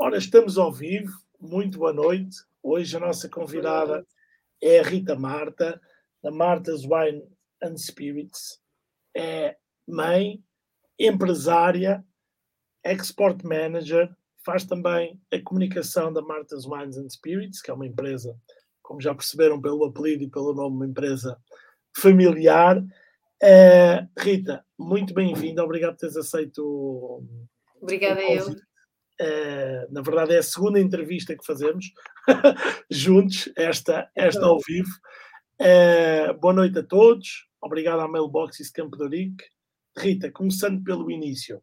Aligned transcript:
Ora, 0.00 0.16
estamos 0.16 0.56
ao 0.56 0.72
vivo, 0.72 1.12
muito 1.40 1.76
boa 1.76 1.92
noite. 1.92 2.36
Hoje 2.62 2.96
a 2.96 3.00
nossa 3.00 3.28
convidada 3.28 4.06
é 4.62 4.78
a 4.78 4.82
Rita 4.84 5.16
Marta, 5.16 5.80
da 6.22 6.30
Marta's 6.30 6.84
Wine 6.84 7.24
and 7.60 7.76
Spirits. 7.76 8.60
É 9.12 9.56
mãe, 9.84 10.40
empresária, 10.96 12.04
export 12.84 13.44
manager, 13.44 14.08
faz 14.46 14.64
também 14.64 15.20
a 15.32 15.42
comunicação 15.42 16.12
da 16.12 16.22
Marta's 16.22 16.64
Wines 16.64 16.96
and 16.96 17.08
Spirits, 17.08 17.60
que 17.60 17.68
é 17.68 17.74
uma 17.74 17.86
empresa, 17.86 18.38
como 18.80 19.00
já 19.00 19.12
perceberam 19.12 19.60
pelo 19.60 19.84
apelido 19.84 20.22
e 20.22 20.30
pelo 20.30 20.54
nome, 20.54 20.76
uma 20.76 20.86
empresa 20.86 21.36
familiar. 21.96 22.78
Uh, 23.42 24.08
Rita, 24.16 24.64
muito 24.78 25.12
bem-vinda, 25.12 25.64
obrigado 25.64 25.94
por 25.94 25.98
teres 25.98 26.16
aceito. 26.16 27.24
Obrigada 27.82 28.22
eu. 28.22 28.67
Uh, 29.20 29.92
na 29.92 30.00
verdade, 30.00 30.34
é 30.34 30.38
a 30.38 30.42
segunda 30.42 30.78
entrevista 30.78 31.36
que 31.36 31.44
fazemos 31.44 31.92
juntos, 32.90 33.50
esta, 33.56 34.08
esta 34.14 34.46
ao 34.46 34.60
vivo. 34.60 34.90
Uh, 35.60 36.38
boa 36.38 36.54
noite 36.54 36.78
a 36.78 36.82
todos, 36.84 37.48
obrigado 37.60 38.00
à 38.00 38.08
Mailbox 38.08 38.70
Campo 38.70 38.96
de 38.96 39.02
Orique. 39.02 39.44
Rita, 39.96 40.30
começando 40.30 40.84
pelo 40.84 41.10
início, 41.10 41.60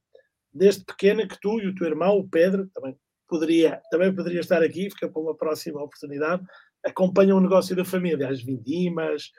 desde 0.54 0.84
pequena 0.84 1.26
que 1.26 1.40
tu 1.40 1.60
e 1.62 1.68
o 1.68 1.76
teu 1.76 1.88
irmão, 1.88 2.18
o 2.18 2.28
Pedro, 2.28 2.68
também 2.74 2.98
poderia, 3.28 3.82
também 3.90 4.14
poderia 4.14 4.42
estar 4.42 4.62
aqui, 4.62 4.90
fica 4.90 5.10
para 5.10 5.22
uma 5.22 5.36
próxima 5.36 5.82
oportunidade, 5.82 6.44
acompanham 6.84 7.38
o 7.38 7.42
negócio 7.42 7.76
da 7.76 7.86
família, 7.86 8.28
as 8.28 8.42
vindimas, 8.42 9.32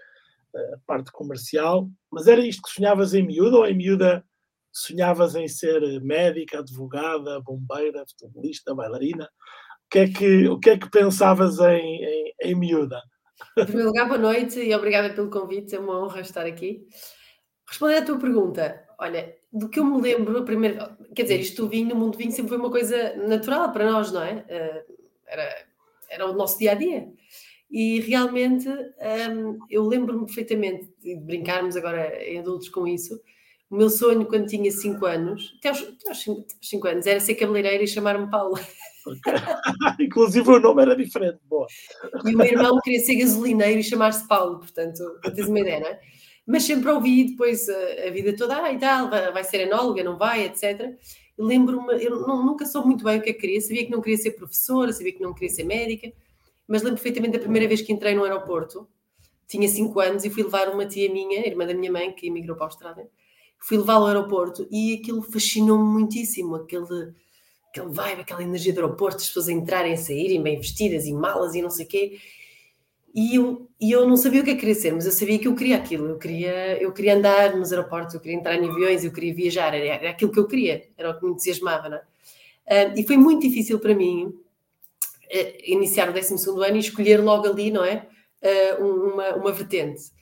a 0.55 0.79
parte 0.87 1.13
comercial, 1.13 1.91
mas 2.11 2.27
era 2.27 2.41
isto 2.41 2.63
que 2.63 2.71
sonhavas 2.71 3.13
em 3.13 3.27
miúda 3.27 3.59
ou 3.59 3.67
em 3.67 3.77
miúda 3.77 4.25
sonhavas 4.77 5.35
em 5.35 5.49
ser 5.49 5.81
médica, 6.03 6.59
advogada, 6.59 7.41
bombeira, 7.41 8.05
futebolista, 8.07 8.75
bailarina? 8.75 9.25
O 9.25 9.89
que 9.91 9.99
é 10.01 10.09
que, 10.09 10.49
o 10.49 10.59
que, 10.59 10.71
é 10.71 10.79
que 10.79 10.91
pensavas 10.91 11.59
em, 11.59 12.05
em, 12.05 12.35
em 12.43 12.55
miúda? 12.55 13.01
Em 13.57 13.65
primeiro 13.65 13.89
lugar, 13.89 14.07
boa 14.07 14.19
noite 14.19 14.61
e 14.61 14.75
obrigada 14.75 15.15
pelo 15.15 15.31
convite, 15.31 15.75
é 15.75 15.79
uma 15.79 16.03
honra 16.03 16.21
estar 16.21 16.45
aqui. 16.45 16.87
Respondendo 17.67 18.03
à 18.03 18.07
tua 18.07 18.19
pergunta, 18.19 18.85
olha, 18.99 19.35
do 19.53 19.69
que 19.69 19.81
eu 19.81 19.85
me 19.85 20.01
lembro, 20.01 20.45
primeiro, 20.45 20.79
quer 21.15 21.23
dizer, 21.23 21.41
isto 21.41 21.63
do 21.63 21.69
vinho, 21.69 21.89
no 21.89 21.97
mundo 21.97 22.13
do 22.13 22.19
vinho 22.19 22.31
sempre 22.31 22.51
foi 22.51 22.59
uma 22.59 22.71
coisa 22.71 23.17
natural 23.17 23.73
para 23.73 23.91
nós, 23.91 24.13
não 24.13 24.23
é? 24.23 24.45
Eh, 24.49 24.85
era, 25.27 25.67
era 26.11 26.27
o 26.31 26.35
nosso 26.35 26.59
dia 26.59 26.73
a 26.73 26.75
dia. 26.75 27.09
E 27.71 28.01
realmente 28.01 28.69
um, 28.69 29.59
eu 29.69 29.85
lembro-me 29.85 30.27
perfeitamente 30.27 30.93
de 31.03 31.17
brincarmos 31.17 31.77
agora 31.77 32.23
em 32.25 32.39
adultos 32.39 32.69
com 32.69 32.87
isso, 32.87 33.21
o 33.71 33.77
meu 33.77 33.91
sonho, 33.91 34.25
quando 34.27 34.47
tinha 34.47 34.71
5 34.71 35.05
anos, 35.07 35.55
até 35.59 35.71
aos 35.71 36.25
5 36.63 36.87
anos, 36.87 37.07
era 37.07 37.19
ser 37.19 37.35
cabeleireira 37.35 37.83
e 37.83 37.89
chamar-me 37.89 38.31
Paula. 38.31 38.61
Inclusive 40.01 40.49
o 40.49 40.61
nome 40.61 40.83
era 40.83 40.97
diferente. 40.97 41.39
Boa. 41.49 41.67
E 42.25 42.35
o 42.35 42.39
meu 42.39 42.47
irmão 42.47 42.81
queria 42.83 43.01
ser 43.01 43.17
gasolineiro 43.17 43.81
e 43.81 43.85
chamar-se 43.85 44.27
Paulo, 44.27 44.59
portanto, 44.59 45.03
teres 45.23 45.49
uma 45.49 45.61
ideia, 45.61 45.81
não 45.81 45.89
é? 45.89 46.01
Mas 46.47 46.63
sempre 46.63 46.91
ouvi 46.91 47.25
depois 47.25 47.69
a, 47.69 48.07
a 48.07 48.11
vida 48.11 48.37
toda, 48.37 48.63
ah, 48.63 48.73
e 48.73 48.79
tal, 48.79 49.11
vai, 49.11 49.33
vai 49.33 49.43
ser 49.45 49.63
enóloga, 49.63 50.05
não 50.05 50.17
vai, 50.17 50.45
etc. 50.45 50.97
Lembro-me, 51.37 52.05
eu 52.05 52.21
não, 52.21 52.47
nunca 52.47 52.65
soube 52.65 52.87
muito 52.87 53.05
bem 53.05 53.19
o 53.19 53.23
que 53.23 53.31
é 53.31 53.33
que 53.33 53.41
queria, 53.41 53.61
sabia 53.61 53.85
que 53.85 53.91
não 53.91 54.01
queria 54.01 54.17
ser 54.17 54.31
professora, 54.33 54.93
sabia 54.93 55.13
que 55.13 55.21
não 55.21 55.35
queria 55.35 55.51
ser 55.51 55.65
médica, 55.65 56.13
mas 56.69 56.83
lembro 56.83 56.97
perfeitamente 56.97 57.37
da 57.37 57.41
primeira 57.41 57.67
vez 57.67 57.83
que 57.83 57.93
entrei 57.93 58.15
no 58.15 58.23
aeroporto, 58.23 58.89
tinha 59.49 59.69
5 59.69 60.01
anos 60.01 60.25
e 60.25 60.31
fui 60.31 60.45
levar 60.45 60.69
uma 60.69 60.87
tia 60.87 61.13
minha, 61.13 61.47
irmã 61.47 61.67
da 61.67 61.75
minha 61.75 61.91
mãe, 61.91 62.13
que 62.13 62.29
emigrou 62.29 62.57
para 62.57 62.67
a 62.67 62.69
Austrália, 62.69 63.09
fui 63.67 63.77
levá-la 63.79 63.99
ao 63.99 64.07
aeroporto 64.07 64.69
e 64.71 64.95
aquilo 64.95 65.21
fascinou-me 65.21 65.85
muitíssimo, 65.85 66.55
aquele, 66.55 67.13
aquele 67.69 67.89
vibe, 67.89 68.21
aquela 68.21 68.41
energia 68.41 68.73
do 68.73 68.79
aeroporto, 68.79 69.17
as 69.17 69.27
pessoas 69.27 69.49
entrarem, 69.49 69.97
saírem 69.97 70.41
bem 70.41 70.57
vestidas 70.57 71.05
e 71.05 71.13
malas 71.13 71.57
e 71.57 71.61
não 71.61 71.69
sei 71.69 71.85
o 71.85 71.89
quê. 71.89 72.19
E 73.13 73.35
eu, 73.35 73.69
e 73.81 73.91
eu 73.91 74.07
não 74.07 74.17
sabia 74.17 74.41
o 74.41 74.45
que 74.45 74.51
é 74.51 74.55
que 74.55 74.61
queria 74.61 74.75
ser, 74.75 74.93
mas 74.93 75.05
eu 75.05 75.11
sabia 75.11 75.37
que 75.37 75.49
eu 75.49 75.57
queria 75.57 75.77
aquilo. 75.77 76.07
Eu 76.07 76.17
queria, 76.17 76.81
eu 76.81 76.93
queria 76.93 77.17
andar 77.17 77.57
nos 77.57 77.73
aeroportos, 77.73 78.15
eu 78.15 78.21
queria 78.21 78.37
entrar 78.37 78.55
em 78.55 78.71
aviões, 78.71 79.05
eu 79.05 79.11
queria 79.11 79.35
viajar, 79.35 79.75
era, 79.75 79.85
era 79.85 80.11
aquilo 80.11 80.31
que 80.31 80.39
eu 80.39 80.47
queria, 80.47 80.89
era 80.97 81.11
o 81.11 81.19
que 81.19 81.25
me 81.25 81.33
entusiasmava. 81.33 81.89
Não 81.89 81.97
é? 81.97 82.87
uh, 82.87 82.93
e 82.97 83.05
foi 83.05 83.17
muito 83.17 83.43
difícil 83.49 83.81
para 83.81 83.97
mim 83.97 84.27
uh, 84.27 84.37
iniciar 85.65 86.09
o 86.09 86.13
12 86.13 86.51
ano 86.51 86.77
e 86.77 86.79
escolher 86.79 87.21
logo 87.21 87.49
ali, 87.49 87.73
não 87.73 87.85
é? 87.85 88.07
Uh, 88.79 88.85
uma, 88.85 89.35
uma 89.35 89.53
vertente. 89.53 90.15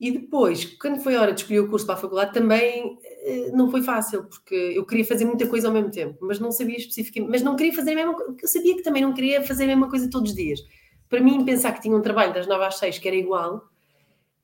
E 0.00 0.12
depois, 0.12 0.64
quando 0.64 1.02
foi 1.02 1.16
a 1.16 1.20
hora 1.20 1.32
de 1.32 1.40
escolher 1.40 1.60
o 1.60 1.68
curso 1.68 1.84
para 1.84 1.96
a 1.96 1.98
faculdade, 1.98 2.32
também 2.32 2.98
eh, 3.02 3.50
não 3.52 3.68
foi 3.68 3.82
fácil, 3.82 4.24
porque 4.24 4.54
eu 4.54 4.86
queria 4.86 5.04
fazer 5.04 5.24
muita 5.24 5.46
coisa 5.48 5.66
ao 5.66 5.74
mesmo 5.74 5.90
tempo, 5.90 6.18
mas 6.20 6.38
não 6.38 6.52
sabia 6.52 6.76
especificamente, 6.76 7.30
mas 7.30 7.42
não 7.42 7.56
queria 7.56 7.72
fazer 7.74 7.92
a 7.92 7.94
mesma 7.96 8.14
coisa, 8.14 8.36
eu 8.40 8.48
sabia 8.48 8.76
que 8.76 8.82
também 8.82 9.02
não 9.02 9.12
queria 9.12 9.42
fazer 9.42 9.64
a 9.64 9.66
mesma 9.66 9.90
coisa 9.90 10.08
todos 10.08 10.30
os 10.30 10.36
dias. 10.36 10.60
Para 11.08 11.20
mim, 11.20 11.44
pensar 11.44 11.72
que 11.72 11.82
tinha 11.82 11.96
um 11.96 12.00
trabalho 12.00 12.32
das 12.32 12.46
9 12.46 12.64
às 12.64 12.76
6 12.78 12.98
que 12.98 13.08
era 13.08 13.16
igual, 13.16 13.68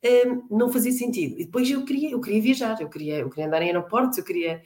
eh, 0.03 0.25
não 0.51 0.73
fazia 0.73 0.91
sentido. 0.91 1.37
E 1.39 1.45
depois 1.45 1.71
eu 1.71 1.85
queria, 1.85 2.11
eu 2.11 2.21
queria 2.21 2.43
viajar, 2.43 2.81
eu 2.81 2.89
queria, 2.89 3.19
eu 3.19 3.31
queria 3.31 3.47
andar 3.47 3.63
em 3.63 3.67
aeroportos, 3.67 4.19
eu 4.19 4.25
queria. 4.25 4.61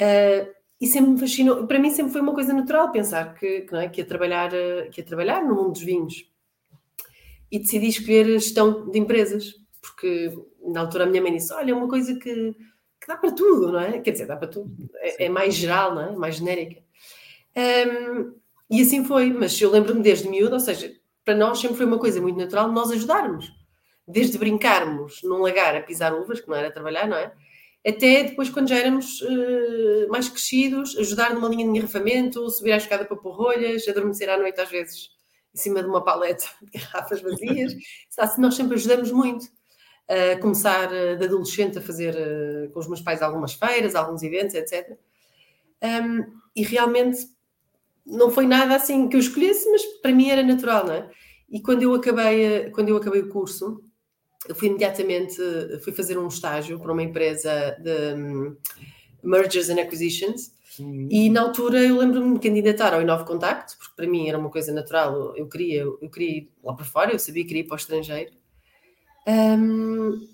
Uh, 0.00 0.54
e 0.80 0.86
sempre 0.86 1.10
me 1.10 1.18
fascinou, 1.18 1.66
para 1.66 1.78
mim 1.78 1.90
sempre 1.90 2.12
foi 2.12 2.20
uma 2.20 2.32
coisa 2.32 2.52
natural 2.52 2.92
pensar 2.92 3.34
que, 3.34 3.62
que, 3.62 3.74
é, 3.74 3.88
que, 3.88 4.00
ia 4.00 4.06
trabalhar, 4.06 4.50
que 4.92 5.00
ia 5.00 5.04
trabalhar 5.04 5.44
no 5.44 5.54
mundo 5.54 5.72
dos 5.72 5.82
vinhos. 5.82 6.24
E 7.50 7.58
decidi 7.58 7.88
escolher 7.88 8.26
gestão 8.26 8.88
de 8.88 8.98
empresas 8.98 9.57
porque 9.80 10.32
na 10.62 10.80
altura 10.80 11.04
a 11.04 11.06
minha 11.06 11.22
mãe 11.22 11.32
disse: 11.32 11.52
Olha, 11.52 11.70
é 11.70 11.74
uma 11.74 11.88
coisa 11.88 12.14
que, 12.14 12.54
que 13.00 13.06
dá 13.06 13.16
para 13.16 13.32
tudo, 13.32 13.72
não 13.72 13.80
é? 13.80 14.00
Quer 14.00 14.12
dizer, 14.12 14.26
dá 14.26 14.36
para 14.36 14.48
tudo, 14.48 14.70
é, 14.96 15.26
é 15.26 15.28
mais 15.28 15.54
geral, 15.54 15.94
não 15.94 16.02
é? 16.02 16.12
Mais 16.16 16.36
genérica. 16.36 16.82
Um, 17.56 18.34
e 18.70 18.82
assim 18.82 19.04
foi, 19.04 19.32
mas 19.32 19.60
eu 19.60 19.70
lembro-me 19.70 20.02
desde 20.02 20.28
miúdo, 20.28 20.54
ou 20.54 20.60
seja, 20.60 20.92
para 21.24 21.34
nós 21.34 21.58
sempre 21.58 21.76
foi 21.76 21.86
uma 21.86 21.98
coisa 21.98 22.20
muito 22.20 22.38
natural 22.38 22.70
nós 22.70 22.90
ajudarmos. 22.90 23.52
Desde 24.06 24.38
brincarmos 24.38 25.22
num 25.22 25.38
lagar 25.38 25.76
a 25.76 25.82
pisar 25.82 26.14
uvas, 26.14 26.40
que 26.40 26.48
não 26.48 26.56
era 26.56 26.70
trabalhar, 26.70 27.06
não 27.06 27.16
é? 27.16 27.32
Até 27.86 28.24
depois, 28.24 28.50
quando 28.50 28.68
já 28.68 28.76
éramos 28.76 29.20
uh, 29.22 30.08
mais 30.08 30.28
crescidos, 30.28 30.96
ajudar 30.98 31.34
numa 31.34 31.48
linha 31.48 31.64
de 31.64 31.70
engarrafamento, 31.70 32.48
subir 32.50 32.72
à 32.72 32.76
escada 32.76 33.04
para 33.04 33.16
pôr 33.16 33.32
rolhas, 33.32 33.86
adormecer 33.86 34.28
à 34.28 34.36
noite 34.36 34.60
às 34.60 34.68
vezes 34.68 35.10
em 35.54 35.58
cima 35.58 35.82
de 35.82 35.88
uma 35.88 36.04
paleta 36.04 36.44
de 36.62 36.70
garrafas 36.78 37.20
vazias. 37.22 37.74
Assim, 38.18 38.40
nós 38.40 38.54
sempre 38.54 38.74
ajudamos 38.74 39.10
muito 39.12 39.46
a 40.08 40.38
começar 40.38 40.92
eh, 40.92 41.16
de 41.16 41.24
adolescente 41.26 41.78
a 41.78 41.82
fazer 41.82 42.14
uh, 42.14 42.70
com 42.70 42.80
os 42.80 42.88
meus 42.88 43.02
pais 43.02 43.20
algumas 43.20 43.52
feiras, 43.52 43.94
alguns 43.94 44.22
eventos, 44.22 44.54
etc. 44.54 44.96
Um, 45.82 46.24
e 46.56 46.62
realmente 46.62 47.18
não 48.06 48.30
foi 48.30 48.46
nada 48.46 48.74
assim 48.74 49.06
que 49.06 49.16
eu 49.16 49.20
escolhesse, 49.20 49.70
mas 49.70 49.84
para 50.00 50.12
mim 50.12 50.30
era 50.30 50.42
natural, 50.42 50.86
não 50.86 50.94
é? 50.94 51.10
E 51.50 51.60
quando 51.60 51.82
eu 51.82 51.94
acabei, 51.94 52.44
eh, 52.44 52.70
quando 52.70 52.88
eu 52.88 52.96
acabei 52.96 53.20
o 53.20 53.28
curso, 53.28 53.82
eu 54.48 54.54
fui 54.54 54.68
imediatamente 54.68 55.36
fui 55.82 55.92
fazer 55.92 56.18
um 56.18 56.28
estágio 56.28 56.78
para 56.78 56.92
uma 56.92 57.02
empresa 57.02 57.76
de 57.82 58.14
um, 58.14 58.56
mergers 59.22 59.68
and 59.68 59.80
acquisitions. 59.80 60.52
Uhum. 60.78 61.08
E 61.10 61.28
na 61.28 61.42
altura 61.42 61.80
eu 61.80 61.98
lembro-me 61.98 62.34
de 62.34 62.48
candidatar 62.48 62.94
ao 62.94 63.02
Inove 63.02 63.24
Contacto, 63.24 63.76
porque 63.76 63.94
para 63.96 64.06
mim 64.06 64.28
era 64.28 64.38
uma 64.38 64.48
coisa 64.48 64.72
natural, 64.72 65.36
eu 65.36 65.46
queria, 65.48 65.82
eu 65.82 66.10
queria 66.10 66.38
ir 66.38 66.52
lá 66.62 66.72
para 66.72 66.84
fora, 66.84 67.12
eu 67.12 67.18
sabia 67.18 67.42
que 67.42 67.48
queria 67.48 67.62
ir 67.62 67.66
para 67.66 67.74
o 67.74 67.78
estrangeiro. 67.78 68.37
Um, 69.28 70.26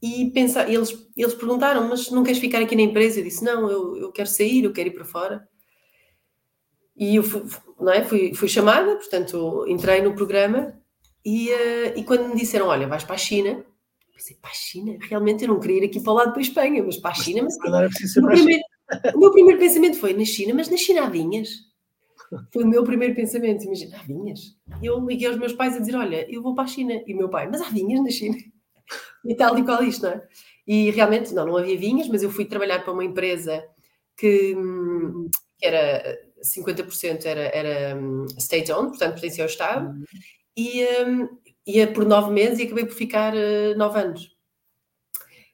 e 0.00 0.30
pensar, 0.30 0.72
eles, 0.72 0.96
eles 1.16 1.34
perguntaram, 1.34 1.86
mas 1.88 2.10
não 2.10 2.22
queres 2.22 2.38
ficar 2.38 2.62
aqui 2.62 2.74
na 2.74 2.82
empresa? 2.82 3.20
Eu 3.20 3.24
disse, 3.24 3.44
não, 3.44 3.70
eu, 3.70 3.96
eu 3.96 4.12
quero 4.12 4.28
sair, 4.28 4.64
eu 4.64 4.72
quero 4.72 4.88
ir 4.88 4.92
para 4.92 5.04
fora. 5.04 5.46
E 6.96 7.16
eu 7.16 7.22
fui, 7.22 7.42
não 7.78 7.92
é? 7.92 8.02
fui, 8.02 8.34
fui 8.34 8.48
chamada, 8.48 8.96
portanto, 8.96 9.64
entrei 9.68 10.00
no 10.00 10.14
programa 10.14 10.74
e, 11.24 11.50
uh, 11.50 11.98
e 11.98 12.04
quando 12.04 12.28
me 12.28 12.36
disseram, 12.36 12.66
olha, 12.68 12.88
vais 12.88 13.04
para 13.04 13.14
a 13.14 13.18
China, 13.18 13.64
pensei, 14.14 14.36
para 14.40 14.50
a 14.50 14.54
China? 14.54 14.96
Realmente 15.00 15.44
eu 15.44 15.48
não 15.48 15.60
queria 15.60 15.84
ir 15.84 15.86
aqui 15.86 16.00
para 16.00 16.12
o 16.12 16.16
lado 16.16 16.30
para 16.30 16.40
a 16.40 16.42
Espanha, 16.42 16.82
mas 16.82 16.96
para 16.96 17.10
a 17.10 17.14
China, 17.14 17.42
mas... 17.42 17.56
mas 17.58 18.16
o, 18.16 18.22
meu 18.22 18.30
primeiro, 18.30 18.62
o 19.14 19.18
meu 19.18 19.32
primeiro 19.32 19.60
pensamento 19.60 19.98
foi, 19.98 20.12
na 20.12 20.24
China, 20.24 20.54
mas 20.54 20.68
na 20.68 20.76
China 20.76 21.04
há 21.04 21.08
vinhas. 21.08 21.50
Foi 22.52 22.64
o 22.64 22.66
meu 22.66 22.84
primeiro 22.84 23.14
pensamento. 23.14 23.64
Imagina, 23.64 23.98
há 23.98 24.02
vinhas? 24.02 24.56
Eu 24.82 25.04
liguei 25.06 25.28
aos 25.28 25.38
meus 25.38 25.52
pais 25.52 25.76
a 25.76 25.78
dizer: 25.78 25.96
Olha, 25.96 26.26
eu 26.30 26.42
vou 26.42 26.54
para 26.54 26.64
a 26.64 26.68
China. 26.68 27.02
E 27.06 27.14
o 27.14 27.16
meu 27.16 27.28
pai, 27.28 27.48
mas 27.50 27.60
há 27.60 27.70
vinhas 27.70 28.02
na 28.02 28.10
China? 28.10 28.36
E 29.24 29.34
tal 29.34 29.58
e 29.58 29.64
qual 29.64 29.82
isto, 29.82 30.02
não 30.02 30.12
é? 30.12 30.22
E 30.66 30.90
realmente, 30.90 31.34
não, 31.34 31.46
não 31.46 31.56
havia 31.56 31.78
vinhas, 31.78 32.08
mas 32.08 32.22
eu 32.22 32.30
fui 32.30 32.44
trabalhar 32.44 32.84
para 32.84 32.92
uma 32.92 33.04
empresa 33.04 33.64
que, 34.16 34.54
que 35.58 35.66
era 35.66 36.18
50% 36.42 37.24
era, 37.24 37.40
era 37.40 37.96
hum, 37.96 38.26
state-owned, 38.38 38.90
portanto 38.90 39.14
pertencia 39.14 39.44
ao 39.44 39.48
Estado, 39.48 39.88
uhum. 39.88 40.04
e 40.56 40.84
um, 41.04 41.28
ia 41.66 41.92
por 41.92 42.04
nove 42.04 42.30
meses 42.32 42.58
e 42.58 42.62
acabei 42.64 42.84
por 42.84 42.94
ficar 42.94 43.34
uh, 43.34 43.76
nove 43.76 43.98
anos. 43.98 44.36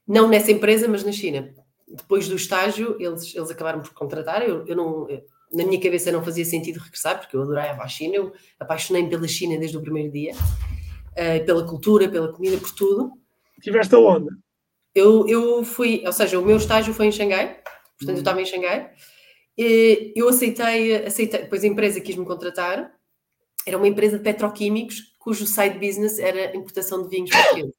Não 0.06 0.28
nessa 0.28 0.52
empresa, 0.52 0.86
mas 0.88 1.04
na 1.04 1.12
China. 1.12 1.54
Depois 1.88 2.28
do 2.28 2.36
estágio, 2.36 2.96
eles, 3.00 3.34
eles 3.34 3.50
acabaram 3.50 3.80
por 3.80 3.94
contratar. 3.94 4.42
Eu, 4.42 4.66
eu 4.66 4.76
não, 4.76 5.08
na 5.52 5.64
minha 5.64 5.81
cabeça 5.81 6.11
não 6.11 6.25
fazia 6.25 6.44
sentido 6.44 6.79
regressar, 6.79 7.19
porque 7.20 7.37
eu 7.37 7.43
adorava 7.43 7.82
a 7.82 7.88
China, 7.88 8.17
eu 8.17 8.32
apaixonei-me 8.58 9.08
pela 9.08 9.29
China 9.29 9.58
desde 9.58 9.76
o 9.76 9.81
primeiro 9.81 10.11
dia, 10.12 10.32
uh, 10.35 11.44
pela 11.44 11.67
cultura, 11.67 12.08
pela 12.08 12.32
comida, 12.32 12.56
por 12.58 12.70
tudo. 12.73 13.12
Tiveste 13.61 13.94
aonde? 13.94 14.29
Eu, 14.94 15.26
eu 15.29 15.64
fui, 15.64 16.02
ou 16.06 16.12
seja, 16.12 16.38
o 16.38 16.44
meu 16.44 16.56
estágio 16.56 16.94
foi 16.94 17.06
em 17.06 17.12
Xangai, 17.12 17.61
portanto 17.99 18.08
uhum. 18.08 18.14
eu 18.14 18.19
estava 18.19 18.43
em 18.43 18.46
Xangai, 18.46 18.93
eu 19.56 20.29
aceitei, 20.29 21.06
aceitei, 21.06 21.43
depois 21.43 21.64
a 21.64 21.67
empresa 21.67 22.00
quis-me 22.00 22.25
contratar, 22.25 22.93
era 23.67 23.76
uma 23.76 23.88
empresa 23.88 24.19
de 24.19 24.25
petroquímicos 24.25 25.14
cujo 25.19 25.46
side 25.46 25.79
business 25.79 26.19
era 26.19 26.55
importação 26.55 27.02
de 27.02 27.08
vinhos 27.08 27.31
portugueses. 27.31 27.75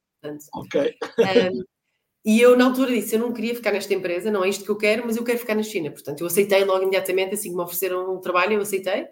ok. 0.52 0.96
Um, 1.18 1.64
e 2.26 2.40
eu, 2.40 2.56
na 2.56 2.64
altura, 2.64 2.90
disse: 2.90 3.14
Eu 3.14 3.20
não 3.20 3.32
queria 3.32 3.54
ficar 3.54 3.70
nesta 3.70 3.94
empresa, 3.94 4.32
não 4.32 4.44
é 4.44 4.48
isto 4.48 4.64
que 4.64 4.70
eu 4.70 4.76
quero, 4.76 5.04
mas 5.06 5.16
eu 5.16 5.22
quero 5.22 5.38
ficar 5.38 5.54
na 5.54 5.62
China. 5.62 5.92
Portanto, 5.92 6.22
eu 6.22 6.26
aceitei 6.26 6.64
logo 6.64 6.82
imediatamente, 6.82 7.34
assim 7.34 7.50
que 7.50 7.56
me 7.56 7.62
ofereceram 7.62 8.12
um 8.12 8.20
trabalho, 8.20 8.54
eu 8.54 8.60
aceitei. 8.60 9.06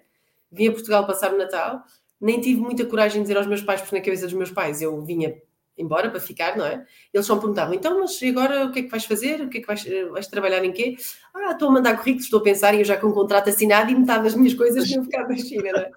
Vim 0.50 0.68
a 0.68 0.72
Portugal 0.72 1.06
passar 1.06 1.32
o 1.32 1.38
Natal. 1.38 1.84
Nem 2.20 2.40
tive 2.40 2.60
muita 2.60 2.84
coragem 2.84 3.22
de 3.22 3.28
dizer 3.28 3.38
aos 3.38 3.46
meus 3.46 3.62
pais, 3.62 3.80
porque 3.80 3.96
na 3.96 4.02
cabeça 4.02 4.24
dos 4.24 4.34
meus 4.34 4.50
pais 4.50 4.82
eu 4.82 5.00
vinha 5.04 5.36
embora 5.76 6.10
para 6.10 6.20
ficar, 6.20 6.56
não 6.56 6.64
é? 6.64 6.84
Eles 7.12 7.26
só 7.26 7.34
me 7.34 7.40
perguntavam, 7.40 7.74
então, 7.74 7.98
mas 8.00 8.20
agora 8.22 8.66
o 8.66 8.72
que 8.72 8.80
é 8.80 8.82
que 8.82 8.88
vais 8.88 9.04
fazer? 9.04 9.40
O 9.42 9.48
que 9.48 9.58
é 9.58 9.60
que 9.60 9.66
vais, 9.66 9.84
vais 10.10 10.26
trabalhar 10.26 10.64
em 10.64 10.72
quê? 10.72 10.96
Ah, 11.34 11.52
estou 11.52 11.68
a 11.68 11.72
mandar 11.72 11.96
currículos, 11.96 12.24
estou 12.24 12.40
a 12.40 12.42
pensar, 12.42 12.74
e 12.74 12.78
eu 12.78 12.84
já 12.84 12.96
com 12.96 13.08
um 13.08 13.12
contrato 13.12 13.50
assinado 13.50 13.90
e 13.90 13.94
metade 13.94 14.24
das 14.24 14.34
minhas 14.34 14.54
coisas 14.54 14.84
tinham 14.84 15.04
ficado 15.04 15.28
na 15.28 15.36
China, 15.36 15.72
não 15.72 15.80
é? 15.80 15.90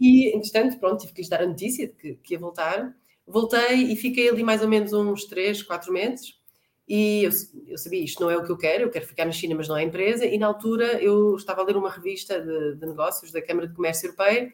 E, 0.00 0.36
entretanto, 0.36 0.78
pronto, 0.78 1.00
tive 1.00 1.12
que 1.12 1.20
lhes 1.20 1.30
dar 1.30 1.42
a 1.42 1.46
notícia 1.46 1.86
de 1.86 1.94
que, 1.94 2.14
que 2.14 2.34
ia 2.34 2.40
voltar. 2.40 2.92
Voltei 3.30 3.92
e 3.92 3.96
fiquei 3.96 4.28
ali 4.28 4.42
mais 4.42 4.62
ou 4.62 4.68
menos 4.68 4.92
uns 4.92 5.24
3, 5.24 5.62
4 5.62 5.92
meses. 5.92 6.40
E 6.88 7.22
eu, 7.22 7.30
eu, 7.68 7.78
sabia, 7.78 8.02
isto 8.02 8.20
não 8.20 8.30
é 8.30 8.36
o 8.36 8.44
que 8.44 8.50
eu 8.50 8.56
quero, 8.56 8.84
eu 8.84 8.90
quero 8.90 9.06
ficar 9.06 9.24
na 9.24 9.30
China, 9.30 9.54
mas 9.54 9.68
não 9.68 9.76
é 9.76 9.84
empresa. 9.84 10.26
E 10.26 10.36
na 10.38 10.48
altura 10.48 11.00
eu 11.00 11.36
estava 11.36 11.62
a 11.62 11.64
ler 11.64 11.76
uma 11.76 11.88
revista 11.88 12.40
de, 12.40 12.74
de 12.74 12.86
negócios 12.86 13.30
da 13.30 13.40
Câmara 13.40 13.68
de 13.68 13.74
Comércio 13.74 14.08
Europeia 14.08 14.52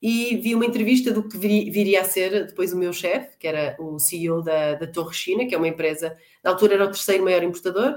e 0.00 0.36
vi 0.36 0.54
uma 0.54 0.66
entrevista 0.66 1.12
do 1.12 1.28
que 1.28 1.36
viria 1.36 2.00
a 2.00 2.04
ser 2.04 2.46
depois 2.46 2.72
o 2.72 2.76
meu 2.76 2.92
chefe, 2.92 3.36
que 3.36 3.46
era 3.46 3.76
o 3.80 3.98
CEO 3.98 4.42
da, 4.42 4.74
da 4.74 4.86
Torre 4.86 5.14
China, 5.14 5.46
que 5.46 5.54
é 5.54 5.58
uma 5.58 5.68
empresa, 5.68 6.16
na 6.42 6.50
altura 6.50 6.74
era 6.74 6.84
o 6.84 6.90
terceiro 6.90 7.24
maior 7.24 7.42
importador, 7.42 7.96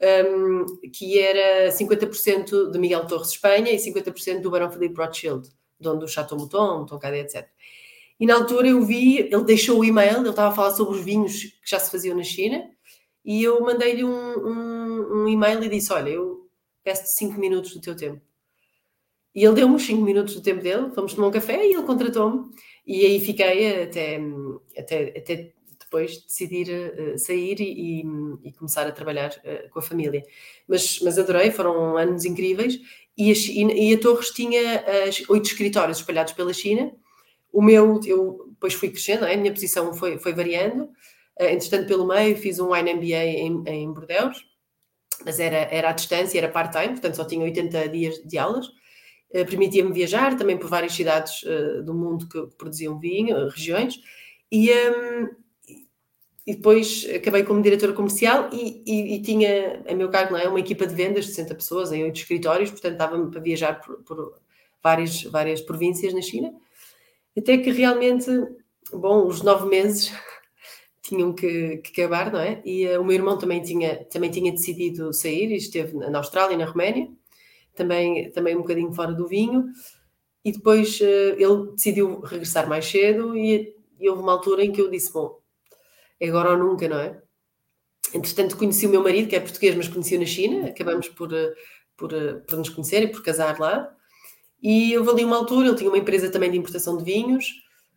um, 0.00 0.64
que 0.90 1.18
era 1.18 1.70
50% 1.70 2.70
de 2.70 2.78
Miguel 2.78 3.06
Torres 3.06 3.30
Espanha 3.30 3.70
e 3.70 3.76
50% 3.76 4.40
do 4.40 4.50
Barão 4.50 4.70
Felipe 4.70 4.96
Rothschild, 4.96 5.48
dono 5.78 6.00
do 6.00 6.08
Chateau 6.08 6.38
Mouton, 6.38 6.78
Mouton 6.78 6.98
Cadet, 6.98 7.36
etc. 7.36 7.48
E 8.20 8.26
na 8.26 8.34
altura 8.34 8.68
eu 8.68 8.84
vi, 8.84 9.18
ele 9.18 9.44
deixou 9.44 9.80
o 9.80 9.84
e-mail, 9.84 10.18
ele 10.18 10.28
estava 10.28 10.50
a 10.50 10.54
falar 10.54 10.72
sobre 10.72 10.98
os 10.98 11.02
vinhos 11.02 11.42
que 11.42 11.70
já 11.70 11.80
se 11.80 11.90
faziam 11.90 12.14
na 12.14 12.22
China, 12.22 12.62
e 13.24 13.42
eu 13.42 13.60
mandei-lhe 13.62 14.04
um, 14.04 14.10
um, 14.10 15.22
um, 15.22 15.28
e-mail 15.28 15.64
e 15.64 15.68
disse: 15.70 15.90
Olha, 15.90 16.10
eu 16.10 16.46
peço-te 16.84 17.10
5 17.16 17.40
minutos 17.40 17.72
do 17.72 17.80
teu 17.80 17.96
tempo. 17.96 18.20
E 19.34 19.44
ele 19.44 19.54
deu-me 19.54 19.76
os 19.76 19.82
5 19.84 20.02
minutos 20.02 20.34
do 20.34 20.42
tempo 20.42 20.62
dele, 20.62 20.90
fomos 20.90 21.14
tomar 21.14 21.28
um 21.28 21.30
café 21.30 21.66
e 21.66 21.72
ele 21.72 21.82
contratou-me. 21.82 22.50
E 22.86 23.06
aí 23.06 23.20
fiquei 23.20 23.82
até, 23.84 24.20
até, 24.76 25.18
até 25.18 25.52
depois 25.78 26.22
decidir 26.22 26.68
uh, 26.68 27.18
sair 27.18 27.60
e, 27.60 28.02
e, 28.44 28.52
começar 28.52 28.86
a 28.86 28.92
trabalhar 28.92 29.30
uh, 29.30 29.70
com 29.70 29.78
a 29.78 29.82
família. 29.82 30.22
Mas, 30.68 31.00
mas 31.00 31.18
adorei, 31.18 31.50
foram 31.50 31.96
anos 31.96 32.24
incríveis. 32.24 32.78
E 33.16 33.32
a, 33.32 33.34
e 33.74 33.94
a 33.94 33.98
Torres 33.98 34.30
tinha 34.30 34.82
uh, 34.82 35.32
oito 35.32 35.46
escritórios 35.46 35.98
espalhados 35.98 36.32
pela 36.32 36.52
China. 36.52 36.92
O 37.52 37.62
meu, 37.62 38.00
eu 38.06 38.46
depois 38.50 38.74
fui 38.74 38.90
crescendo, 38.90 39.24
é? 39.24 39.34
a 39.34 39.36
minha 39.36 39.52
posição 39.52 39.92
foi, 39.94 40.18
foi 40.18 40.32
variando. 40.32 40.84
Uh, 41.40 41.44
entretanto, 41.44 41.86
pelo 41.86 42.06
meio, 42.06 42.36
fiz 42.36 42.58
um 42.58 42.72
Wine 42.72 42.94
MBA 42.94 43.24
em, 43.24 43.62
em 43.66 43.92
Bordeaux, 43.92 44.44
mas 45.24 45.40
era, 45.40 45.56
era 45.56 45.90
à 45.90 45.92
distância, 45.92 46.38
era 46.38 46.48
part-time, 46.48 46.92
portanto 46.92 47.16
só 47.16 47.24
tinha 47.24 47.42
80 47.42 47.88
dias 47.88 48.16
de 48.24 48.38
aulas. 48.38 48.66
Uh, 48.66 49.46
Permitia-me 49.46 49.92
viajar 49.92 50.36
também 50.36 50.58
por 50.58 50.68
várias 50.68 50.92
cidades 50.92 51.42
uh, 51.42 51.82
do 51.82 51.94
mundo 51.94 52.28
que 52.28 52.56
produziam 52.56 52.98
vinho, 52.98 53.48
regiões, 53.48 54.00
e, 54.52 54.70
um, 54.72 55.28
e 56.46 56.56
depois 56.56 57.06
acabei 57.14 57.44
como 57.44 57.62
diretora 57.62 57.92
comercial 57.92 58.50
e, 58.52 58.82
e, 58.84 59.14
e, 59.14 59.22
tinha 59.22 59.82
a 59.88 59.94
meu 59.94 60.10
cargo 60.10 60.32
não 60.32 60.40
é, 60.40 60.48
uma 60.48 60.58
equipa 60.58 60.86
de 60.86 60.94
vendas 60.94 61.26
de 61.26 61.30
60 61.30 61.54
pessoas 61.54 61.92
em 61.92 62.02
oito 62.02 62.16
escritórios, 62.16 62.70
portanto 62.70 62.94
estava-me 62.94 63.30
para 63.30 63.40
viajar 63.40 63.80
por, 63.80 64.02
por 64.02 64.40
várias, 64.82 65.22
várias 65.24 65.60
províncias 65.60 66.12
na 66.12 66.20
China, 66.20 66.52
até 67.36 67.58
que 67.58 67.70
realmente, 67.70 68.30
bom, 68.92 69.26
os 69.26 69.42
nove 69.42 69.68
meses 69.68 70.12
tinham 71.02 71.32
que, 71.32 71.78
que, 71.78 72.02
acabar, 72.02 72.32
não 72.32 72.40
é? 72.40 72.60
E 72.64 72.86
uh, 72.86 73.00
o 73.00 73.04
meu 73.04 73.14
irmão 73.14 73.38
também 73.38 73.62
tinha, 73.62 74.04
também 74.06 74.30
tinha 74.30 74.52
decidido 74.52 75.12
sair 75.12 75.50
e 75.50 75.56
esteve 75.56 75.96
na 75.96 76.18
Austrália 76.18 76.54
e 76.54 76.58
na 76.58 76.64
Roménia, 76.64 77.08
também, 77.74 78.30
também 78.32 78.56
um 78.56 78.62
bocadinho 78.62 78.92
fora 78.92 79.12
do 79.12 79.26
vinho, 79.26 79.66
e 80.44 80.52
depois 80.52 81.00
uh, 81.00 81.04
ele 81.38 81.72
decidiu 81.72 82.20
regressar 82.20 82.68
mais 82.68 82.86
cedo 82.86 83.36
e, 83.36 83.74
e, 83.98 84.08
houve 84.08 84.22
uma 84.22 84.32
altura 84.32 84.64
em 84.64 84.72
que 84.72 84.80
eu 84.80 84.90
disse, 84.90 85.12
bom, 85.12 85.40
é 86.18 86.28
agora 86.28 86.50
ou 86.50 86.58
nunca, 86.58 86.88
não 86.88 86.98
é? 86.98 87.20
Entretanto, 88.12 88.56
conheci 88.56 88.86
o 88.86 88.90
meu 88.90 89.02
marido, 89.02 89.28
que 89.28 89.36
é 89.36 89.40
português, 89.40 89.74
mas 89.76 89.88
conheci 89.88 90.18
na 90.18 90.26
China, 90.26 90.66
acabamos 90.68 91.08
por, 91.08 91.32
uh, 91.32 91.54
por, 91.96 92.10
por 92.46 92.58
nos 92.58 92.70
conhecer 92.70 93.04
e 93.04 93.08
por 93.08 93.22
casar 93.22 93.58
lá, 93.60 93.94
e 94.62 94.96
houve 94.96 95.10
ali 95.10 95.24
uma 95.24 95.36
altura, 95.36 95.68
ele 95.68 95.76
tinha 95.76 95.90
uma 95.90 95.98
empresa 95.98 96.30
também 96.30 96.50
de 96.50 96.58
importação 96.58 96.96
de 96.96 97.04
vinhos, 97.04 97.46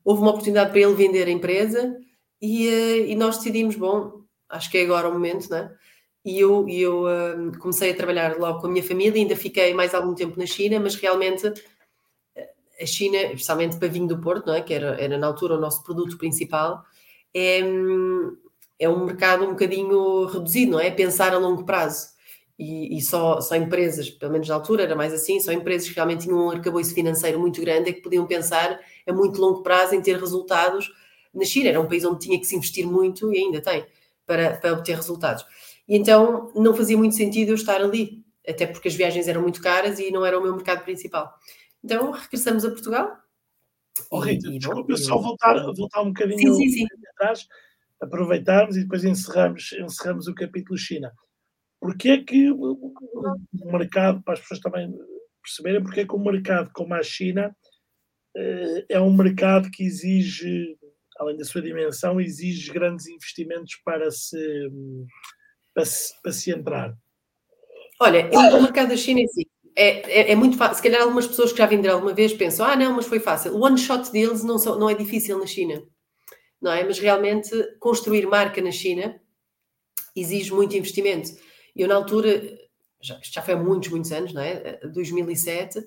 houve 0.04 0.21
uma 0.21 0.31
oportunidade 0.31 0.71
para 0.71 0.80
ele 0.80 0.94
vender 0.94 1.27
a 1.27 1.31
empresa, 1.31 1.98
e, 2.42 2.68
uh, 2.68 3.06
e, 3.07 3.15
nós 3.15 3.38
decidimos, 3.38 3.75
bom, 3.75 4.21
acho 4.50 4.69
que 4.69 4.77
é 4.77 4.83
agora 4.83 5.10
o 5.10 5.13
momento, 5.13 5.50
né? 5.50 5.74
E 6.25 6.39
eu, 6.39 6.68
eu 6.69 7.04
uh, 7.04 7.57
comecei 7.60 7.92
a 7.92 7.95
trabalhar 7.95 8.38
logo 8.38 8.62
com 8.62 8.68
a 8.68 8.69
minha 8.69 8.83
família, 8.83 9.21
ainda 9.21 9.36
fiquei 9.36 9.74
mais 9.74 9.94
algum 9.94 10.13
tempo 10.13 10.39
na 10.39 10.45
China, 10.45 10.80
mas 10.80 10.95
realmente 10.95 11.51
eh, 12.36 12.50
a 12.81 12.86
China, 12.86 13.18
especialmente 13.18 13.77
para 13.77 13.89
vinho 13.89 14.07
do 14.07 14.19
Porto, 14.19 14.48
não 14.48 14.54
é? 14.54 14.62
que 14.62 14.74
era, 14.74 15.01
era 15.01 15.18
na 15.18 15.27
altura 15.27 15.56
o 15.56 15.60
nosso 15.60 15.83
produto 15.83 16.18
principal, 16.18 16.83
é, 17.33 17.60
é 18.80 18.89
um 18.89 19.06
mercado 19.06 19.45
um 19.45 19.51
bocadinho 19.51 20.25
reduzido, 20.25 20.74
não 20.74 20.80
é? 20.80 20.92
Pensar 20.92 21.33
a 21.33 21.38
longo 21.38 21.65
prazo. 21.65 22.12
E, 22.57 22.97
e, 22.97 23.01
só, 23.01 23.41
só 23.41 23.55
empresas, 23.55 24.09
pelo 24.11 24.31
menos 24.31 24.47
na 24.47 24.55
altura 24.55 24.83
era 24.83 24.95
mais 24.95 25.11
assim, 25.11 25.39
só 25.39 25.51
empresas 25.51 25.89
que 25.89 25.95
realmente 25.95 26.25
tinham 26.25 26.45
um 26.45 26.51
arcabouço 26.51 26.94
financeiro 26.94 27.39
muito 27.39 27.59
grande 27.59 27.89
é 27.89 27.94
que 27.94 28.01
podiam 28.01 28.27
pensar 28.27 28.79
a 29.07 29.13
muito 29.13 29.41
longo 29.41 29.63
prazo 29.63 29.95
em 29.95 30.01
ter 30.01 30.19
resultados 30.19 30.91
na 31.33 31.44
China. 31.44 31.69
Era 31.69 31.81
um 31.81 31.88
país 31.88 32.05
onde 32.05 32.19
tinha 32.19 32.39
que 32.39 32.45
se 32.45 32.55
investir 32.55 32.85
muito 32.85 33.33
e 33.33 33.39
ainda 33.39 33.59
tem 33.59 33.85
para, 34.25 34.57
para 34.57 34.73
obter 34.73 34.95
resultados. 34.95 35.44
E 35.88 35.97
então 35.97 36.51
não 36.55 36.75
fazia 36.75 36.97
muito 36.97 37.15
sentido 37.15 37.50
eu 37.50 37.55
estar 37.55 37.81
ali, 37.81 38.23
até 38.47 38.67
porque 38.67 38.88
as 38.88 38.95
viagens 38.95 39.27
eram 39.27 39.41
muito 39.41 39.61
caras 39.61 40.00
e 40.00 40.11
não 40.11 40.25
era 40.25 40.38
o 40.38 40.44
meu 40.44 40.53
mercado 40.53 40.83
principal. 40.83 41.33
Então 41.83 42.11
regressamos 42.11 42.63
a 42.63 42.69
Portugal. 42.69 43.17
Oh, 44.09 44.19
Rita, 44.19 44.47
e, 44.47 44.57
desculpa, 44.57 44.95
só 44.95 45.17
voltar, 45.17 45.55
voltar 45.73 46.01
um 46.01 46.07
bocadinho 46.07 46.55
sim, 46.55 46.69
sim, 46.69 46.79
sim. 46.79 46.85
atrás, 47.15 47.47
aproveitarmos 48.00 48.75
e 48.77 48.81
depois 48.81 49.03
encerramos, 49.03 49.73
encerramos 49.73 50.27
o 50.27 50.33
capítulo 50.33 50.77
China. 50.77 51.11
Porque 51.83 52.09
é 52.12 52.24
que 52.24 52.50
o 52.50 52.94
mercado, 53.65 54.24
para 54.24 54.35
as 54.35 54.39
pessoas 54.39 54.62
também 54.62 54.89
perceberem, 55.41 55.83
porque 55.83 56.00
é 56.00 56.07
que 56.07 56.15
o 56.15 56.17
mercado 56.17 56.72
como 56.74 56.93
a 56.93 57.03
China 57.03 57.53
eh, 58.38 58.86
é 58.88 59.01
um 59.01 59.13
mercado 59.13 59.69
que 59.69 59.84
exige 59.84 60.77
além 61.19 61.36
da 61.36 61.43
sua 61.43 61.62
dimensão, 61.62 62.22
exige 62.22 62.72
grandes 62.72 63.07
investimentos 63.07 63.75
para 63.84 64.10
se, 64.12 64.72
para 65.74 65.84
se, 65.84 66.22
para 66.22 66.31
se 66.31 66.51
entrar. 66.51 66.98
Olha, 68.00 68.29
o 68.31 68.62
mercado 68.62 68.88
da 68.88 68.98
China 68.98 69.19
é. 69.19 69.25
É, 69.75 70.31
é, 70.31 70.36
muito 70.38 70.55
fácil. 70.55 70.77
Se 70.77 70.84
calhar 70.84 71.01
algumas 71.01 71.27
pessoas 71.27 71.51
que 71.51 71.57
já 71.57 71.65
venderam 71.65 71.96
alguma 71.96 72.13
vez 72.13 72.31
pensam, 72.31 72.65
ah, 72.65 72.77
não, 72.77 72.93
mas 72.93 73.07
foi 73.07 73.19
fácil. 73.19 73.60
One 73.60 73.77
shot 73.77 74.10
deals 74.10 74.41
não, 74.41 74.57
são, 74.57 74.79
não 74.79 74.89
é 74.89 74.93
difícil 74.93 75.38
na 75.38 75.48
China, 75.48 75.84
não 76.62 76.72
é? 76.72 76.81
Mas 76.86 76.98
realmente 76.98 77.51
construir 77.77 78.25
marca 78.25 78.62
na 78.62 78.72
China 78.72 79.19
exige 80.15 80.53
muito 80.53 80.77
investimento. 80.77 81.31
Eu, 81.75 81.88
na 81.88 81.96
altura, 81.96 82.60
já, 83.01 83.20
já 83.22 83.42
foi 83.42 83.53
há 83.53 83.58
muitos, 83.58 83.89
muitos 83.89 84.12
anos, 84.12 84.34
não 84.34 84.42
é? 84.42 84.80
2007, 84.88 85.84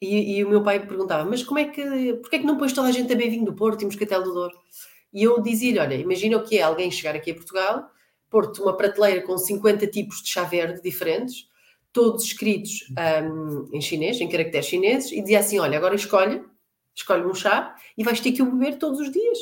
e, 0.00 0.38
e, 0.38 0.44
o 0.44 0.48
meu 0.48 0.62
pai 0.62 0.84
perguntava, 0.84 1.28
mas 1.28 1.42
como 1.42 1.58
é 1.58 1.66
que, 1.66 2.14
porquê 2.14 2.36
é 2.36 2.38
que 2.38 2.46
não 2.46 2.56
pões 2.56 2.72
toda 2.72 2.88
a 2.88 2.92
gente 2.92 3.12
a 3.12 3.16
bem 3.16 3.28
vinho 3.28 3.44
do 3.44 3.54
Porto 3.54 3.82
e 3.82 3.84
Moscatel 3.84 4.22
do 4.22 4.32
Douro? 4.32 4.58
E 5.12 5.22
eu 5.22 5.42
dizia-lhe, 5.42 5.78
olha, 5.78 5.94
imagina 5.94 6.38
o 6.38 6.42
que 6.42 6.58
é 6.58 6.62
alguém 6.62 6.90
chegar 6.90 7.14
aqui 7.14 7.32
a 7.32 7.34
Portugal, 7.34 7.90
pôr-te 8.30 8.60
uma 8.62 8.76
prateleira 8.76 9.22
com 9.22 9.36
50 9.36 9.86
tipos 9.88 10.22
de 10.22 10.30
chá 10.30 10.44
verde 10.44 10.80
diferentes, 10.80 11.48
todos 11.92 12.24
escritos 12.24 12.86
um, 13.22 13.68
em 13.72 13.80
chinês, 13.80 14.20
em 14.20 14.28
caracteres 14.28 14.66
chineses, 14.66 15.10
e 15.12 15.20
dizia 15.20 15.40
assim, 15.40 15.58
olha, 15.58 15.76
agora 15.76 15.96
escolhe, 15.96 16.42
escolhe 16.94 17.26
um 17.26 17.34
chá 17.34 17.74
e 17.98 18.04
vais 18.04 18.20
ter 18.20 18.32
que 18.32 18.42
o 18.42 18.50
beber 18.50 18.78
todos 18.78 19.00
os 19.00 19.10
dias. 19.10 19.38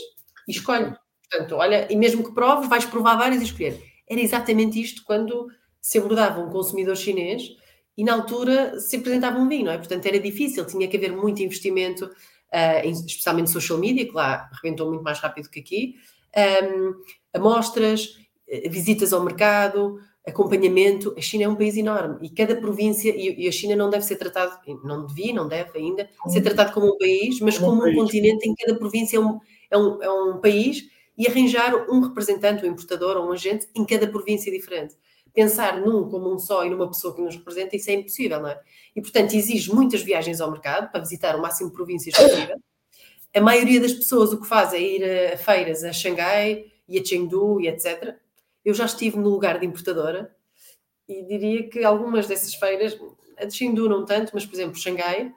E 0.49 0.53
escolhe. 0.53 0.93
Portanto, 1.29 1.57
olha, 1.57 1.87
e 1.93 1.97
mesmo 1.97 2.25
que 2.25 2.33
proves, 2.33 2.69
vais 2.69 2.87
provar 2.87 3.17
várias 3.17 3.43
e 3.43 3.45
escolher. 3.45 3.81
Era 4.09 4.21
exatamente 4.21 4.81
isto 4.81 5.05
quando 5.05 5.49
se 5.81 5.99
abordava 5.99 6.41
um 6.41 6.51
consumidor 6.51 6.97
chinês 6.97 7.57
e 7.97 8.05
na 8.05 8.13
altura 8.13 8.79
se 8.79 8.97
apresentava 8.97 9.39
um 9.39 9.49
vinho, 9.49 9.67
não 9.67 9.73
é? 9.73 9.79
Portanto, 9.79 10.07
era 10.07 10.21
difícil, 10.21 10.65
tinha 10.65 10.87
que 10.87 10.97
haver 10.97 11.13
muito 11.13 11.43
investimento, 11.43 12.05
uh, 12.05 12.85
em, 12.85 12.93
especialmente 12.93 13.51
social 13.51 13.79
media, 13.79 14.07
que 14.07 14.15
lá 14.15 14.49
rebentou 14.63 14.89
muito 14.89 15.03
mais 15.03 15.19
rápido 15.19 15.51
que 15.51 15.59
aqui, 15.59 15.97
um, 16.63 16.95
amostras, 17.35 18.19
eh, 18.49 18.69
visitas 18.69 19.13
ao 19.13 19.25
mercado, 19.25 19.99
acompanhamento. 20.25 21.15
A 21.17 21.21
China 21.21 21.45
é 21.45 21.49
um 21.49 21.57
país 21.57 21.77
enorme 21.77 22.19
e 22.23 22.31
cada 22.31 22.55
província, 22.55 23.13
e, 23.17 23.49
a 23.49 23.53
China 23.53 23.75
não 23.75 23.91
deve 23.91 24.05
ser 24.05 24.17
tratado, 24.17 24.57
não 24.85 25.07
devia, 25.07 25.35
não 25.35 25.49
deve 25.49 25.77
ainda, 25.77 26.09
ser 26.29 26.43
tratado 26.43 26.73
como 26.73 26.95
um 26.95 26.99
país, 26.99 27.41
mas 27.41 27.59
como, 27.59 27.81
como 27.81 27.91
um, 27.91 27.95
continente 27.95 28.49
em 28.49 28.55
que 28.55 28.65
cada 28.65 28.79
província 28.79 29.17
é 29.17 29.21
um, 29.21 29.41
é 29.71 29.77
um, 29.79 30.03
é 30.03 30.11
um 30.11 30.41
país 30.41 30.85
e 31.17 31.27
arranjar 31.27 31.75
um 31.91 32.01
representante, 32.01 32.65
um 32.65 32.69
importador 32.71 33.17
ou 33.17 33.29
um 33.29 33.33
agente 33.33 33.67
em 33.75 33.85
cada 33.85 34.07
província 34.07 34.53
diferente 34.53 34.95
pensar 35.39 35.81
num 35.81 36.09
como 36.11 36.35
um 36.35 36.37
só 36.37 36.67
e 36.67 36.71
numa 36.71 36.89
pessoa 36.89 37.15
que 37.15 37.23
nos 37.23 37.37
representa, 37.37 37.77
isso 37.77 37.89
é 37.89 37.95
impossível, 37.95 38.41
não 38.41 38.49
é? 38.49 38.61
E, 38.97 39.01
portanto, 39.01 39.35
exige 39.35 39.73
muitas 39.73 40.03
viagens 40.03 40.41
ao 40.41 40.51
mercado 40.51 40.91
para 40.91 40.99
visitar 40.99 41.37
o 41.37 41.41
máximo 41.41 41.71
de 41.71 41.77
províncias 41.77 42.17
possível. 42.17 42.57
A 43.33 43.41
maioria 43.41 43.81
das 43.81 43.93
pessoas 43.93 44.33
o 44.33 44.41
que 44.41 44.49
faz 44.49 44.73
é 44.73 44.81
ir 44.81 45.33
a 45.33 45.37
feiras 45.37 45.85
a 45.85 45.93
Xangai 45.93 46.73
e 46.89 46.99
a 46.99 47.05
Chengdu 47.05 47.61
e 47.61 47.69
etc. 47.69 48.17
Eu 48.65 48.75
já 48.75 48.85
estive 48.85 49.17
no 49.17 49.29
lugar 49.29 49.61
de 49.61 49.67
importadora 49.67 50.35
e 51.09 51.23
diria 51.23 51.69
que 51.69 51.85
algumas 51.85 52.27
dessas 52.27 52.55
feiras, 52.55 52.99
a 53.37 53.45
de 53.45 53.55
Chengdu 53.55 53.89
não 53.89 54.05
tanto, 54.05 54.33
mas, 54.35 54.45
por 54.45 54.57
exemplo, 54.57 54.75
Xangai, 54.75 55.33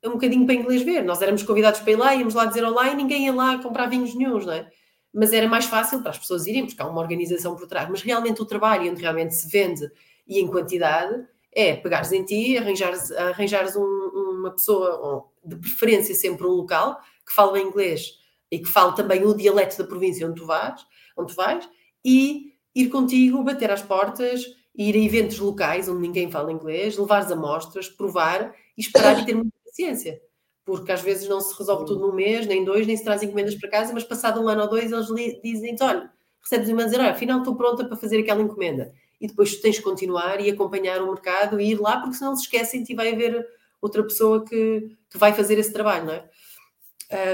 é 0.00 0.08
um 0.08 0.12
bocadinho 0.12 0.46
para 0.46 0.54
inglês 0.54 0.82
ver. 0.82 1.02
Nós 1.02 1.20
éramos 1.20 1.42
convidados 1.42 1.80
para 1.80 1.90
ir 1.90 1.96
lá, 1.96 2.14
íamos 2.14 2.34
lá 2.34 2.44
dizer 2.44 2.62
olá 2.62 2.88
e 2.88 2.94
ninguém 2.94 3.24
ia 3.26 3.34
lá 3.34 3.60
comprar 3.60 3.86
vinhos 3.86 4.14
nenhums, 4.14 4.46
não 4.46 4.52
é? 4.52 4.70
Mas 5.12 5.32
era 5.32 5.48
mais 5.48 5.64
fácil 5.64 6.00
para 6.00 6.10
as 6.10 6.18
pessoas 6.18 6.46
irem, 6.46 6.66
porque 6.66 6.80
há 6.80 6.86
uma 6.86 7.00
organização 7.00 7.56
por 7.56 7.66
trás. 7.66 7.88
Mas 7.88 8.02
realmente 8.02 8.42
o 8.42 8.46
trabalho 8.46 8.90
onde 8.90 9.00
realmente 9.00 9.34
se 9.34 9.48
vende 9.48 9.90
e 10.26 10.40
em 10.40 10.46
quantidade 10.46 11.26
é 11.52 11.74
pegares 11.74 12.12
em 12.12 12.24
ti, 12.24 12.56
arranjares, 12.58 13.10
arranjares 13.12 13.74
um, 13.74 13.82
uma 13.82 14.50
pessoa, 14.50 15.24
de 15.44 15.56
preferência 15.56 16.14
sempre 16.14 16.46
um 16.46 16.50
local, 16.50 17.00
que 17.26 17.32
fala 17.32 17.58
inglês 17.58 18.18
e 18.50 18.58
que 18.58 18.68
fale 18.68 18.94
também 18.94 19.24
o 19.24 19.34
dialeto 19.34 19.78
da 19.78 19.84
província 19.84 20.26
onde 20.26 20.40
tu 20.40 20.46
vais, 20.46 20.80
onde 21.16 21.32
tu 21.32 21.36
vais 21.36 21.68
e 22.04 22.52
ir 22.74 22.88
contigo, 22.88 23.42
bater 23.42 23.70
às 23.70 23.82
portas, 23.82 24.44
ir 24.74 24.94
a 24.94 24.98
eventos 24.98 25.38
locais 25.38 25.88
onde 25.88 26.00
ninguém 26.00 26.30
fala 26.30 26.52
inglês, 26.52 26.96
levares 26.96 27.30
amostras, 27.30 27.88
provar 27.88 28.54
e 28.76 28.80
esperar 28.80 29.20
e 29.20 29.26
ter 29.26 29.34
muita 29.34 29.56
paciência. 29.64 30.22
Porque 30.68 30.92
às 30.92 31.00
vezes 31.00 31.26
não 31.26 31.40
se 31.40 31.56
resolve 31.56 31.86
tudo 31.86 32.06
num 32.06 32.12
mês, 32.12 32.46
nem 32.46 32.62
dois, 32.62 32.86
nem 32.86 32.94
se 32.94 33.02
traz 33.02 33.22
encomendas 33.22 33.54
para 33.54 33.70
casa, 33.70 33.90
mas 33.90 34.04
passado 34.04 34.38
um 34.38 34.48
ano 34.48 34.60
ou 34.60 34.68
dois 34.68 34.92
eles 34.92 35.06
dizem 35.42 35.74
olha, 35.80 36.10
recebes 36.42 36.68
uma 36.68 36.84
dizer, 36.84 37.00
olha, 37.00 37.12
afinal 37.12 37.38
estou 37.38 37.56
pronta 37.56 37.86
para 37.86 37.96
fazer 37.96 38.18
aquela 38.18 38.42
encomenda. 38.42 38.92
E 39.18 39.26
depois 39.26 39.56
tu 39.56 39.62
tens 39.62 39.76
de 39.76 39.82
continuar 39.82 40.42
e 40.42 40.50
acompanhar 40.50 41.00
o 41.00 41.06
mercado 41.06 41.58
e 41.58 41.70
ir 41.70 41.80
lá, 41.80 42.02
porque 42.02 42.16
senão 42.16 42.36
se 42.36 42.42
esquecem 42.42 42.84
e 42.86 42.94
vai 42.94 43.14
haver 43.14 43.48
outra 43.80 44.02
pessoa 44.02 44.44
que, 44.44 44.94
que 45.08 45.16
vai 45.16 45.32
fazer 45.32 45.58
esse 45.58 45.72
trabalho, 45.72 46.04
não 46.04 46.12
é? 46.12 46.28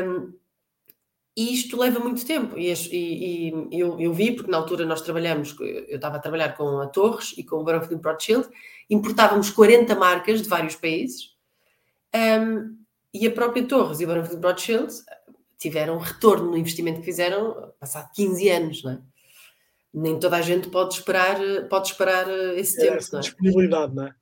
Um, 0.06 0.32
e 1.36 1.52
isto 1.54 1.76
leva 1.76 1.98
muito 1.98 2.24
tempo. 2.24 2.56
E, 2.56 2.72
e, 2.72 3.48
e 3.72 3.80
eu, 3.80 3.98
eu, 3.98 4.12
vi, 4.12 4.30
porque 4.30 4.48
na 4.48 4.58
altura 4.58 4.86
nós 4.86 5.02
trabalhamos, 5.02 5.56
eu 5.58 5.96
estava 5.96 6.18
a 6.18 6.20
trabalhar 6.20 6.56
com 6.56 6.78
a 6.78 6.86
Torres 6.86 7.34
e 7.36 7.42
com 7.42 7.56
o 7.56 7.64
Barão 7.64 7.82
Filipe 7.82 8.08
Rothschild, 8.08 8.48
importávamos 8.88 9.50
40 9.50 9.92
marcas 9.96 10.40
de 10.40 10.48
vários 10.48 10.76
países, 10.76 11.34
um, 12.14 12.83
e 13.14 13.26
a 13.26 13.30
própria 13.30 13.66
Torres 13.66 14.00
e 14.00 14.04
o 14.04 14.24
Filipe 14.24 14.46
Rothschild 14.46 14.92
tiveram 15.58 15.98
retorno 15.98 16.50
no 16.50 16.58
investimento 16.58 16.98
que 16.98 17.06
fizeram 17.06 17.72
passado 17.78 18.10
15 18.14 18.48
anos, 18.50 18.82
não 18.82 18.92
é? 18.92 19.00
Nem 19.94 20.18
toda 20.18 20.36
a 20.36 20.42
gente 20.42 20.68
pode 20.68 20.94
esperar, 20.94 21.38
pode 21.70 21.88
esperar 21.88 22.28
esse 22.58 22.76
é 22.80 22.86
tempo. 22.86 22.96
Essa 22.96 23.12
não 23.12 23.18
é? 23.20 23.22
disponibilidade, 23.22 23.94
não 23.94 24.06
é? 24.08 24.14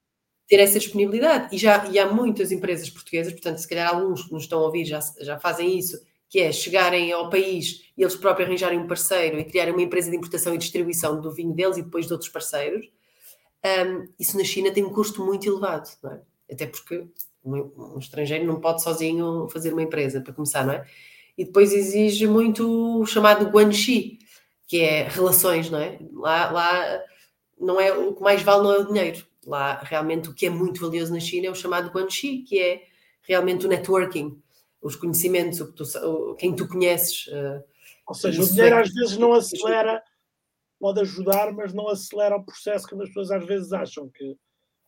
ter 0.52 0.60
essa 0.60 0.78
disponibilidade. 0.78 1.54
E, 1.54 1.58
já, 1.58 1.88
e 1.88 1.98
há 1.98 2.12
muitas 2.12 2.52
empresas 2.52 2.90
portuguesas, 2.90 3.32
portanto, 3.32 3.56
se 3.56 3.66
calhar 3.66 3.88
alguns 3.88 4.24
que 4.24 4.32
nos 4.34 4.42
estão 4.42 4.60
a 4.60 4.64
ouvir 4.64 4.84
já, 4.84 5.00
já 5.20 5.40
fazem 5.40 5.78
isso, 5.78 5.98
que 6.28 6.40
é 6.40 6.52
chegarem 6.52 7.10
ao 7.10 7.30
país 7.30 7.90
e 7.96 8.02
eles 8.02 8.14
próprios 8.14 8.48
arranjarem 8.48 8.78
um 8.78 8.86
parceiro 8.86 9.38
e 9.38 9.44
criarem 9.44 9.72
uma 9.72 9.82
empresa 9.82 10.10
de 10.10 10.16
importação 10.16 10.54
e 10.54 10.58
distribuição 10.58 11.18
do 11.22 11.32
vinho 11.32 11.54
deles 11.54 11.78
e 11.78 11.82
depois 11.82 12.06
de 12.06 12.12
outros 12.12 12.30
parceiros. 12.30 12.86
Um, 13.64 14.08
isso 14.18 14.36
na 14.36 14.44
China 14.44 14.70
tem 14.70 14.84
um 14.84 14.92
custo 14.92 15.24
muito 15.24 15.48
elevado, 15.48 15.88
não 16.02 16.12
é? 16.12 16.20
Até 16.50 16.66
porque 16.66 17.06
um, 17.44 17.94
um 17.96 17.98
estrangeiro 17.98 18.44
não 18.44 18.60
pode 18.60 18.82
sozinho 18.82 19.48
fazer 19.50 19.72
uma 19.72 19.82
empresa, 19.82 20.20
para 20.20 20.32
começar, 20.32 20.66
não 20.66 20.74
é? 20.74 20.86
E 21.36 21.44
depois 21.44 21.72
exige 21.72 22.26
muito 22.26 23.00
o 23.00 23.06
chamado 23.06 23.46
guanxi, 23.46 24.18
que 24.66 24.80
é 24.80 25.08
relações, 25.08 25.70
não 25.70 25.78
é? 25.78 25.98
Lá, 26.12 26.50
lá 26.50 27.02
não 27.58 27.80
é 27.80 27.92
o 27.92 28.14
que 28.14 28.22
mais 28.22 28.42
vale 28.42 28.62
não 28.62 28.72
é 28.72 28.78
o 28.78 28.86
dinheiro, 28.86 29.24
Lá, 29.46 29.80
realmente, 29.82 30.28
o 30.28 30.34
que 30.34 30.46
é 30.46 30.50
muito 30.50 30.80
valioso 30.80 31.12
na 31.12 31.18
China 31.18 31.48
é 31.48 31.50
o 31.50 31.54
chamado 31.54 31.90
Guanxi, 31.90 32.38
que 32.38 32.60
é 32.60 32.84
realmente 33.22 33.66
o 33.66 33.68
networking, 33.68 34.40
os 34.80 34.94
conhecimentos, 34.94 35.60
o 35.60 35.72
que 35.72 35.74
tu, 35.74 36.36
quem 36.36 36.54
tu 36.54 36.68
conheces. 36.68 37.26
Uh, 37.26 37.62
Ou 38.06 38.14
seja, 38.14 38.42
o 38.42 38.46
dinheiro 38.46 38.76
é... 38.76 38.80
às 38.80 38.92
vezes 38.92 39.16
não 39.16 39.32
acelera, 39.32 40.02
pode 40.78 41.00
ajudar, 41.00 41.52
mas 41.52 41.72
não 41.72 41.88
acelera 41.88 42.36
o 42.36 42.44
processo 42.44 42.86
que 42.86 42.94
as 42.94 43.08
pessoas 43.08 43.30
às 43.32 43.44
vezes 43.44 43.72
acham 43.72 44.08
que. 44.08 44.36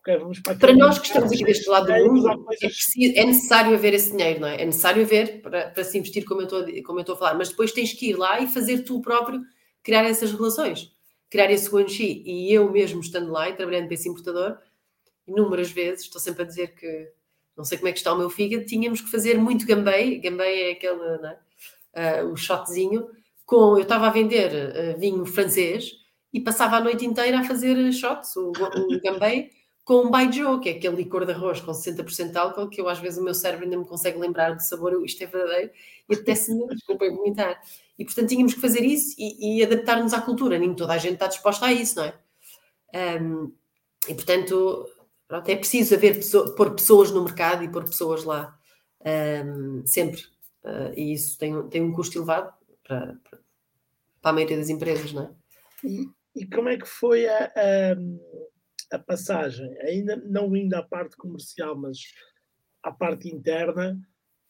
Okay, 0.06 0.18
para, 0.42 0.54
para 0.54 0.74
nós 0.74 0.98
que 0.98 1.06
estamos 1.06 1.32
aqui 1.32 1.42
deste 1.44 1.66
lado 1.66 1.86
do 1.86 2.12
mundo, 2.12 2.46
é, 2.60 2.66
preciso, 2.66 3.18
é, 3.18 3.24
necessário 3.24 3.74
haver 3.74 3.94
esse 3.94 4.10
dinheiro, 4.10 4.40
não 4.40 4.48
é? 4.48 4.60
É 4.60 4.66
necessário 4.66 5.02
haver 5.02 5.40
para, 5.40 5.70
para 5.70 5.82
se 5.82 5.96
investir, 5.96 6.26
como 6.26 6.42
eu, 6.42 6.44
estou, 6.44 6.82
como 6.82 6.98
eu 6.98 7.00
estou 7.00 7.14
a 7.14 7.18
falar, 7.18 7.34
mas 7.34 7.48
depois 7.48 7.72
tens 7.72 7.94
que 7.94 8.10
ir 8.10 8.16
lá 8.18 8.38
e 8.38 8.46
fazer 8.46 8.82
tu 8.82 9.00
próprio, 9.00 9.40
criar 9.82 10.04
essas 10.04 10.30
relações. 10.30 10.92
Criar 11.30 11.50
esse 11.50 11.70
guanxi. 11.70 12.22
E 12.26 12.52
eu 12.52 12.70
mesmo 12.70 13.00
estando 13.00 13.32
lá 13.32 13.48
e 13.48 13.54
trabalhando 13.54 13.86
para 13.86 13.94
esse 13.94 14.06
importador, 14.06 14.58
inúmeras 15.26 15.70
vezes, 15.70 16.04
estou 16.04 16.20
sempre 16.20 16.42
a 16.42 16.46
dizer 16.46 16.74
que 16.74 17.10
não 17.56 17.64
sei 17.64 17.78
como 17.78 17.88
é 17.88 17.92
que 17.92 17.98
está 17.98 18.12
o 18.12 18.18
meu 18.18 18.28
fígado, 18.28 18.66
tínhamos 18.66 19.00
que 19.00 19.10
fazer 19.10 19.38
muito 19.38 19.64
gambei, 19.64 20.18
gambei 20.18 20.68
é 20.68 20.72
aquele, 20.72 21.00
uh, 21.00 22.30
o 22.30 22.36
shotzinho, 22.36 23.08
com, 23.46 23.76
eu 23.76 23.82
estava 23.82 24.08
a 24.08 24.10
vender 24.10 24.50
uh, 24.52 24.98
vinho 24.98 25.24
francês 25.24 25.92
e 26.30 26.40
passava 26.40 26.76
a 26.76 26.80
noite 26.80 27.06
inteira 27.06 27.38
a 27.38 27.44
fazer 27.44 27.90
shots, 27.92 28.36
o, 28.36 28.50
o 28.50 29.00
gambei, 29.00 29.50
com 29.84 30.10
baijiu, 30.10 30.60
que 30.60 30.70
é 30.70 30.72
aquele 30.72 30.96
licor 30.96 31.26
de 31.26 31.32
arroz 31.32 31.60
com 31.60 31.72
60% 31.72 32.30
de 32.30 32.38
álcool, 32.38 32.68
que 32.68 32.80
eu 32.80 32.88
às 32.88 32.98
vezes 32.98 33.18
o 33.18 33.24
meu 33.24 33.34
cérebro 33.34 33.64
ainda 33.64 33.76
me 33.76 33.84
consegue 33.84 34.18
lembrar 34.18 34.54
do 34.54 34.62
sabor, 34.62 35.04
isto 35.04 35.22
é 35.22 35.26
verdadeiro, 35.26 35.70
e 36.08 36.14
apetece-me, 36.14 36.66
desculpem, 36.74 37.14
vomitar. 37.14 37.60
E 37.98 38.04
portanto 38.04 38.28
tínhamos 38.30 38.54
que 38.54 38.60
fazer 38.60 38.82
isso 38.82 39.14
e, 39.18 39.58
e 39.58 39.62
adaptar-nos 39.62 40.14
à 40.14 40.20
cultura. 40.22 40.58
Nem 40.58 40.74
toda 40.74 40.94
a 40.94 40.98
gente 40.98 41.14
está 41.14 41.26
disposta 41.26 41.66
a 41.66 41.72
isso, 41.72 41.96
não 41.96 42.04
é? 42.04 42.14
Um, 43.20 43.52
e 44.08 44.14
portanto, 44.14 44.88
pronto, 45.28 45.48
é 45.48 45.56
preciso 45.56 45.94
haver 45.94 46.14
pessoa, 46.16 46.54
pôr 46.54 46.74
pessoas 46.74 47.10
no 47.10 47.22
mercado 47.22 47.62
e 47.62 47.70
pôr 47.70 47.84
pessoas 47.84 48.24
lá 48.24 48.58
um, 49.44 49.86
sempre. 49.86 50.22
Uh, 50.64 50.92
e 50.96 51.12
isso 51.12 51.38
tem, 51.38 51.68
tem 51.68 51.82
um 51.82 51.92
custo 51.92 52.16
elevado 52.16 52.52
para, 52.82 53.18
para, 53.22 53.38
para, 54.22 54.30
a 54.30 54.32
maioria 54.32 54.56
das 54.56 54.70
empresas, 54.70 55.12
não 55.12 55.24
é? 55.24 55.30
E, 55.84 56.08
e 56.34 56.46
como 56.46 56.70
é 56.70 56.78
que 56.78 56.86
foi 56.86 57.28
a, 57.28 57.52
a, 57.54 57.96
a, 58.90 58.98
passagem? 58.98 59.76
Ainda 59.80 60.16
não 60.16 60.54
indo 60.56 60.74
à 60.74 60.82
parte 60.82 61.16
comercial, 61.16 61.76
mas 61.76 61.98
à 62.82 62.92
parte 62.92 63.28
interna 63.28 63.98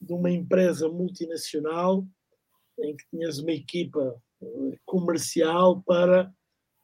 de 0.00 0.12
uma 0.12 0.30
empresa 0.30 0.88
multinacional 0.88 2.06
em 2.80 2.96
que 2.96 3.04
tinhas 3.10 3.38
uma 3.38 3.52
equipa 3.52 4.20
eh, 4.42 4.78
comercial 4.84 5.82
para 5.82 6.32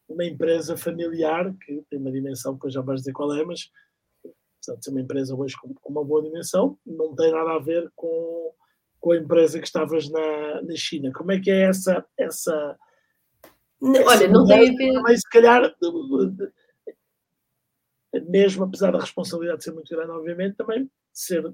uma 0.09 0.25
empresa 0.25 0.77
familiar, 0.77 1.55
que 1.65 1.85
tem 1.89 1.99
uma 1.99 2.11
dimensão 2.11 2.59
que 2.59 2.67
eu 2.67 2.71
já 2.71 2.81
vais 2.81 3.01
dizer 3.01 3.13
qual 3.13 3.35
é, 3.35 3.45
mas 3.45 3.71
portanto, 4.23 4.85
ser 4.85 4.91
uma 4.91 5.01
empresa 5.01 5.35
hoje 5.35 5.57
com, 5.57 5.75
uma 5.89 6.05
boa 6.05 6.23
dimensão, 6.23 6.79
não 6.85 7.15
tem 7.15 7.33
nada 7.33 7.53
a 7.53 7.59
ver 7.59 7.91
com, 7.95 8.53
com 9.01 9.13
a 9.13 9.17
empresa 9.17 9.59
que 9.59 9.67
estavas 9.67 10.09
na, 10.11 10.63
na 10.63 10.77
China. 10.77 11.13
Como 11.13 11.33
é 11.33 11.41
que 11.41 11.51
é 11.51 11.63
essa. 11.63 12.05
essa, 12.19 12.79
não, 13.81 14.01
essa 14.01 14.11
olha, 14.11 14.29
não 14.29 14.47
tem 14.47 14.69
a 14.69 14.77
ver. 14.77 14.93
Também, 14.93 15.17
se 15.17 15.29
calhar, 15.31 15.75
mesmo 18.29 18.65
apesar 18.65 18.91
da 18.91 18.99
responsabilidade 18.99 19.63
ser 19.63 19.73
muito 19.73 19.95
grande, 19.95 20.11
obviamente, 20.11 20.57
também 20.57 20.91
ser, 21.13 21.53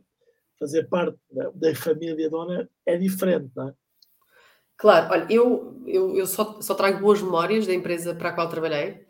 fazer 0.58 0.88
parte 0.88 1.18
da, 1.30 1.50
da 1.54 1.74
família 1.74 2.30
dona 2.30 2.68
é 2.84 2.96
diferente, 2.96 3.50
não 3.54 3.68
é? 3.68 3.74
Claro, 4.76 5.10
olha, 5.10 5.26
eu, 5.30 5.82
eu, 5.86 6.14
eu 6.16 6.26
só, 6.26 6.60
só 6.60 6.74
trago 6.74 7.00
boas 7.00 7.22
memórias 7.22 7.66
da 7.66 7.72
empresa 7.72 8.14
para 8.14 8.28
a 8.28 8.32
qual 8.32 8.48
trabalhei. 8.48 9.06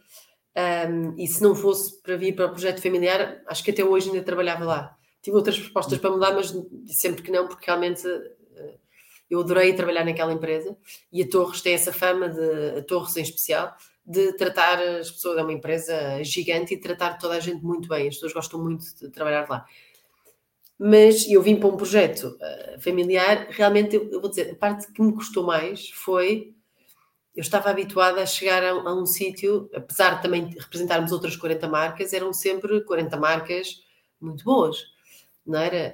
Um, 0.56 1.14
e 1.18 1.26
se 1.26 1.42
não 1.42 1.54
fosse 1.54 2.00
para 2.02 2.16
vir 2.16 2.34
para 2.34 2.46
o 2.46 2.50
projeto 2.50 2.80
familiar, 2.80 3.42
acho 3.46 3.62
que 3.62 3.72
até 3.72 3.84
hoje 3.84 4.08
ainda 4.08 4.22
trabalhava 4.22 4.64
lá. 4.64 4.96
Tive 5.20 5.36
outras 5.36 5.58
propostas 5.58 5.98
para 5.98 6.10
mudar, 6.10 6.32
mas 6.32 6.54
sempre 6.86 7.22
que 7.22 7.32
não, 7.32 7.48
porque 7.48 7.66
realmente 7.66 8.06
uh, 8.06 8.78
eu 9.28 9.40
adorei 9.40 9.74
trabalhar 9.74 10.04
naquela 10.04 10.32
empresa. 10.32 10.76
E 11.12 11.22
a 11.22 11.28
Torres 11.28 11.60
tem 11.60 11.74
essa 11.74 11.92
fama, 11.92 12.28
de, 12.28 12.78
a 12.78 12.82
Torres 12.82 13.16
em 13.16 13.22
especial, 13.22 13.76
de 14.06 14.32
tratar 14.34 14.80
as 14.80 15.10
pessoas, 15.10 15.38
é 15.38 15.42
uma 15.42 15.52
empresa 15.52 16.22
gigante 16.22 16.74
e 16.74 16.80
tratar 16.80 17.18
toda 17.18 17.34
a 17.34 17.40
gente 17.40 17.64
muito 17.64 17.88
bem. 17.88 18.08
As 18.08 18.14
pessoas 18.14 18.32
gostam 18.32 18.62
muito 18.62 18.84
de 18.96 19.10
trabalhar 19.10 19.48
lá 19.48 19.66
mas 20.78 21.26
eu 21.28 21.42
vim 21.42 21.56
para 21.56 21.68
um 21.68 21.76
projeto 21.76 22.36
uh, 22.36 22.80
familiar, 22.80 23.46
realmente 23.50 23.96
eu, 23.96 24.10
eu, 24.10 24.20
vou 24.20 24.28
dizer, 24.28 24.50
a 24.50 24.54
parte 24.54 24.92
que 24.92 25.00
me 25.00 25.12
custou 25.12 25.42
mais 25.44 25.88
foi 25.90 26.52
eu 27.34 27.42
estava 27.42 27.68
habituada 27.68 28.22
a 28.22 28.26
chegar 28.26 28.62
a, 28.62 28.70
a 28.70 28.94
um 28.94 29.04
sítio, 29.04 29.68
apesar 29.74 30.16
de 30.16 30.22
também 30.22 30.46
representarmos 30.58 31.12
outras 31.12 31.36
40 31.36 31.68
marcas, 31.68 32.14
eram 32.14 32.32
sempre 32.32 32.80
40 32.80 33.14
marcas 33.18 33.82
muito 34.18 34.42
boas, 34.42 34.78
não 35.44 35.58
era? 35.58 35.92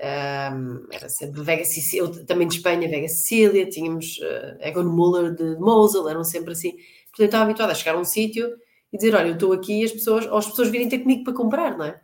Um, 0.54 0.86
era 0.92 1.08
sempre 1.08 1.42
Vega 1.42 1.64
Sicília, 1.64 2.24
também 2.24 2.46
de 2.46 2.54
Espanha, 2.54 2.88
Vega 2.88 3.08
Sicília, 3.08 3.68
tínhamos 3.68 4.18
uh, 4.18 4.56
Egon 4.60 4.84
Müller 4.84 5.34
de 5.34 5.56
Mosel, 5.58 6.08
eram 6.08 6.22
sempre 6.22 6.52
assim. 6.52 6.76
Portanto, 7.12 7.26
estava 7.26 7.44
habituada 7.44 7.72
a 7.72 7.74
chegar 7.74 7.94
a 7.94 8.00
um 8.00 8.04
sítio 8.04 8.56
e 8.92 8.96
dizer: 8.96 9.14
Olha, 9.14 9.28
eu 9.28 9.34
estou 9.34 9.52
aqui 9.52 9.80
e 9.80 9.84
as 9.84 9.92
pessoas, 9.92 10.26
ou 10.26 10.36
as 10.36 10.48
pessoas 10.48 10.68
virem 10.68 10.88
ter 10.88 10.98
comigo 10.98 11.22
para 11.22 11.34
comprar, 11.34 11.78
não 11.78 11.84
é? 11.84 12.00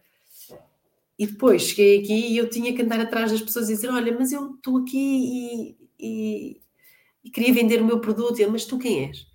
E 1.19 1.27
depois 1.27 1.63
cheguei 1.63 1.99
aqui 1.99 2.33
e 2.33 2.37
eu 2.37 2.49
tinha 2.49 2.73
que 2.73 2.83
andar 2.83 3.01
atrás 3.01 3.33
das 3.33 3.43
pessoas 3.43 3.69
e 3.69 3.75
dizer: 3.75 3.89
Olha, 3.89 4.17
mas 4.17 4.31
eu 4.33 4.55
estou 4.55 4.79
aqui 4.79 4.97
e, 4.99 5.77
e, 5.99 6.61
e, 7.25 7.31
queria 7.31 7.53
vender 7.53 7.83
o 7.83 7.85
meu 7.85 8.01
produto. 8.01 8.39
E 8.39 8.43
ele, 8.43 8.53
mas 8.53 8.65
tu 8.65 8.79
quem 8.79 9.09
és? 9.09 9.27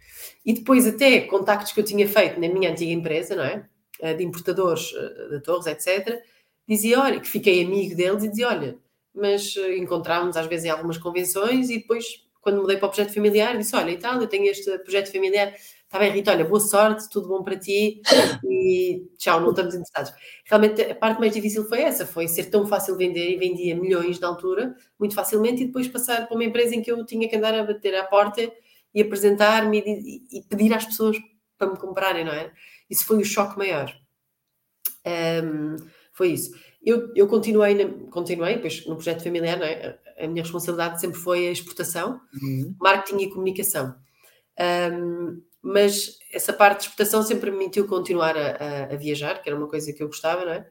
E 0.45 0.53
depois 0.53 0.87
até 0.87 1.21
contactos 1.21 1.73
que 1.73 1.79
eu 1.79 1.83
tinha 1.83 2.07
feito 2.07 2.39
na 2.39 2.47
minha 2.47 2.71
antiga 2.71 2.91
empresa, 2.91 3.35
não 3.35 3.43
é? 3.43 3.67
Eh, 4.03 4.13
de 4.15 4.23
importadores 4.23 4.93
eh, 4.93 5.29
de 5.29 5.39
torres, 5.41 5.65
etc. 5.67 6.21
Dizia, 6.67 6.99
olha, 6.99 7.19
que 7.21 7.27
fiquei 7.27 7.63
amigo 7.63 7.95
deles 7.95 8.23
e 8.23 8.29
dizia, 8.29 8.49
olha, 8.49 8.77
mas 9.13 9.55
eh, 9.55 9.77
encontrávamos 9.77 10.35
às 10.35 10.45
vezes 10.47 10.65
em 10.65 10.69
algumas 10.69 10.97
convenções 10.97 11.69
e 11.69 11.77
depois, 11.77 12.22
quando 12.43 12.61
mudei 12.61 12.75
para 12.75 12.87
o 12.87 12.89
projeto 12.89 13.13
familiar, 13.13 13.57
disse, 13.57 13.73
olha, 13.73 13.91
e 13.91 13.97
tal, 13.97 14.21
eu 14.21 14.27
tenho 14.27 14.45
este 14.51 14.77
projeto 14.79 15.09
familiar, 15.09 15.53
está 15.85 15.97
bem, 15.97 16.11
Rita, 16.11 16.31
olha, 16.31 16.43
boa 16.43 16.59
sorte, 16.59 17.09
tudo 17.09 17.29
bom 17.29 17.41
para 17.41 17.57
ti 17.57 18.01
e 18.43 19.07
tchau, 19.17 19.39
não 19.39 19.51
estamos 19.51 19.73
interessados. 19.73 20.11
Realmente 20.45 20.81
a 20.81 20.93
parte 20.93 21.21
mais 21.21 21.33
difícil 21.33 21.63
foi 21.69 21.81
essa, 21.83 22.05
foi 22.05 22.27
ser 22.27 22.49
tão 22.49 22.67
fácil 22.67 22.97
vender 22.97 23.31
e 23.31 23.37
vendia 23.37 23.75
milhões 23.75 24.19
na 24.19 24.27
altura, 24.27 24.75
muito 24.99 25.15
facilmente, 25.15 25.63
e 25.63 25.67
depois 25.67 25.87
passar 25.87 26.27
para 26.27 26.35
uma 26.35 26.43
empresa 26.43 26.75
em 26.75 26.81
que 26.81 26.91
eu 26.91 27.05
tinha 27.05 27.29
que 27.29 27.35
andar 27.37 27.53
a 27.53 27.63
bater 27.63 27.95
à 27.95 28.03
porta 28.03 28.51
e 28.93 29.01
apresentar-me 29.01 29.79
e, 29.79 30.39
e, 30.39 30.41
pedir 30.43 30.73
às 30.73 30.85
pessoas 30.85 31.17
para 31.57 31.71
me 31.71 31.77
comprarem, 31.77 32.25
não 32.25 32.33
é? 32.33 32.51
Isso 32.89 33.05
foi 33.05 33.19
o 33.19 33.25
choque 33.25 33.57
maior. 33.57 33.89
Um, 35.07 35.77
foi 36.11 36.31
isso. 36.31 36.51
Eu, 36.85 37.09
eu 37.15 37.25
continuei, 37.27 37.73
na, 37.73 38.09
continuei 38.09 38.57
pois, 38.57 38.85
no 38.85 38.95
projeto 38.95 39.23
familiar, 39.23 39.57
não 39.57 39.65
é? 39.65 39.97
A 40.23 40.27
minha 40.27 40.43
responsabilidade 40.43 41.01
sempre 41.01 41.19
foi 41.19 41.47
a 41.47 41.51
exportação, 41.51 42.21
uhum. 42.41 42.75
marketing 42.79 43.23
e 43.23 43.29
comunicação. 43.29 43.95
Um, 44.59 45.41
mas 45.61 46.17
essa 46.31 46.53
parte 46.53 46.79
de 46.79 46.83
exportação 46.85 47.23
sempre 47.23 47.49
me 47.49 47.57
permitiu 47.57 47.87
continuar 47.87 48.35
a, 48.37 48.51
a, 48.51 48.83
a, 48.93 48.95
viajar, 48.95 49.41
que 49.41 49.49
era 49.49 49.57
uma 49.57 49.67
coisa 49.67 49.93
que 49.93 50.03
eu 50.03 50.07
gostava, 50.07 50.45
não 50.45 50.51
é? 50.51 50.67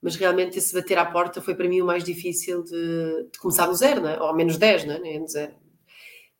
Mas 0.00 0.14
realmente 0.14 0.58
esse 0.58 0.72
bater 0.72 0.96
à 0.96 1.04
porta 1.04 1.40
foi 1.40 1.54
para 1.54 1.68
mim 1.68 1.80
o 1.80 1.86
mais 1.86 2.04
difícil 2.04 2.62
de, 2.62 3.28
de 3.32 3.38
começar 3.38 3.66
do 3.66 3.74
zero, 3.74 4.00
não 4.00 4.08
é? 4.08 4.20
Ou 4.20 4.28
ao 4.28 4.36
menos 4.36 4.56
10, 4.56 4.84
não 4.84 4.94
é? 4.94 4.98
Nem 5.00 5.26
zero. 5.26 5.54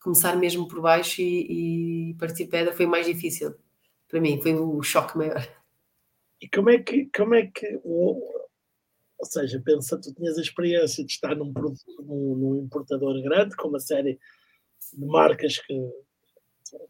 Começar 0.00 0.36
mesmo 0.36 0.68
por 0.68 0.80
baixo 0.80 1.20
e, 1.20 2.10
e 2.10 2.14
partir 2.14 2.46
pedra 2.46 2.72
foi 2.72 2.86
mais 2.86 3.06
difícil 3.06 3.54
para 4.08 4.20
mim, 4.20 4.40
foi 4.40 4.54
o 4.54 4.82
choque 4.82 5.18
maior. 5.18 5.46
E 6.40 6.48
como 6.48 6.70
é 6.70 6.78
que, 6.78 7.10
como 7.14 7.34
é 7.34 7.46
que 7.46 7.80
ou, 9.18 9.26
seja, 9.26 9.60
pensa, 9.64 10.00
tu 10.00 10.14
tinhas 10.14 10.38
a 10.38 10.42
experiência 10.42 11.04
de 11.04 11.12
estar 11.12 11.34
num, 11.34 11.52
num, 12.00 12.36
num 12.36 12.56
importador 12.56 13.20
grande, 13.22 13.56
com 13.56 13.68
uma 13.68 13.80
série 13.80 14.18
de 14.92 15.06
marcas 15.06 15.58
que 15.58 15.74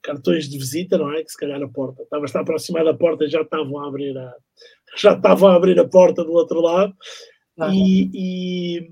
cartões 0.02 0.48
de 0.48 0.58
visita, 0.58 0.98
não 0.98 1.12
é? 1.12 1.22
Que 1.22 1.30
se 1.30 1.36
calhar 1.36 1.62
a 1.62 1.68
porta, 1.68 2.02
estava 2.02 2.24
a 2.24 2.26
estar 2.26 2.40
aproximado 2.40 2.86
da 2.86 2.94
porta 2.94 3.24
e 3.24 3.30
já 3.30 3.42
estavam 3.42 3.78
a 3.78 3.88
abrir 3.88 4.16
a 4.16 4.34
já 4.96 5.14
estavam 5.14 5.50
a 5.50 5.54
abrir 5.54 5.78
a 5.78 5.88
porta 5.88 6.24
do 6.24 6.32
outro 6.32 6.60
lado. 6.60 6.94
Ah, 7.58 7.70
e, 7.72 8.10
e, 8.14 8.90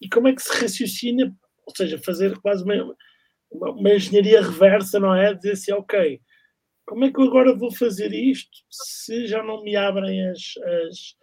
e, 0.00 0.08
como 0.08 0.28
é 0.28 0.34
que 0.34 0.42
se 0.42 0.52
raciocina? 0.60 1.34
Ou 1.66 1.74
seja, 1.76 1.98
fazer 1.98 2.38
quase 2.40 2.64
uma, 2.64 2.96
uma, 3.50 3.70
uma 3.72 3.94
engenharia 3.94 4.42
reversa, 4.42 4.98
não 4.98 5.14
é? 5.14 5.34
Dizer 5.34 5.52
assim, 5.52 5.72
ok, 5.72 6.20
como 6.86 7.04
é 7.04 7.12
que 7.12 7.20
eu 7.20 7.24
agora 7.24 7.54
vou 7.54 7.70
fazer 7.70 8.12
isto 8.12 8.50
se 8.70 9.26
já 9.26 9.42
não 9.42 9.62
me 9.62 9.76
abrem 9.76 10.28
as, 10.28 10.54
as, 10.88 11.14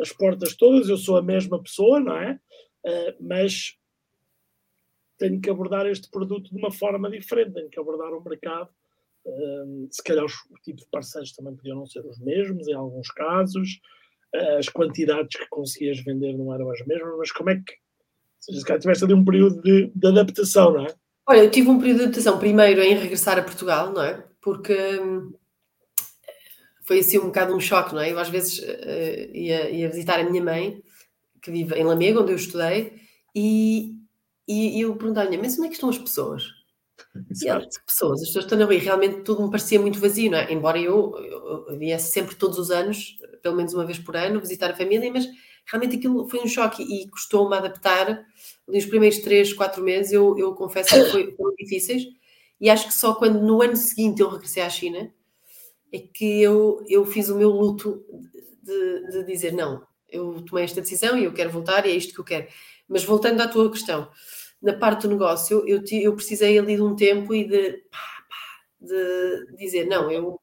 as 0.00 0.12
portas 0.12 0.56
todas? 0.56 0.88
Eu 0.88 0.96
sou 0.96 1.16
a 1.16 1.22
mesma 1.22 1.62
pessoa, 1.62 2.00
não 2.00 2.16
é? 2.16 2.38
Uh, 2.84 3.16
mas 3.20 3.76
tenho 5.18 5.40
que 5.40 5.50
abordar 5.50 5.86
este 5.86 6.10
produto 6.10 6.50
de 6.50 6.56
uma 6.56 6.70
forma 6.70 7.10
diferente, 7.10 7.52
tenho 7.52 7.68
que 7.68 7.78
abordar 7.78 8.12
o 8.12 8.22
mercado. 8.22 8.70
Uh, 9.24 9.88
se 9.90 10.02
calhar 10.02 10.24
os, 10.24 10.32
o 10.50 10.54
tipo 10.62 10.78
de 10.78 10.88
parceiros 10.90 11.32
também 11.32 11.54
podiam 11.54 11.76
não 11.76 11.86
ser 11.86 12.04
os 12.06 12.18
mesmos 12.18 12.66
em 12.68 12.74
alguns 12.74 13.08
casos, 13.08 13.80
uh, 14.34 14.58
as 14.58 14.68
quantidades 14.68 15.38
que 15.38 15.48
conseguias 15.48 16.00
vender 16.02 16.36
não 16.36 16.54
eram 16.54 16.70
as 16.70 16.84
mesmas, 16.86 17.16
mas 17.18 17.32
como 17.32 17.50
é 17.50 17.56
que. 17.56 17.74
Se 18.40 18.64
calhar 18.64 18.80
tiveste 18.80 19.04
ali 19.04 19.12
um 19.12 19.24
período 19.24 19.60
de, 19.60 19.92
de 19.94 20.06
adaptação, 20.06 20.72
não 20.72 20.86
é? 20.86 20.94
Olha, 21.28 21.44
eu 21.44 21.50
tive 21.50 21.68
um 21.68 21.78
período 21.78 21.98
de 21.98 22.02
adaptação 22.04 22.38
primeiro 22.38 22.80
em 22.80 22.94
regressar 22.94 23.38
a 23.38 23.42
Portugal, 23.42 23.92
não 23.92 24.02
é? 24.02 24.30
porque 24.40 24.74
hum, 24.98 25.32
foi 26.82 27.00
assim 27.00 27.18
um 27.18 27.26
bocado 27.26 27.54
um 27.54 27.60
choque, 27.60 27.94
não 27.94 28.00
é? 28.00 28.10
Eu 28.10 28.18
às 28.18 28.28
vezes 28.28 28.58
uh, 28.58 29.36
ia, 29.36 29.70
ia, 29.70 29.88
visitar 29.88 30.18
a 30.18 30.28
minha 30.28 30.42
mãe, 30.42 30.82
que 31.40 31.50
vive 31.50 31.74
em 31.74 31.84
Lamego, 31.84 32.20
onde 32.20 32.32
eu 32.32 32.36
estudei, 32.36 32.94
e, 33.34 33.94
e, 34.46 34.78
e 34.78 34.80
eu 34.82 34.96
perguntava-lhe, 34.96 35.38
mas 35.38 35.58
onde 35.58 35.66
é 35.66 35.68
que 35.68 35.74
estão 35.74 35.88
as 35.88 35.98
pessoas? 35.98 36.44
E 37.42 37.48
ela, 37.48 37.66
pessoas, 37.86 38.20
as 38.20 38.28
pessoas 38.28 38.44
estão 38.44 38.58
na 38.58 38.66
rua, 38.66 38.74
e 38.74 38.78
realmente 38.78 39.22
tudo 39.22 39.42
me 39.42 39.50
parecia 39.50 39.80
muito 39.80 39.98
vazio, 39.98 40.30
não 40.30 40.38
é? 40.38 40.52
Embora 40.52 40.78
eu, 40.78 41.16
eu, 41.16 41.66
eu 41.68 41.78
viesse 41.78 42.12
sempre 42.12 42.36
todos 42.36 42.58
os 42.58 42.70
anos, 42.70 43.18
pelo 43.42 43.56
menos 43.56 43.72
uma 43.72 43.86
vez 43.86 43.98
por 43.98 44.16
ano, 44.16 44.38
visitar 44.38 44.70
a 44.70 44.76
família, 44.76 45.10
mas 45.10 45.26
realmente 45.64 45.96
aquilo 45.96 46.28
foi 46.28 46.40
um 46.40 46.46
choque 46.46 46.82
e 46.82 47.08
custou-me 47.08 47.56
adaptar. 47.56 48.26
Nos 48.68 48.84
primeiros 48.84 49.18
três, 49.18 49.52
quatro 49.52 49.82
meses, 49.82 50.12
eu, 50.12 50.38
eu 50.38 50.54
confesso 50.54 50.90
que 50.90 51.10
foi, 51.10 51.34
foram 51.34 51.54
difíceis, 51.56 52.04
e 52.60 52.68
acho 52.68 52.86
que 52.86 52.94
só 52.94 53.14
quando 53.14 53.40
no 53.40 53.62
ano 53.62 53.76
seguinte 53.76 54.20
eu 54.20 54.28
regressei 54.28 54.62
à 54.62 54.68
China 54.68 55.10
é 55.92 55.98
que 55.98 56.42
eu, 56.42 56.84
eu 56.88 57.04
fiz 57.04 57.28
o 57.28 57.36
meu 57.36 57.50
luto 57.50 58.04
de, 58.62 59.10
de 59.10 59.24
dizer 59.24 59.52
não, 59.52 59.86
eu 60.08 60.42
tomei 60.42 60.64
esta 60.64 60.80
decisão 60.80 61.16
e 61.16 61.24
eu 61.24 61.32
quero 61.32 61.50
voltar 61.50 61.86
e 61.86 61.90
é 61.90 61.94
isto 61.94 62.14
que 62.14 62.20
eu 62.20 62.24
quero. 62.24 62.46
Mas 62.88 63.04
voltando 63.04 63.40
à 63.40 63.48
tua 63.48 63.70
questão, 63.70 64.10
na 64.60 64.72
parte 64.72 65.02
do 65.02 65.08
negócio, 65.08 65.64
eu, 65.66 65.82
eu 65.90 66.14
precisei 66.14 66.58
ali 66.58 66.76
de 66.76 66.82
um 66.82 66.94
tempo 66.94 67.34
e 67.34 67.46
de, 67.48 67.84
pá, 67.90 67.98
pá, 68.28 68.86
de 68.86 69.56
dizer 69.56 69.86
não, 69.86 70.10
eu, 70.10 70.40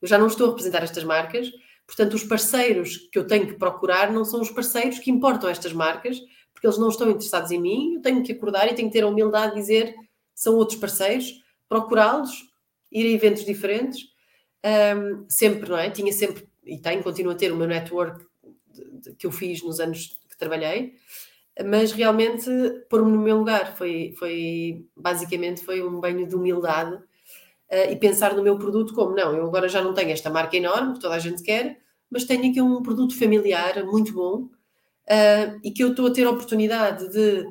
eu 0.00 0.08
já 0.08 0.18
não 0.18 0.26
estou 0.26 0.46
a 0.46 0.50
representar 0.50 0.82
estas 0.82 1.04
marcas, 1.04 1.50
portanto, 1.86 2.14
os 2.14 2.24
parceiros 2.24 3.08
que 3.12 3.18
eu 3.18 3.26
tenho 3.26 3.46
que 3.46 3.54
procurar 3.54 4.12
não 4.12 4.24
são 4.24 4.40
os 4.40 4.50
parceiros 4.50 4.98
que 4.98 5.10
importam 5.10 5.50
estas 5.50 5.72
marcas, 5.72 6.18
porque 6.52 6.66
eles 6.66 6.78
não 6.78 6.88
estão 6.88 7.10
interessados 7.10 7.50
em 7.50 7.60
mim, 7.60 7.94
eu 7.94 8.02
tenho 8.02 8.22
que 8.22 8.32
acordar 8.32 8.70
e 8.70 8.74
tenho 8.74 8.88
que 8.88 8.94
ter 8.94 9.04
a 9.04 9.08
humildade 9.08 9.54
de 9.54 9.60
dizer 9.60 9.94
são 10.34 10.54
outros 10.54 10.78
parceiros 10.78 11.40
procurá-los, 11.68 12.50
ir 12.90 13.06
a 13.06 13.10
eventos 13.10 13.44
diferentes, 13.44 14.09
um, 14.64 15.24
sempre, 15.28 15.68
não 15.68 15.78
é? 15.78 15.90
Tinha 15.90 16.12
sempre, 16.12 16.48
e 16.64 16.78
tenho, 16.78 17.02
continuo 17.02 17.32
a 17.32 17.36
ter 17.36 17.52
o 17.52 17.56
meu 17.56 17.66
network 17.66 18.24
de, 18.72 19.00
de, 19.00 19.14
que 19.14 19.26
eu 19.26 19.32
fiz 19.32 19.62
nos 19.62 19.80
anos 19.80 20.18
que 20.28 20.36
trabalhei, 20.36 20.94
mas 21.64 21.92
realmente 21.92 22.48
pôr-me 22.88 23.10
no 23.10 23.22
meu 23.22 23.38
lugar 23.38 23.76
foi, 23.76 24.14
foi 24.18 24.86
basicamente 24.96 25.64
foi 25.64 25.82
um 25.82 26.00
banho 26.00 26.26
de 26.26 26.34
humildade 26.34 26.94
uh, 26.94 27.90
e 27.90 27.96
pensar 27.96 28.34
no 28.34 28.42
meu 28.42 28.58
produto 28.58 28.94
como 28.94 29.14
não, 29.14 29.34
eu 29.34 29.44
agora 29.46 29.68
já 29.68 29.82
não 29.82 29.92
tenho 29.92 30.10
esta 30.10 30.30
marca 30.30 30.56
enorme 30.56 30.94
que 30.94 31.00
toda 31.00 31.14
a 31.14 31.18
gente 31.18 31.42
quer, 31.42 31.80
mas 32.08 32.24
tenho 32.24 32.50
aqui 32.50 32.60
um 32.60 32.82
produto 32.82 33.18
familiar 33.18 33.84
muito 33.84 34.12
bom 34.12 34.42
uh, 34.44 35.60
e 35.62 35.70
que 35.70 35.82
eu 35.82 35.90
estou 35.90 36.06
a 36.06 36.12
ter 36.12 36.24
a 36.26 36.30
oportunidade 36.30 37.10
de 37.10 37.46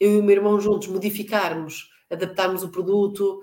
eu 0.00 0.16
e 0.16 0.18
o 0.18 0.22
meu 0.22 0.36
irmão 0.36 0.60
juntos 0.60 0.88
modificarmos 0.88 1.92
adaptarmos 2.12 2.62
o 2.62 2.68
produto, 2.68 3.42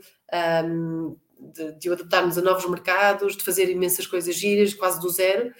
um, 0.65 1.15
de, 1.39 1.73
de 1.73 1.89
adaptarmos 1.91 2.37
a 2.37 2.41
novos 2.41 2.69
mercados, 2.69 3.35
de 3.35 3.43
fazer 3.43 3.69
imensas 3.69 4.05
coisas 4.05 4.35
giras, 4.35 4.73
quase 4.73 4.99
do 4.99 5.09
zero, 5.09 5.53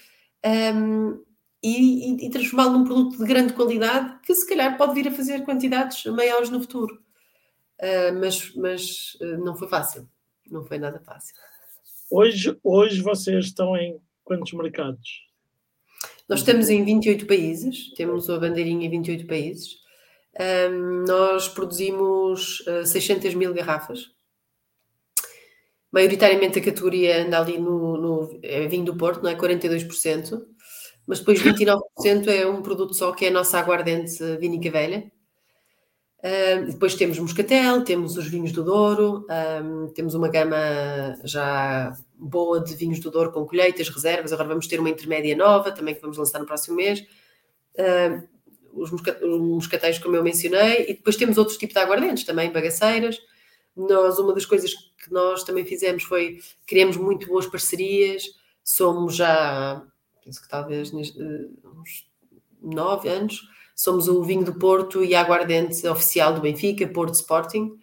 um, 0.74 1.22
e, 1.62 2.26
e 2.26 2.30
transformá-lo 2.30 2.78
num 2.78 2.84
produto 2.84 3.18
de 3.18 3.24
grande 3.24 3.52
qualidade 3.52 4.18
que 4.22 4.34
se 4.34 4.46
calhar 4.48 4.76
pode 4.78 4.94
vir 4.94 5.08
a 5.08 5.12
fazer 5.12 5.44
quantidades 5.44 6.04
maiores 6.06 6.50
no 6.50 6.60
futuro. 6.60 7.02
Uh, 7.80 8.12
mas 8.20 8.54
mas 8.56 9.16
uh, 9.22 9.42
não 9.42 9.56
foi 9.56 9.68
fácil, 9.68 10.08
não 10.50 10.64
foi 10.64 10.78
nada 10.78 11.00
fácil. 11.00 11.34
Hoje, 12.10 12.58
hoje 12.62 13.00
vocês 13.00 13.46
estão 13.46 13.76
em 13.76 14.00
quantos 14.24 14.52
mercados? 14.52 15.30
Nós 16.28 16.40
estamos 16.40 16.68
em 16.68 16.84
28 16.84 17.26
países, 17.26 17.92
temos 17.94 18.28
a 18.28 18.38
bandeirinha 18.38 18.86
em 18.86 18.90
28 18.90 19.26
países. 19.26 19.80
Um, 20.38 21.04
nós 21.06 21.48
produzimos 21.48 22.60
uh, 22.60 22.80
ah, 22.82 22.86
600 22.86 23.34
mil 23.34 23.52
garrafas. 23.52 24.12
Maioritariamente 25.92 26.58
a 26.58 26.62
categoria 26.62 27.24
anda 27.24 27.38
ali 27.38 27.58
no, 27.58 27.96
no 27.96 28.40
é 28.42 28.66
vinho 28.68 28.84
do 28.84 28.96
Porto, 28.96 29.22
não 29.22 29.30
é? 29.30 29.34
42%, 29.34 30.40
mas 31.06 31.18
depois 31.18 31.42
29% 31.42 32.28
é 32.28 32.46
um 32.46 32.62
produto 32.62 32.94
só 32.94 33.12
que 33.12 33.24
é 33.24 33.28
a 33.28 33.32
nossa 33.32 33.58
aguardente 33.58 34.22
vínica 34.36 34.70
velha. 34.70 35.10
Depois 36.66 36.94
temos 36.94 37.18
moscatel, 37.18 37.82
temos 37.82 38.16
os 38.16 38.26
vinhos 38.26 38.52
do 38.52 38.62
Douro, 38.62 39.26
um, 39.64 39.88
temos 39.88 40.14
uma 40.14 40.28
gama 40.28 41.16
já 41.24 41.96
boa 42.14 42.60
de 42.60 42.74
vinhos 42.74 43.00
do 43.00 43.10
Douro 43.10 43.32
com 43.32 43.46
colheitas, 43.46 43.88
reservas. 43.88 44.32
Agora 44.32 44.48
vamos 44.48 44.66
ter 44.66 44.78
uma 44.78 44.90
intermédia 44.90 45.34
nova 45.34 45.72
também 45.72 45.94
que 45.94 46.02
vamos 46.02 46.18
lançar 46.18 46.38
no 46.38 46.46
próximo 46.46 46.76
mês. 46.76 47.04
Os 48.72 48.90
moscateiros, 48.90 49.98
como 49.98 50.14
eu 50.14 50.22
mencionei, 50.22 50.84
e 50.90 50.94
depois 50.94 51.16
temos 51.16 51.38
outros 51.38 51.56
tipos 51.56 51.74
de 51.74 51.80
aguardentes, 51.80 52.24
também 52.24 52.52
bagaceiras. 52.52 53.18
Nós, 53.76 54.18
uma 54.18 54.34
das 54.34 54.44
coisas 54.44 54.74
que 54.74 55.12
nós 55.12 55.44
também 55.44 55.64
fizemos 55.64 56.02
foi 56.02 56.40
criamos 56.66 56.96
muito 56.96 57.26
boas 57.26 57.46
parcerias, 57.46 58.24
somos 58.62 59.16
já, 59.16 59.82
penso 60.24 60.42
que 60.42 60.48
talvez 60.48 60.92
eh, 60.92 61.48
uns 61.64 62.08
nove 62.62 63.08
anos, 63.08 63.42
somos 63.74 64.08
o 64.08 64.22
vinho 64.22 64.44
do 64.44 64.54
Porto 64.54 65.02
e 65.02 65.14
a 65.14 65.20
aguardente 65.20 65.86
oficial 65.88 66.34
do 66.34 66.40
Benfica, 66.40 66.86
Porto 66.86 67.14
Sporting. 67.14 67.78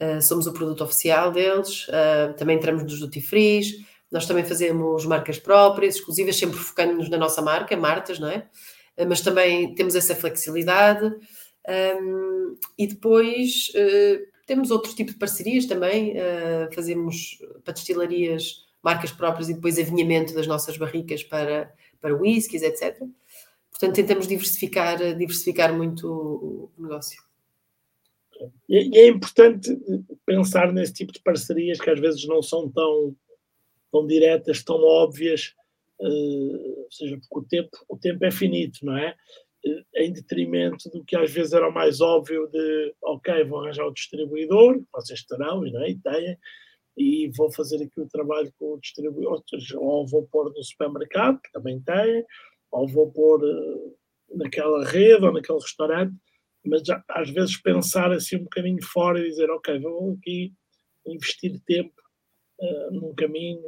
Uh, 0.00 0.22
somos 0.22 0.46
o 0.46 0.52
produto 0.52 0.84
oficial 0.84 1.32
deles, 1.32 1.88
uh, 1.88 2.32
também 2.36 2.56
entramos 2.56 2.84
nos 2.84 3.00
duty 3.00 3.20
free, 3.20 3.62
nós 4.10 4.26
também 4.26 4.44
fazemos 4.44 5.04
marcas 5.04 5.40
próprias, 5.40 5.96
exclusivas, 5.96 6.36
sempre 6.36 6.56
focando-nos 6.56 7.08
na 7.08 7.18
nossa 7.18 7.42
marca, 7.42 7.76
Martas, 7.76 8.18
não 8.18 8.28
é? 8.28 8.46
Mas 9.08 9.20
também 9.20 9.74
temos 9.74 9.94
essa 9.94 10.14
flexibilidade. 10.14 11.14
Um, 11.68 12.56
e 12.78 12.86
depois 12.86 13.70
uh, 13.74 14.37
temos 14.48 14.70
outro 14.70 14.94
tipo 14.94 15.12
de 15.12 15.18
parcerias 15.18 15.66
também, 15.66 16.12
uh, 16.12 16.74
fazemos 16.74 17.38
para 17.62 17.74
destilarias 17.74 18.66
marcas 18.82 19.12
próprias 19.12 19.50
e 19.50 19.54
depois 19.54 19.78
avinhamento 19.78 20.32
das 20.32 20.46
nossas 20.46 20.78
barricas 20.78 21.22
para, 21.22 21.70
para 22.00 22.16
whiskies, 22.16 22.62
etc. 22.62 22.98
Portanto, 23.70 23.94
tentamos 23.94 24.26
diversificar, 24.26 24.96
diversificar 25.14 25.76
muito 25.76 26.08
o 26.08 26.82
negócio. 26.82 27.22
E 28.66 28.98
é 28.98 29.08
importante 29.08 29.76
pensar 30.24 30.72
nesse 30.72 30.94
tipo 30.94 31.12
de 31.12 31.20
parcerias 31.20 31.78
que 31.78 31.90
às 31.90 32.00
vezes 32.00 32.26
não 32.26 32.42
são 32.42 32.70
tão, 32.70 33.14
tão 33.92 34.06
diretas, 34.06 34.62
tão 34.62 34.82
óbvias, 34.82 35.54
uh, 36.00 36.84
ou 36.84 36.90
seja, 36.90 37.18
porque 37.18 37.38
o 37.38 37.42
tempo, 37.42 37.84
o 37.86 37.96
tempo 37.98 38.24
é 38.24 38.30
finito, 38.30 38.86
não 38.86 38.96
é? 38.96 39.14
Uh, 39.66 39.84
em 39.96 40.12
detrimento 40.12 40.88
do 40.90 41.04
que 41.04 41.16
às 41.16 41.32
vezes 41.32 41.52
era 41.52 41.68
o 41.68 41.74
mais 41.74 42.00
óbvio 42.00 42.46
de, 42.46 42.94
ok, 43.02 43.44
vou 43.44 43.60
arranjar 43.60 43.86
o 43.86 43.92
distribuidor, 43.92 44.80
vocês 44.92 45.24
terão 45.24 45.62
não 45.62 45.82
é? 45.82 45.90
e 45.90 45.98
têm, 45.98 46.38
e 46.96 47.30
vou 47.36 47.50
fazer 47.50 47.82
aqui 47.82 48.00
o 48.00 48.08
trabalho 48.08 48.52
com 48.58 48.74
o 48.74 48.80
distribuidor, 48.80 49.42
ou 49.76 50.06
vou 50.06 50.28
pôr 50.28 50.52
no 50.52 50.62
supermercado, 50.62 51.40
que 51.40 51.50
também 51.50 51.80
tem, 51.80 52.24
ou 52.70 52.86
vou 52.86 53.10
pôr 53.10 53.42
uh, 53.42 53.96
naquela 54.36 54.84
rede 54.84 55.24
ou 55.24 55.32
naquele 55.32 55.58
restaurante, 55.58 56.14
mas 56.64 56.82
já, 56.82 57.02
às 57.08 57.30
vezes 57.30 57.60
pensar 57.60 58.12
assim 58.12 58.36
um 58.36 58.44
bocadinho 58.44 58.82
fora 58.84 59.18
e 59.18 59.28
dizer, 59.28 59.50
ok, 59.50 59.78
vou 59.80 60.12
aqui 60.12 60.52
investir 61.06 61.60
tempo 61.66 61.94
uh, 62.60 62.92
num 62.92 63.14
caminho 63.14 63.62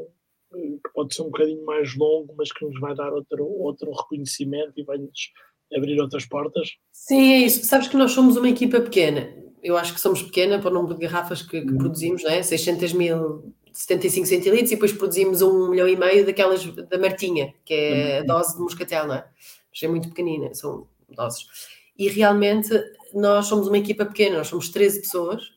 que 0.53 0.93
pode 0.93 1.15
ser 1.15 1.23
um 1.23 1.31
bocadinho 1.31 1.65
mais 1.65 1.97
longo, 1.97 2.35
mas 2.37 2.53
que 2.53 2.65
nos 2.65 2.79
vai 2.81 2.95
dar 2.95 3.13
outro, 3.13 3.45
outro 3.45 3.93
reconhecimento 3.93 4.73
e 4.77 4.83
vai-nos 4.83 5.31
abrir 5.75 6.01
outras 6.01 6.27
portas. 6.27 6.77
Sim, 6.93 7.33
é 7.33 7.39
isso. 7.39 7.65
Sabes 7.65 7.89
que 7.89 7.97
nós 7.97 8.13
somos 8.13 8.37
uma 8.37 8.49
equipa 8.49 8.81
pequena. 8.81 9.35
Eu 9.63 9.77
acho 9.77 9.95
que 9.95 10.01
somos 10.01 10.23
pequena 10.23 10.59
para 10.59 10.71
o 10.71 10.75
número 10.75 10.95
de 10.95 11.07
garrafas 11.07 11.43
que, 11.43 11.61
que 11.61 11.73
hum. 11.73 11.79
produzimos, 11.79 12.23
não 12.23 12.31
é? 12.31 12.43
600 12.43 12.93
mil 12.93 13.53
75 13.73 14.27
centilitros 14.27 14.71
e 14.71 14.75
depois 14.75 14.93
produzimos 14.93 15.43
um 15.43 15.71
milhão 15.71 15.89
e 15.89 15.97
meio 15.97 16.27
daquelas 16.27 16.65
da 16.65 16.99
Martinha, 16.99 17.55
que 17.65 17.75
é 17.75 18.19
a 18.19 18.23
dose 18.23 18.55
de 18.55 18.61
moscatel, 18.61 19.07
não 19.07 19.15
é? 19.15 19.25
Mas 19.71 19.83
é 19.83 19.89
muito 19.89 20.09
pequenina, 20.09 20.53
são 20.55 20.87
doses. 21.09 21.47
E 21.97 22.09
realmente 22.09 22.71
nós 23.15 23.47
somos 23.47 23.69
uma 23.69 23.79
equipa 23.79 24.05
pequena, 24.05 24.39
nós 24.39 24.49
somos 24.49 24.69
13 24.69 25.03
pessoas, 25.03 25.53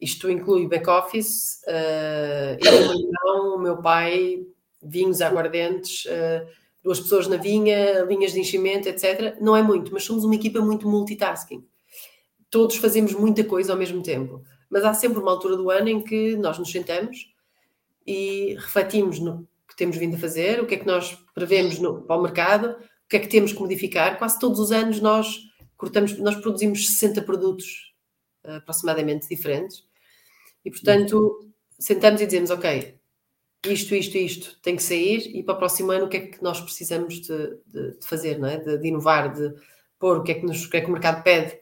isto 0.00 0.30
inclui 0.30 0.66
back-office, 0.68 1.62
uh, 1.66 2.58
eu, 2.64 2.74
o 2.74 2.88
meu 2.88 2.98
irmão, 2.98 3.56
o 3.56 3.58
meu 3.58 3.76
pai, 3.78 4.44
vinhos 4.82 5.20
aguardentes, 5.20 6.04
uh, 6.06 6.46
duas 6.88 7.00
pessoas 7.00 7.28
na 7.28 7.36
vinha, 7.36 8.00
linhas 8.04 8.32
de 8.32 8.40
enchimento, 8.40 8.88
etc. 8.88 9.36
Não 9.42 9.54
é 9.54 9.62
muito, 9.62 9.92
mas 9.92 10.04
somos 10.04 10.24
uma 10.24 10.34
equipa 10.34 10.58
muito 10.60 10.88
multitasking. 10.88 11.62
Todos 12.48 12.76
fazemos 12.76 13.12
muita 13.12 13.44
coisa 13.44 13.72
ao 13.72 13.78
mesmo 13.78 14.02
tempo. 14.02 14.42
Mas 14.70 14.82
há 14.84 14.94
sempre 14.94 15.18
uma 15.18 15.30
altura 15.30 15.54
do 15.54 15.70
ano 15.70 15.90
em 15.90 16.00
que 16.00 16.34
nós 16.36 16.58
nos 16.58 16.70
sentamos 16.72 17.30
e 18.06 18.54
refletimos 18.58 19.18
no 19.18 19.46
que 19.68 19.76
temos 19.76 19.98
vindo 19.98 20.16
a 20.16 20.18
fazer, 20.18 20.62
o 20.62 20.66
que 20.66 20.76
é 20.76 20.78
que 20.78 20.86
nós 20.86 21.14
prevemos 21.34 21.78
no, 21.78 22.00
para 22.00 22.16
o 22.16 22.22
mercado, 22.22 22.70
o 22.70 23.08
que 23.08 23.16
é 23.16 23.20
que 23.20 23.28
temos 23.28 23.52
que 23.52 23.60
modificar. 23.60 24.16
Quase 24.16 24.38
todos 24.38 24.58
os 24.58 24.72
anos 24.72 24.98
nós 24.98 25.40
cortamos, 25.76 26.16
nós 26.16 26.36
produzimos 26.36 26.86
60 26.86 27.20
produtos 27.20 27.92
uh, 28.46 28.52
aproximadamente 28.52 29.28
diferentes 29.28 29.84
e, 30.64 30.70
portanto, 30.70 31.52
sentamos 31.78 32.22
e 32.22 32.24
dizemos, 32.24 32.48
ok, 32.48 32.97
isto, 33.66 33.94
isto, 33.94 34.16
isto 34.16 34.58
tem 34.62 34.76
que 34.76 34.82
sair 34.82 35.36
e 35.36 35.42
para 35.42 35.54
o 35.54 35.58
próximo 35.58 35.90
ano 35.90 36.06
o 36.06 36.08
que 36.08 36.16
é 36.16 36.20
que 36.20 36.42
nós 36.42 36.60
precisamos 36.60 37.20
de, 37.20 37.58
de, 37.66 37.98
de 37.98 38.06
fazer, 38.06 38.38
não 38.38 38.48
é? 38.48 38.56
de, 38.58 38.78
de, 38.78 38.88
inovar, 38.88 39.32
de 39.32 39.52
pôr 39.98 40.18
o 40.18 40.22
que 40.22 40.32
é 40.32 40.34
que, 40.34 40.46
nos, 40.46 40.64
o, 40.64 40.70
que, 40.70 40.76
é 40.76 40.80
que 40.80 40.86
o 40.86 40.92
mercado 40.92 41.22
pede. 41.22 41.58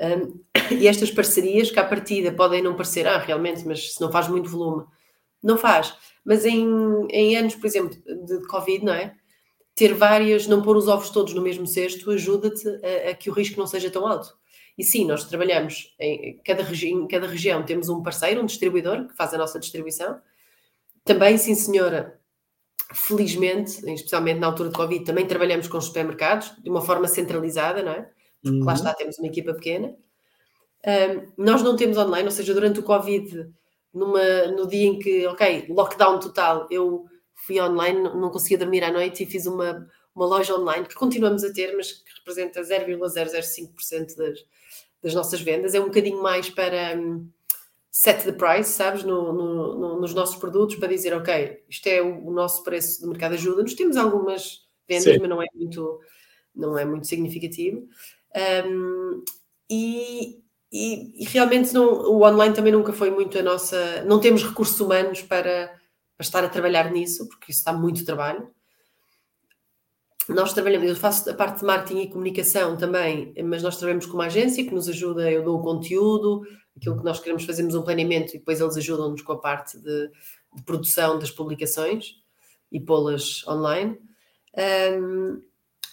Um, 0.00 0.40
e 0.74 0.86
estas 0.86 1.10
parcerias 1.10 1.70
que 1.70 1.78
à 1.78 1.84
partida 1.84 2.32
podem 2.32 2.62
não 2.62 2.74
parecer, 2.74 3.06
ah, 3.06 3.18
realmente, 3.18 3.66
mas 3.66 3.94
se 3.94 4.00
não 4.00 4.10
faz 4.10 4.28
muito 4.28 4.48
volume, 4.48 4.86
não 5.42 5.58
faz. 5.58 5.94
Mas 6.24 6.44
em, 6.44 6.66
em 7.10 7.36
anos, 7.36 7.54
por 7.54 7.66
exemplo, 7.66 7.96
de 8.26 8.46
Covid, 8.46 8.84
não 8.84 8.94
é? 8.94 9.14
Ter 9.74 9.94
várias, 9.94 10.46
não 10.46 10.62
pôr 10.62 10.76
os 10.76 10.88
ovos 10.88 11.10
todos 11.10 11.34
no 11.34 11.42
mesmo 11.42 11.66
cesto, 11.66 12.10
ajuda-te 12.10 12.68
a, 12.68 13.10
a, 13.10 13.14
que 13.14 13.30
o 13.30 13.32
risco 13.32 13.58
não 13.58 13.66
seja 13.66 13.90
tão 13.90 14.06
alto. 14.06 14.36
E 14.76 14.84
sim, 14.84 15.04
nós 15.04 15.24
trabalhamos 15.24 15.94
em 15.98 16.38
cada, 16.44 16.62
regi 16.62 16.90
em 16.90 17.06
cada 17.06 17.26
região, 17.26 17.64
temos 17.64 17.88
um 17.88 18.02
parceiro, 18.02 18.40
um 18.40 18.46
distribuidor, 18.46 19.08
que 19.08 19.16
faz 19.16 19.34
a 19.34 19.38
nossa 19.38 19.58
distribuição. 19.58 20.20
Também, 21.08 21.38
sim, 21.38 21.54
senhora, 21.54 22.20
felizmente, 22.92 23.80
especialmente 23.94 24.40
na 24.40 24.46
altura 24.46 24.68
de 24.68 24.74
Covid, 24.74 25.06
também 25.06 25.26
trabalhamos 25.26 25.66
com 25.66 25.78
os 25.78 25.86
supermercados 25.86 26.52
de 26.62 26.68
uma 26.68 26.82
forma 26.82 27.08
centralizada, 27.08 27.82
não 27.82 27.92
é? 27.92 28.10
Porque 28.42 28.58
uhum. 28.58 28.64
lá 28.66 28.74
está, 28.74 28.92
temos 28.92 29.18
uma 29.18 29.26
equipa 29.26 29.54
pequena. 29.54 29.96
Um, 30.86 31.32
nós 31.42 31.62
não 31.62 31.76
temos 31.76 31.96
online, 31.96 32.26
ou 32.26 32.30
seja, 32.30 32.52
durante 32.52 32.80
o 32.80 32.82
Covid, 32.82 33.50
numa, 33.94 34.48
no 34.48 34.68
dia 34.68 34.86
em 34.86 34.98
que, 34.98 35.26
ok, 35.28 35.64
lockdown 35.70 36.20
total, 36.20 36.66
eu 36.70 37.06
fui 37.34 37.58
online, 37.58 38.02
não 38.02 38.28
conseguia 38.28 38.58
dormir 38.58 38.84
à 38.84 38.92
noite 38.92 39.22
e 39.22 39.26
fiz 39.26 39.46
uma, 39.46 39.88
uma 40.14 40.26
loja 40.26 40.54
online 40.54 40.86
que 40.86 40.94
continuamos 40.94 41.42
a 41.42 41.50
ter, 41.50 41.74
mas 41.74 41.90
que 41.90 42.18
representa 42.18 42.60
0,005% 42.60 44.14
das, 44.14 44.44
das 45.02 45.14
nossas 45.14 45.40
vendas. 45.40 45.74
É 45.74 45.80
um 45.80 45.86
bocadinho 45.86 46.22
mais 46.22 46.50
para 46.50 46.94
um, 46.98 47.26
set 47.90 48.24
the 48.24 48.32
price, 48.32 48.70
sabes, 48.70 49.02
no, 49.02 49.32
no, 49.32 49.78
no, 49.78 50.00
nos 50.00 50.14
nossos 50.14 50.36
produtos, 50.36 50.76
para 50.76 50.88
dizer, 50.88 51.14
ok, 51.14 51.64
isto 51.68 51.86
é 51.86 52.02
o, 52.02 52.26
o 52.26 52.30
nosso 52.32 52.62
preço 52.62 53.00
de 53.00 53.06
mercado 53.06 53.34
ajuda. 53.34 53.62
Nós 53.62 53.74
temos 53.74 53.96
algumas 53.96 54.66
vendas, 54.88 55.14
Sim. 55.14 55.18
mas 55.20 55.28
não 55.28 55.42
é 55.42 55.46
muito, 55.54 56.00
não 56.54 56.78
é 56.78 56.84
muito 56.84 57.06
significativo. 57.06 57.88
Um, 58.66 59.24
e, 59.70 60.42
e, 60.72 61.22
e, 61.22 61.24
realmente 61.26 61.72
não, 61.72 61.86
o 62.10 62.24
online 62.24 62.54
também 62.54 62.72
nunca 62.72 62.92
foi 62.92 63.10
muito 63.10 63.38
a 63.38 63.42
nossa. 63.42 64.02
Não 64.04 64.20
temos 64.20 64.42
recursos 64.42 64.78
humanos 64.80 65.22
para, 65.22 65.68
para 66.16 66.24
estar 66.24 66.44
a 66.44 66.48
trabalhar 66.48 66.90
nisso, 66.90 67.28
porque 67.28 67.52
isso 67.52 67.64
dá 67.64 67.72
muito 67.72 68.04
trabalho. 68.04 68.50
Nós 70.28 70.52
trabalhamos, 70.52 70.86
eu 70.86 70.94
faço 70.96 71.30
a 71.30 71.34
parte 71.34 71.60
de 71.60 71.64
marketing 71.64 72.00
e 72.02 72.10
comunicação 72.10 72.76
também, 72.76 73.32
mas 73.44 73.62
nós 73.62 73.78
trabalhamos 73.78 74.04
com 74.04 74.12
uma 74.12 74.26
agência 74.26 74.62
que 74.62 74.74
nos 74.74 74.86
ajuda, 74.86 75.30
eu 75.30 75.42
dou 75.42 75.58
o 75.58 75.62
conteúdo, 75.62 76.42
aquilo 76.78 76.96
que 76.98 77.04
nós 77.04 77.20
queremos 77.20 77.44
fazemos 77.44 77.74
um 77.74 77.82
planeamento 77.82 78.34
e 78.34 78.38
depois 78.38 78.60
eles 78.60 78.76
ajudam-nos 78.76 79.22
com 79.22 79.32
a 79.32 79.38
parte 79.38 79.78
de, 79.78 80.10
de 80.54 80.62
produção 80.64 81.18
das 81.18 81.30
publicações 81.30 82.14
e 82.72 82.80
pô-las 82.80 83.46
online. 83.46 83.98
Um, 85.00 85.42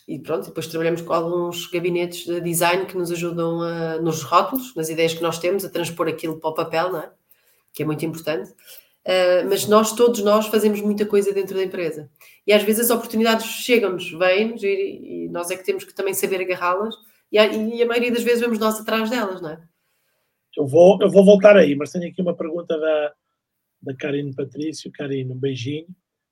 e 0.08 0.20
pronto, 0.20 0.46
depois 0.46 0.68
trabalhamos 0.68 1.02
com 1.02 1.14
alguns 1.14 1.68
gabinetes 1.68 2.26
de 2.26 2.40
design 2.40 2.86
que 2.86 2.96
nos 2.96 3.12
ajudam 3.12 3.62
a, 3.62 3.98
nos 3.98 4.22
rótulos, 4.22 4.76
nas 4.76 4.88
ideias 4.88 5.16
que 5.16 5.24
nós 5.24 5.40
temos, 5.40 5.66
a 5.66 5.70
transpor 5.70 6.08
aquilo 6.08 6.40
para 6.40 6.50
o 6.50 6.54
papel, 6.54 6.92
não 6.92 7.00
é? 7.00 7.12
que 7.74 7.84
é 7.84 7.86
muito 7.86 8.06
importante. 8.06 8.52
Uh, 8.52 9.46
mas 9.50 9.68
nós, 9.68 9.94
todos 9.94 10.22
nós, 10.22 10.48
fazemos 10.48 10.82
muita 10.82 11.06
coisa 11.06 11.32
dentro 11.32 11.56
da 11.56 11.64
empresa. 11.64 12.10
E 12.46 12.54
às 12.54 12.64
vezes 12.64 12.86
as 12.86 12.96
oportunidades 12.96 13.46
chegam-nos, 13.46 14.12
vêm-nos, 14.12 14.64
e, 14.64 14.68
e, 14.68 15.30
nós 15.30 15.52
é 15.52 15.58
que 15.58 15.64
temos 15.64 15.84
que 15.84 15.94
também 15.94 16.14
saber 16.14 16.42
agarrá-las, 16.42 16.96
e, 17.32 17.38
e, 17.38 17.84
a 17.84 17.86
maioria 17.86 18.12
das 18.12 18.24
vezes 18.24 18.40
vemos 18.40 18.58
nós 18.58 18.80
atrás 18.80 19.10
delas, 19.10 19.42
não 19.42 19.50
é? 19.50 19.60
Eu 20.58 20.66
vou, 20.66 20.98
eu 21.02 21.10
vou 21.10 21.26
voltar 21.26 21.58
aí, 21.58 21.76
mas 21.76 21.92
tenho 21.92 22.10
aqui 22.10 22.22
uma 22.22 22.36
pergunta 22.36 22.78
da, 22.80 23.14
da 23.82 23.96
Karine 23.96 24.34
Patrício. 24.34 24.92
Karine, 24.92 25.32
um 25.32 25.38
beijinho. 25.38 25.88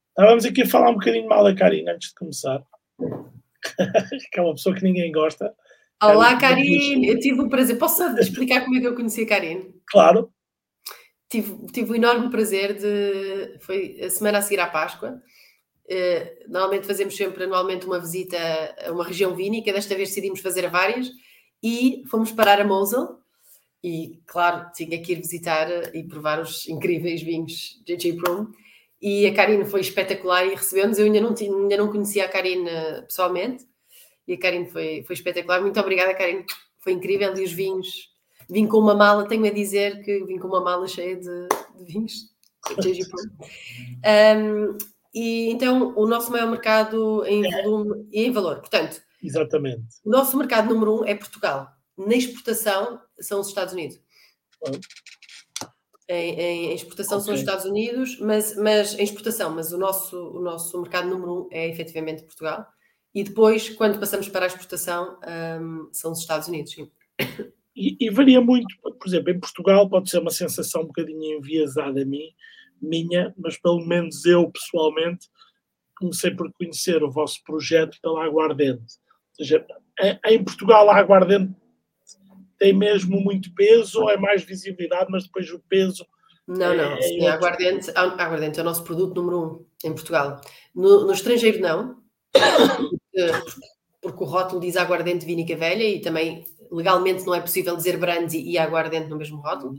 Estávamos 0.09 0.45
aqui 0.45 0.61
a 0.61 0.67
falar 0.67 0.91
um 0.91 0.95
bocadinho 0.95 1.27
mal 1.27 1.43
da 1.43 1.55
Karine 1.55 1.89
antes 1.89 2.09
de 2.09 2.15
começar. 2.15 2.63
que 4.31 4.39
é 4.39 4.41
uma 4.41 4.53
pessoa 4.53 4.75
que 4.75 4.83
ninguém 4.83 5.11
gosta. 5.11 5.53
Olá, 6.01 6.37
Karine. 6.37 7.07
Eu 7.07 7.19
tive 7.19 7.41
o 7.41 7.49
prazer. 7.49 7.77
Posso 7.77 8.03
explicar 8.19 8.61
como 8.63 8.77
é 8.77 8.79
que 8.79 8.87
eu 8.87 8.95
conheci 8.95 9.23
a 9.23 9.27
Karine? 9.27 9.73
Claro. 9.87 10.31
Tive, 11.29 11.65
tive 11.71 11.91
o 11.91 11.95
enorme 11.95 12.29
prazer 12.29 12.73
de. 12.73 13.57
Foi 13.59 13.99
a 14.01 14.09
semana 14.09 14.37
a 14.37 14.41
seguir 14.41 14.59
à 14.59 14.67
Páscoa. 14.67 15.21
Uh, 15.85 16.51
normalmente 16.51 16.87
fazemos 16.87 17.15
sempre 17.15 17.43
anualmente 17.43 17.85
uma 17.85 17.99
visita 17.99 18.37
a 18.85 18.91
uma 18.91 19.03
região 19.03 19.35
vínica, 19.35 19.73
desta 19.73 19.95
vez 19.95 20.09
decidimos 20.09 20.39
fazer 20.39 20.65
a 20.65 20.69
várias 20.69 21.09
e 21.61 22.03
fomos 22.09 22.31
parar 22.31 22.61
a 22.61 22.63
Mosel. 22.63 23.22
E, 23.83 24.21
claro, 24.25 24.71
tinha 24.73 25.01
que 25.01 25.11
ir 25.11 25.15
visitar 25.15 25.67
e 25.93 26.03
provar 26.03 26.39
os 26.39 26.67
incríveis 26.69 27.21
vinhos 27.21 27.81
JJ 27.85 28.13
Prum 28.13 28.47
e 29.03 29.27
a 29.27 29.33
Karine 29.33 29.65
foi 29.65 29.81
espetacular 29.81 30.45
e 30.45 30.55
recebeu-nos. 30.55 30.97
Eu 30.97 31.05
ainda 31.05 31.19
não, 31.19 31.33
tinha, 31.33 31.53
ainda 31.53 31.75
não 31.75 31.91
conhecia 31.91 32.23
a 32.23 32.29
Karine 32.29 32.69
pessoalmente 33.05 33.67
e 34.25 34.35
a 34.35 34.39
Karine 34.39 34.65
foi, 34.65 35.03
foi 35.03 35.13
espetacular. 35.13 35.59
Muito 35.59 35.77
obrigada, 35.77 36.13
Karine. 36.13 36.45
Foi 36.79 36.93
incrível. 36.93 37.35
E 37.35 37.43
os 37.43 37.51
vinhos, 37.51 38.09
vim 38.49 38.65
com 38.65 38.77
uma 38.77 38.95
mala, 38.95 39.27
tenho 39.27 39.45
a 39.45 39.49
dizer 39.49 40.01
que 40.03 40.23
vim 40.23 40.39
com 40.39 40.47
uma 40.47 40.61
mala 40.61 40.87
cheia 40.87 41.17
de, 41.17 41.47
de 41.75 41.83
vinhos. 41.83 42.31
um, 44.39 44.77
e 45.13 45.49
então 45.51 45.93
o 45.97 46.07
nosso 46.07 46.31
maior 46.31 46.49
mercado 46.49 47.25
em 47.25 47.41
volume 47.41 48.07
e 48.09 48.23
em 48.23 48.31
valor. 48.31 48.61
Portanto, 48.61 49.01
Exatamente. 49.21 49.83
o 50.05 50.09
nosso 50.09 50.37
mercado 50.37 50.73
número 50.73 51.01
um 51.01 51.05
é 51.05 51.13
Portugal. 51.13 51.67
Na 51.97 52.15
exportação 52.15 53.01
são 53.19 53.39
os 53.39 53.47
Estados 53.47 53.73
Unidos 53.73 53.99
em, 56.09 56.39
em 56.39 56.73
exportação 56.73 57.17
okay. 57.17 57.25
são 57.25 57.33
os 57.33 57.39
Estados 57.39 57.65
Unidos, 57.65 58.19
mas, 58.19 58.55
mas 58.57 58.97
em 58.97 59.03
exportação, 59.03 59.53
mas 59.53 59.71
o 59.71 59.77
nosso, 59.77 60.17
o 60.17 60.41
nosso 60.41 60.79
mercado 60.81 61.09
número 61.09 61.43
um 61.43 61.47
é 61.51 61.69
efetivamente 61.69 62.23
Portugal. 62.23 62.65
E 63.13 63.23
depois, 63.23 63.69
quando 63.69 63.99
passamos 63.99 64.27
para 64.27 64.45
a 64.45 64.47
exportação, 64.47 65.19
um, 65.61 65.89
são 65.91 66.11
os 66.11 66.19
Estados 66.19 66.47
Unidos, 66.47 66.73
sim. 66.73 66.91
e, 67.75 67.95
e, 67.99 68.09
varia 68.09 68.41
muito, 68.41 68.75
por 68.81 69.07
exemplo, 69.07 69.31
em 69.31 69.39
Portugal 69.39 69.89
pode 69.89 70.09
ser 70.09 70.19
uma 70.19 70.31
sensação 70.31 70.81
um 70.81 70.87
bocadinho 70.87 71.37
enviesada 71.37 72.01
a 72.01 72.05
mim, 72.05 72.33
minha, 72.81 73.33
mas 73.37 73.57
pelo 73.57 73.85
menos 73.85 74.25
eu 74.25 74.51
pessoalmente 74.51 75.27
comecei 75.95 76.31
por 76.31 76.51
conhecer 76.53 77.01
o 77.03 77.11
vosso 77.11 77.41
projeto 77.43 77.97
pela 78.01 78.25
Aguardente. 78.25 78.81
Ou 79.39 79.45
seja, 79.45 79.65
em 80.25 80.43
Portugal 80.43 80.89
a 80.89 80.97
Aguardente 80.97 81.53
tem 82.63 82.71
mesmo 82.71 83.19
muito 83.19 83.53
peso 83.53 84.03
ou 84.03 84.09
é 84.09 84.15
mais 84.15 84.41
visibilidade, 84.41 85.11
mas 85.11 85.25
depois 85.25 85.51
o 85.51 85.59
peso. 85.67 86.05
Não, 86.47 86.73
não, 86.75 86.93
é, 86.93 87.01
sim, 87.01 87.27
a 87.27 87.33
aguardente, 87.33 87.91
aguardente 87.93 88.57
é 88.59 88.61
o 88.61 88.65
nosso 88.65 88.83
produto 88.85 89.15
número 89.15 89.39
um 89.41 89.65
em 89.83 89.93
Portugal. 89.93 90.39
No, 90.73 91.05
no 91.05 91.11
estrangeiro, 91.11 91.59
não, 91.59 91.97
porque, 92.31 93.31
porque, 94.01 94.23
o 94.23 94.27
rótulo 94.27 94.61
diz 94.61 94.77
aguardente 94.77 95.25
vínica 95.25 95.57
velha 95.57 95.83
e 95.83 95.99
também 95.99 96.45
legalmente 96.71 97.25
não 97.25 97.35
é 97.35 97.41
possível 97.41 97.75
dizer 97.75 97.97
brandy 97.97 98.39
e 98.39 98.57
aguardente 98.57 99.09
no 99.09 99.17
mesmo 99.17 99.41
rótulo. 99.41 99.77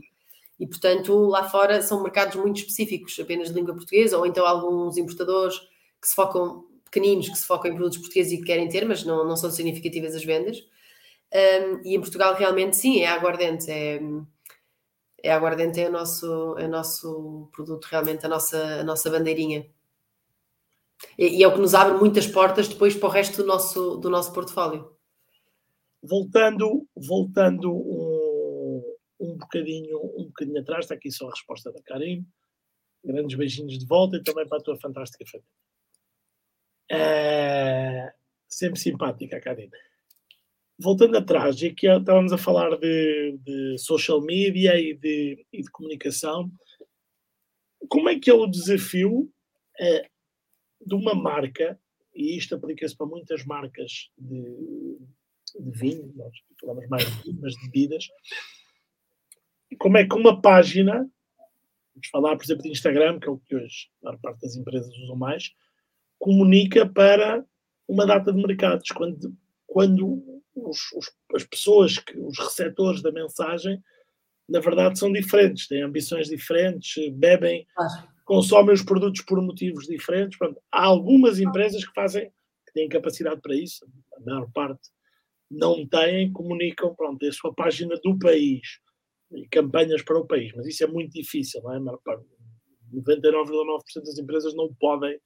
E, 0.59 0.67
portanto, 0.67 1.13
lá 1.25 1.43
fora 1.49 1.81
são 1.81 2.03
mercados 2.03 2.35
muito 2.35 2.57
específicos, 2.57 3.19
apenas 3.19 3.49
de 3.49 3.55
língua 3.55 3.73
portuguesa, 3.73 4.17
ou 4.17 4.27
então 4.27 4.45
alguns 4.45 4.95
importadores 4.95 5.57
que 5.99 6.07
se 6.07 6.15
focam, 6.15 6.65
pequeninos, 6.85 7.29
que 7.29 7.37
se 7.37 7.45
focam 7.45 7.71
em 7.71 7.73
produtos 7.73 7.97
portugueses 7.97 8.33
e 8.33 8.37
que 8.37 8.43
querem 8.43 8.69
ter, 8.69 8.85
mas 8.85 9.03
não, 9.03 9.25
não 9.25 9.35
são 9.35 9.49
significativas 9.49 10.15
as 10.15 10.23
vendas. 10.23 10.63
Um, 11.35 11.81
e 11.83 11.95
em 11.95 11.99
Portugal, 11.99 12.33
realmente, 12.33 12.77
sim, 12.77 13.01
é 13.01 13.07
aguardente. 13.07 13.69
É, 13.69 13.99
é 15.21 15.31
aguardente, 15.33 15.81
é 15.81 15.89
o 15.89 15.91
nosso, 15.91 16.57
é 16.57 16.65
o 16.65 16.69
nosso 16.69 17.49
produto, 17.51 17.85
realmente, 17.85 18.25
a 18.25 18.29
nossa, 18.29 18.57
a 18.79 18.83
nossa 18.85 19.09
bandeirinha. 19.09 19.69
E, 21.17 21.39
e 21.39 21.43
é 21.43 21.47
o 21.47 21.53
que 21.53 21.59
nos 21.59 21.73
abre 21.73 21.97
muitas 21.97 22.25
portas 22.25 22.69
depois 22.69 22.95
para 22.95 23.09
o 23.09 23.11
resto 23.11 23.37
do 23.37 23.45
nosso, 23.45 23.97
do 23.97 24.09
nosso 24.09 24.31
portfólio. 24.31 24.95
Voltando, 26.01 26.87
voltando 26.95 27.69
um, 27.69 28.95
um, 29.19 29.37
bocadinho, 29.37 29.97
um 30.17 30.25
bocadinho 30.27 30.61
atrás, 30.61 30.85
está 30.85 30.95
aqui 30.95 31.11
só 31.11 31.27
a 31.27 31.31
resposta 31.31 31.69
da 31.69 31.81
Karim. 31.81 32.25
Grandes 33.03 33.37
beijinhos 33.37 33.77
de 33.77 33.85
volta 33.85 34.15
e 34.15 34.23
também 34.23 34.47
para 34.47 34.59
a 34.59 34.63
tua 34.63 34.77
fantástica 34.77 35.25
família. 35.25 35.49
É, 36.89 38.13
sempre 38.47 38.79
simpática, 38.79 39.41
Karim 39.41 39.69
voltando 40.77 41.17
atrás, 41.17 41.61
e 41.61 41.67
aqui 41.67 41.87
estávamos 41.87 42.33
a 42.33 42.37
falar 42.37 42.77
de, 42.77 43.37
de 43.43 43.77
social 43.77 44.21
media 44.21 44.79
e 44.79 44.93
de, 44.93 45.45
e 45.51 45.61
de, 45.61 45.71
comunicação, 45.71 46.51
como 47.87 48.09
é 48.09 48.19
que 48.19 48.29
é 48.29 48.33
o 48.33 48.47
desafio 48.47 49.31
é, 49.79 50.09
de 50.85 50.95
uma 50.95 51.15
marca, 51.15 51.79
e 52.13 52.37
isto 52.37 52.55
aplica-se 52.55 52.95
para 52.95 53.07
muitas 53.07 53.45
marcas 53.45 54.09
de, 54.17 54.97
de 55.59 55.71
vinho, 55.71 56.11
nós 56.15 56.33
falamos 56.59 56.87
mais 56.89 57.05
de 57.05 57.23
vinho, 57.23 57.39
mas 57.41 57.53
de 57.53 57.65
bebidas, 57.65 58.07
como 59.79 59.97
é 59.97 60.05
que 60.05 60.15
uma 60.15 60.41
página, 60.41 61.09
vamos 61.93 62.07
falar, 62.11 62.35
por 62.35 62.43
exemplo, 62.43 62.63
de 62.63 62.69
Instagram, 62.69 63.19
que 63.19 63.27
é 63.27 63.31
o 63.31 63.37
que 63.37 63.55
hoje 63.55 63.89
a 64.01 64.05
maior 64.07 64.19
parte 64.19 64.41
das 64.41 64.55
empresas 64.55 64.95
usam 64.97 65.15
mais, 65.15 65.53
comunica 66.19 66.87
para 66.87 67.45
uma 67.87 68.05
data 68.05 68.31
de 68.31 68.41
mercados, 68.41 68.89
quando, 68.89 69.35
quando 69.67 70.34
os, 70.55 70.91
os, 70.93 71.11
as 71.33 71.43
pessoas, 71.43 71.99
que, 71.99 72.17
os 72.17 72.37
receptores 72.39 73.01
da 73.01 73.11
mensagem, 73.11 73.81
na 74.47 74.59
verdade 74.59 74.97
são 74.97 75.11
diferentes, 75.11 75.67
têm 75.67 75.81
ambições 75.81 76.27
diferentes, 76.27 77.11
bebem, 77.13 77.67
consomem 78.23 78.73
os 78.73 78.83
produtos 78.83 79.21
por 79.21 79.41
motivos 79.41 79.85
diferentes. 79.85 80.37
Pronto, 80.37 80.61
há 80.71 80.85
algumas 80.85 81.39
empresas 81.39 81.85
que 81.85 81.93
fazem, 81.93 82.31
que 82.65 82.73
têm 82.73 82.89
capacidade 82.89 83.41
para 83.41 83.55
isso, 83.55 83.85
a 84.15 84.19
maior 84.21 84.49
parte 84.51 84.89
não 85.49 85.87
têm, 85.87 86.31
comunicam, 86.31 86.95
pronto, 86.95 87.23
é 87.23 87.29
a 87.29 87.33
sua 87.33 87.53
página 87.53 87.95
do 88.03 88.17
país 88.17 88.79
e 89.31 89.47
campanhas 89.47 90.01
para 90.01 90.17
o 90.17 90.25
país, 90.25 90.51
mas 90.55 90.67
isso 90.67 90.83
é 90.83 90.87
muito 90.87 91.11
difícil, 91.11 91.61
não 91.61 91.73
é? 91.73 91.79
99,9% 91.79 94.03
das 94.03 94.17
empresas 94.17 94.55
não 94.55 94.73
podem 94.75 95.19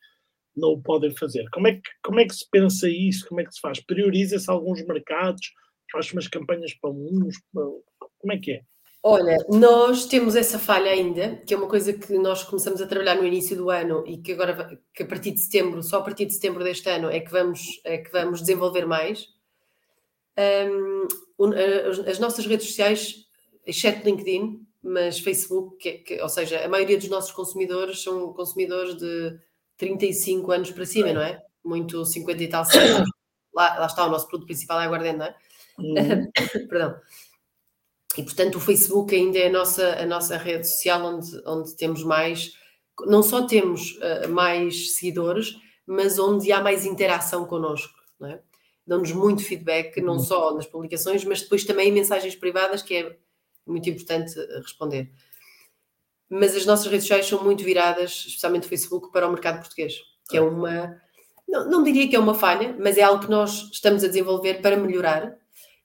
não 0.56 0.70
o 0.70 0.82
podem 0.82 1.16
fazer. 1.16 1.48
Como 1.52 1.68
é, 1.68 1.74
que, 1.74 1.90
como 2.04 2.20
é 2.20 2.26
que 2.26 2.36
se 2.36 2.48
pensa 2.50 2.90
isso? 2.90 3.28
Como 3.28 3.42
é 3.42 3.46
que 3.46 3.54
se 3.54 3.60
faz? 3.60 3.80
Prioriza-se 3.80 4.50
alguns 4.50 4.86
mercados? 4.86 5.54
Faz 5.92 6.12
umas 6.12 6.28
campanhas 6.28 6.74
para 6.74 6.92
uns? 6.92 7.38
Como 7.54 8.34
é 8.34 8.38
que 8.38 8.52
é? 8.52 8.62
Olha, 9.02 9.38
nós 9.48 10.06
temos 10.06 10.36
essa 10.36 10.60
falha 10.60 10.92
ainda, 10.92 11.38
que 11.48 11.54
é 11.54 11.58
uma 11.58 11.70
coisa 11.70 11.94
que 11.94 12.18
nós 12.18 12.44
começamos 12.44 12.82
a 12.82 12.88
trabalhar 12.88 13.16
no 13.16 13.26
início 13.26 13.56
do 13.56 13.70
ano 13.70 14.04
e 14.06 14.18
que 14.18 14.34
agora, 14.34 14.78
que 14.94 15.04
a 15.04 15.06
partir 15.06 15.32
de 15.32 15.40
setembro, 15.40 15.82
só 15.82 16.00
a 16.00 16.02
partir 16.02 16.26
de 16.26 16.34
setembro 16.34 16.64
deste 16.64 16.90
ano, 16.90 17.10
é 17.10 17.22
que 17.22 17.32
vamos, 17.32 17.80
é 17.86 17.98
que 17.98 18.12
vamos 18.12 18.42
desenvolver 18.42 18.86
mais. 18.86 19.28
Um, 20.38 21.08
as 22.10 22.20
nossas 22.20 22.46
redes 22.46 22.68
sociais, 22.68 23.26
exceto 23.66 24.06
LinkedIn, 24.06 24.68
mas 24.82 25.20
Facebook, 25.20 25.78
que, 25.78 26.00
que, 26.00 26.22
ou 26.22 26.30
seja, 26.30 26.64
a 26.64 26.68
maioria 26.68 26.98
dos 26.98 27.10
nossos 27.10 27.32
consumidores 27.32 28.02
são 28.02 28.34
consumidores 28.34 28.96
de 28.98 29.40
35 29.80 30.52
anos 30.52 30.72
para 30.72 30.86
cima, 30.86 31.12
não 31.14 31.22
é? 31.22 31.42
Muito 31.64 32.06
50 32.06 32.44
e 32.44 32.48
tal. 32.48 32.64
Lá, 33.52 33.80
lá 33.80 33.88
está 33.88 34.06
o 34.06 34.12
nosso 34.12 34.28
produto 34.28 34.46
principal, 34.46 34.80
é 34.80 34.86
aguardente, 34.86 35.18
não 35.18 35.26
é? 35.26 35.36
Uhum. 35.80 36.32
Perdão. 36.70 36.96
E 38.16 38.24
portanto 38.24 38.56
o 38.56 38.60
Facebook 38.60 39.14
ainda 39.16 39.40
é 39.40 39.48
a 39.48 39.52
nossa, 39.52 40.02
a 40.02 40.06
nossa 40.06 40.38
rede 40.38 40.68
social 40.68 41.04
onde, 41.04 41.42
onde 41.46 41.76
temos 41.76 42.04
mais, 42.04 42.54
não 43.08 43.24
só 43.24 43.48
temos 43.48 43.98
uh, 43.98 44.30
mais 44.30 44.96
seguidores, 44.96 45.58
mas 45.86 46.20
onde 46.20 46.52
há 46.52 46.62
mais 46.62 46.86
interação 46.86 47.44
connosco, 47.46 47.94
não 48.20 48.30
é? 48.30 48.40
Dão-nos 48.86 49.12
muito 49.12 49.44
feedback, 49.44 50.00
não 50.00 50.14
uhum. 50.14 50.20
só 50.20 50.54
nas 50.54 50.68
publicações, 50.68 51.26
mas 51.26 51.42
depois 51.42 51.66
também 51.66 51.90
em 51.90 51.92
mensagens 51.92 52.36
privadas, 52.36 52.84
que 52.84 52.96
é 52.96 53.18
muito 53.66 53.90
importante 53.90 54.40
eh, 54.40 54.60
responder 54.62 55.12
mas 56.30 56.56
as 56.56 56.66
nossas 56.66 56.86
redes 56.86 57.04
sociais 57.04 57.26
são 57.26 57.44
muito 57.44 57.64
viradas, 57.64 58.26
especialmente 58.28 58.66
o 58.66 58.70
Facebook, 58.70 59.12
para 59.12 59.28
o 59.28 59.32
mercado 59.32 59.60
português, 59.60 59.96
que 60.30 60.38
é 60.38 60.42
uma. 60.42 60.96
Não, 61.48 61.68
não 61.68 61.84
diria 61.84 62.08
que 62.08 62.16
é 62.16 62.20
uma 62.20 62.36
falha, 62.36 62.76
mas 62.80 62.98
é 62.98 63.02
algo 63.02 63.24
que 63.24 63.32
nós 63.32 63.70
estamos 63.72 64.04
a 64.04 64.08
desenvolver 64.08 64.62
para 64.62 64.78
melhorar 64.78 65.36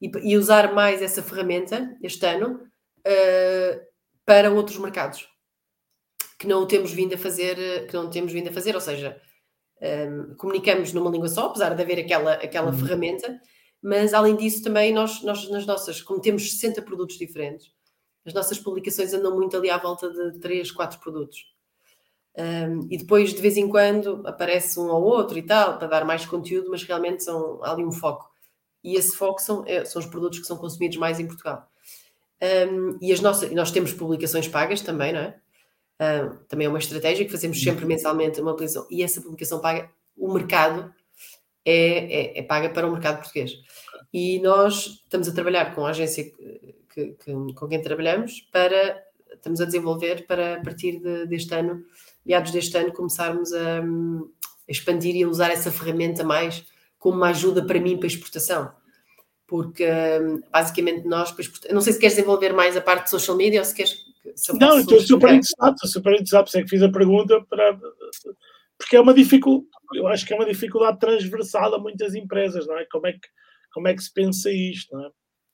e, 0.00 0.10
e 0.22 0.36
usar 0.36 0.74
mais 0.74 1.00
essa 1.00 1.22
ferramenta 1.22 1.96
este 2.02 2.26
ano 2.26 2.60
uh, 3.06 3.80
para 4.26 4.50
outros 4.50 4.76
mercados 4.78 5.26
que 6.38 6.46
não 6.46 6.66
temos 6.66 6.92
vindo 6.92 7.14
a 7.14 7.18
fazer, 7.18 7.86
que 7.86 7.94
não 7.94 8.10
temos 8.10 8.32
vindo 8.32 8.48
a 8.48 8.52
fazer, 8.52 8.74
ou 8.74 8.80
seja, 8.80 9.18
um, 9.80 9.86
ehm, 9.86 10.34
comunicamos 10.36 10.92
numa 10.92 11.10
língua 11.10 11.28
só, 11.28 11.46
apesar 11.46 11.74
de 11.74 11.82
haver 11.82 12.00
aquela, 12.00 12.34
aquela 12.34 12.70
uhum. 12.70 12.78
ferramenta, 12.78 13.40
mas 13.82 14.12
além 14.12 14.36
disso 14.36 14.62
também 14.62 14.92
nós, 14.92 15.22
nós 15.22 15.48
nas 15.48 15.64
nossas, 15.64 16.02
como 16.02 16.20
temos 16.20 16.50
60 16.52 16.82
produtos 16.82 17.16
diferentes, 17.16 17.70
as 18.26 18.32
nossas 18.32 18.58
publicações 18.58 19.12
andam 19.12 19.34
muito 19.34 19.56
ali 19.56 19.70
à 19.70 19.78
volta 19.78 20.10
de 20.10 20.38
3, 20.38 20.70
4 20.70 20.98
produtos. 21.00 21.52
Um, 22.36 22.88
e 22.90 22.98
depois, 22.98 23.32
de 23.32 23.40
vez 23.40 23.56
em 23.56 23.68
quando, 23.68 24.22
aparece 24.26 24.78
um 24.80 24.88
ou 24.88 25.02
outro 25.02 25.38
e 25.38 25.42
tal, 25.42 25.78
para 25.78 25.86
dar 25.86 26.04
mais 26.04 26.26
conteúdo, 26.26 26.70
mas 26.70 26.82
realmente 26.82 27.22
são, 27.22 27.62
há 27.62 27.72
ali 27.72 27.84
um 27.84 27.92
foco. 27.92 28.28
E 28.82 28.96
esse 28.96 29.16
foco 29.16 29.40
são, 29.40 29.62
é, 29.66 29.84
são 29.84 30.00
os 30.00 30.06
produtos 30.06 30.40
que 30.40 30.46
são 30.46 30.56
consumidos 30.56 30.96
mais 30.96 31.20
em 31.20 31.26
Portugal. 31.26 31.68
Um, 32.42 32.98
e 33.00 33.12
as 33.12 33.20
nossas, 33.20 33.50
nós 33.52 33.70
temos 33.70 33.92
publicações 33.92 34.48
pagas 34.48 34.80
também, 34.80 35.12
não 35.12 35.20
é? 35.20 35.40
Um, 36.00 36.36
também 36.48 36.66
é 36.66 36.68
uma 36.68 36.78
estratégia 36.78 37.24
que 37.24 37.30
fazemos 37.30 37.62
sempre 37.62 37.86
mensalmente 37.86 38.40
uma 38.40 38.50
publicação. 38.50 38.86
E 38.90 39.02
essa 39.02 39.22
publicação 39.22 39.60
paga, 39.60 39.88
o 40.16 40.32
mercado 40.32 40.92
é, 41.64 42.36
é, 42.36 42.38
é 42.40 42.42
paga 42.42 42.68
para 42.68 42.86
o 42.86 42.90
mercado 42.90 43.18
português. 43.18 43.52
E 44.12 44.40
nós 44.40 45.02
estamos 45.04 45.28
a 45.28 45.32
trabalhar 45.32 45.74
com 45.74 45.86
a 45.86 45.90
agência 45.90 46.30
que, 46.94 47.12
que, 47.12 47.32
com 47.54 47.68
quem 47.68 47.82
trabalhamos 47.82 48.40
para 48.52 49.02
estamos 49.32 49.60
a 49.60 49.64
desenvolver 49.64 50.26
para 50.26 50.54
a 50.54 50.60
partir 50.62 51.00
de, 51.00 51.26
deste 51.26 51.52
ano, 51.54 51.84
meados 52.24 52.52
deste 52.52 52.76
ano, 52.76 52.92
começarmos 52.92 53.52
a, 53.52 53.82
expandir 54.68 55.14
e 55.16 55.24
a 55.24 55.28
usar 55.28 55.50
essa 55.50 55.70
ferramenta 55.70 56.24
mais 56.24 56.64
como 56.98 57.16
uma 57.16 57.30
ajuda 57.30 57.64
para 57.66 57.80
mim 57.80 57.98
para 57.98 58.06
exportação. 58.06 58.72
Porque 59.46 59.86
basicamente 60.50 61.06
nós, 61.06 61.30
para 61.32 61.44
não 61.72 61.80
sei 61.80 61.92
se 61.92 61.98
queres 61.98 62.16
desenvolver 62.16 62.52
mais 62.52 62.76
a 62.76 62.80
parte 62.80 63.04
de 63.04 63.10
social 63.10 63.36
media 63.36 63.60
ou 63.60 63.64
se 63.64 63.74
queres. 63.74 64.04
Se 64.34 64.58
não, 64.58 64.78
estou 64.78 65.00
super 65.00 65.34
interessado, 65.34 65.74
estou 65.74 65.90
super 65.90 66.12
interessado, 66.14 66.44
por 66.44 66.48
isso 66.48 66.58
é 66.58 66.62
que 66.62 66.70
fiz 66.70 66.82
a 66.82 66.88
pergunta 66.88 67.44
para 67.50 67.78
porque 68.78 68.96
é 68.96 69.00
uma 69.00 69.14
dificuldade, 69.14 69.68
eu 69.94 70.06
acho 70.08 70.26
que 70.26 70.32
é 70.32 70.36
uma 70.36 70.46
dificuldade 70.46 70.98
transversal 70.98 71.74
a 71.74 71.78
muitas 71.78 72.14
empresas, 72.14 72.66
não 72.66 72.76
é? 72.76 72.84
Como 72.86 73.06
é 73.06 73.12
que, 73.12 73.28
como 73.72 73.86
é 73.86 73.94
que 73.94 74.02
se 74.02 74.12
pensa 74.12 74.50
isto, 74.50 74.96
não 74.96 75.06
é? 75.06 75.10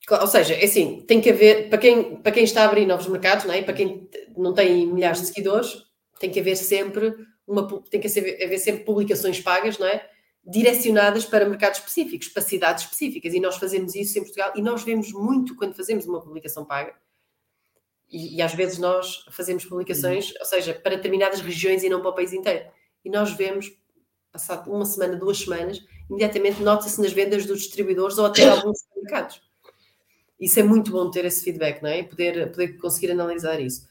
Ou 0.08 0.26
seja, 0.26 0.54
é 0.54 0.64
assim, 0.64 1.02
tem 1.02 1.20
que 1.20 1.30
haver, 1.30 1.68
para 1.68 1.78
quem, 1.78 2.16
para 2.16 2.32
quem 2.32 2.44
está 2.44 2.62
a 2.62 2.64
abrir 2.66 2.86
novos 2.86 3.06
mercados, 3.06 3.44
não 3.44 3.54
é? 3.54 3.62
para 3.62 3.74
quem 3.74 4.08
não 4.36 4.54
tem 4.54 4.86
milhares 4.86 5.20
de 5.20 5.26
seguidores, 5.26 5.84
tem 6.18 6.30
que 6.30 6.40
haver 6.40 6.56
sempre 6.56 7.14
uma, 7.46 7.66
tem 7.90 8.00
que 8.00 8.06
haver 8.06 8.58
sempre 8.58 8.84
publicações 8.84 9.40
pagas, 9.40 9.78
não 9.78 9.86
é? 9.86 10.08
Direcionadas 10.44 11.24
para 11.24 11.44
mercados 11.44 11.78
específicos, 11.80 12.28
para 12.28 12.42
cidades 12.42 12.84
específicas. 12.84 13.34
E 13.34 13.40
nós 13.40 13.56
fazemos 13.56 13.94
isso 13.94 14.18
em 14.18 14.22
Portugal 14.22 14.52
e 14.54 14.62
nós 14.62 14.82
vemos 14.84 15.12
muito 15.12 15.56
quando 15.56 15.74
fazemos 15.74 16.06
uma 16.06 16.20
publicação 16.20 16.64
paga. 16.64 16.94
E, 18.08 18.36
e 18.36 18.42
às 18.42 18.54
vezes 18.54 18.78
nós 18.78 19.24
fazemos 19.30 19.64
publicações, 19.64 20.32
ou 20.38 20.46
seja, 20.46 20.74
para 20.74 20.96
determinadas 20.96 21.40
regiões 21.40 21.82
e 21.82 21.88
não 21.88 22.00
para 22.00 22.10
o 22.10 22.14
país 22.14 22.32
inteiro. 22.32 22.70
E 23.04 23.10
nós 23.10 23.32
vemos, 23.32 23.70
passado 24.32 24.70
uma 24.72 24.84
semana, 24.84 25.16
duas 25.16 25.38
semanas, 25.38 25.80
imediatamente 26.08 26.62
nota-se 26.62 27.00
nas 27.00 27.12
vendas 27.12 27.46
dos 27.46 27.60
distribuidores 27.60 28.18
ou 28.18 28.26
até 28.26 28.46
alguns 28.48 28.78
mercados. 28.96 29.49
Isso 30.40 30.58
é 30.58 30.62
muito 30.62 30.90
bom 30.90 31.10
ter 31.10 31.24
esse 31.26 31.44
feedback, 31.44 31.82
não 31.82 31.90
é? 31.90 32.02
Poder, 32.02 32.50
poder 32.50 32.78
conseguir 32.78 33.10
analisar 33.10 33.60
isso. 33.60 33.86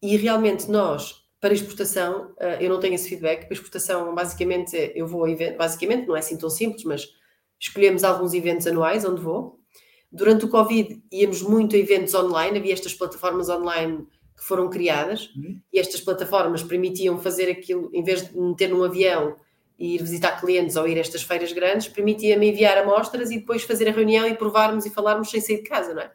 E 0.00 0.16
realmente 0.16 0.70
nós, 0.70 1.24
para 1.40 1.52
exportação, 1.52 2.30
uh, 2.40 2.60
eu 2.60 2.70
não 2.70 2.78
tenho 2.78 2.94
esse 2.94 3.08
feedback. 3.08 3.46
Para 3.46 3.54
exportação, 3.54 4.14
basicamente, 4.14 4.92
eu 4.94 5.06
vou 5.06 5.24
a 5.24 5.30
eventos, 5.30 5.58
basicamente, 5.58 6.06
não 6.06 6.14
é 6.14 6.20
assim 6.20 6.36
tão 6.36 6.48
simples, 6.48 6.84
mas 6.84 7.08
escolhemos 7.58 8.04
alguns 8.04 8.32
eventos 8.32 8.66
anuais 8.66 9.04
onde 9.04 9.20
vou. 9.20 9.58
Durante 10.10 10.44
o 10.44 10.48
Covid 10.48 11.02
íamos 11.12 11.42
muito 11.42 11.74
a 11.74 11.78
eventos 11.78 12.14
online, 12.14 12.58
havia 12.58 12.72
estas 12.72 12.94
plataformas 12.94 13.48
online 13.48 14.06
que 14.36 14.44
foram 14.44 14.70
criadas 14.70 15.30
uhum. 15.34 15.60
e 15.72 15.80
estas 15.80 16.00
plataformas 16.00 16.62
permitiam 16.62 17.18
fazer 17.18 17.50
aquilo, 17.50 17.90
em 17.92 18.04
vez 18.04 18.28
de 18.28 18.38
meter 18.38 18.68
num 18.68 18.84
avião 18.84 19.34
e 19.78 19.94
ir 19.94 20.02
visitar 20.02 20.40
clientes 20.40 20.74
ou 20.76 20.88
ir 20.88 20.96
a 20.96 21.00
estas 21.00 21.22
feiras 21.22 21.52
grandes, 21.52 21.88
permitia-me 21.88 22.50
enviar 22.50 22.76
amostras 22.78 23.30
e 23.30 23.38
depois 23.38 23.62
fazer 23.62 23.88
a 23.88 23.92
reunião 23.92 24.26
e 24.26 24.34
provarmos 24.34 24.84
e 24.84 24.90
falarmos 24.90 25.30
sem 25.30 25.40
sair 25.40 25.58
de 25.58 25.68
casa, 25.68 25.94
não 25.94 26.02
é? 26.02 26.12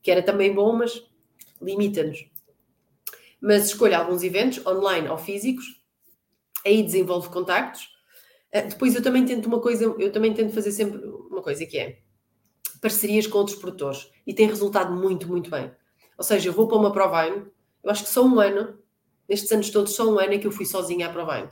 Que 0.00 0.10
era 0.10 0.22
também 0.22 0.54
bom, 0.54 0.72
mas 0.76 1.02
limita-nos. 1.60 2.28
Mas 3.40 3.66
escolho 3.66 3.96
alguns 3.96 4.22
eventos, 4.22 4.64
online 4.64 5.08
ou 5.08 5.18
físicos, 5.18 5.64
aí 6.64 6.82
desenvolvo 6.82 7.30
contactos. 7.30 7.88
Ah, 8.54 8.60
depois 8.60 8.94
eu 8.94 9.02
também 9.02 9.24
tento 9.24 9.46
uma 9.46 9.60
coisa, 9.60 9.84
eu 9.84 10.12
também 10.12 10.32
tento 10.32 10.54
fazer 10.54 10.70
sempre 10.70 10.98
uma 11.30 11.42
coisa 11.42 11.66
que 11.66 11.78
é 11.78 11.98
parcerias 12.80 13.26
com 13.26 13.38
outros 13.38 13.56
produtores 13.56 14.10
e 14.26 14.32
tem 14.32 14.46
resultado 14.46 14.94
muito, 14.94 15.26
muito 15.26 15.50
bem. 15.50 15.72
Ou 16.16 16.24
seja, 16.24 16.48
eu 16.48 16.52
vou 16.52 16.68
para 16.68 16.78
uma 16.78 16.92
Provine, 16.92 17.46
eu 17.82 17.90
acho 17.90 18.04
que 18.04 18.10
só 18.10 18.24
um 18.24 18.38
ano, 18.40 18.78
nestes 19.28 19.50
anos 19.50 19.70
todos, 19.70 19.94
só 19.94 20.08
um 20.08 20.18
ano 20.18 20.34
é 20.34 20.38
que 20.38 20.46
eu 20.46 20.52
fui 20.52 20.64
sozinha 20.64 21.08
à 21.08 21.12
Provine. 21.12 21.48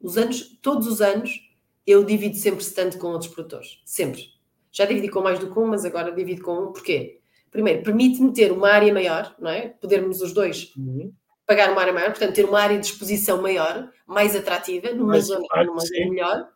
Os 0.00 0.16
anos, 0.16 0.58
todos 0.60 0.86
os 0.86 1.00
anos, 1.00 1.40
eu 1.86 2.04
divido 2.04 2.36
sempre 2.36 2.62
stand 2.62 2.90
com 2.98 3.08
outros 3.08 3.32
produtores. 3.32 3.80
Sempre. 3.84 4.28
Já 4.72 4.84
dividi 4.84 5.08
com 5.08 5.22
mais 5.22 5.38
do 5.38 5.50
que 5.50 5.58
um, 5.58 5.66
mas 5.66 5.84
agora 5.84 6.12
divido 6.12 6.42
com 6.42 6.64
um. 6.64 6.72
Porquê? 6.72 7.20
Primeiro, 7.50 7.82
permite-me 7.82 8.32
ter 8.32 8.52
uma 8.52 8.68
área 8.68 8.92
maior, 8.92 9.34
não 9.38 9.50
é? 9.50 9.68
Podermos 9.68 10.20
os 10.20 10.32
dois 10.34 10.72
uhum. 10.76 11.12
pagar 11.46 11.70
uma 11.72 11.80
área 11.80 11.92
maior, 11.92 12.10
portanto, 12.10 12.34
ter 12.34 12.44
uma 12.44 12.60
área 12.60 12.78
de 12.78 12.86
exposição 12.86 13.40
maior, 13.40 13.90
mais 14.06 14.36
atrativa, 14.36 14.90
numa 14.92 15.12
mais 15.12 15.24
zona, 15.24 15.46
numa 15.64 15.80
zona 15.80 16.10
melhor. 16.10 16.48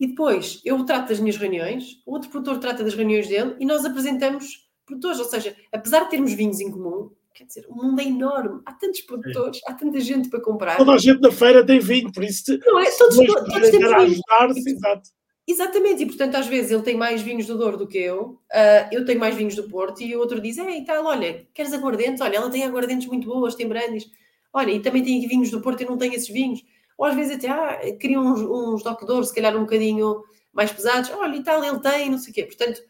E 0.00 0.08
depois, 0.08 0.60
eu 0.64 0.84
trato 0.84 1.08
das 1.08 1.20
minhas 1.20 1.36
reuniões, 1.36 2.02
o 2.04 2.12
outro 2.12 2.28
produtor 2.28 2.58
trata 2.58 2.82
das 2.82 2.94
reuniões 2.94 3.28
dele 3.28 3.56
e 3.60 3.64
nós 3.64 3.84
apresentamos 3.84 4.68
produtores, 4.84 5.18
ou 5.18 5.24
seja, 5.24 5.56
apesar 5.72 6.04
de 6.04 6.10
termos 6.10 6.32
vinhos 6.32 6.60
em 6.60 6.70
comum, 6.70 7.10
quer 7.36 7.44
dizer, 7.44 7.66
o 7.68 7.74
mundo 7.74 8.00
é 8.00 8.04
enorme, 8.04 8.62
há 8.64 8.72
tantos 8.72 9.02
produtores, 9.02 9.60
há 9.66 9.74
tanta 9.74 10.00
gente 10.00 10.30
para 10.30 10.40
comprar. 10.40 10.78
Toda 10.78 10.92
a 10.92 10.98
gente 10.98 11.20
na 11.20 11.30
feira 11.30 11.64
tem 11.64 11.78
vinho, 11.78 12.10
por 12.10 12.24
isso 12.24 12.58
não 12.64 12.80
é? 12.80 12.90
todos, 12.92 13.16
todos, 13.16 13.52
todos 13.52 13.70
temos 13.70 13.92
ajudar-se, 13.92 14.70
exato. 14.70 15.10
Exatamente, 15.46 16.02
e 16.02 16.06
portanto 16.06 16.34
às 16.34 16.46
vezes 16.46 16.72
ele 16.72 16.82
tem 16.82 16.96
mais 16.96 17.20
vinhos 17.20 17.46
do 17.46 17.56
Douro 17.56 17.76
do 17.76 17.86
que 17.86 17.98
eu, 17.98 18.40
uh, 18.52 18.88
eu 18.90 19.04
tenho 19.04 19.20
mais 19.20 19.34
vinhos 19.34 19.54
do 19.54 19.68
Porto 19.68 20.02
e 20.02 20.16
o 20.16 20.18
outro 20.18 20.40
diz, 20.40 20.58
é 20.58 20.78
e 20.78 20.84
tal, 20.84 21.04
olha, 21.04 21.46
queres 21.52 21.72
aguardentes? 21.72 22.20
Olha, 22.20 22.36
ela 22.36 22.50
tem 22.50 22.64
aguardentes 22.64 23.06
muito 23.06 23.28
boas, 23.28 23.54
tem 23.54 23.68
brandies, 23.68 24.10
olha, 24.52 24.72
e 24.72 24.80
também 24.80 25.04
tem 25.04 25.20
vinhos 25.28 25.50
do 25.50 25.60
Porto 25.60 25.82
e 25.82 25.86
não 25.86 25.98
tem 25.98 26.14
esses 26.14 26.28
vinhos. 26.28 26.64
Ou 26.98 27.04
às 27.04 27.14
vezes 27.14 27.36
até, 27.36 27.48
ah, 27.48 27.78
queriam 28.00 28.24
uns, 28.24 28.40
uns 28.40 29.28
se 29.28 29.34
calhar 29.34 29.54
um 29.54 29.60
bocadinho 29.60 30.22
mais 30.52 30.72
pesados, 30.72 31.10
olha, 31.10 31.36
e 31.36 31.44
tal, 31.44 31.62
ele 31.62 31.78
tem, 31.80 32.10
não 32.10 32.18
sei 32.18 32.30
o 32.32 32.34
quê. 32.34 32.44
Portanto, 32.44 32.80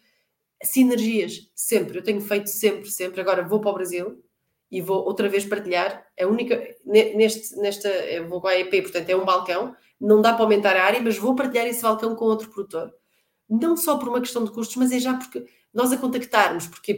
sinergias, 0.63 1.51
sempre. 1.55 1.99
Eu 1.99 2.03
tenho 2.03 2.21
feito 2.21 2.47
sempre, 2.49 2.89
sempre. 2.89 3.21
Agora 3.21 3.43
vou 3.43 3.61
para 3.61 3.71
o 3.71 3.75
Brasil 3.75 4.23
e 4.71 4.81
vou 4.81 5.05
outra 5.05 5.29
vez 5.29 5.45
partilhar. 5.45 6.05
A 6.21 6.27
única, 6.27 6.63
neste, 6.85 7.57
nesta, 7.57 7.89
eu 7.89 8.29
vou 8.29 8.41
com 8.41 8.49
a 8.49 8.59
EP, 8.59 8.83
portanto, 8.83 9.09
é 9.09 9.17
um 9.17 9.25
balcão. 9.25 9.75
Não 10.01 10.21
dá 10.21 10.33
para 10.33 10.43
aumentar 10.43 10.77
a 10.77 10.85
área, 10.85 11.01
mas 11.01 11.17
vou 11.17 11.35
partilhar 11.35 11.67
esse 11.67 11.83
balcão 11.83 12.15
com 12.15 12.25
outro 12.25 12.51
produtor. 12.51 12.93
Não 13.49 13.77
só 13.77 13.97
por 13.97 14.09
uma 14.09 14.21
questão 14.21 14.45
de 14.45 14.51
custos, 14.51 14.77
mas 14.77 14.93
é 14.93 14.99
já 14.99 15.15
porque 15.15 15.45
nós 15.73 15.93
a 15.93 15.97
contactarmos, 15.97 16.67
porque 16.67 16.93
um, 16.93 16.97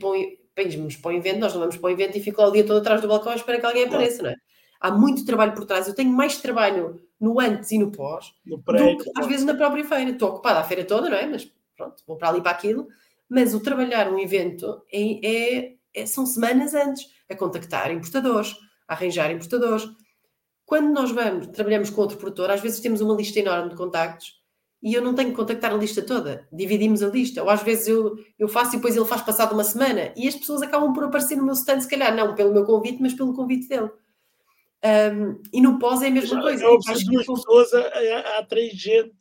para 1.02 1.10
o 1.10 1.12
evento, 1.12 1.38
nós 1.38 1.52
não 1.52 1.60
vamos 1.60 1.76
para 1.76 1.88
o 1.88 1.90
evento 1.90 2.16
e 2.16 2.20
fico 2.20 2.40
lá 2.40 2.48
o 2.48 2.52
dia 2.52 2.64
todo 2.64 2.78
atrás 2.78 3.00
do 3.00 3.08
balcão 3.08 3.32
a 3.32 3.36
esperar 3.36 3.60
que 3.60 3.66
alguém 3.66 3.84
apareça, 3.84 4.22
não 4.22 4.30
é? 4.30 4.36
Há 4.80 4.90
muito 4.90 5.24
trabalho 5.24 5.52
por 5.52 5.64
trás. 5.64 5.88
Eu 5.88 5.94
tenho 5.94 6.10
mais 6.10 6.36
trabalho 6.38 7.00
no 7.20 7.40
antes 7.40 7.70
e 7.72 7.78
no 7.78 7.90
pós 7.90 8.32
no 8.46 8.56
do 8.56 8.96
que 8.96 9.10
às 9.16 9.26
vezes 9.26 9.44
na 9.44 9.54
própria 9.54 9.84
feira. 9.84 10.10
Estou 10.10 10.30
ocupada 10.30 10.60
a 10.60 10.64
feira 10.64 10.84
toda, 10.84 11.10
não 11.10 11.16
é? 11.16 11.26
Mas 11.26 11.50
pronto, 11.76 12.02
vou 12.06 12.16
para 12.16 12.28
ali 12.28 12.40
para 12.40 12.52
aquilo 12.52 12.88
mas 13.28 13.54
o 13.54 13.60
trabalhar 13.60 14.10
um 14.10 14.18
evento 14.18 14.82
é, 14.90 15.26
é, 15.26 15.74
é, 15.94 16.06
são 16.06 16.24
semanas 16.24 16.74
antes 16.74 17.10
a 17.30 17.36
contactar 17.36 17.90
importadores, 17.90 18.56
a 18.86 18.94
arranjar 18.94 19.30
importadores. 19.30 19.88
Quando 20.64 20.92
nós 20.92 21.10
vamos, 21.10 21.46
trabalhamos 21.48 21.90
com 21.90 22.00
outro 22.00 22.18
produtor, 22.18 22.50
às 22.50 22.60
vezes 22.60 22.80
temos 22.80 23.00
uma 23.00 23.14
lista 23.14 23.38
enorme 23.38 23.70
de 23.70 23.76
contactos 23.76 24.38
e 24.82 24.94
eu 24.94 25.02
não 25.02 25.14
tenho 25.14 25.30
que 25.30 25.36
contactar 25.36 25.72
a 25.72 25.76
lista 25.76 26.02
toda. 26.02 26.46
Dividimos 26.52 27.02
a 27.02 27.08
lista. 27.08 27.42
Ou 27.42 27.50
às 27.50 27.62
vezes 27.62 27.88
eu, 27.88 28.16
eu 28.38 28.48
faço 28.48 28.74
e 28.74 28.76
depois 28.76 28.96
ele 28.96 29.04
faz 29.04 29.22
passado 29.22 29.52
uma 29.52 29.64
semana 29.64 30.12
e 30.16 30.28
as 30.28 30.36
pessoas 30.36 30.62
acabam 30.62 30.92
por 30.92 31.04
aparecer 31.04 31.36
no 31.36 31.44
meu 31.44 31.54
stand, 31.54 31.80
se 31.80 31.88
calhar 31.88 32.14
não 32.14 32.34
pelo 32.34 32.52
meu 32.52 32.64
convite, 32.64 33.02
mas 33.02 33.14
pelo 33.14 33.34
convite 33.34 33.68
dele. 33.68 33.90
Um, 34.84 35.42
e 35.52 35.60
no 35.60 35.78
pós 35.78 36.02
é 36.02 36.06
a 36.06 36.10
mesma 36.10 36.40
coisa. 36.40 36.62
Eu 36.62 36.78
duas 36.78 37.26
pessoas, 37.26 37.74
há, 37.74 38.38
há 38.38 38.46
três 38.46 38.72
gente 38.74 39.16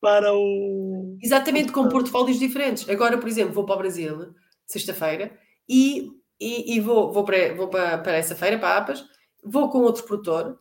para 0.00 0.32
o. 0.34 1.18
Exatamente, 1.22 1.70
com 1.70 1.88
portfólios 1.88 2.38
diferentes. 2.38 2.88
Agora, 2.88 3.18
por 3.18 3.28
exemplo, 3.28 3.52
vou 3.52 3.66
para 3.66 3.74
o 3.74 3.78
Brasil, 3.78 4.34
sexta-feira, 4.66 5.36
e, 5.68 6.08
e, 6.40 6.76
e, 6.76 6.80
vou, 6.80 7.12
vou, 7.12 7.24
para, 7.24 7.54
vou 7.54 7.68
para, 7.68 7.98
para 7.98 8.16
essa 8.16 8.34
feira, 8.34 8.58
para 8.58 8.78
APAS, 8.78 9.04
vou 9.44 9.68
com 9.68 9.78
outro 9.80 10.04
produtor, 10.04 10.58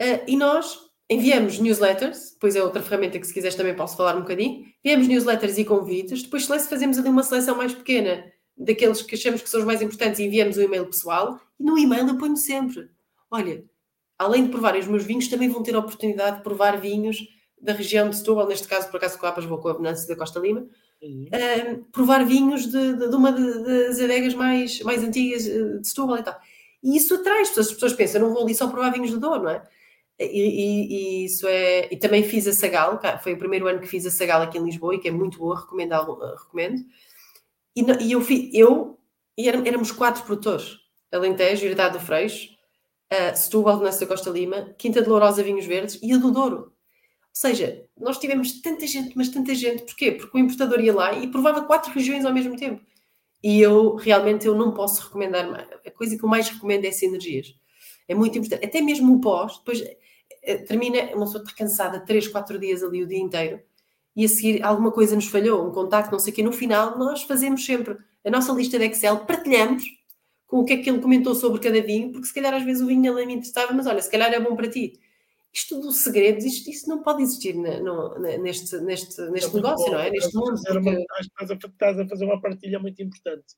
uh, 0.00 0.24
e 0.26 0.36
nós 0.36 0.78
enviamos 1.08 1.58
newsletters, 1.58 2.32
depois 2.32 2.56
é 2.56 2.62
outra 2.62 2.82
ferramenta 2.82 3.18
que 3.18 3.26
se 3.26 3.34
quiseres 3.34 3.56
também 3.56 3.74
posso 3.74 3.96
falar 3.96 4.16
um 4.16 4.20
bocadinho, 4.20 4.66
enviamos 4.84 5.08
newsletters 5.08 5.58
e 5.58 5.64
convites, 5.64 6.22
depois 6.22 6.46
fazemos 6.46 6.98
ali 6.98 7.08
uma 7.08 7.22
seleção 7.22 7.56
mais 7.56 7.74
pequena 7.74 8.24
daqueles 8.56 9.02
que 9.02 9.14
achamos 9.14 9.42
que 9.42 9.48
são 9.48 9.60
os 9.60 9.66
mais 9.66 9.80
importantes 9.82 10.20
e 10.20 10.24
enviamos 10.24 10.56
um 10.56 10.62
e-mail 10.62 10.86
pessoal, 10.86 11.40
e 11.58 11.64
no 11.64 11.78
e-mail 11.78 12.06
eu 12.08 12.18
ponho 12.18 12.36
sempre, 12.36 12.88
olha, 13.30 13.64
além 14.18 14.44
de 14.44 14.50
provarem 14.50 14.80
os 14.80 14.86
meus 14.86 15.04
vinhos, 15.04 15.28
também 15.28 15.48
vão 15.48 15.62
ter 15.62 15.74
a 15.74 15.78
oportunidade 15.78 16.36
de 16.38 16.42
provar 16.42 16.80
vinhos 16.80 17.18
da 17.60 17.72
região 17.72 18.08
de 18.08 18.16
Setúbal, 18.16 18.46
neste 18.46 18.68
caso, 18.68 18.90
por 18.90 18.96
acaso, 18.96 19.18
Coapas, 19.18 19.44
vou 19.44 19.58
com 19.58 19.68
a 19.68 19.72
Venâncio 19.72 20.08
da 20.08 20.16
Costa 20.16 20.40
Lima, 20.40 20.66
uhum. 21.02 21.26
uh, 21.26 21.84
provar 21.92 22.24
vinhos 22.24 22.66
de, 22.66 22.94
de, 22.94 23.08
de 23.08 23.16
uma 23.16 23.32
das 23.32 24.00
adegas 24.00 24.34
mais, 24.34 24.80
mais 24.82 25.02
antigas 25.02 25.46
eh, 25.46 25.78
de 25.78 25.88
Setúbal 25.88 26.18
e 26.18 26.22
tal. 26.22 26.40
E 26.82 26.96
isso 26.96 27.14
atrai 27.14 27.42
as 27.42 27.48
pessoas, 27.48 27.66
as 27.68 27.74
pessoas 27.74 27.92
pensam, 27.94 28.20
não 28.20 28.32
vou 28.32 28.42
ali 28.42 28.54
só 28.54 28.68
provar 28.68 28.90
vinhos 28.90 29.10
de 29.10 29.18
Douro, 29.18 29.44
não 29.44 29.50
é? 29.50 29.62
E, 30.18 30.24
e, 30.24 31.22
e, 31.22 31.24
isso 31.24 31.46
é. 31.48 31.88
E 31.90 31.96
também 31.96 32.22
fiz 32.22 32.46
a 32.46 32.52
Sagal, 32.52 33.00
foi 33.22 33.34
o 33.34 33.38
primeiro 33.38 33.66
ano 33.66 33.80
que 33.80 33.86
fiz 33.86 34.06
a 34.06 34.10
Sagal 34.10 34.42
aqui 34.42 34.58
em 34.58 34.64
Lisboa 34.64 34.94
e 34.94 34.98
que 34.98 35.08
é 35.08 35.10
muito 35.10 35.38
boa, 35.38 35.58
recomendo. 35.60 35.92
recomendo. 35.92 36.82
E, 37.76 37.82
e 38.04 38.12
eu, 38.12 38.20
fiz, 38.20 38.50
eu 38.52 38.98
e 39.36 39.48
éramos 39.48 39.90
quatro 39.90 40.22
produtores: 40.24 40.78
Alentejo, 41.10 41.66
Herdade 41.66 41.98
do 41.98 42.04
Freixo, 42.04 42.50
uh, 43.12 43.36
Setúbal, 43.36 43.78
Venâncio 43.78 44.00
da 44.00 44.06
Costa 44.06 44.30
Lima, 44.30 44.74
Quinta 44.78 45.02
de 45.02 45.08
Lourosa 45.08 45.42
Vinhos 45.42 45.66
Verdes 45.66 45.98
e 46.02 46.12
a 46.12 46.18
do 46.18 46.30
Douro 46.30 46.71
seja, 47.32 47.84
nós 47.98 48.18
tivemos 48.18 48.60
tanta 48.60 48.86
gente, 48.86 49.16
mas 49.16 49.28
tanta 49.28 49.54
gente, 49.54 49.84
porquê? 49.84 50.12
Porque 50.12 50.36
o 50.36 50.40
importador 50.40 50.80
ia 50.80 50.94
lá 50.94 51.12
e 51.14 51.28
provava 51.28 51.62
quatro 51.64 51.92
regiões 51.92 52.24
ao 52.24 52.32
mesmo 52.32 52.56
tempo. 52.56 52.80
E 53.42 53.60
eu 53.60 53.96
realmente 53.96 54.46
eu 54.46 54.54
não 54.54 54.72
posso 54.72 55.02
recomendar 55.02 55.50
mais. 55.50 55.66
A 55.84 55.90
coisa 55.90 56.16
que 56.16 56.24
eu 56.24 56.28
mais 56.28 56.48
recomendo 56.48 56.84
é 56.84 56.92
sinergias. 56.92 57.54
É 58.06 58.14
muito 58.14 58.38
importante. 58.38 58.64
Até 58.64 58.80
mesmo 58.80 59.14
o 59.14 59.20
pós, 59.20 59.58
depois 59.58 59.82
eh, 60.42 60.58
termina, 60.58 60.98
uma 61.14 61.24
pessoa 61.26 61.42
está 61.42 61.54
cansada, 61.56 62.00
três, 62.00 62.28
quatro 62.28 62.58
dias 62.58 62.82
ali 62.82 63.02
o 63.02 63.06
dia 63.06 63.18
inteiro, 63.18 63.60
e 64.14 64.24
a 64.24 64.28
seguir 64.28 64.62
alguma 64.62 64.92
coisa 64.92 65.16
nos 65.16 65.26
falhou, 65.26 65.66
um 65.66 65.72
contacto, 65.72 66.12
não 66.12 66.18
sei 66.18 66.32
o 66.32 66.36
quê. 66.36 66.42
No 66.42 66.52
final, 66.52 66.98
nós 66.98 67.22
fazemos 67.22 67.64
sempre 67.64 67.96
a 68.24 68.30
nossa 68.30 68.52
lista 68.52 68.78
de 68.78 68.86
Excel, 68.86 69.24
partilhamos 69.24 69.84
com 70.46 70.58
o 70.58 70.64
que 70.64 70.74
é 70.74 70.76
que 70.76 70.90
ele 70.90 71.00
comentou 71.00 71.34
sobre 71.34 71.60
cada 71.60 71.80
vinho, 71.80 72.12
porque 72.12 72.26
se 72.26 72.34
calhar 72.34 72.52
às 72.52 72.62
vezes 72.62 72.82
o 72.82 72.86
vinho 72.86 73.18
ele 73.18 73.26
me 73.26 73.34
interessava, 73.34 73.72
mas 73.72 73.86
olha, 73.86 74.02
se 74.02 74.10
calhar 74.10 74.32
é 74.32 74.38
bom 74.38 74.54
para 74.54 74.68
ti 74.68 75.00
isto 75.52 75.78
dos 75.80 75.96
segredos, 75.96 76.44
isto, 76.44 76.70
isso 76.70 76.88
não 76.88 77.02
pode 77.02 77.22
existir 77.22 77.54
na, 77.54 77.78
no, 77.80 78.18
neste, 78.18 78.78
neste, 78.78 79.20
neste 79.30 79.54
negócio, 79.54 79.86
bom, 79.86 79.92
não 79.92 80.00
é? 80.00 80.10
Neste 80.10 80.34
mundo. 80.34 80.54
Acho 80.54 81.28
que 81.28 81.42
estás 81.42 81.50
a, 81.50 81.54
estás 81.54 82.00
a 82.00 82.08
fazer 82.08 82.24
uma 82.24 82.40
partilha 82.40 82.78
muito 82.78 83.02
importante. 83.02 83.54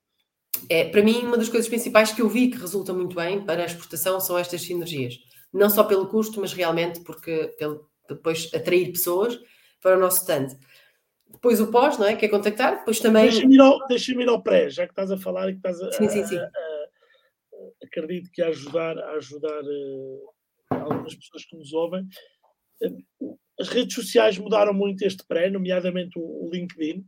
É, 0.69 0.89
para 0.89 1.03
mim, 1.03 1.25
uma 1.25 1.37
das 1.37 1.49
coisas 1.49 1.69
principais 1.69 2.13
que 2.13 2.21
eu 2.21 2.29
vi 2.29 2.51
que 2.51 2.59
resulta 2.59 2.93
muito 2.93 3.15
bem 3.15 3.45
para 3.45 3.63
a 3.63 3.67
exportação 3.67 4.19
são 4.19 4.37
estas 4.37 4.63
sinergias. 4.63 5.19
Não 5.53 5.71
só 5.71 5.85
pelo 5.85 6.09
custo, 6.09 6.41
mas 6.41 6.53
realmente 6.53 7.01
porque 7.01 7.55
pelo, 7.59 7.89
depois 8.09 8.51
atrair 8.53 8.91
pessoas 8.91 9.39
para 9.81 9.97
o 9.97 10.01
nosso 10.01 10.19
stand. 10.19 10.49
Depois 11.31 11.61
o 11.61 11.71
pós, 11.71 11.97
não 11.97 12.07
é? 12.07 12.17
Que 12.17 12.27
é 12.27 12.29
contactar, 12.29 12.79
depois 12.79 12.99
também. 12.99 13.25
Deixa-me 13.25 13.55
ir, 13.55 13.61
ao, 13.61 13.87
deixa 13.87 14.13
ir 14.13 14.29
ao 14.29 14.43
pré, 14.43 14.69
já 14.69 14.85
que 14.85 14.93
estás 14.93 15.11
a 15.13 15.19
falar 15.19 15.49
e 15.49 15.53
que 15.53 15.59
estás 15.59 15.81
a. 15.81 15.93
Sim, 15.93 16.09
sim, 16.09 16.25
sim. 16.25 16.39
A, 16.39 16.45
a, 16.45 16.87
acredito 17.85 18.31
que 18.33 18.43
a 18.43 18.49
ajudar, 18.49 18.99
a 18.99 19.13
ajudar 19.13 19.63
uh, 19.63 20.34
algumas 20.75 21.15
pessoas 21.15 21.45
que 21.45 21.57
nos 21.57 21.73
ouvem. 21.73 22.07
As 23.59 23.69
redes 23.69 23.95
sociais 23.95 24.39
mudaram 24.39 24.75
muito 24.75 25.03
este 25.03 25.25
pré, 25.27 25.51
nomeadamente 25.51 26.13
o 26.17 26.51
LinkedIn. 26.53 27.05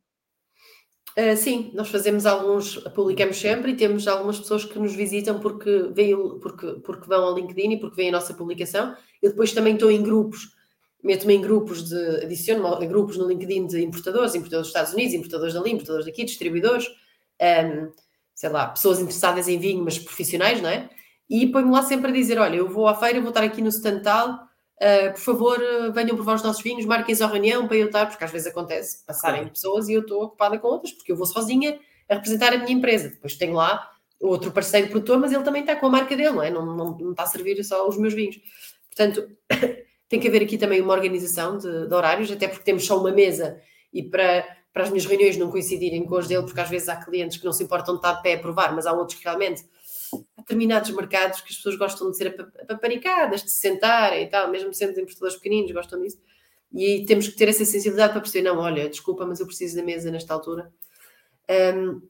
Uh, 1.19 1.35
sim, 1.35 1.71
nós 1.73 1.89
fazemos 1.89 2.27
alguns, 2.27 2.77
publicamos 2.95 3.39
sempre 3.39 3.73
e 3.73 3.77
temos 3.77 4.07
algumas 4.07 4.39
pessoas 4.39 4.67
que 4.67 4.79
nos 4.79 4.95
visitam 4.95 5.41
porque, 5.41 5.91
veio, 5.95 6.39
porque, 6.41 6.67
porque 6.85 7.09
vão 7.09 7.25
ao 7.25 7.35
LinkedIn 7.35 7.73
e 7.73 7.81
porque 7.81 7.97
veem 7.97 8.11
a 8.11 8.13
nossa 8.13 8.35
publicação. 8.35 8.95
Eu 9.23 9.31
depois 9.31 9.53
também 9.53 9.75
estou 9.75 9.91
em 9.91 10.03
grupos, 10.03 10.55
meto-me 11.03 11.35
em 11.35 11.41
grupos 11.41 11.89
de, 11.89 11.97
adiciono 12.23 12.79
grupos 12.87 13.17
no 13.17 13.27
LinkedIn 13.27 13.67
de 13.67 13.83
importadores, 13.83 14.35
importadores 14.35 14.67
dos 14.67 14.77
Estados 14.77 14.93
Unidos, 14.93 15.15
importadores 15.15 15.55
dali, 15.55 15.71
importadores 15.71 16.05
daqui, 16.05 16.23
distribuidores, 16.23 16.87
um, 17.41 17.91
sei 18.35 18.51
lá, 18.51 18.67
pessoas 18.69 19.01
interessadas 19.01 19.49
em 19.49 19.59
vinho, 19.59 19.83
mas 19.83 19.99
profissionais, 19.99 20.61
não 20.61 20.69
é? 20.69 20.91
E 21.29 21.47
ponho 21.51 21.71
lá 21.71 21.83
sempre 21.83 22.11
a 22.11 22.15
dizer: 22.15 22.39
olha, 22.39 22.57
eu 22.57 22.69
vou 22.69 22.87
à 22.87 22.95
feira, 22.95 23.21
vou 23.21 23.31
estar 23.31 23.43
aqui 23.43 23.61
no 23.61 23.69
stand 23.69 24.01
tal, 24.01 24.31
uh, 24.31 25.13
por 25.13 25.21
favor, 25.21 25.59
venham 25.93 26.15
provar 26.15 26.35
os 26.35 26.43
nossos 26.43 26.63
vinhos, 26.63 26.85
marquem 26.85 27.15
a 27.21 27.27
reunião 27.27 27.67
para 27.67 27.77
eu 27.77 27.87
estar, 27.87 28.07
porque 28.07 28.25
às 28.25 28.31
vezes 28.31 28.47
acontece 28.47 29.05
passarem 29.05 29.49
pessoas 29.49 29.89
e 29.89 29.95
eu 29.95 30.03
estou 30.03 30.23
ocupada 30.23 30.59
com 30.59 30.69
outras, 30.69 30.93
porque 30.93 31.13
eu 31.13 31.17
vou 31.17 31.27
sozinha 31.27 31.79
a 32.09 32.15
representar 32.15 32.53
a 32.53 32.59
minha 32.59 32.73
empresa. 32.73 33.09
Depois 33.09 33.37
tenho 33.37 33.55
lá 33.55 33.91
outro 34.21 34.51
parceiro 34.51 34.89
produtor, 34.89 35.19
mas 35.19 35.33
ele 35.33 35.45
também 35.45 35.63
está 35.63 35.77
com 35.77 35.87
a 35.87 35.91
marca 35.91 36.17
dele, 36.17 36.31
não 36.31 36.43
é? 36.43 36.51
Não, 36.51 36.65
não, 36.65 36.97
não 36.99 37.11
está 37.11 37.25
a 37.25 37.27
servir 37.27 37.63
só 37.65 37.87
os 37.89 37.99
meus 37.99 38.15
vinhos. 38.15 38.39
Portanto, 38.89 39.29
tem 40.09 40.21
que 40.21 40.29
haver 40.29 40.43
aqui 40.43 40.57
também 40.57 40.81
uma 40.81 40.95
organização 40.95 41.59
de, 41.59 41.87
de, 41.87 41.95
horários, 41.95 42.31
até 42.31 42.49
porque 42.49 42.65
temos 42.65 42.87
só 42.87 42.99
uma 42.99 43.11
mesa 43.11 43.61
e 43.93 44.03
para, 44.03 44.47
para 44.73 44.85
as 44.85 44.91
minhas 44.91 45.05
reuniões 45.05 45.37
não 45.37 45.51
coincidirem 45.51 46.05
com 46.05 46.17
as 46.17 46.29
dele, 46.29 46.45
porque 46.45 46.61
às 46.61 46.69
vezes 46.69 46.89
há 46.89 46.97
clientes 46.97 47.37
que 47.37 47.45
não 47.45 47.53
se 47.53 47.63
importam 47.63 47.95
de 47.95 47.99
estar 47.99 48.15
de 48.15 48.23
pé 48.23 48.35
a 48.35 48.39
provar, 48.39 48.75
mas 48.75 48.87
há 48.87 48.93
outros 48.93 49.19
que 49.19 49.25
realmente 49.25 49.65
determinados 50.47 50.91
mercados 50.91 51.41
que 51.41 51.51
as 51.51 51.57
pessoas 51.57 51.77
gostam 51.77 52.11
de 52.11 52.17
ser 52.17 52.29
apaparicadas, 52.69 53.43
de 53.43 53.51
se 53.51 53.59
sentarem 53.59 54.25
e 54.25 54.29
tal, 54.29 54.49
mesmo 54.49 54.73
sendo 54.73 55.01
importadores 55.01 55.35
pequeninos, 55.35 55.73
gostam 55.73 56.01
disso. 56.01 56.19
E 56.73 57.05
temos 57.05 57.27
que 57.27 57.37
ter 57.37 57.49
essa 57.49 57.65
sensibilidade 57.65 58.13
para 58.13 58.23
perceber, 58.23 58.49
não, 58.49 58.59
olha, 58.59 58.89
desculpa, 58.89 59.27
mas 59.27 59.41
eu 59.41 59.47
preciso 59.47 59.77
da 59.77 59.83
mesa 59.83 60.11
nesta 60.11 60.33
altura. 60.33 60.73
Um, 61.51 62.01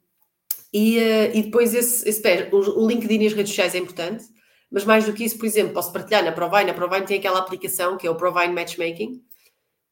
e, 0.73 0.99
uh, 0.99 1.31
e 1.35 1.43
depois 1.45 1.75
esse, 1.75 2.07
esse 2.07 2.23
o, 2.53 2.85
o 2.85 2.89
LinkedIn 2.89 3.23
e 3.23 3.27
as 3.27 3.33
redes 3.33 3.51
sociais 3.51 3.75
é 3.75 3.79
importante, 3.79 4.25
mas 4.71 4.85
mais 4.85 5.07
do 5.07 5.13
que 5.15 5.25
isso, 5.25 5.39
por 5.39 5.47
exemplo, 5.47 5.73
posso 5.73 5.93
partilhar 5.93 6.23
na 6.23 6.33
Provine. 6.33 6.71
A 6.71 6.75
Provine 6.75 7.07
tem 7.07 7.19
aquela 7.19 7.39
aplicação 7.39 7.97
que 7.97 8.07
é 8.07 8.11
o 8.11 8.17
Provine 8.17 8.53
Matchmaking. 8.53 9.23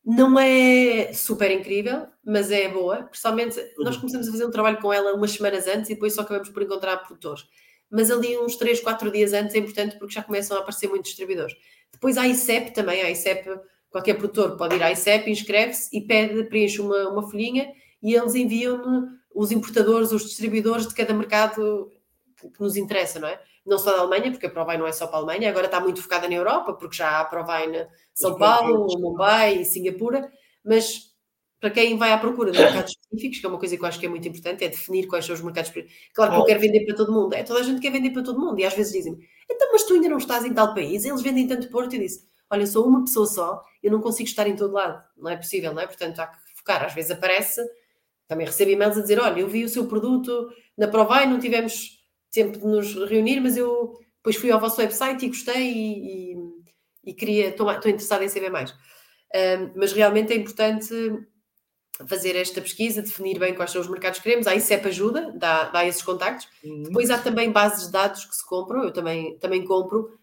Não 0.05 0.39
é 0.39 1.15
super 1.15 1.51
incrível, 1.51 2.07
mas 2.23 2.51
é 2.51 2.69
boa. 2.69 3.05
Principalmente, 3.05 3.59
nós 3.79 3.97
começamos 3.97 4.29
a 4.29 4.33
fazer 4.33 4.45
um 4.45 4.51
trabalho 4.51 4.79
com 4.79 4.93
ela 4.93 5.15
umas 5.15 5.31
semanas 5.31 5.67
antes 5.67 5.89
e 5.89 5.95
depois 5.95 6.15
só 6.15 6.21
acabamos 6.21 6.51
por 6.51 6.63
encontrar 6.63 6.99
produtores. 6.99 7.47
Mas 7.95 8.11
ali 8.11 8.37
uns 8.39 8.57
3, 8.57 8.81
4 8.81 9.11
dias 9.11 9.33
antes 9.33 9.55
é 9.55 9.59
importante 9.59 9.97
porque 9.99 10.15
já 10.15 10.23
começam 10.23 10.57
a 10.57 10.61
aparecer 10.61 10.89
muitos 10.89 11.11
distribuidores. 11.11 11.55
Depois 11.93 12.19
a 12.19 12.27
ICEP 12.27 12.73
também, 12.73 13.01
a 13.03 13.11
ICEP, 13.11 13.49
qualquer 13.89 14.15
produtor 14.15 14.57
pode 14.57 14.75
ir 14.75 14.83
à 14.83 14.91
ICEP, 14.91 15.31
inscreve-se 15.31 15.97
e 15.97 16.01
pede, 16.01 16.43
preenche 16.45 16.81
uma, 16.81 17.09
uma 17.11 17.23
folhinha 17.23 17.73
e 18.03 18.15
eles 18.15 18.35
enviam 18.35 19.09
os 19.33 19.53
importadores, 19.53 20.11
os 20.11 20.25
distribuidores 20.25 20.89
de 20.89 20.95
cada 20.95 21.15
mercado 21.15 21.91
que, 22.37 22.49
que 22.49 22.61
nos 22.61 22.77
interessa, 22.77 23.21
não 23.21 23.29
é? 23.29 23.41
não 23.65 23.79
só 23.79 23.93
da 23.93 24.01
Alemanha, 24.03 24.31
porque 24.31 24.47
a 24.47 24.51
Provine 24.51 24.79
não 24.79 24.87
é 24.87 24.93
só 24.93 25.07
para 25.07 25.17
a 25.17 25.21
Alemanha, 25.21 25.49
agora 25.49 25.67
está 25.67 25.81
muito 25.81 26.03
focada 26.03 26.29
na 26.29 26.35
Europa, 26.35 26.75
porque 26.75 26.97
já 26.97 27.09
há 27.09 27.21
a 27.21 27.25
Provine 27.25 27.87
São 28.13 28.37
Paulo, 28.37 28.87
Mumbai 28.99 29.61
e 29.61 29.65
Singapura, 29.65 30.31
mas 30.63 31.14
para 31.65 31.71
quem 31.71 31.97
vai 31.97 32.13
à 32.13 32.19
procura 32.19 32.53
de 32.53 32.59
mercados 32.59 32.91
específicos, 32.91 33.41
que 33.41 33.47
é 33.47 33.49
uma 33.49 33.59
coisa 33.59 33.75
que 33.75 33.83
eu 33.83 33.87
acho 33.87 33.99
que 33.99 34.05
é 34.05 34.09
muito 34.11 34.29
importante, 34.29 34.63
é 34.63 34.69
definir 34.69 35.07
quais 35.07 35.25
são 35.25 35.35
os 35.35 35.41
mercados 35.41 35.71
específicos. 35.71 36.11
Claro 36.13 36.33
que 36.33 36.39
eu 36.41 36.45
quero 36.45 36.61
vender 36.61 36.85
para 36.85 36.95
todo 36.95 37.11
mundo, 37.11 37.33
é 37.33 37.43
toda 37.43 37.61
a 37.61 37.63
gente 37.63 37.81
quer 37.81 37.91
vender 37.91 38.11
para 38.11 38.23
todo 38.23 38.39
mundo, 38.39 38.61
e 38.61 38.67
às 38.67 38.75
vezes 38.75 38.93
dizem 38.93 39.19
então, 39.51 39.73
mas 39.73 39.83
tu 39.85 39.95
ainda 39.95 40.11
não 40.11 40.19
estás 40.19 40.45
em 40.45 40.53
tal 40.53 40.75
país, 40.75 41.07
eles 41.07 41.23
vendem 41.23 41.49
tanto 41.49 41.71
Porto, 41.71 41.95
e 41.95 41.97
eu 41.97 42.03
disse, 42.03 42.29
olha, 42.51 42.65
eu 42.65 42.67
sou 42.67 42.87
uma 42.87 43.03
pessoa 43.03 43.25
só, 43.25 43.63
eu 43.83 43.91
não 43.91 44.03
consigo 44.03 44.29
estar 44.29 44.47
em 44.47 44.55
todo 44.55 44.75
lado, 44.75 45.03
não 45.17 45.31
é 45.31 45.39
possível, 45.39 45.73
não 45.73 45.81
é? 45.81 45.87
Portanto, 45.87 46.19
há 46.19 46.27
que 46.27 46.37
focar, 46.55 46.85
às 46.85 46.93
vezes 46.93 47.13
aparece, 47.13 47.63
também 48.29 48.45
recebo 48.45 48.71
e-mails 48.71 48.99
a 48.99 49.01
dizer, 49.01 49.19
olha, 49.19 49.41
eu 49.41 49.49
vi 49.49 49.65
o 49.65 49.69
seu 49.71 49.87
produto 49.87 50.51
na 50.77 50.87
Provine, 50.87 51.33
não 51.33 51.41
tivemos 51.41 51.99
tempo 52.31 52.59
de 52.59 52.67
nos 52.67 52.95
reunir, 53.09 53.41
mas 53.41 53.57
eu 53.57 53.99
depois 54.19 54.37
fui 54.37 54.51
ao 54.51 54.61
vosso 54.61 54.83
website 54.83 55.25
e 55.25 55.29
gostei 55.29 55.73
e, 55.73 56.35
e, 56.35 56.37
e 57.07 57.15
queria, 57.15 57.49
estou, 57.49 57.71
estou 57.73 57.91
interessada 57.91 58.23
em 58.23 58.29
saber 58.29 58.51
mais. 58.51 58.71
Um, 59.35 59.73
mas 59.77 59.95
realmente 59.95 60.31
é 60.31 60.37
importante 60.37 60.95
fazer 62.07 62.37
esta 62.37 62.61
pesquisa, 62.61 63.03
definir 63.03 63.39
bem 63.39 63.55
quais 63.55 63.71
são 63.71 63.81
os 63.81 63.89
mercados 63.89 64.19
que 64.19 64.25
queremos. 64.25 64.47
A 64.47 64.55
ICEP 64.55 64.89
ajuda, 64.89 65.33
dá, 65.37 65.65
dá 65.71 65.87
esses 65.87 66.03
contactos. 66.03 66.49
Uhum. 66.63 66.83
Depois 66.85 67.11
há 67.11 67.19
também 67.19 67.53
bases 67.53 67.87
de 67.87 67.93
dados 67.93 68.25
que 68.25 68.35
se 68.35 68.47
compram, 68.47 68.85
eu 68.85 68.93
também, 68.93 69.39
também 69.39 69.65
compro. 69.65 70.19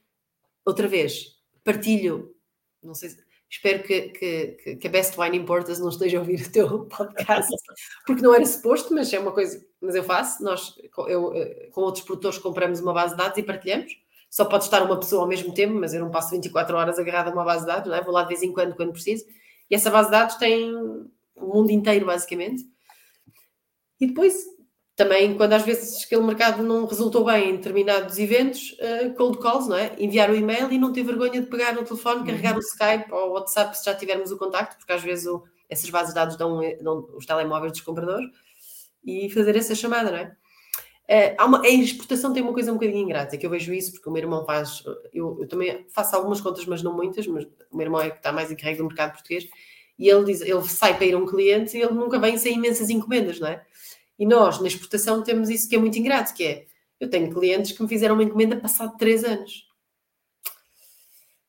Outra 0.65 0.87
vez, 0.87 1.37
partilho, 1.63 2.35
não 2.83 2.93
sei 2.93 3.09
se 3.09 3.31
Espero 3.51 3.83
que, 3.83 4.01
que, 4.11 4.77
que 4.77 4.87
a 4.87 4.89
Best 4.89 5.19
Wine 5.19 5.39
Importers 5.39 5.77
não 5.77 5.89
esteja 5.89 6.17
a 6.17 6.21
ouvir 6.21 6.41
o 6.41 6.49
teu 6.49 6.85
podcast, 6.85 7.53
porque 8.07 8.21
não 8.21 8.33
era 8.33 8.45
suposto, 8.45 8.93
mas 8.93 9.11
é 9.11 9.19
uma 9.19 9.33
coisa, 9.33 9.61
mas 9.81 9.93
eu 9.93 10.05
faço. 10.05 10.41
Nós, 10.41 10.73
eu, 11.09 11.33
eh, 11.35 11.67
com 11.73 11.81
outros 11.81 12.05
produtores, 12.05 12.37
compramos 12.37 12.79
uma 12.79 12.93
base 12.93 13.11
de 13.11 13.17
dados 13.17 13.37
e 13.37 13.43
partilhamos. 13.43 13.91
Só 14.29 14.45
pode 14.45 14.63
estar 14.63 14.81
uma 14.83 14.97
pessoa 14.97 15.23
ao 15.23 15.27
mesmo 15.27 15.53
tempo, 15.53 15.73
mas 15.73 15.93
eu 15.93 15.99
não 15.99 16.09
passo 16.09 16.31
24 16.31 16.77
horas 16.77 16.97
agarrada 16.97 17.29
a 17.29 17.33
uma 17.33 17.43
base 17.43 17.65
de 17.65 17.67
dados, 17.67 17.89
não 17.89 17.97
é? 17.97 18.01
vou 18.01 18.13
lá 18.13 18.23
de 18.23 18.29
vez 18.29 18.41
em 18.41 18.53
quando, 18.53 18.73
quando 18.73 18.93
preciso. 18.93 19.25
E 19.69 19.75
essa 19.75 19.91
base 19.91 20.07
de 20.07 20.11
dados 20.13 20.35
tem 20.35 20.73
o 21.35 21.47
mundo 21.47 21.71
inteiro, 21.71 22.05
basicamente. 22.05 22.63
E 23.99 24.07
depois 24.07 24.45
também 24.95 25.35
quando 25.35 25.53
às 25.53 25.63
vezes 25.63 26.03
aquele 26.05 26.21
mercado 26.21 26.61
não 26.61 26.85
resultou 26.85 27.25
bem 27.25 27.49
em 27.49 27.55
determinados 27.55 28.19
eventos, 28.19 28.73
uh, 28.73 29.13
cold 29.15 29.39
calls, 29.39 29.67
não 29.67 29.75
é? 29.75 29.95
Enviar 29.97 30.29
o 30.29 30.35
e-mail 30.35 30.71
e 30.71 30.77
não 30.77 30.93
ter 30.93 31.03
vergonha 31.03 31.41
de 31.41 31.47
pegar 31.47 31.73
no 31.73 31.83
telefone, 31.83 32.19
uhum. 32.19 32.25
carregar 32.25 32.55
o 32.55 32.59
Skype 32.59 33.11
ou 33.11 33.29
o 33.29 33.33
WhatsApp 33.33 33.75
se 33.77 33.85
já 33.85 33.95
tivermos 33.95 34.31
o 34.31 34.37
contacto, 34.37 34.77
porque 34.77 34.93
às 34.93 35.01
vezes 35.01 35.25
o, 35.25 35.43
essas 35.67 35.89
bases 35.89 36.09
de 36.09 36.15
dados 36.15 36.35
dão, 36.35 36.59
dão, 36.81 37.07
os 37.15 37.25
telemóveis 37.25 37.71
dos 37.71 37.81
compradores 37.81 38.29
e 39.03 39.29
fazer 39.29 39.55
essa 39.55 39.73
chamada, 39.73 40.11
não 40.11 40.17
é? 40.17 40.35
Uh, 41.09 41.45
uma, 41.45 41.61
a 41.61 41.69
exportação 41.69 42.31
tem 42.31 42.43
uma 42.43 42.53
coisa 42.53 42.71
um 42.71 42.75
bocadinho 42.75 42.99
ingrata, 42.99 43.37
que 43.37 43.45
eu 43.45 43.49
vejo 43.49 43.73
isso 43.73 43.91
porque 43.93 44.07
o 44.07 44.11
meu 44.13 44.21
irmão 44.21 44.45
faz, 44.45 44.83
eu, 45.11 45.37
eu, 45.41 45.47
também 45.47 45.85
faço 45.89 46.15
algumas 46.15 46.39
contas, 46.39 46.65
mas 46.65 46.83
não 46.83 46.95
muitas, 46.95 47.25
mas 47.27 47.43
o 47.71 47.75
meu 47.75 47.85
irmão 47.85 48.01
é 48.01 48.11
que 48.11 48.17
está 48.17 48.31
mais 48.31 48.51
encarregue 48.51 48.77
do 48.77 48.85
mercado 48.85 49.13
português 49.13 49.45
e 49.97 50.09
ele 50.09 50.25
diz, 50.25 50.41
ele 50.41 50.63
sai 50.63 50.95
para 50.95 51.05
ir 51.05 51.13
a 51.13 51.17
um 51.17 51.25
cliente 51.25 51.77
e 51.77 51.81
ele 51.81 51.93
nunca 51.93 52.19
vem 52.19 52.37
sem 52.37 52.55
imensas 52.55 52.89
encomendas, 52.89 53.39
não 53.39 53.47
é? 53.47 53.65
E 54.17 54.25
nós, 54.25 54.59
na 54.59 54.67
exportação, 54.67 55.23
temos 55.23 55.49
isso 55.49 55.67
que 55.67 55.75
é 55.75 55.79
muito 55.79 55.97
ingrato, 55.97 56.33
que 56.33 56.43
é, 56.43 56.65
eu 56.99 57.09
tenho 57.09 57.33
clientes 57.33 57.71
que 57.71 57.81
me 57.81 57.89
fizeram 57.89 58.15
uma 58.15 58.23
encomenda 58.23 58.55
passado 58.55 58.95
três 58.97 59.23
anos. 59.23 59.67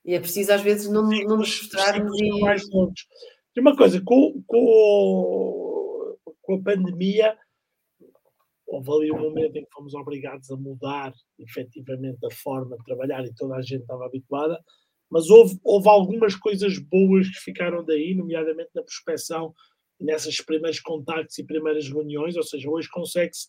E 0.05 0.15
é 0.15 0.21
preciso, 0.21 0.53
às 0.53 0.63
vezes, 0.63 0.91
não, 0.91 1.03
não 1.03 1.37
nos 1.37 1.55
frustrarmos 1.55 2.19
e... 2.21 2.41
Mais 2.41 2.69
longos. 2.71 3.07
E 3.55 3.61
uma 3.61 3.77
coisa, 3.77 4.01
com, 4.03 4.43
com, 4.47 6.17
com 6.41 6.55
a 6.55 6.63
pandemia, 6.63 7.37
houve 8.67 8.91
ali 8.91 9.13
um 9.13 9.21
momento 9.21 9.57
em 9.57 9.65
que 9.65 9.71
fomos 9.71 9.95
obrigados 9.95 10.51
a 10.51 10.57
mudar 10.57 11.13
efetivamente 11.39 12.25
a 12.25 12.35
forma 12.35 12.77
de 12.77 12.85
trabalhar 12.85 13.25
e 13.25 13.35
toda 13.35 13.57
a 13.57 13.63
gente 13.63 13.83
estava 13.83 14.07
habituada, 14.07 14.59
mas 15.13 15.29
houve, 15.29 15.61
houve 15.63 15.89
algumas 15.91 16.35
coisas 16.35 16.79
boas 16.79 17.29
que 17.29 17.39
ficaram 17.41 17.85
daí, 17.85 18.15
nomeadamente 18.15 18.71
na 18.75 18.83
prospecção 18.83 19.55
nessas 20.01 20.41
primeiros 20.41 20.81
contactos 20.81 21.39
e 21.39 21.45
primeiras 21.45 21.87
reuniões, 21.87 22.35
ou 22.35 22.43
seja, 22.43 22.69
hoje 22.69 22.89
consegue-se 22.91 23.47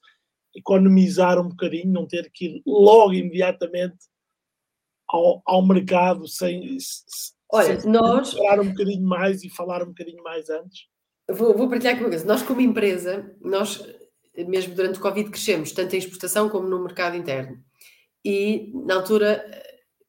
economizar 0.54 1.40
um 1.40 1.48
bocadinho, 1.48 1.92
não 1.92 2.06
ter 2.06 2.30
que 2.32 2.46
ir 2.46 2.64
logo 2.68 3.14
imediatamente 3.14 3.96
ao, 5.10 5.42
ao 5.46 5.66
mercado 5.66 6.28
sem, 6.28 6.78
Olha, 7.50 7.80
sem 7.80 7.90
nós 7.90 8.34
falar 8.34 8.60
um 8.60 8.70
bocadinho 8.70 9.08
mais 9.08 9.42
e 9.44 9.50
falar 9.50 9.82
um 9.82 9.88
bocadinho 9.88 10.22
mais 10.22 10.50
antes. 10.50 10.88
Vou, 11.32 11.58
vou 11.58 11.70
partilhar 11.70 11.98
com 11.98 12.04
vocês. 12.04 12.26
Nós, 12.26 12.44
como 12.44 12.60
empresa, 12.60 13.34
nós 13.42 13.82
mesmo 14.38 14.76
durante 14.76 15.00
o 15.00 15.02
Covid 15.02 15.30
crescemos, 15.30 15.72
tanto 15.72 15.96
em 15.96 16.00
exportação 16.00 16.50
como 16.50 16.68
no 16.68 16.84
mercado 16.84 17.16
interno. 17.16 17.58
E 18.26 18.72
na 18.86 18.96
altura 18.96 19.44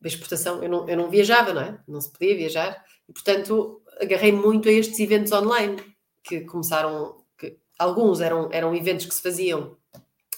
da 0.04 0.08
exportação 0.08 0.62
eu 0.62 0.68
não, 0.68 0.86
eu 0.86 0.96
não 0.98 1.08
viajava, 1.08 1.54
não 1.54 1.62
é? 1.62 1.80
Não 1.88 1.98
se 1.98 2.12
podia 2.12 2.36
viajar. 2.36 2.84
E, 3.08 3.12
portanto, 3.12 3.82
agarrei 3.98 4.32
muito 4.32 4.68
a 4.68 4.72
estes 4.72 5.00
eventos 5.00 5.32
online 5.32 5.82
que 6.22 6.42
começaram, 6.42 7.24
que 7.38 7.56
alguns 7.78 8.20
eram, 8.20 8.50
eram 8.52 8.74
eventos 8.76 9.06
que 9.06 9.14
se 9.14 9.22
faziam 9.22 9.78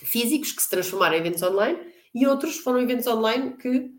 físicos, 0.04 0.52
que 0.52 0.62
se 0.62 0.70
transformaram 0.70 1.16
em 1.16 1.18
eventos 1.18 1.42
online, 1.42 1.80
e 2.14 2.28
outros 2.28 2.58
foram 2.58 2.80
eventos 2.80 3.08
online 3.08 3.56
que 3.56 3.90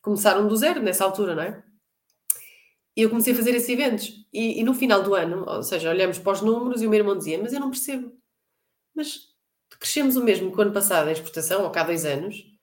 começaram 0.00 0.48
do 0.48 0.56
zero 0.56 0.82
nessa 0.82 1.04
altura, 1.04 1.34
não 1.34 1.42
é? 1.42 1.62
E 2.96 3.02
eu 3.02 3.10
comecei 3.10 3.34
a 3.34 3.36
fazer 3.36 3.54
esses 3.54 3.68
eventos. 3.68 4.26
E, 4.32 4.60
e, 4.60 4.64
no 4.64 4.72
final 4.72 5.02
do 5.02 5.14
ano, 5.14 5.44
ou 5.46 5.62
seja, 5.62 5.90
olhamos 5.90 6.18
para 6.18 6.32
os 6.32 6.40
números 6.40 6.80
e 6.80 6.86
o 6.86 6.90
meu 6.90 7.00
irmão 7.00 7.18
dizia: 7.18 7.38
Mas 7.42 7.52
eu 7.52 7.60
não 7.60 7.70
percebo. 7.70 8.10
Mas 8.94 9.28
crescemos 9.78 10.16
o 10.16 10.24
mesmo 10.24 10.50
que 10.50 10.58
o 10.58 10.62
ano 10.62 10.72
passado 10.72 11.08
em 11.08 11.12
exportação, 11.12 11.64
ou 11.64 11.70
cá 11.70 11.82
dois 11.82 12.06
anos, 12.06 12.53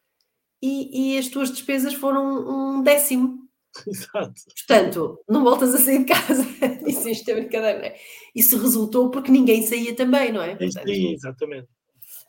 e, 0.61 1.15
e 1.15 1.17
as 1.17 1.27
tuas 1.27 1.49
despesas 1.51 1.93
foram 1.93 2.77
um 2.77 2.83
décimo. 2.83 3.39
Exato. 3.87 4.33
Portanto, 4.67 5.19
não 5.27 5.43
voltas 5.43 5.73
a 5.73 5.77
sair 5.77 5.99
de 5.99 6.05
casa. 6.05 6.45
Isso 6.85 7.07
isto 7.09 7.29
é 7.29 7.35
brincadeira, 7.35 7.79
não 7.79 7.85
é? 7.85 7.95
Isso 8.35 8.57
resultou 8.57 9.09
porque 9.09 9.31
ninguém 9.31 9.63
saía 9.63 9.95
também, 9.95 10.31
não 10.31 10.41
é? 10.41 10.55
Portanto, 10.55 10.87
Sim, 10.87 11.13
exatamente. 11.13 11.67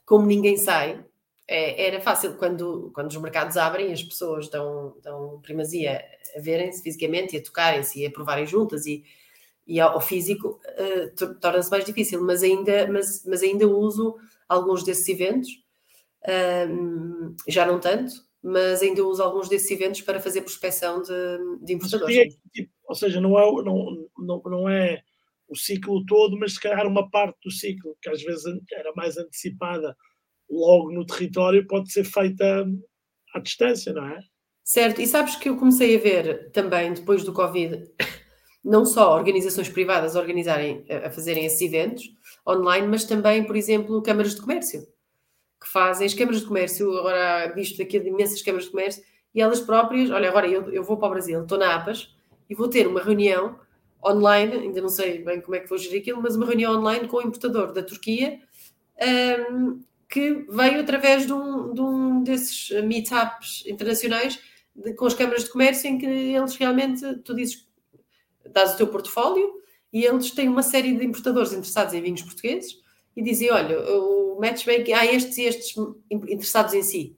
Como 0.07 0.26
ninguém 0.26 0.57
sai, 0.57 1.05
é, 1.49 1.89
era 1.89 2.01
fácil. 2.01 2.37
Quando, 2.37 2.91
quando 2.95 3.11
os 3.11 3.16
mercados 3.16 3.57
abrem, 3.57 3.93
as 3.93 4.03
pessoas 4.03 4.49
dão, 4.49 4.97
dão 5.03 5.41
primazia 5.43 6.05
a 6.37 6.41
verem-se 6.41 6.83
fisicamente 6.83 7.35
e 7.35 7.39
a 7.39 7.43
tocarem-se 7.43 8.01
e 8.01 8.07
a 8.07 8.11
provarem 8.11 8.47
juntas 8.47 8.87
e, 8.87 9.05
e 9.66 9.80
ao, 9.80 10.01
físico, 10.01 10.61
uh, 10.78 11.35
torna-se 11.41 11.70
mais 11.70 11.85
difícil. 11.85 12.22
Mas 12.22 12.43
ainda, 12.43 12.87
mas, 12.87 13.24
mas 13.26 13.43
ainda 13.43 13.66
uso 13.66 14.16
alguns 14.49 14.85
desses 14.85 15.09
eventos, 15.09 15.61
uh, 16.26 17.34
já 17.48 17.66
não 17.66 17.80
tanto, 17.80 18.12
mas 18.42 18.82
ainda 18.82 19.04
uso 19.04 19.22
alguns 19.22 19.48
desses 19.48 19.70
eventos 19.70 20.02
para 20.02 20.20
fazer 20.20 20.42
prospecção 20.42 21.00
de, 21.02 21.64
de 21.64 21.74
importadores. 21.74 22.36
Tipo, 22.52 22.70
ou 22.84 22.94
seja, 22.94 23.20
não 23.20 23.38
é, 23.38 23.62
não, 23.62 24.08
não, 24.18 24.42
não 24.44 24.68
é 24.68 25.02
o 25.48 25.56
ciclo 25.56 26.04
todo, 26.06 26.36
mas 26.38 26.54
se 26.54 26.60
calhar 26.60 26.86
uma 26.86 27.08
parte 27.10 27.38
do 27.44 27.50
ciclo, 27.50 27.96
que 28.00 28.08
às 28.08 28.22
vezes 28.22 28.44
era 28.72 28.92
mais 28.96 29.16
antecipada 29.16 29.96
logo 30.50 30.90
no 30.90 31.06
território, 31.06 31.66
pode 31.66 31.92
ser 31.92 32.04
feita 32.04 32.66
à 33.34 33.38
distância, 33.38 33.92
não 33.92 34.06
é? 34.06 34.18
Certo, 34.64 35.00
e 35.00 35.06
sabes 35.06 35.36
que 35.36 35.48
eu 35.48 35.56
comecei 35.56 35.96
a 35.96 36.00
ver 36.00 36.50
também, 36.52 36.92
depois 36.92 37.24
do 37.24 37.32
Covid, 37.32 37.84
não 38.64 38.84
só 38.84 39.14
organizações 39.14 39.68
privadas 39.68 40.14
organizarem, 40.14 40.84
a 40.88 41.10
fazerem 41.10 41.44
esses 41.44 41.60
eventos 41.60 42.04
online, 42.46 42.86
mas 42.86 43.04
também, 43.04 43.44
por 43.44 43.56
exemplo, 43.56 44.02
câmaras 44.02 44.34
de 44.34 44.40
comércio, 44.40 44.86
que 45.62 45.68
fazem 45.68 46.06
as 46.06 46.14
câmaras 46.14 46.40
de 46.40 46.46
comércio, 46.46 46.96
agora 46.98 47.52
visto 47.54 47.78
daqui 47.78 47.98
de 47.98 48.08
imensas 48.08 48.42
câmaras 48.42 48.64
de 48.66 48.70
comércio, 48.70 49.02
e 49.34 49.40
elas 49.40 49.60
próprias, 49.60 50.10
olha, 50.10 50.28
agora 50.28 50.46
eu, 50.46 50.70
eu 50.70 50.82
vou 50.82 50.96
para 50.96 51.08
o 51.08 51.10
Brasil, 51.12 51.42
estou 51.42 51.58
na 51.58 51.74
APAS, 51.74 52.14
e 52.50 52.54
vou 52.54 52.68
ter 52.68 52.86
uma 52.86 53.02
reunião 53.02 53.58
online, 54.04 54.54
ainda 54.54 54.80
não 54.80 54.88
sei 54.88 55.22
bem 55.22 55.40
como 55.40 55.54
é 55.54 55.60
que 55.60 55.68
vou 55.68 55.78
gerir 55.78 56.00
aquilo, 56.00 56.20
mas 56.20 56.36
uma 56.36 56.44
reunião 56.44 56.76
online 56.76 57.06
com 57.06 57.18
o 57.18 57.22
importador 57.22 57.72
da 57.72 57.82
Turquia, 57.82 58.40
um, 59.50 59.80
que 60.08 60.44
veio 60.50 60.80
através 60.80 61.26
de 61.26 61.32
um, 61.32 61.72
de 61.72 61.80
um 61.80 62.22
desses 62.22 62.70
meetups 62.84 63.64
internacionais 63.66 64.38
de, 64.74 64.92
com 64.94 65.06
as 65.06 65.14
câmaras 65.14 65.44
de 65.44 65.50
comércio, 65.50 65.88
em 65.88 65.96
que 65.96 66.04
eles 66.04 66.56
realmente, 66.56 67.18
tu 67.24 67.34
dizes, 67.34 67.66
dás 68.50 68.74
o 68.74 68.76
teu 68.76 68.88
portfólio 68.88 69.62
e 69.92 70.04
eles 70.04 70.30
têm 70.32 70.48
uma 70.48 70.62
série 70.62 70.96
de 70.96 71.04
importadores 71.04 71.52
interessados 71.52 71.94
em 71.94 72.02
vinhos 72.02 72.22
portugueses 72.22 72.82
e 73.16 73.22
dizem: 73.22 73.50
olha, 73.50 73.78
o 73.80 74.38
matchmaking, 74.40 74.92
há 74.92 75.06
estes 75.06 75.38
e 75.38 75.42
estes 75.42 75.74
interessados 76.10 76.74
em 76.74 76.82
si, 76.82 77.16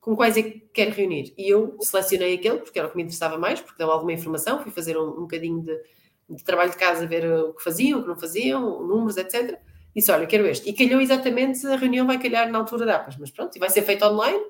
com 0.00 0.16
quais 0.16 0.36
é 0.36 0.42
que 0.42 0.60
quer 0.72 0.88
reunir? 0.90 1.32
E 1.36 1.48
eu 1.48 1.76
selecionei 1.80 2.34
aquele, 2.34 2.58
porque 2.58 2.78
era 2.78 2.88
o 2.88 2.90
que 2.90 2.96
me 2.96 3.02
interessava 3.02 3.38
mais, 3.38 3.60
porque 3.60 3.78
deu 3.78 3.90
alguma 3.90 4.12
informação, 4.12 4.62
fui 4.62 4.72
fazer 4.72 4.96
um, 4.96 5.08
um 5.08 5.20
bocadinho 5.22 5.62
de, 5.62 5.78
de 6.28 6.44
trabalho 6.44 6.70
de 6.70 6.76
casa, 6.76 7.06
ver 7.06 7.24
o 7.30 7.54
que 7.54 7.62
faziam, 7.62 7.98
o 7.98 8.02
que 8.02 8.08
não 8.08 8.18
faziam, 8.18 8.86
números, 8.86 9.16
etc. 9.16 9.58
Disse: 9.94 10.10
olha, 10.10 10.26
quero 10.26 10.46
este. 10.46 10.68
E 10.68 10.72
calhou 10.72 11.00
exatamente, 11.00 11.66
a 11.66 11.76
reunião 11.76 12.06
vai 12.06 12.18
calhar 12.18 12.50
na 12.50 12.58
altura 12.58 12.86
da 12.86 12.96
APAS, 12.96 13.16
mas 13.18 13.30
pronto, 13.30 13.56
e 13.56 13.58
vai 13.58 13.70
ser 13.70 13.82
feito 13.82 14.04
online 14.04 14.40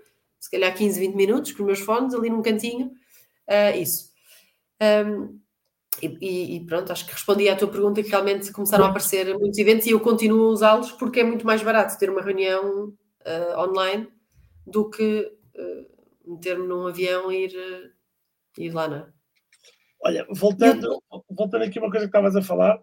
se 0.41 0.51
calhar 0.51 0.74
15, 0.74 0.99
20 0.99 1.14
minutos 1.14 1.53
com 1.53 1.62
os 1.62 1.66
meus 1.66 1.80
fones 1.80 2.14
ali 2.14 2.30
num 2.30 2.41
cantinho, 2.41 2.86
uh, 3.47 3.78
isso. 3.78 4.11
Um, 4.80 5.38
e, 6.03 6.57
e, 6.57 6.66
pronto, 6.66 6.92
acho 6.92 7.07
que 7.07 7.12
respondi 7.12 7.48
à 7.48 7.57
tua 7.57 7.68
pergunta 7.68 8.03
que 8.03 8.09
realmente 8.09 8.53
começaram 8.53 8.84
a 8.84 8.88
aparecer 8.88 9.36
muitos 9.38 9.59
eventos 9.59 9.86
e 9.86 9.90
eu 9.90 10.01
continuo 10.01 10.46
a 10.46 10.51
usá-los 10.51 10.92
porque 10.92 11.20
é 11.20 11.24
muito 11.24 11.46
mais 11.46 11.62
barato 11.62 11.98
ter 11.98 12.11
uma 12.11 12.22
reunião 12.22 12.88
uh, 12.88 13.59
online 13.59 14.09
do 14.66 14.88
que 14.88 15.32
uh, 15.57 16.32
meter-me 16.32 16.66
num 16.66 16.86
avião 16.86 17.30
e 17.30 17.44
ir, 17.44 17.94
ir 18.59 18.70
lá, 18.70 18.88
não 18.88 18.96
é? 18.96 19.07
Olha, 20.03 20.26
voltando, 20.30 21.03
voltando 21.28 21.62
aqui 21.62 21.78
uma 21.78 21.90
coisa 21.90 22.07
que 22.07 22.16
estavas 22.16 22.34
a 22.34 22.42
falar, 22.42 22.80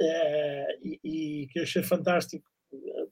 é, 0.00 0.78
e, 0.80 1.00
e, 1.02 1.46
que 1.48 1.58
eu 1.58 1.62
achei 1.64 1.82
fantástico, 1.82 2.48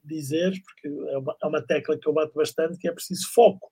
dizer, 0.03 0.53
porque 0.63 0.87
é 0.87 1.17
uma, 1.17 1.35
é 1.43 1.47
uma 1.47 1.61
tecla 1.61 1.97
que 1.97 2.07
eu 2.07 2.13
bato 2.13 2.33
bastante, 2.33 2.77
que 2.77 2.87
é 2.87 2.91
preciso 2.91 3.31
foco. 3.33 3.71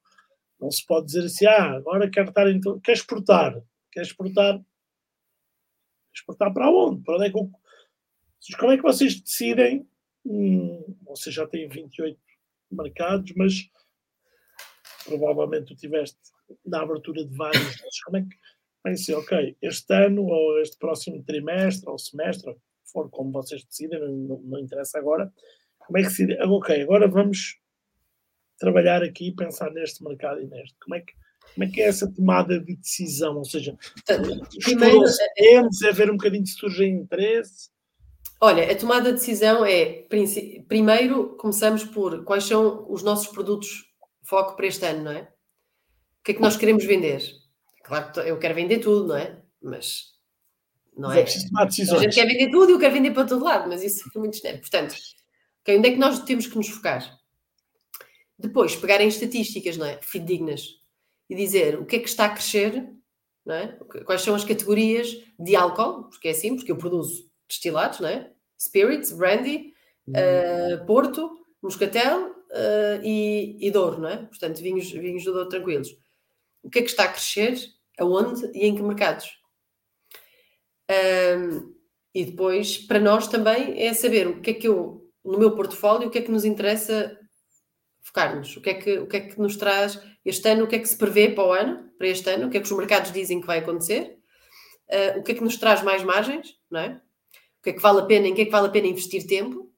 Não 0.59 0.71
se 0.71 0.85
pode 0.85 1.07
dizer 1.07 1.25
assim, 1.25 1.45
ah, 1.45 1.73
agora 1.75 2.09
quero 2.09 2.29
estar 2.29 2.49
em. 2.49 2.59
Quer 2.81 2.93
exportar? 2.93 3.61
Quer 3.91 4.01
exportar? 4.01 4.59
Exportar 6.13 6.53
para 6.53 6.69
onde? 6.69 7.03
Para 7.03 7.15
onde 7.15 7.25
é 7.25 7.29
que 7.29 7.37
eu... 7.37 7.49
Como 8.59 8.71
é 8.71 8.77
que 8.77 8.83
vocês 8.83 9.19
decidem? 9.19 9.87
Hum, 10.25 10.95
vocês 11.03 11.33
já 11.33 11.47
têm 11.47 11.67
28 11.67 12.19
mercados, 12.71 13.33
mas 13.35 13.69
provavelmente 15.05 15.67
tu 15.67 15.75
tiveste 15.75 16.17
na 16.65 16.81
abertura 16.81 17.25
de 17.25 17.35
vários. 17.35 18.01
Como 18.05 18.17
é 18.17 18.21
que 18.21 18.35
pensem, 18.83 19.15
ok, 19.15 19.57
este 19.61 19.93
ano 19.93 20.25
ou 20.25 20.59
este 20.59 20.77
próximo 20.77 21.23
trimestre 21.23 21.89
ou 21.89 21.97
semestre, 21.97 22.55
for 22.85 23.09
como 23.09 23.31
vocês 23.31 23.63
decidem, 23.63 23.99
não, 23.99 24.39
não 24.41 24.59
interessa 24.59 24.99
agora, 24.99 25.31
como 25.79 25.97
é 25.97 26.03
que 26.03 26.09
se. 26.09 26.25
Ok, 26.41 26.81
agora 26.81 27.07
vamos 27.07 27.59
trabalhar 28.57 29.03
aqui 29.03 29.29
e 29.29 29.35
pensar 29.35 29.71
neste 29.71 30.03
mercado 30.03 30.41
e 30.41 30.47
neste. 30.47 30.75
Como 30.79 30.95
é 30.95 31.01
que, 31.01 31.13
como 31.53 31.63
é, 31.63 31.67
que 31.67 31.81
é 31.81 31.87
essa 31.87 32.11
tomada 32.11 32.59
de 32.59 32.75
decisão? 32.75 33.37
Ou 33.37 33.45
seja, 33.45 33.77
primeiro 34.63 35.03
é 35.43 35.91
ver 35.91 36.09
um 36.09 36.17
bocadinho 36.17 36.45
se 36.45 36.53
surge 36.53 36.85
interesse. 36.85 37.69
Olha, 38.41 38.69
a 38.71 38.75
tomada 38.75 39.13
de 39.13 39.19
decisão 39.19 39.65
é 39.65 40.05
primeiro 40.67 41.37
começamos 41.37 41.83
por 41.83 42.23
quais 42.23 42.43
são 42.43 42.85
os 42.89 43.03
nossos 43.03 43.27
produtos 43.27 43.85
foco 44.23 44.55
para 44.55 44.67
este 44.67 44.85
ano, 44.85 45.03
não 45.03 45.11
é? 45.11 45.21
O 45.21 46.23
que 46.23 46.31
é 46.31 46.33
que 46.35 46.41
nós 46.41 46.57
queremos 46.57 46.85
vender? 46.85 47.21
Claro 47.83 48.11
que 48.11 48.19
eu 48.19 48.39
quero 48.39 48.55
vender 48.55 48.79
tudo, 48.79 49.07
não 49.07 49.17
é? 49.17 49.41
Mas 49.61 50.13
não 50.95 51.11
é? 51.11 51.21
é. 51.21 51.23
A 51.23 51.25
gente 51.25 52.15
quer 52.15 52.27
vender 52.27 52.51
tudo 52.51 52.71
e 52.71 52.73
eu 52.73 52.79
quero 52.79 52.93
vender 52.93 53.11
para 53.11 53.27
todo 53.27 53.43
lado, 53.43 53.69
mas 53.69 53.83
isso 53.83 54.09
é 54.15 54.19
muito 54.19 54.37
genérico. 54.37 54.61
Portanto, 54.61 54.95
Okay? 55.63 55.77
Onde 55.77 55.89
é 55.89 55.91
que 55.91 55.97
nós 55.97 56.19
temos 56.23 56.45
que 56.45 56.55
nos 56.55 56.67
focar? 56.67 57.19
Depois, 58.37 58.75
pegarem 58.75 59.07
estatísticas, 59.07 59.77
não 59.77 59.85
é? 59.85 59.99
Fidedignas. 60.01 60.82
E 61.33 61.35
dizer 61.35 61.79
o 61.79 61.85
que 61.85 61.95
é 61.95 61.99
que 61.99 62.07
está 62.07 62.25
a 62.25 62.29
crescer, 62.29 62.87
é? 63.49 63.67
Quais 64.05 64.21
são 64.21 64.35
as 64.35 64.45
categorias 64.45 65.17
de 65.39 65.55
álcool, 65.55 66.03
porque 66.03 66.27
é 66.27 66.31
assim, 66.31 66.55
porque 66.55 66.71
eu 66.71 66.77
produzo 66.77 67.27
destilados, 67.47 67.99
não 67.99 68.07
é? 68.07 68.31
Spirits, 68.61 69.11
brandy, 69.11 69.73
uh, 70.09 70.85
porto, 70.85 71.43
moscatel 71.59 72.27
uh, 72.27 73.03
e, 73.03 73.57
e 73.59 73.71
Douro, 73.71 73.99
não 73.99 74.09
é? 74.09 74.17
Portanto, 74.17 74.61
vinhos, 74.61 74.91
vinhos 74.91 75.23
do 75.23 75.33
Douro 75.33 75.49
tranquilos. 75.49 75.97
O 76.61 76.69
que 76.69 76.77
é 76.77 76.81
que 76.83 76.89
está 76.91 77.05
a 77.05 77.11
crescer, 77.11 77.57
aonde 77.97 78.45
e 78.53 78.67
em 78.67 78.75
que 78.75 78.83
mercados? 78.83 79.35
Um, 80.91 81.73
e 82.13 82.25
depois, 82.25 82.77
para 82.77 82.99
nós 82.99 83.27
também, 83.27 83.81
é 83.81 83.91
saber 83.95 84.27
o 84.27 84.39
que 84.39 84.51
é 84.51 84.53
que 84.53 84.67
eu 84.67 85.11
no 85.25 85.39
meu 85.39 85.55
portfólio, 85.55 86.09
o 86.09 86.11
que 86.11 86.19
é 86.19 86.21
que 86.21 86.31
nos 86.31 86.45
interessa 86.45 87.17
focar-nos? 88.03 88.55
O, 88.55 88.61
que 88.61 88.69
é 88.69 88.73
que, 88.75 88.99
o 88.99 89.07
que 89.07 89.17
é 89.17 89.19
que 89.21 89.39
nos 89.39 89.57
traz 89.57 89.99
este 90.25 90.47
ano? 90.49 90.65
O 90.65 90.67
que 90.67 90.75
é 90.75 90.79
que 90.79 90.87
se 90.87 90.97
prevê 90.97 91.29
para 91.29 91.45
o 91.45 91.51
ano, 91.51 91.89
para 91.97 92.07
este 92.07 92.29
ano? 92.29 92.47
O 92.47 92.49
que 92.49 92.57
é 92.57 92.59
que 92.59 92.65
os 92.65 92.77
mercados 92.77 93.11
dizem 93.11 93.41
que 93.41 93.47
vai 93.47 93.59
acontecer? 93.59 94.17
Uh, 94.89 95.19
o 95.19 95.23
que 95.23 95.31
é 95.31 95.35
que 95.35 95.43
nos 95.43 95.57
traz 95.57 95.81
mais 95.81 96.03
margens? 96.03 96.57
Não 96.69 96.79
é? 96.79 97.01
O 97.59 97.63
que 97.63 97.69
é 97.71 97.73
que 97.73 97.81
vale 97.81 98.01
a 98.01 98.05
pena, 98.05 98.27
em 98.27 98.33
que 98.33 98.41
é 98.41 98.45
que 98.45 98.51
vale 98.51 98.67
a 98.67 98.71
pena 98.71 98.87
investir 98.87 99.25
tempo? 99.25 99.71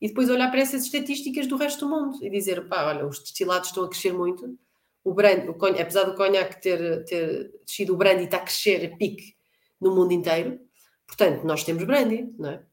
E 0.00 0.08
depois 0.08 0.28
olhar 0.28 0.50
para 0.50 0.60
essas 0.60 0.84
estatísticas 0.84 1.46
do 1.46 1.56
resto 1.56 1.86
do 1.86 1.88
mundo 1.88 2.18
e 2.24 2.28
dizer, 2.28 2.66
pá, 2.66 2.86
olha, 2.86 3.06
os 3.06 3.20
destilados 3.20 3.68
estão 3.68 3.84
a 3.84 3.88
crescer 3.88 4.12
muito, 4.12 4.58
o 5.04 5.14
brand, 5.14 5.48
o 5.48 5.66
apesar 5.66 6.04
do 6.04 6.14
conhaque 6.14 6.60
ter, 6.60 7.04
ter 7.04 7.52
descido 7.64 7.94
o 7.94 7.96
brandy, 7.96 8.24
está 8.24 8.38
a 8.38 8.40
crescer 8.40 8.92
a 8.92 8.96
pique 8.96 9.36
no 9.80 9.94
mundo 9.94 10.12
inteiro, 10.12 10.60
portanto, 11.06 11.44
nós 11.44 11.62
temos 11.64 11.84
brandy, 11.84 12.34
não 12.36 12.50
é? 12.50 12.64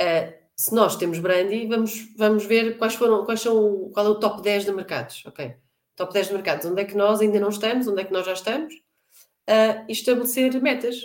Uh, 0.00 0.46
se 0.56 0.74
nós 0.74 0.96
temos 0.96 1.18
brandy, 1.18 1.66
vamos, 1.66 2.14
vamos 2.16 2.44
ver 2.46 2.78
quais 2.78 2.94
foram, 2.94 3.24
quais 3.24 3.40
são, 3.40 3.90
qual 3.92 4.06
é 4.06 4.08
o 4.08 4.20
top 4.20 4.40
10 4.40 4.64
de 4.64 4.72
mercados, 4.72 5.24
ok? 5.26 5.54
Top 5.96 6.12
10 6.12 6.28
de 6.28 6.34
mercados, 6.34 6.66
onde 6.66 6.82
é 6.82 6.84
que 6.84 6.96
nós 6.96 7.20
ainda 7.20 7.40
não 7.40 7.48
estamos, 7.48 7.88
onde 7.88 8.02
é 8.02 8.04
que 8.04 8.12
nós 8.12 8.26
já 8.26 8.34
estamos, 8.34 8.74
uh, 8.74 9.84
e 9.88 9.92
estabelecer 9.92 10.60
metas. 10.62 10.96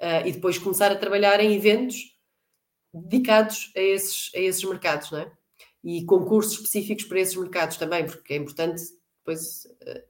Uh, 0.00 0.26
e 0.26 0.32
depois 0.32 0.58
começar 0.58 0.90
a 0.90 0.96
trabalhar 0.96 1.38
em 1.38 1.54
eventos 1.54 2.18
dedicados 2.92 3.72
a 3.76 3.80
esses, 3.80 4.32
a 4.34 4.38
esses 4.40 4.64
mercados, 4.64 5.12
não 5.12 5.20
é? 5.20 5.32
E 5.84 6.04
concursos 6.04 6.54
específicos 6.54 7.04
para 7.04 7.20
esses 7.20 7.36
mercados 7.36 7.76
também, 7.76 8.04
porque 8.04 8.34
é 8.34 8.36
importante 8.36 8.82
depois 9.18 9.64
uh, 9.64 10.02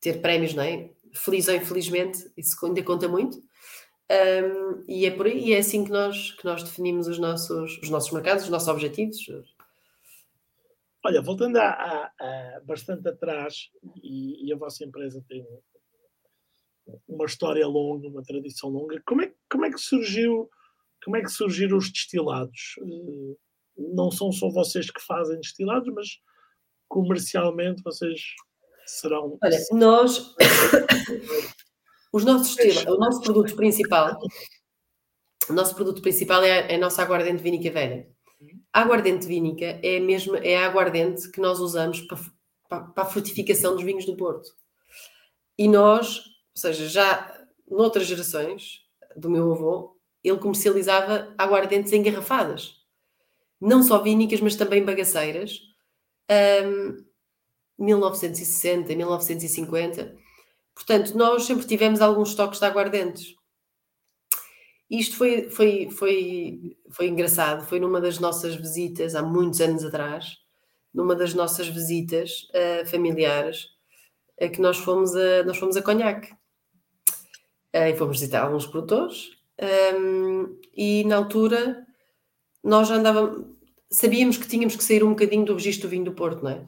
ter 0.00 0.20
prémios, 0.20 0.54
não 0.54 0.62
é? 0.62 0.90
Feliz 1.12 1.48
ou 1.48 1.54
infelizmente, 1.54 2.30
isso 2.36 2.64
ainda 2.64 2.82
conta 2.82 3.08
muito. 3.08 3.42
Um, 4.10 4.84
e 4.88 5.04
é 5.04 5.10
por 5.10 5.26
aí, 5.26 5.48
e 5.48 5.52
é 5.52 5.58
assim 5.58 5.84
que 5.84 5.90
nós, 5.90 6.30
que 6.32 6.44
nós 6.44 6.62
definimos 6.62 7.08
os 7.08 7.18
nossos, 7.18 7.78
os 7.82 7.90
nossos 7.90 8.10
mercados, 8.10 8.44
os 8.44 8.50
nossos 8.50 8.68
objetivos. 8.68 9.18
Olha, 11.04 11.22
voltando 11.22 11.56
a, 11.58 11.68
a, 11.68 12.12
a 12.20 12.60
bastante 12.64 13.08
atrás, 13.08 13.70
e, 14.02 14.46
e, 14.46 14.52
a 14.52 14.56
vossa 14.56 14.84
empresa 14.84 15.24
tem 15.28 15.46
uma 17.06 17.24
história 17.24 17.66
longa, 17.66 18.08
uma 18.08 18.22
tradição 18.22 18.68
longa, 18.70 19.00
como 19.06 19.22
é, 19.22 19.32
como 19.50 19.64
é 19.64 19.70
que 19.70 19.78
surgiu, 19.78 20.50
como 21.04 21.16
é 21.16 21.22
que 21.22 21.28
surgiram 21.28 21.76
os 21.76 21.90
destilados? 21.90 22.74
Eh, 22.80 23.36
não 23.76 24.10
são 24.10 24.32
só 24.32 24.48
vocês 24.50 24.90
que 24.90 25.00
fazem 25.00 25.36
destilados, 25.36 25.92
mas 25.94 26.08
comercialmente 26.88 27.82
vocês 27.82 28.20
serão. 28.86 29.38
Olha, 29.40 29.58
nós 29.72 30.34
Os 32.12 32.24
nossos 32.24 32.58
estilo, 32.58 32.94
o 32.94 32.98
nosso 32.98 33.20
produto 33.20 33.54
principal, 33.54 34.18
o 35.48 35.52
nosso 35.52 35.74
produto 35.74 36.00
principal 36.00 36.42
é 36.42 36.52
a, 36.52 36.72
é 36.72 36.74
a 36.76 36.78
nossa 36.78 37.02
aguardente 37.02 37.42
vínica 37.42 37.70
velha. 37.70 38.08
A 38.72 38.82
aguardente 38.82 39.26
vínica 39.26 39.80
é 39.82 39.98
a 39.98 40.00
mesma, 40.00 40.38
é 40.38 40.56
a 40.56 40.66
aguardente 40.66 41.30
que 41.30 41.40
nós 41.40 41.58
usamos 41.58 42.00
para, 42.02 42.18
para, 42.68 42.80
para, 42.80 43.02
a 43.02 43.06
frutificação 43.06 43.74
dos 43.74 43.84
vinhos 43.84 44.06
do 44.06 44.16
Porto. 44.16 44.50
E 45.56 45.68
nós, 45.68 46.18
ou 46.18 46.60
seja, 46.60 46.88
já 46.88 47.46
noutras 47.68 48.06
gerações 48.06 48.82
do 49.16 49.28
meu 49.28 49.52
avô, 49.52 49.96
ele 50.22 50.38
comercializava 50.38 51.34
aguardentes 51.36 51.92
engarrafadas. 51.92 52.76
Não 53.60 53.82
só 53.82 54.00
vínicas, 54.00 54.40
mas 54.40 54.54
também 54.54 54.84
bagaceiras. 54.84 55.60
Um, 56.64 57.04
1960, 57.78 58.94
1950 58.94 60.16
Portanto, 60.78 61.16
nós 61.16 61.42
sempre 61.42 61.66
tivemos 61.66 62.00
alguns 62.00 62.28
estoques 62.28 62.60
de 62.60 62.64
aguardentes. 62.64 63.34
Isto 64.90 65.16
foi, 65.16 65.50
foi, 65.50 65.90
foi, 65.90 66.76
foi 66.90 67.08
engraçado, 67.08 67.66
foi 67.66 67.78
numa 67.78 68.00
das 68.00 68.18
nossas 68.18 68.54
visitas, 68.54 69.14
há 69.14 69.22
muitos 69.22 69.60
anos 69.60 69.84
atrás, 69.84 70.38
numa 70.94 71.14
das 71.14 71.34
nossas 71.34 71.68
visitas 71.68 72.48
uh, 72.54 72.86
familiares, 72.86 73.66
uh, 74.40 74.50
que 74.50 74.60
nós 74.60 74.78
fomos 74.78 75.14
a, 75.14 75.44
nós 75.44 75.58
fomos 75.58 75.76
a 75.76 75.82
Conhaque. 75.82 76.32
Uh, 77.74 77.88
e 77.92 77.96
fomos 77.96 78.18
visitar 78.18 78.44
alguns 78.44 78.66
produtores, 78.66 79.28
um, 79.94 80.58
e 80.74 81.04
na 81.04 81.16
altura 81.16 81.86
nós 82.64 82.90
andávamos, 82.90 83.44
sabíamos 83.90 84.38
que 84.38 84.48
tínhamos 84.48 84.74
que 84.74 84.82
sair 84.82 85.04
um 85.04 85.10
bocadinho 85.10 85.44
do 85.44 85.52
registro 85.52 85.86
do 85.86 85.90
vinho 85.90 86.04
do 86.04 86.14
Porto, 86.14 86.42
não 86.42 86.50
é? 86.50 86.66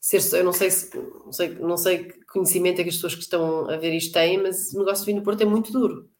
Ser, 0.00 0.36
eu 0.36 0.44
não 0.44 0.52
sei, 0.52 0.68
se, 0.68 0.96
não 0.96 1.32
sei, 1.32 1.48
não 1.50 1.76
sei 1.76 2.04
que 2.04 2.24
conhecimento 2.24 2.80
é 2.80 2.82
que 2.82 2.90
as 2.90 2.96
pessoas 2.96 3.14
que 3.14 3.22
estão 3.22 3.70
a 3.70 3.76
ver 3.76 3.94
isto 3.94 4.12
têm, 4.12 4.42
mas 4.42 4.72
o 4.72 4.80
negócio 4.80 5.04
do 5.04 5.06
vinho 5.06 5.20
do 5.20 5.24
Porto 5.24 5.42
é 5.42 5.44
muito 5.44 5.70
duro 5.70 6.11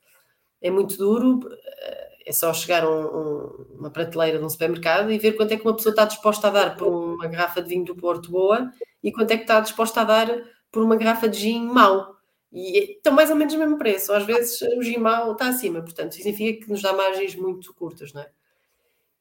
é 0.63 0.71
muito 0.71 0.97
duro, 0.97 1.41
eh, 1.53 2.13
é 2.27 2.33
só 2.33 2.55
chegar 2.55 2.85
a 2.85 2.91
um, 2.91 3.05
um, 3.05 3.67
uma 3.81 3.91
prateleira 3.91 4.39
de 4.39 4.45
um 4.45 4.49
supermercado 4.49 5.11
e 5.11 5.19
ver 5.19 5.33
quanto 5.33 5.53
é 5.53 5.57
que 5.57 5.65
uma 5.65 5.75
pessoa 5.75 5.93
está 5.93 6.05
disposta 6.05 6.49
a 6.49 6.51
dar 6.51 6.77
por 6.77 6.89
uma 6.89 7.27
garrafa 7.27 7.61
de 7.61 7.69
vinho 7.69 7.85
do 7.85 7.97
Porto 7.97 8.31
boa 8.31 8.71
e 9.03 9.11
quanto 9.13 9.33
é 9.33 9.37
que 9.37 9.43
está 9.43 9.61
disposta 9.61 10.01
a 10.01 10.05
dar 10.05 10.29
por 10.71 10.83
uma 10.85 10.97
garrafa 10.97 11.29
de 11.29 11.39
gin 11.39 11.67
mau. 11.67 12.17
E 12.53 12.97
estão 12.97 13.13
mais 13.13 13.31
ou 13.31 13.37
menos 13.37 13.55
o 13.55 13.59
mesmo 13.59 13.79
preço. 13.79 14.13
Às 14.13 14.25
vezes 14.25 14.61
o 14.63 14.83
gin 14.83 14.99
mau 14.99 15.33
está 15.33 15.49
acima, 15.49 15.83
portanto, 15.83 16.15
significa 16.15 16.65
que 16.65 16.71
nos 16.71 16.83
dá 16.83 16.93
margens 16.93 17.35
muito 17.35 17.75
curtas, 17.75 18.13
não 18.13 18.23
é? 18.23 18.31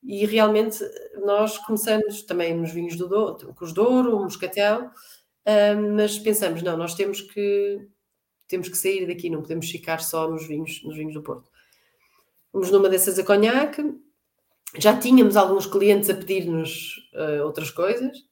E 0.04 0.26
realmente 0.26 0.80
nós 1.24 1.58
começamos 1.60 2.24
também 2.24 2.56
nos 2.56 2.72
vinhos 2.72 2.98
do 2.98 3.08
Douro, 3.08 3.54
com 3.54 3.66
os 3.66 3.72
Douro, 3.74 4.18
o 4.18 4.24
Moscatel, 4.24 4.90
eh, 5.46 5.76
mas 5.76 6.18
pensamos, 6.18 6.64
não, 6.64 6.76
nós 6.76 6.96
temos 6.96 7.22
que 7.22 7.88
temos 8.52 8.70
que 8.70 8.78
sair 8.78 9.08
daqui, 9.08 9.30
não 9.30 9.42
podemos 9.42 9.70
ficar 9.72 10.00
só 10.00 10.30
nos 10.30 10.46
vinhos, 10.46 10.84
nos 10.84 10.96
vinhos 10.96 11.14
do 11.14 11.24
Porto. 11.24 11.50
Fomos 12.52 12.70
numa 12.70 12.90
dessas 12.90 13.18
a 13.18 13.24
conhaque, 13.24 13.82
já 14.78 14.98
tínhamos 14.98 15.38
alguns 15.38 15.66
clientes 15.66 16.10
a 16.10 16.14
pedir-nos 16.14 16.98
uh, 17.14 17.46
outras 17.46 17.72
coisas, 17.72 18.26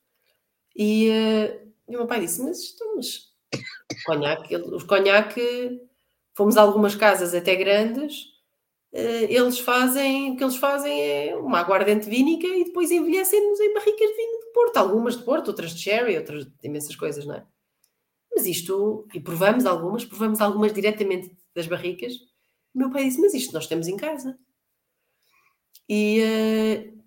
e, 0.76 1.10
uh, 1.10 1.72
e 1.88 1.96
o 1.96 2.00
meu 2.00 2.06
pai 2.06 2.20
disse: 2.20 2.44
Mas 2.44 2.60
estamos. 2.60 3.30
Conhaque, 4.06 4.56
os 4.56 4.84
conhaque, 4.84 5.82
fomos 6.36 6.58
a 6.58 6.62
algumas 6.62 6.96
casas 6.96 7.34
até 7.34 7.56
grandes, 7.56 8.24
uh, 8.94 9.26
eles 9.30 9.60
fazem, 9.60 10.34
o 10.34 10.38
que 10.38 10.44
eles 10.44 10.58
fazem 10.58 11.02
é 11.02 11.36
uma 11.36 11.60
aguardente 11.60 12.10
vínica 12.10 12.46
e 12.46 12.66
depois 12.66 12.92
envelhecem-nos 12.92 13.60
em 13.60 13.74
barricas 13.74 14.10
de 14.10 14.16
vinho 14.16 14.40
de 14.42 14.54
Porto, 14.54 14.78
algumas 14.78 15.18
de 15.18 15.24
Porto, 15.24 15.48
outras 15.48 15.74
de 15.74 15.82
sherry, 15.82 16.18
outras 16.18 16.46
imensas 16.62 16.96
coisas, 16.96 17.26
não 17.26 17.36
é? 17.36 17.46
Mas 18.40 18.46
isto, 18.46 19.06
e 19.14 19.20
provamos 19.20 19.66
algumas, 19.66 20.06
provamos 20.06 20.40
algumas 20.40 20.72
diretamente 20.72 21.36
das 21.54 21.68
barricas. 21.68 22.14
O 22.74 22.80
meu 22.80 22.90
pai 22.90 23.04
disse, 23.04 23.20
mas 23.20 23.34
isto 23.34 23.54
nós 23.54 23.68
temos 23.68 23.90
em 23.90 23.98
casa. 23.98 24.40
E, 25.90 26.22
uh, 26.22 27.04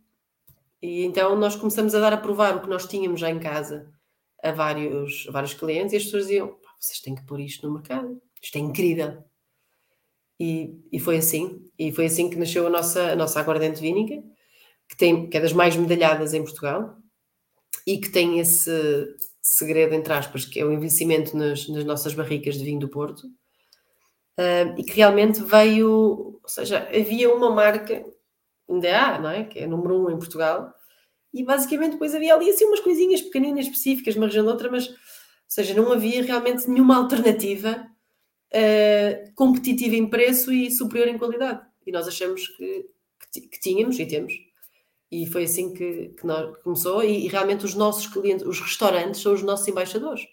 e 0.82 1.04
então 1.04 1.34
nós 1.36 1.56
começamos 1.56 1.94
a 1.94 2.00
dar 2.00 2.12
a 2.12 2.18
provar 2.18 2.56
o 2.56 2.60
que 2.60 2.68
nós 2.68 2.86
tínhamos 2.86 3.18
já 3.18 3.30
em 3.30 3.38
casa 3.38 3.90
a 4.42 4.52
vários, 4.52 5.26
a 5.28 5.32
vários 5.32 5.54
clientes 5.54 5.94
e 5.94 5.96
as 5.96 6.04
pessoas 6.04 6.24
diziam, 6.24 6.58
vocês 6.78 7.00
têm 7.00 7.14
que 7.14 7.24
pôr 7.24 7.40
isto 7.40 7.66
no 7.66 7.72
mercado, 7.72 8.20
isto 8.42 8.56
é 8.56 8.60
incrível. 8.60 9.24
E, 10.38 10.78
e 10.92 11.00
foi 11.00 11.16
assim, 11.16 11.64
e 11.78 11.92
foi 11.92 12.06
assim 12.06 12.28
que 12.28 12.36
nasceu 12.36 12.66
a 12.66 12.70
nossa, 12.70 13.12
a 13.12 13.16
nossa 13.16 13.40
aguardente 13.40 13.80
vínica, 13.80 14.22
que, 14.86 14.96
tem, 14.96 15.30
que 15.30 15.36
é 15.38 15.40
das 15.40 15.54
mais 15.54 15.76
medalhadas 15.76 16.34
em 16.34 16.42
Portugal, 16.42 16.98
e 17.86 17.98
que 17.98 18.10
tem 18.10 18.38
esse, 18.38 19.16
segredo, 19.42 19.94
entre 19.94 20.12
aspas, 20.12 20.44
que 20.44 20.60
é 20.60 20.64
o 20.64 20.72
envelhecimento 20.72 21.36
nas, 21.36 21.68
nas 21.68 21.84
nossas 21.84 22.14
barricas 22.14 22.56
de 22.56 22.64
vinho 22.64 22.78
do 22.78 22.88
Porto, 22.88 23.26
uh, 24.38 24.78
e 24.78 24.84
que 24.84 24.92
realmente 24.92 25.42
veio, 25.42 26.40
ou 26.42 26.48
seja, 26.48 26.88
havia 26.88 27.34
uma 27.34 27.50
marca, 27.50 28.04
ainda 28.70 29.00
há, 29.00 29.18
não 29.20 29.30
é? 29.30 29.44
Que 29.44 29.58
é 29.60 29.66
número 29.66 30.00
um 30.00 30.10
em 30.10 30.18
Portugal, 30.18 30.72
e 31.34 31.42
basicamente 31.42 31.92
depois 31.92 32.14
havia 32.14 32.34
ali 32.34 32.48
assim 32.50 32.66
umas 32.66 32.80
coisinhas 32.80 33.20
pequeninas 33.20 33.66
específicas, 33.66 34.14
uma 34.14 34.26
região 34.26 34.44
de 34.44 34.50
outra, 34.52 34.70
mas, 34.70 34.88
ou 34.88 34.94
seja, 35.48 35.74
não 35.74 35.90
havia 35.90 36.22
realmente 36.22 36.68
nenhuma 36.68 36.96
alternativa 36.96 37.86
uh, 38.54 39.34
competitiva 39.34 39.96
em 39.96 40.08
preço 40.08 40.52
e 40.52 40.70
superior 40.70 41.08
em 41.08 41.18
qualidade. 41.18 41.60
E 41.84 41.90
nós 41.90 42.06
achamos 42.06 42.46
que, 42.46 42.86
que, 43.32 43.40
que 43.40 43.60
tínhamos 43.60 43.98
e 43.98 44.06
temos. 44.06 44.32
E 45.12 45.26
foi 45.26 45.44
assim 45.44 45.74
que, 45.74 46.08
que 46.18 46.26
nós, 46.26 46.56
começou. 46.60 47.04
E, 47.04 47.26
e, 47.26 47.28
realmente 47.28 47.66
os 47.66 47.74
nossos 47.74 48.06
clientes, 48.06 48.46
os 48.46 48.58
restaurantes, 48.58 49.20
são 49.20 49.34
os 49.34 49.42
nossos 49.42 49.68
embaixadores. 49.68 50.26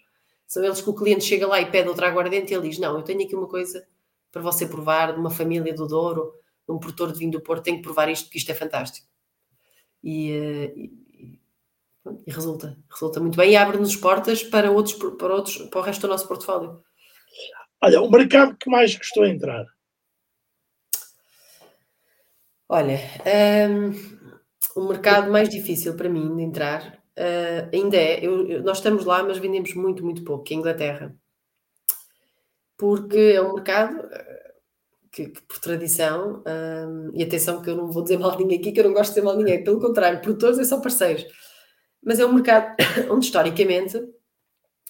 São 0.46 0.64
eles 0.64 0.80
que 0.80 0.88
o 0.88 0.94
cliente 0.94 1.22
chega 1.22 1.46
lá 1.46 1.60
e 1.60 1.70
pede 1.70 1.90
outra 1.90 2.08
aguardente 2.08 2.50
e 2.50 2.56
ele 2.56 2.70
diz: 2.70 2.78
Não, 2.78 2.96
eu 2.96 3.02
tenho 3.02 3.22
aqui 3.22 3.36
uma 3.36 3.46
coisa 3.46 3.86
para 4.32 4.40
você 4.40 4.66
provar, 4.66 5.12
de 5.12 5.20
uma 5.20 5.30
família 5.30 5.74
do 5.74 5.86
Douro, 5.86 6.32
de 6.66 6.72
um 6.74 6.78
produtor 6.78 7.12
de 7.12 7.18
vinho 7.18 7.32
do 7.32 7.42
Porto, 7.42 7.64
tem 7.64 7.76
que 7.76 7.82
provar 7.82 8.08
isto, 8.08 8.24
porque 8.24 8.38
isto 8.38 8.50
é 8.50 8.54
fantástico. 8.54 9.06
E, 10.02 10.32
eh, 10.32 10.72
e, 10.74 11.40
e 12.26 12.32
resulta, 12.32 12.78
resulta 12.90 13.20
muito 13.20 13.36
bem 13.36 13.52
e 13.52 13.56
abre-nos 13.56 13.96
portas 13.96 14.42
para, 14.42 14.70
outros, 14.70 14.94
para, 14.94 15.34
outros, 15.34 15.58
para 15.58 15.80
o 15.80 15.82
resto 15.82 16.02
do 16.02 16.08
nosso 16.08 16.26
portfólio. 16.26 16.82
Olha, 17.82 18.00
o 18.00 18.10
mercado 18.10 18.56
que 18.56 18.70
mais 18.70 18.94
gostou 18.94 19.24
de 19.24 19.32
entrar? 19.32 19.66
Olha, 22.72 22.98
hum, 23.68 24.19
o 24.76 24.88
mercado 24.88 25.30
mais 25.30 25.48
difícil 25.48 25.96
para 25.96 26.08
mim 26.08 26.36
de 26.36 26.42
entrar 26.42 27.00
uh, 27.18 27.70
ainda 27.72 27.96
é. 27.96 28.24
Eu, 28.24 28.48
eu, 28.48 28.62
nós 28.62 28.78
estamos 28.78 29.04
lá, 29.04 29.22
mas 29.22 29.38
vendemos 29.38 29.74
muito, 29.74 30.04
muito 30.04 30.24
pouco, 30.24 30.44
que 30.44 30.54
é 30.54 30.56
a 30.56 30.60
Inglaterra. 30.60 31.16
Porque 32.76 33.34
é 33.34 33.42
um 33.42 33.54
mercado 33.54 33.98
uh, 33.98 34.52
que, 35.12 35.28
que, 35.28 35.42
por 35.42 35.58
tradição, 35.58 36.40
uh, 36.40 37.10
e 37.14 37.22
atenção 37.22 37.60
que 37.62 37.70
eu 37.70 37.76
não 37.76 37.90
vou 37.90 38.02
dizer 38.02 38.18
mal 38.18 38.32
de 38.32 38.38
ninguém 38.38 38.58
aqui, 38.58 38.72
que 38.72 38.80
eu 38.80 38.84
não 38.84 38.94
gosto 38.94 39.10
de 39.10 39.14
dizer 39.14 39.24
mal 39.24 39.36
de 39.36 39.44
ninguém, 39.44 39.64
pelo 39.64 39.80
contrário, 39.80 40.20
produtores 40.20 40.58
é 40.58 40.64
só 40.64 40.80
parceiros. 40.80 41.26
Mas 42.02 42.18
é 42.18 42.26
um 42.26 42.32
mercado 42.32 42.74
onde 43.10 43.26
historicamente 43.26 44.00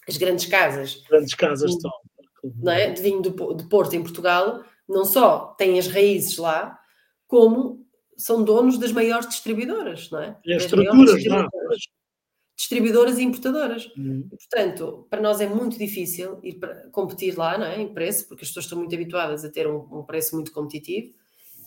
as 0.09 0.17
grandes 0.17 0.47
casas. 0.47 1.03
Grandes 1.09 1.35
casas 1.35 1.71
estão. 1.71 1.91
Não 2.57 2.73
é? 2.73 2.91
De 2.91 3.03
vinho 3.03 3.21
do, 3.21 3.55
de 3.55 3.69
Porto 3.69 3.95
em 3.95 4.03
Portugal, 4.03 4.63
não 4.89 5.05
só 5.05 5.55
têm 5.59 5.79
as 5.79 5.89
raízes 5.89 6.39
lá, 6.39 6.79
como 7.27 7.87
são 8.21 8.45
donos 8.45 8.79
das 8.79 8.93
maiores 8.93 9.29
distribuidoras, 9.29 10.11
não 10.11 10.21
é? 10.21 10.37
E 10.45 10.53
as 10.53 10.65
estruturas, 10.65 11.15
distribuidoras, 11.15 11.81
distribuidoras 12.55 13.19
e 13.19 13.23
importadoras. 13.23 13.87
Uhum. 13.97 14.29
E, 14.31 14.37
portanto, 14.37 15.07
para 15.09 15.23
nós 15.23 15.41
é 15.41 15.49
muito 15.49 15.79
difícil 15.79 16.39
ir 16.43 16.57
para, 16.57 16.89
competir 16.91 17.37
lá, 17.37 17.57
não 17.57 17.67
é? 17.67 17.81
Em 17.81 17.93
preço, 17.93 18.29
porque 18.29 18.45
as 18.45 18.49
pessoas 18.49 18.67
estão 18.67 18.79
muito 18.79 18.95
habituadas 18.95 19.43
a 19.45 19.51
ter 19.51 19.67
um, 19.67 19.89
um 19.91 20.03
preço 20.03 20.35
muito 20.35 20.53
competitivo 20.53 21.15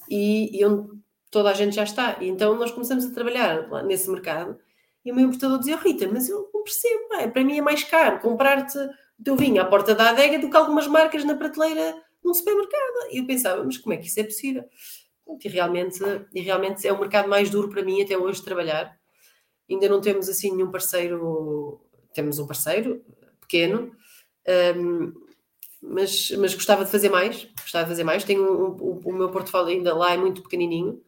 e, 0.07 0.59
e, 0.59 0.63
onde 0.63 0.91
toda 1.31 1.49
a 1.49 1.53
gente 1.53 1.75
já 1.75 1.83
está. 1.83 2.17
E 2.21 2.27
então 2.27 2.55
nós 2.55 2.71
começamos 2.71 3.03
a 3.03 3.11
trabalhar 3.11 3.67
lá 3.71 3.81
nesse 3.81 4.09
mercado 4.09 4.55
e 5.03 5.11
o 5.11 5.15
meu 5.15 5.25
importador 5.25 5.57
dizia, 5.57 5.75
oh, 5.75 5.83
Rita, 5.83 6.07
mas 6.07 6.29
eu 6.29 6.49
não 6.53 6.63
percebo, 6.63 7.09
pá, 7.09 7.27
para 7.27 7.43
mim 7.43 7.57
é 7.57 7.61
mais 7.61 7.83
caro 7.83 8.19
comprar-te 8.19 8.77
o 8.77 9.23
teu 9.23 9.35
vinho 9.35 9.59
à 9.59 9.65
porta 9.65 9.95
da 9.95 10.11
adega 10.11 10.37
do 10.37 10.49
que 10.49 10.55
algumas 10.55 10.87
marcas 10.87 11.23
na 11.25 11.35
prateleira 11.35 11.95
num 12.23 12.33
supermercado. 12.33 13.11
E 13.11 13.17
eu 13.17 13.25
pensava, 13.25 13.63
mas 13.63 13.77
como 13.77 13.93
é 13.93 13.97
que 13.97 14.05
isso 14.05 14.19
é 14.19 14.23
possível? 14.23 14.63
E 15.27 15.47
realmente, 15.49 15.99
e 16.33 16.41
realmente 16.41 16.87
é 16.87 16.93
o 16.93 16.99
mercado 16.99 17.27
mais 17.27 17.49
duro 17.49 17.69
para 17.69 17.83
mim 17.83 18.01
até 18.01 18.17
hoje 18.17 18.41
trabalhar. 18.41 18.97
Ainda 19.69 19.89
não 19.89 20.01
temos 20.01 20.29
assim 20.29 20.51
nenhum 20.51 20.71
parceiro, 20.71 21.81
temos 22.13 22.39
um 22.39 22.47
parceiro 22.47 23.03
pequeno, 23.41 23.95
um, 24.77 25.13
mas, 25.81 26.31
mas 26.31 26.53
gostava 26.53 26.85
de 26.85 26.91
fazer 26.91 27.09
mais, 27.09 27.47
gostava 27.61 27.85
de 27.85 27.91
fazer 27.91 28.03
mais. 28.03 28.23
Tenho 28.23 28.43
um, 28.43 28.99
o 29.05 29.13
meu 29.13 29.29
portfólio 29.29 29.75
ainda 29.75 29.95
lá 29.95 30.13
é 30.13 30.17
muito 30.17 30.43
pequenininho. 30.43 31.01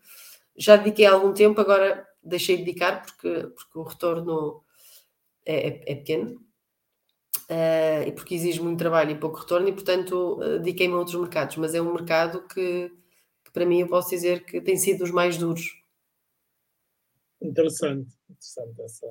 Já 0.58 0.76
dediquei 0.76 1.06
há 1.06 1.14
algum 1.14 1.34
tempo, 1.34 1.60
agora 1.60 2.06
deixei 2.24 2.58
de 2.58 2.64
dedicar 2.64 3.04
porque, 3.04 3.48
porque 3.56 3.80
o 3.80 3.84
retorno 3.84 4.64
é, 5.46 5.68
é, 5.70 5.92
é 5.94 5.96
pequeno. 5.96 6.46
Uh, 7.50 8.08
e 8.08 8.12
porque 8.12 8.34
exige 8.34 8.60
muito 8.60 8.80
trabalho 8.80 9.12
e 9.12 9.20
pouco 9.20 9.40
retorno, 9.40 9.68
e 9.68 9.72
portanto 9.72 10.40
uh, 10.40 10.58
dediquei-me 10.58 10.96
a 10.96 10.98
outros 10.98 11.16
mercados, 11.16 11.58
mas 11.58 11.76
é 11.76 11.82
um 11.82 11.94
mercado 11.94 12.42
que, 12.48 12.92
para 13.56 13.66
mim 13.66 13.80
eu 13.80 13.88
posso 13.88 14.10
dizer 14.10 14.44
que 14.44 14.60
tem 14.60 14.76
sido 14.76 15.06
os 15.06 15.12
mais 15.12 15.38
duros. 15.38 15.82
Interessante, 17.42 18.10
interessante 18.30 18.82
essa. 18.82 19.08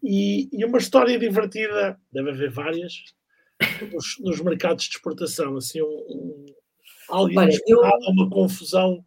E, 0.00 0.48
e 0.52 0.64
uma 0.64 0.78
história 0.78 1.18
divertida, 1.18 2.00
deve 2.12 2.30
haver 2.30 2.52
várias, 2.52 3.02
nos, 3.92 4.16
nos 4.20 4.40
mercados 4.40 4.84
de 4.84 4.92
exportação, 4.92 5.56
assim, 5.56 5.82
um, 5.82 5.86
um, 5.86 6.46
alguém 7.08 7.38
Olha, 7.38 7.60
eu... 7.66 7.80
uma 7.80 8.30
confusão 8.30 9.04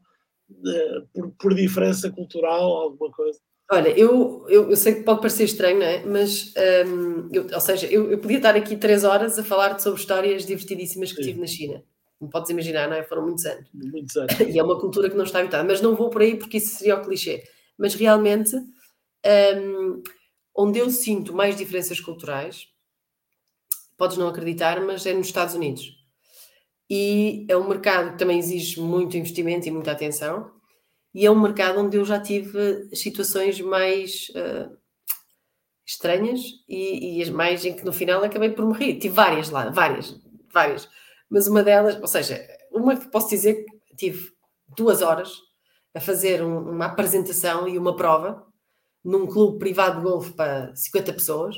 de, 0.49 1.05
por, 1.13 1.31
por 1.39 1.55
diferença 1.55 2.11
cultural, 2.11 2.61
alguma 2.61 3.09
coisa. 3.11 3.39
Olha, 3.71 3.89
eu, 3.97 4.45
eu, 4.49 4.69
eu, 4.69 4.75
sei 4.75 4.95
que 4.95 5.03
pode 5.03 5.21
parecer 5.21 5.45
estranho, 5.45 5.79
não 5.79 5.85
é? 5.85 6.05
Mas, 6.05 6.53
um, 6.87 7.29
eu, 7.31 7.47
ou 7.53 7.61
seja, 7.61 7.87
eu, 7.87 8.11
eu, 8.11 8.19
podia 8.19 8.37
estar 8.37 8.55
aqui 8.55 8.75
três 8.75 9.05
horas 9.05 9.39
a 9.39 9.43
falar 9.45 9.79
sobre 9.79 9.99
histórias 9.99 10.45
divertidíssimas 10.45 11.11
que 11.13 11.23
Sim. 11.23 11.29
tive 11.29 11.39
na 11.39 11.47
China 11.47 11.83
como 12.25 12.29
podes 12.29 12.49
imaginar, 12.49 12.89
não 12.89 12.95
é? 12.95 13.03
Foram 13.03 13.23
muitos 13.23 13.45
anos. 13.45 13.69
Muitos 13.73 14.15
anos. 14.17 14.33
E 14.41 14.57
é 14.57 14.63
uma 14.63 14.79
cultura 14.79 15.09
que 15.09 15.15
não 15.15 15.23
está 15.23 15.39
habitada. 15.39 15.63
Mas 15.63 15.81
não 15.81 15.95
vou 15.95 16.09
por 16.09 16.21
aí 16.21 16.35
porque 16.35 16.57
isso 16.57 16.75
seria 16.75 16.95
o 16.95 17.01
clichê. 17.01 17.43
Mas 17.77 17.93
realmente, 17.93 18.55
um, 18.55 20.01
onde 20.55 20.79
eu 20.79 20.89
sinto 20.89 21.33
mais 21.33 21.55
diferenças 21.55 21.99
culturais, 21.99 22.67
podes 23.97 24.17
não 24.17 24.27
acreditar, 24.27 24.81
mas 24.81 25.05
é 25.05 25.13
nos 25.13 25.27
Estados 25.27 25.55
Unidos. 25.55 25.93
e 26.89 27.47
é 27.49 27.57
um 27.57 27.67
mercado 27.67 28.11
que 28.11 28.19
também 28.19 28.37
exige 28.37 28.79
muito 28.79 29.17
investimento 29.17 29.67
e 29.67 29.71
muita 29.71 29.91
atenção, 29.91 30.51
e 31.15 31.25
é 31.25 31.31
um 31.31 31.41
mercado 31.41 31.79
onde 31.79 31.97
eu 31.97 32.05
já 32.05 32.19
tive 32.19 32.89
situações 32.93 33.59
mais 33.59 34.27
uh, 34.35 34.77
estranhas 35.85 36.41
e, 36.67 37.19
e, 37.19 37.23
as 37.23 37.29
mais 37.29 37.63
em 37.65 37.73
que 37.73 37.85
no 37.85 37.93
final 37.93 38.23
acabei 38.23 38.49
por 38.49 38.65
morrer. 38.65 38.95
Tive 38.95 39.15
várias 39.15 39.49
lá, 39.49 39.69
várias, 39.69 40.19
várias. 40.53 40.89
Mas 41.29 41.47
uma 41.47 41.63
delas, 41.63 41.99
ou 41.99 42.07
seja, 42.07 42.45
uma 42.71 42.95
que 42.95 43.07
posso 43.07 43.29
dizer 43.29 43.65
que 43.65 43.95
tive 43.95 44.31
duas 44.75 45.01
horas 45.01 45.31
a 45.93 45.99
fazer 45.99 46.43
um, 46.43 46.71
uma 46.71 46.85
apresentação 46.85 47.67
e 47.67 47.77
uma 47.77 47.95
prova 47.95 48.45
num 49.03 49.27
clube 49.27 49.59
privado 49.59 49.97
de 49.97 50.03
golfe 50.03 50.33
para 50.33 50.75
50 50.75 51.13
pessoas 51.13 51.55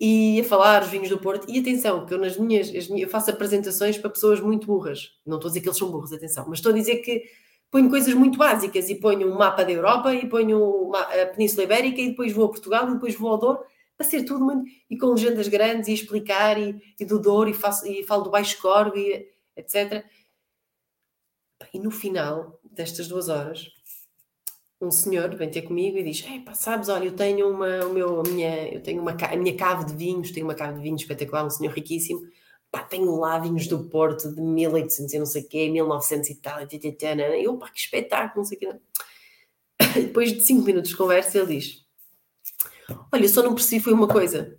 e 0.00 0.40
a 0.40 0.44
falar 0.44 0.82
os 0.82 0.88
vinhos 0.88 1.08
do 1.08 1.18
Porto. 1.18 1.50
E 1.50 1.58
atenção, 1.58 2.06
que 2.06 2.14
eu 2.14 2.18
nas 2.18 2.36
minhas, 2.36 2.70
eu 2.90 3.08
faço 3.08 3.30
apresentações 3.30 3.98
para 3.98 4.10
pessoas 4.10 4.40
muito 4.40 4.66
burras. 4.66 5.10
Não 5.26 5.36
estou 5.36 5.48
a 5.48 5.50
dizer 5.50 5.60
que 5.60 5.68
eles 5.68 5.78
são 5.78 5.90
burros, 5.90 6.12
atenção, 6.12 6.44
mas 6.48 6.58
estou 6.58 6.72
a 6.72 6.74
dizer 6.74 6.96
que 6.96 7.24
ponho 7.70 7.90
coisas 7.90 8.14
muito 8.14 8.38
básicas 8.38 8.88
e 8.88 8.94
ponho 8.94 9.30
um 9.30 9.36
mapa 9.36 9.64
da 9.64 9.72
Europa 9.72 10.14
e 10.14 10.26
ponho 10.26 10.94
a 10.94 11.26
Península 11.26 11.64
Ibérica 11.64 12.00
e 12.00 12.10
depois 12.10 12.32
vou 12.32 12.46
a 12.46 12.48
Portugal 12.48 12.88
e 12.88 12.94
depois 12.94 13.14
vou 13.14 13.30
ao 13.30 13.38
Douro 13.38 13.60
para 13.98 14.06
ser 14.06 14.24
tudo 14.24 14.44
muito, 14.44 14.64
e 14.88 14.96
com 14.96 15.08
legendas 15.08 15.48
grandes 15.48 15.88
e 15.88 15.92
explicar 15.92 16.56
e, 16.56 16.80
e 16.98 17.04
do 17.04 17.18
Douro 17.18 17.50
e, 17.50 17.54
faço, 17.54 17.84
e 17.86 18.04
falo 18.04 18.22
do 18.22 18.30
Baixo 18.30 18.60
Corgo 18.62 18.96
e 18.96 19.28
etc. 19.56 20.04
E 21.74 21.80
no 21.80 21.90
final 21.90 22.60
destas 22.62 23.08
duas 23.08 23.28
horas 23.28 23.68
um 24.80 24.92
senhor 24.92 25.34
vem 25.34 25.50
ter 25.50 25.62
comigo 25.62 25.98
e 25.98 26.04
diz: 26.04 26.22
pá, 26.44 26.54
sabes, 26.54 26.88
olha, 26.88 27.06
eu 27.06 27.16
tenho 27.16 27.50
uma, 27.50 27.84
o 27.84 27.92
meu, 27.92 28.20
a 28.20 28.22
minha, 28.22 28.68
eu 28.68 28.80
tenho 28.80 29.02
uma, 29.02 29.12
a 29.12 29.36
minha 29.36 29.56
cave 29.56 29.84
de 29.86 29.94
vinhos, 29.94 30.30
tenho 30.30 30.46
uma 30.46 30.54
cave 30.54 30.76
de 30.76 30.82
vinhos 30.82 31.02
espetacular, 31.02 31.44
um 31.44 31.50
senhor 31.50 31.72
riquíssimo. 31.72 32.20
Pá, 32.70 32.84
tenho 32.84 33.16
lá 33.16 33.38
vinhos 33.38 33.66
do 33.66 33.88
Porto 33.88 34.32
de 34.32 34.40
1800 34.40 35.14
e 35.14 35.18
não 35.18 35.26
sei 35.26 35.42
quê, 35.42 35.68
1900 35.70 36.30
e 36.30 36.34
tal, 36.36 36.60
e 36.60 37.44
eu, 37.44 37.56
pá, 37.58 37.70
que 37.70 37.80
espetáculo, 37.80 38.42
não 38.42 38.44
sei 38.44 38.58
quê. 38.58 38.68
Depois 39.94 40.32
de 40.32 40.44
cinco 40.46 40.64
minutos 40.64 40.90
de 40.90 40.96
conversa, 40.96 41.38
ele 41.38 41.58
diz: 41.58 41.87
Olha, 43.12 43.28
só 43.28 43.42
não 43.42 43.54
percebi 43.54 43.82
foi 43.82 43.92
uma 43.92 44.08
coisa. 44.08 44.56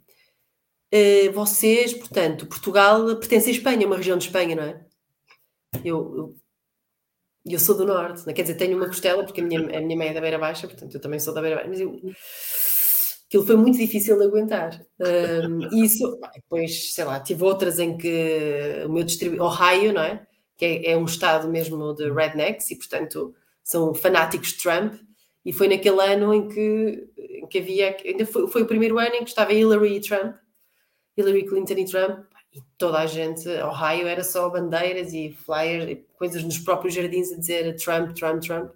Uh, 0.93 1.31
vocês, 1.33 1.93
portanto, 1.93 2.47
Portugal 2.47 3.15
pertence 3.17 3.49
à 3.49 3.51
Espanha, 3.51 3.85
uma 3.85 3.97
região 3.97 4.17
de 4.17 4.25
Espanha, 4.25 4.55
não 4.55 4.63
é? 4.63 4.85
Eu, 5.83 6.15
eu 6.17 6.35
eu 7.45 7.59
sou 7.59 7.75
do 7.75 7.85
norte, 7.85 8.27
não? 8.27 8.33
quer 8.33 8.43
dizer, 8.43 8.55
tenho 8.55 8.77
uma 8.77 8.87
costela, 8.87 9.23
porque 9.23 9.41
a 9.41 9.43
minha, 9.43 9.59
a 9.59 9.81
minha 9.81 9.97
mãe 9.97 10.09
é 10.09 10.13
da 10.13 10.21
Beira 10.21 10.37
Baixa, 10.37 10.67
portanto 10.67 10.93
eu 10.93 11.01
também 11.01 11.19
sou 11.19 11.33
da 11.33 11.41
Beira 11.41 11.55
Baixa, 11.55 11.69
mas 11.69 11.79
eu, 11.79 11.99
aquilo 13.29 13.45
foi 13.45 13.55
muito 13.55 13.77
difícil 13.77 14.17
de 14.17 14.25
aguentar. 14.25 14.81
Um, 14.99 15.83
isso, 15.83 16.19
depois, 16.35 16.93
sei 16.93 17.05
lá, 17.05 17.19
tive 17.19 17.43
outras 17.43 17.79
em 17.79 17.95
que 17.95 18.83
o 18.85 18.89
meu 18.89 19.03
distribuidor, 19.03 19.47
Ohio, 19.47 19.93
não 19.93 20.01
é? 20.01 20.25
Que 20.57 20.65
é, 20.65 20.91
é, 20.91 20.97
um 20.97 21.05
estado 21.05 21.47
mesmo 21.47 21.93
de 21.93 22.11
rednecks 22.11 22.69
e, 22.71 22.75
portanto, 22.75 23.33
são 23.63 23.93
fanáticos 23.93 24.49
de 24.49 24.63
Trump. 24.63 24.95
E 25.45 25.53
foi 25.53 25.67
naquele 25.67 26.01
ano 26.01 26.33
em 26.33 26.49
que, 26.49 27.07
que 27.49 27.59
havia, 27.59 27.97
ainda 28.05 28.25
foi, 28.25 28.47
foi 28.47 28.61
o 28.61 28.67
primeiro 28.67 28.97
ano 28.97 29.15
em 29.15 29.23
que 29.23 29.29
estava 29.29 29.53
Hillary 29.53 29.97
e 29.97 30.01
Trump, 30.01 30.35
Hillary 31.17 31.45
Clinton 31.45 31.73
e 31.73 31.85
Trump, 31.85 32.25
e 32.53 32.61
toda 32.77 32.99
a 32.99 33.05
gente, 33.05 33.47
Ohio 33.47 34.07
era 34.07 34.23
só 34.23 34.49
bandeiras 34.49 35.13
e 35.13 35.31
flyers, 35.31 35.99
coisas 36.17 36.43
nos 36.43 36.57
próprios 36.57 36.93
jardins 36.95 37.31
a 37.31 37.37
dizer 37.37 37.75
Trump, 37.75 38.13
Trump, 38.15 38.41
Trump. 38.41 38.71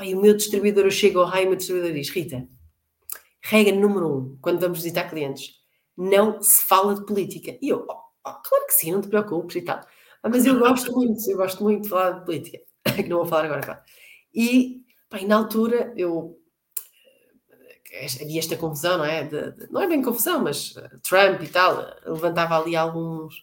E 0.00 0.14
o 0.14 0.20
meu 0.20 0.36
distribuidor, 0.36 0.84
eu 0.84 0.90
chego 0.90 1.20
ao 1.20 1.26
Ohio 1.26 1.42
e 1.42 1.46
o 1.46 1.48
meu 1.48 1.56
distribuidor 1.56 1.92
diz: 1.92 2.10
Rita, 2.10 2.48
regra 3.42 3.74
número 3.74 4.08
um, 4.08 4.38
quando 4.40 4.60
vamos 4.60 4.78
visitar 4.78 5.08
clientes, 5.08 5.54
não 5.96 6.40
se 6.40 6.62
fala 6.62 6.94
de 6.94 7.04
política. 7.04 7.56
E 7.60 7.68
eu, 7.68 7.84
oh, 7.88 7.92
oh, 8.26 8.32
claro 8.42 8.66
que 8.66 8.74
sim, 8.74 8.92
não 8.92 9.00
te 9.00 9.08
preocupes 9.08 9.56
e 9.56 9.62
tal. 9.62 9.80
Ah, 10.22 10.28
mas 10.28 10.46
eu 10.46 10.58
gosto 10.58 10.92
muito, 10.92 11.30
eu 11.30 11.36
gosto 11.36 11.62
muito 11.62 11.82
de 11.82 11.88
falar 11.88 12.12
de 12.12 12.24
política, 12.24 12.58
que 12.96 13.08
não 13.08 13.18
vou 13.18 13.26
falar 13.26 13.44
agora, 13.44 13.60
claro. 13.60 13.80
E, 14.34 14.82
pá, 15.08 15.18
e 15.18 15.26
na 15.26 15.36
altura 15.36 15.92
eu 15.96 16.38
havia 18.20 18.38
esta 18.38 18.56
confusão, 18.56 18.98
não 18.98 19.04
é? 19.04 19.24
De, 19.24 19.52
de, 19.52 19.72
não 19.72 19.80
é 19.80 19.86
bem 19.86 20.02
confusão, 20.02 20.42
mas 20.42 20.76
uh, 20.76 21.00
Trump 21.02 21.42
e 21.42 21.48
tal, 21.48 21.84
levantava 22.06 22.58
ali 22.58 22.74
alguns, 22.76 23.34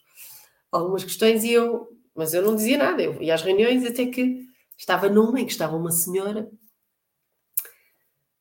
algumas 0.71 1.03
questões 1.03 1.43
e 1.43 1.51
eu, 1.51 1.87
mas 2.15 2.33
eu 2.33 2.41
não 2.41 2.55
dizia 2.55 2.77
nada, 2.77 3.01
eu 3.01 3.21
ia 3.21 3.33
às 3.33 3.41
reuniões 3.41 3.85
até 3.85 4.05
que 4.05 4.45
estava 4.77 5.09
numa 5.09 5.39
em 5.39 5.45
que 5.45 5.51
estava 5.51 5.75
uma 5.75 5.91
senhora 5.91 6.49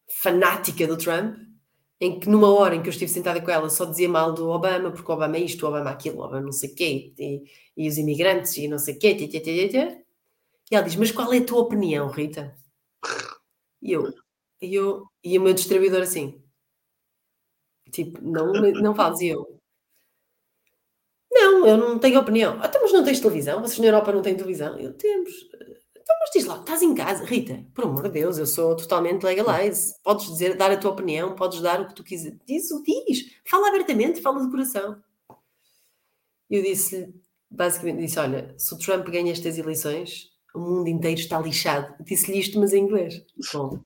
fanática 0.09 0.87
do 0.87 0.97
Trump, 0.97 1.37
em 2.01 2.19
que 2.19 2.29
numa 2.29 2.51
hora 2.51 2.75
em 2.75 2.83
que 2.83 2.89
eu 2.89 2.93
estive 2.93 3.11
sentada 3.11 3.41
com 3.41 3.51
ela 3.51 3.69
só 3.69 3.85
dizia 3.85 4.09
mal 4.09 4.33
do 4.33 4.49
Obama, 4.49 4.91
porque 4.91 5.11
o 5.11 5.15
Obama 5.15 5.37
é 5.37 5.41
isto, 5.41 5.65
o 5.65 5.69
Obama 5.69 5.91
é 5.91 5.93
aquilo, 5.93 6.19
o 6.19 6.25
Obama 6.25 6.41
não 6.43 6.53
sei 6.53 6.71
o 6.71 6.75
quê, 6.75 7.13
e, 7.19 7.43
e, 7.77 7.89
os 7.89 7.99
imigrantes 7.99 8.57
e 8.57 8.69
não 8.69 8.79
sei 8.79 8.95
o 8.95 8.99
quê, 8.99 9.15
tê, 9.15 9.29
tê, 9.29 9.41
tê, 9.41 9.69
tê. 9.69 10.05
e 10.71 10.75
ela 10.75 10.85
diz, 10.85 10.97
mas 10.97 11.13
qual 11.13 11.33
é 11.33 11.39
a 11.39 11.45
tua 11.45 11.61
opinião, 11.61 12.09
Rita? 12.09 12.55
E 13.83 13.93
eu, 13.93 14.13
e, 14.61 14.75
eu, 14.75 15.07
e 15.25 15.39
o 15.39 15.43
meu 15.43 15.55
distribuidor 15.55 16.03
assim, 16.03 16.43
tipo, 17.91 18.21
não, 18.23 18.53
não 18.53 18.95
fales. 18.95 19.21
E 19.21 19.29
eu, 19.29 19.61
não, 21.33 21.67
eu 21.67 21.77
não 21.77 21.99
tenho 21.99 22.21
opinião. 22.21 22.59
Ah, 22.61 22.67
então, 22.67 22.83
mas 22.83 22.93
não 22.93 23.05
tens 23.05 23.21
televisão? 23.21 23.61
Vocês 23.61 23.79
na 23.79 23.87
Europa 23.87 24.13
não 24.13 24.23
têm 24.23 24.37
televisão? 24.37 24.79
Eu, 24.79 24.93
temos. 24.95 25.33
Então, 26.11 26.17
mas 26.21 26.31
diz 26.33 26.45
lá, 26.45 26.59
estás 26.59 26.83
em 26.83 26.95
casa, 26.95 27.25
Rita, 27.25 27.65
por 27.75 27.85
amor 27.85 28.03
de 28.05 28.11
Deus, 28.11 28.37
eu 28.39 28.47
sou 28.47 28.75
totalmente 28.75 29.23
legalize. 29.23 29.95
Podes 30.03 30.27
dizer, 30.27 30.57
dar 30.57 30.71
a 30.71 30.77
tua 30.77 30.91
opinião, 30.91 31.35
podes 31.37 31.61
dar 31.61 31.81
o 31.81 31.87
que 31.87 31.95
tu 31.95 32.03
quiser. 32.03 32.37
Diz 32.47 32.71
o 32.73 32.83
diz. 32.83 33.27
Fala 33.45 33.69
abertamente, 33.69 34.21
fala 34.21 34.45
de 34.45 34.51
coração. 34.51 35.01
Eu 36.49 36.63
disse-lhe, 36.63 37.15
basicamente, 37.49 38.01
disse: 38.01 38.19
Olha, 38.19 38.55
se 38.59 38.75
o 38.75 38.79
Trump 38.79 39.07
ganha 39.09 39.31
estas 39.31 39.57
eleições, 39.57 40.31
o 40.55 40.59
mundo 40.59 40.89
inteiro 40.89 41.21
está 41.21 41.41
lixado. 41.41 41.95
Disse-lhe 42.05 42.41
isto, 42.41 42.59
mas 42.59 42.73
em 42.73 42.83
inglês. 42.83 43.25
Bom, 43.53 43.81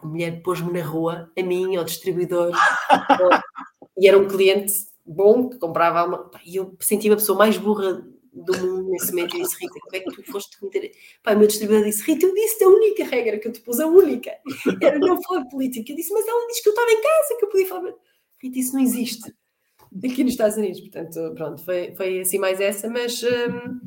a 0.00 0.06
mulher 0.06 0.42
pôs-me 0.42 0.72
na 0.72 0.84
rua, 0.84 1.30
a 1.36 1.42
mim, 1.42 1.76
ao 1.76 1.84
distribuidor, 1.84 2.52
e 3.98 4.08
era 4.08 4.18
um 4.18 4.28
cliente 4.28 4.72
bom 5.04 5.48
que 5.48 5.58
comprava. 5.58 6.30
E 6.44 6.56
eu 6.56 6.76
senti-me 6.80 7.14
a 7.14 7.18
pessoa 7.18 7.38
mais 7.38 7.56
burra 7.58 8.06
do 8.32 8.56
mundo 8.58 8.90
nesse 8.90 9.10
momento. 9.10 9.36
E 9.36 9.42
disse, 9.42 9.56
Rita, 9.60 9.80
como 9.80 9.96
é 9.96 10.00
que 10.00 10.10
tu 10.10 10.32
foste 10.32 10.58
cometer? 10.58 10.92
Pá, 11.22 11.34
o 11.34 11.38
meu 11.38 11.46
distribuidor 11.46 11.84
disse, 11.84 12.02
Rita, 12.02 12.26
eu 12.26 12.34
disse 12.34 12.64
a 12.64 12.68
única 12.68 13.04
regra 13.04 13.38
que 13.38 13.48
eu 13.48 13.52
te 13.52 13.60
pus, 13.60 13.80
a 13.80 13.86
única, 13.86 14.32
era 14.80 14.98
não 14.98 15.20
falar 15.22 15.44
política. 15.46 15.92
Eu 15.92 15.96
disse, 15.96 16.12
mas 16.12 16.26
ela 16.26 16.46
disse 16.46 16.62
que 16.62 16.68
eu 16.68 16.72
estava 16.72 16.90
em 16.90 17.02
casa, 17.02 17.36
que 17.38 17.44
eu 17.44 17.48
podia 17.48 17.66
falar. 17.66 17.94
Rita, 18.40 18.58
isso 18.58 18.74
não 18.74 18.80
existe 18.80 19.32
aqui 20.04 20.24
nos 20.24 20.32
Estados 20.32 20.56
Unidos. 20.56 20.80
Portanto, 20.80 21.32
pronto, 21.34 21.64
foi, 21.64 21.94
foi 21.94 22.20
assim 22.20 22.38
mais 22.38 22.60
essa, 22.60 22.88
mas. 22.88 23.22
Hum, 23.22 23.80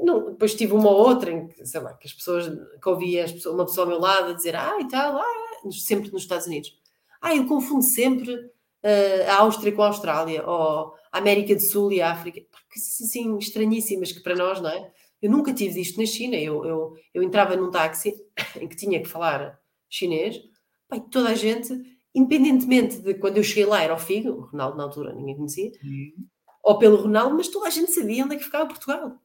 não, 0.00 0.30
depois 0.30 0.54
tive 0.54 0.72
uma 0.72 0.90
ou 0.90 0.96
outra 0.96 1.30
em 1.30 1.48
que, 1.48 1.66
sei 1.66 1.80
lá, 1.80 1.92
que 1.94 2.06
as 2.06 2.12
pessoas, 2.12 2.48
que 2.48 2.88
ouvia 2.88 3.24
as 3.24 3.32
pessoas, 3.32 3.54
uma 3.54 3.66
pessoa 3.66 3.86
ao 3.86 3.90
meu 3.90 4.00
lado 4.00 4.30
a 4.30 4.34
dizer, 4.34 4.54
ah, 4.54 4.78
e 4.80 4.88
tal, 4.88 5.16
ah, 5.16 5.70
sempre 5.72 6.10
nos 6.12 6.22
Estados 6.22 6.46
Unidos. 6.46 6.72
Ah, 7.20 7.34
eu 7.34 7.46
confundo 7.46 7.82
sempre 7.82 8.34
uh, 8.34 9.30
a 9.30 9.36
Áustria 9.38 9.72
com 9.72 9.82
a 9.82 9.88
Austrália, 9.88 10.46
ou 10.46 10.94
a 11.10 11.18
América 11.18 11.54
do 11.54 11.60
Sul 11.60 11.92
e 11.92 12.00
a 12.00 12.12
África, 12.12 12.40
coisas 12.72 13.00
assim 13.02 13.36
estranhíssimas 13.38 14.12
que 14.12 14.20
para 14.20 14.36
nós, 14.36 14.60
não 14.60 14.70
é? 14.70 14.90
Eu 15.20 15.30
nunca 15.30 15.52
tive 15.52 15.80
isto 15.80 15.98
na 15.98 16.06
China. 16.06 16.36
Eu, 16.36 16.64
eu, 16.64 16.94
eu 17.12 17.22
entrava 17.22 17.56
num 17.56 17.70
táxi 17.70 18.14
em 18.60 18.68
que 18.68 18.76
tinha 18.76 19.00
que 19.02 19.08
falar 19.08 19.58
chinês, 19.88 20.40
pai, 20.88 21.00
toda 21.10 21.30
a 21.30 21.34
gente, 21.34 21.72
independentemente 22.14 22.98
de 22.98 23.14
quando 23.14 23.38
eu 23.38 23.42
cheguei 23.42 23.64
lá, 23.64 23.82
era 23.82 23.94
o 23.94 23.98
Figo, 23.98 24.30
o 24.30 24.40
Ronaldo 24.42 24.76
na 24.76 24.84
altura 24.84 25.14
ninguém 25.14 25.36
conhecia, 25.36 25.72
uhum. 25.82 26.26
ou 26.62 26.78
pelo 26.78 26.96
Ronaldo, 27.02 27.36
mas 27.36 27.48
toda 27.48 27.66
a 27.66 27.70
gente 27.70 27.90
sabia 27.90 28.24
onde 28.24 28.34
é 28.34 28.38
que 28.38 28.44
ficava 28.44 28.66
Portugal. 28.66 29.18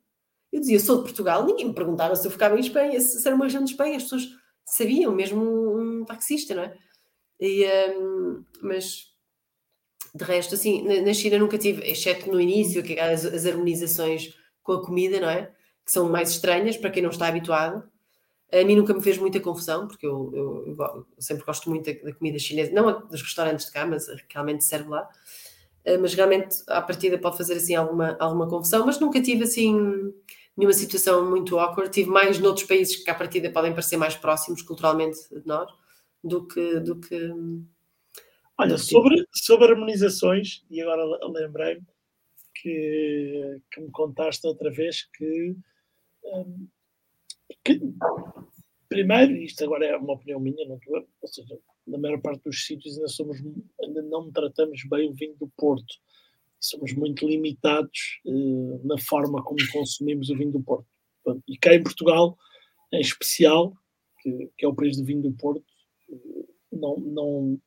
Eu 0.53 0.59
dizia, 0.59 0.79
sou 0.79 0.97
de 0.97 1.03
Portugal, 1.03 1.43
ninguém 1.43 1.65
me 1.65 1.73
perguntava 1.73 2.15
se 2.15 2.27
eu 2.27 2.31
ficava 2.31 2.55
em 2.55 2.59
Espanha, 2.59 3.01
se 3.01 3.25
era 3.27 3.35
uma 3.35 3.45
região 3.45 3.63
de 3.63 3.71
Espanha, 3.71 3.97
as 3.97 4.03
pessoas 4.03 4.29
sabiam, 4.63 5.11
mesmo 5.11 5.41
um 5.43 6.05
taxista, 6.05 6.53
não 6.53 6.61
é? 6.61 6.77
E, 7.39 7.65
um, 7.97 8.45
mas 8.61 9.11
de 10.13 10.23
resto, 10.23 10.53
assim, 10.53 10.83
na, 10.83 11.01
na, 11.01 11.13
China 11.13 11.39
nunca 11.39 11.57
tive, 11.57 11.81
exceto 11.89 12.31
no 12.31 12.39
início, 12.39 12.83
que 12.83 12.99
as, 12.99 13.25
as 13.25 13.47
harmonizações 13.47 14.35
com 14.61 14.73
a 14.73 14.85
comida, 14.85 15.19
não 15.19 15.27
é? 15.27 15.51
Que 15.83 15.91
são 15.91 16.07
mais 16.07 16.29
estranhas 16.29 16.77
para 16.77 16.91
quem 16.91 17.01
não 17.01 17.09
está 17.09 17.27
habituado. 17.27 17.83
A 18.51 18.63
mim 18.63 18.75
nunca 18.75 18.93
me 18.93 19.01
fez 19.01 19.17
muita 19.17 19.39
confusão, 19.39 19.87
porque 19.87 20.05
eu, 20.05 20.31
eu, 20.35 20.77
eu 20.77 21.05
sempre 21.17 21.43
gosto 21.43 21.67
muito 21.67 21.91
da, 21.91 21.99
da, 21.99 22.13
comida 22.13 22.37
chinesa, 22.37 22.71
não 22.71 23.07
dos 23.07 23.23
restaurantes 23.23 23.65
de 23.65 23.71
cá, 23.71 23.87
mas 23.87 24.05
realmente 24.31 24.63
serve 24.63 24.89
lá. 24.89 25.09
Uh, 25.83 25.99
mas 25.99 26.13
realmente, 26.13 26.57
à 26.67 26.79
partida, 26.79 27.17
pode 27.17 27.37
fazer 27.37 27.55
assim 27.55 27.73
alguma, 27.73 28.15
alguma 28.19 28.47
confusão, 28.47 28.85
mas 28.85 28.99
nunca 28.99 29.19
tive 29.19 29.45
assim 29.45 30.13
nenhuma 30.55 30.73
situação 30.73 31.29
muito 31.29 31.57
awkward. 31.57 31.91
Tive 31.91 32.09
mais 32.09 32.39
noutros 32.39 32.67
países 32.67 32.95
que 32.95 33.09
à 33.09 33.15
partida 33.15 33.49
podem 33.51 33.71
parecer 33.71 33.97
mais 33.97 34.15
próximos 34.15 34.61
culturalmente 34.61 35.17
de 35.29 35.45
nós 35.45 35.69
do 36.23 36.47
que. 36.47 36.79
Do 36.79 36.99
que 36.99 37.31
Olha, 38.55 38.77
sobre, 38.77 39.25
sobre 39.33 39.71
harmonizações, 39.71 40.63
e 40.69 40.79
agora 40.79 41.03
lembrei-me 41.27 41.83
que, 42.53 43.59
que 43.71 43.81
me 43.81 43.89
contaste 43.91 44.45
outra 44.45 44.69
vez 44.71 45.09
que, 45.11 45.55
um, 46.23 46.67
que, 47.63 47.81
primeiro, 48.87 49.35
isto 49.37 49.63
agora 49.63 49.85
é 49.85 49.97
uma 49.97 50.13
opinião 50.13 50.39
minha, 50.39 50.67
não 50.67 50.77
estou, 50.77 51.07
ou 51.21 51.27
seja, 51.27 51.59
na 51.87 51.97
maior 51.97 52.21
parte 52.21 52.43
dos 52.43 52.63
sítios 52.65 52.95
ainda 52.95 53.07
somos 53.07 53.37
ainda 53.81 54.01
não 54.03 54.31
tratamos 54.31 54.83
bem 54.85 55.09
o 55.09 55.13
vinho 55.13 55.35
do 55.35 55.51
Porto 55.57 55.95
somos 56.65 56.93
muito 56.93 57.27
limitados 57.27 58.19
uh, 58.25 58.81
na 58.87 58.97
forma 58.97 59.43
como 59.43 59.59
consumimos 59.71 60.29
o 60.29 60.37
vinho 60.37 60.51
do 60.51 60.61
Porto. 60.61 60.87
E 61.47 61.57
cá 61.57 61.73
em 61.73 61.83
Portugal, 61.83 62.37
em 62.91 63.01
especial, 63.01 63.73
que, 64.21 64.49
que 64.57 64.65
é 64.65 64.67
o 64.67 64.75
país 64.75 64.97
do 64.97 65.05
vinho 65.05 65.21
do 65.21 65.31
Porto, 65.33 65.63
não, 66.71 66.97
não, 66.97 67.61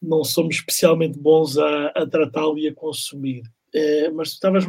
não 0.00 0.24
somos 0.24 0.56
especialmente 0.56 1.18
bons 1.18 1.58
a, 1.58 1.88
a 1.88 2.06
tratá-lo 2.06 2.58
e 2.58 2.68
a 2.68 2.74
consumir. 2.74 3.42
É, 3.74 4.10
mas 4.10 4.30
tu 4.30 4.34
estavas 4.34 4.64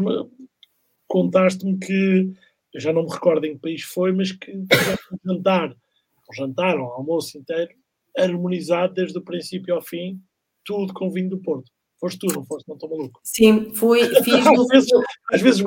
contaste-me 1.08 1.78
que 1.80 2.34
eu 2.74 2.82
já 2.82 2.92
não 2.92 3.04
me 3.04 3.10
recordo 3.10 3.46
em 3.46 3.54
que 3.54 3.62
país 3.62 3.82
foi, 3.82 4.12
mas 4.12 4.32
que 4.32 4.52
um 4.52 4.68
jantar, 5.26 5.72
um 5.72 6.34
jantar, 6.34 6.78
um 6.78 6.86
almoço 6.86 7.38
inteiro, 7.38 7.74
harmonizado 8.18 8.94
desde 8.94 9.18
o 9.18 9.24
princípio 9.24 9.74
ao 9.74 9.82
fim, 9.82 10.22
tudo 10.66 10.94
com 10.94 11.10
vinho 11.10 11.30
do 11.30 11.40
Porto. 11.40 11.72
Foste 12.00 12.20
tu, 12.20 12.28
não 12.34 12.46
foste? 12.46 12.68
Não 12.68 12.76
estou 12.76 12.90
maluco. 12.90 13.20
Sim, 13.24 13.74
fui, 13.74 14.02
fiz. 14.24 14.46
às, 14.46 14.68
vezes, 14.68 14.90
às 15.32 15.42
vezes 15.42 15.62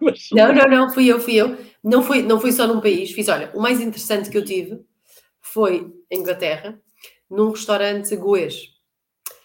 mas... 0.00 0.28
Não, 0.32 0.52
não, 0.52 0.68
não, 0.68 0.90
fui 0.92 1.06
eu, 1.06 1.18
fui 1.18 1.34
eu. 1.36 1.56
Não 1.82 2.02
fui, 2.02 2.22
não 2.22 2.38
fui 2.40 2.52
só 2.52 2.66
num 2.66 2.80
país. 2.80 3.10
Fiz, 3.12 3.28
olha, 3.28 3.50
o 3.54 3.60
mais 3.60 3.80
interessante 3.80 4.30
que 4.30 4.36
eu 4.36 4.44
tive 4.44 4.80
foi 5.40 5.92
em 6.10 6.20
Inglaterra, 6.20 6.80
num 7.30 7.50
restaurante 7.50 8.14
goês. 8.16 8.68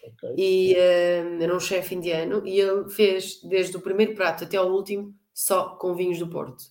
Okay. 0.06 0.36
E 0.38 0.74
uh, 0.74 1.42
era 1.42 1.56
um 1.56 1.60
chefe 1.60 1.96
indiano 1.96 2.46
e 2.46 2.60
ele 2.60 2.90
fez 2.90 3.42
desde 3.42 3.76
o 3.76 3.82
primeiro 3.82 4.14
prato 4.14 4.44
até 4.44 4.56
ao 4.56 4.72
último 4.72 5.16
só 5.34 5.70
com 5.76 5.96
vinhos 5.96 6.20
do 6.20 6.30
Porto. 6.30 6.64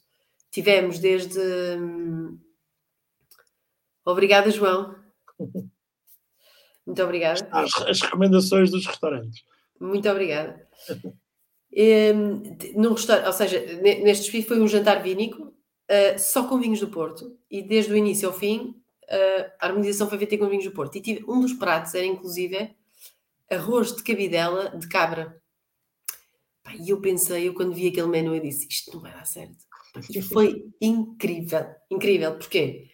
Tivemos 0.51 0.99
desde. 0.99 1.41
Hum... 1.79 2.39
Obrigada, 4.05 4.51
João. 4.51 4.95
Muito 6.87 7.03
obrigada. 7.03 7.49
As, 7.51 7.75
as, 7.83 8.01
recomendações 8.03 8.71
dos 8.71 8.87
restaurantes. 8.87 9.43
Muito 9.81 10.09
obrigada. 10.09 10.69
um, 12.15 12.81
num 12.81 12.93
restaurante, 12.93 13.27
ou 13.27 13.33
seja, 13.33 13.61
neste 13.81 14.25
desfile 14.25 14.45
foi 14.45 14.61
um 14.61 14.69
jantar 14.69 15.03
vínico, 15.03 15.43
uh, 15.43 16.19
só 16.19 16.47
com 16.47 16.61
vinhos 16.61 16.81
do 16.81 16.89
Porto, 16.89 17.37
e 17.51 17.63
desde 17.63 17.93
o 17.93 17.97
início 17.97 18.29
ao 18.29 18.35
fim, 18.35 18.75
uh, 19.05 19.51
a 19.61 19.67
harmonização 19.67 20.09
foi 20.09 20.19
feita 20.19 20.39
com 20.39 20.49
vinhos 20.49 20.65
do 20.65 20.73
Porto. 20.73 20.97
E 20.97 21.01
tive, 21.01 21.25
um 21.29 21.41
dos 21.41 21.53
pratos 21.53 21.95
era 21.95 22.07
inclusive 22.07 22.75
arroz 23.51 23.95
de 23.95 24.03
cabidela 24.03 24.77
de 24.77 24.89
cabra. 24.89 25.41
E 26.81 26.91
eu 26.91 27.01
pensei, 27.01 27.49
eu 27.49 27.55
quando 27.55 27.75
vi 27.75 27.89
aquele 27.89 28.09
menu, 28.09 28.35
eu 28.35 28.41
disse: 28.41 28.67
isto 28.69 28.93
não 28.95 29.01
vai 29.01 29.13
dar 29.13 29.27
certo. 29.27 29.65
E 30.11 30.21
foi 30.23 30.65
incrível, 30.81 31.67
incrível, 31.91 32.37
porque 32.37 32.89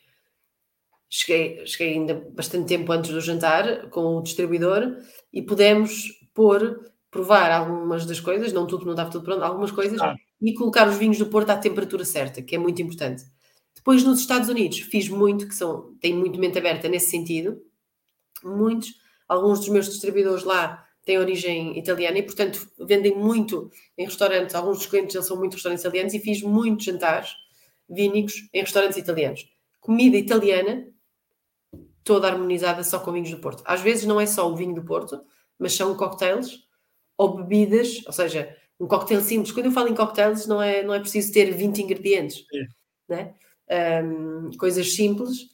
cheguei, 1.08 1.64
cheguei 1.66 1.94
ainda 1.94 2.14
bastante 2.14 2.68
tempo 2.68 2.92
antes 2.92 3.10
do 3.10 3.20
jantar 3.20 3.88
com 3.90 4.16
o 4.16 4.22
distribuidor 4.22 4.96
e 5.32 5.40
pudemos 5.40 6.08
pôr, 6.34 6.90
provar 7.10 7.50
algumas 7.50 8.06
das 8.06 8.20
coisas, 8.20 8.52
não 8.52 8.66
tudo, 8.66 8.84
não 8.84 8.92
estava 8.92 9.10
tudo 9.10 9.24
pronto, 9.24 9.42
algumas 9.42 9.70
coisas, 9.70 10.00
e 10.40 10.54
colocar 10.54 10.88
os 10.88 10.96
vinhos 10.96 11.18
do 11.18 11.26
Porto 11.26 11.50
à 11.50 11.56
temperatura 11.56 12.04
certa, 12.04 12.42
que 12.42 12.54
é 12.54 12.58
muito 12.58 12.80
importante. 12.80 13.24
Depois 13.74 14.04
nos 14.04 14.20
Estados 14.20 14.48
Unidos 14.48 14.80
fiz 14.80 15.08
muito, 15.08 15.48
que 15.48 15.54
são, 15.54 15.94
tem 16.00 16.14
muito 16.14 16.38
mente 16.38 16.58
aberta 16.58 16.88
nesse 16.88 17.10
sentido, 17.10 17.60
muitos, 18.44 18.94
alguns 19.28 19.60
dos 19.60 19.68
meus 19.68 19.88
distribuidores 19.88 20.44
lá 20.44 20.86
têm 21.04 21.18
origem 21.18 21.78
italiana 21.78 22.18
e, 22.18 22.22
portanto, 22.22 22.66
vendem 22.78 23.16
muito 23.16 23.70
em 23.96 24.04
restaurantes. 24.04 24.54
Alguns 24.54 24.78
dos 24.78 24.86
clientes 24.86 25.14
eles 25.14 25.26
são 25.26 25.36
muito 25.36 25.54
restaurantes 25.54 25.84
italianos 25.84 26.14
e 26.14 26.18
fiz 26.18 26.42
muitos 26.42 26.84
jantares 26.84 27.30
vínicos 27.88 28.34
em 28.52 28.60
restaurantes 28.60 28.98
italianos. 28.98 29.48
Comida 29.80 30.16
italiana, 30.16 30.86
toda 32.04 32.28
harmonizada 32.28 32.84
só 32.84 32.98
com 32.98 33.12
vinhos 33.12 33.30
do 33.30 33.38
Porto. 33.38 33.62
Às 33.66 33.80
vezes 33.80 34.04
não 34.04 34.20
é 34.20 34.26
só 34.26 34.50
o 34.50 34.54
vinho 34.54 34.74
do 34.74 34.84
Porto, 34.84 35.20
mas 35.60 35.74
são 35.74 35.94
cocktails 35.94 36.64
ou 37.16 37.36
bebidas, 37.36 38.02
ou 38.06 38.12
seja, 38.12 38.56
um 38.80 38.86
cocktail 38.86 39.20
simples. 39.20 39.52
Quando 39.52 39.66
eu 39.66 39.72
falo 39.72 39.88
em 39.88 39.94
cocktails, 39.94 40.46
não 40.46 40.60
é, 40.60 40.82
não 40.82 40.94
é 40.94 40.98
preciso 40.98 41.32
ter 41.32 41.52
20 41.52 41.82
ingredientes, 41.82 42.44
é. 42.52 43.14
né? 43.14 43.34
Um, 44.02 44.50
coisas 44.58 44.94
simples 44.94 45.50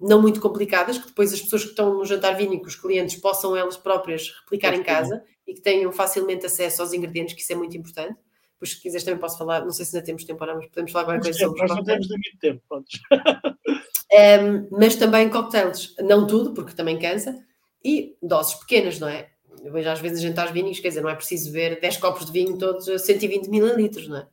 não 0.00 0.20
muito 0.20 0.40
complicadas, 0.40 0.98
que 0.98 1.06
depois 1.06 1.32
as 1.32 1.40
pessoas 1.40 1.64
que 1.64 1.70
estão 1.70 1.94
no 1.94 2.04
jantar 2.04 2.36
vínico, 2.36 2.66
os 2.66 2.76
clientes, 2.76 3.16
possam 3.16 3.56
elas 3.56 3.76
próprias 3.76 4.30
replicar 4.40 4.74
em 4.74 4.82
casa 4.82 5.22
e 5.46 5.54
que 5.54 5.60
tenham 5.60 5.92
facilmente 5.92 6.46
acesso 6.46 6.82
aos 6.82 6.92
ingredientes, 6.92 7.34
que 7.34 7.40
isso 7.40 7.52
é 7.52 7.56
muito 7.56 7.76
importante. 7.76 8.18
Pois, 8.58 8.72
se 8.72 8.80
quiseres, 8.80 9.04
também 9.04 9.20
posso 9.20 9.36
falar, 9.36 9.62
não 9.62 9.70
sei 9.70 9.84
se 9.84 9.96
ainda 9.96 10.06
temos 10.06 10.24
tempo 10.24 10.42
ou 10.42 10.46
não, 10.46 10.56
mas 10.56 10.66
podemos 10.66 10.92
falar 10.92 11.04
agora 11.04 11.20
coisas 11.20 11.40
sobre 11.40 11.60
Nós 11.60 11.76
não 11.76 11.84
temos 11.84 12.08
muito 12.08 12.38
tempo, 12.40 12.62
um, 12.72 14.78
mas 14.78 14.96
também 14.96 15.28
cocktails, 15.28 15.94
não 16.00 16.26
tudo, 16.26 16.54
porque 16.54 16.74
também 16.74 16.98
cansa, 16.98 17.36
e 17.84 18.16
doses 18.22 18.54
pequenas, 18.54 18.98
não 18.98 19.08
é? 19.08 19.30
Eu 19.62 19.72
vejo 19.72 19.88
às 19.88 20.00
vezes 20.00 20.20
jantares 20.20 20.52
vínicos, 20.52 20.80
quer 20.80 20.88
dizer, 20.88 21.02
não 21.02 21.10
é 21.10 21.14
preciso 21.14 21.52
ver 21.52 21.80
10 21.80 21.96
copos 21.98 22.26
de 22.26 22.32
vinho 22.32 22.58
todos 22.58 22.88
a 22.88 22.98
120 22.98 23.48
mililitros, 23.48 24.08
não 24.08 24.18
é? 24.18 24.28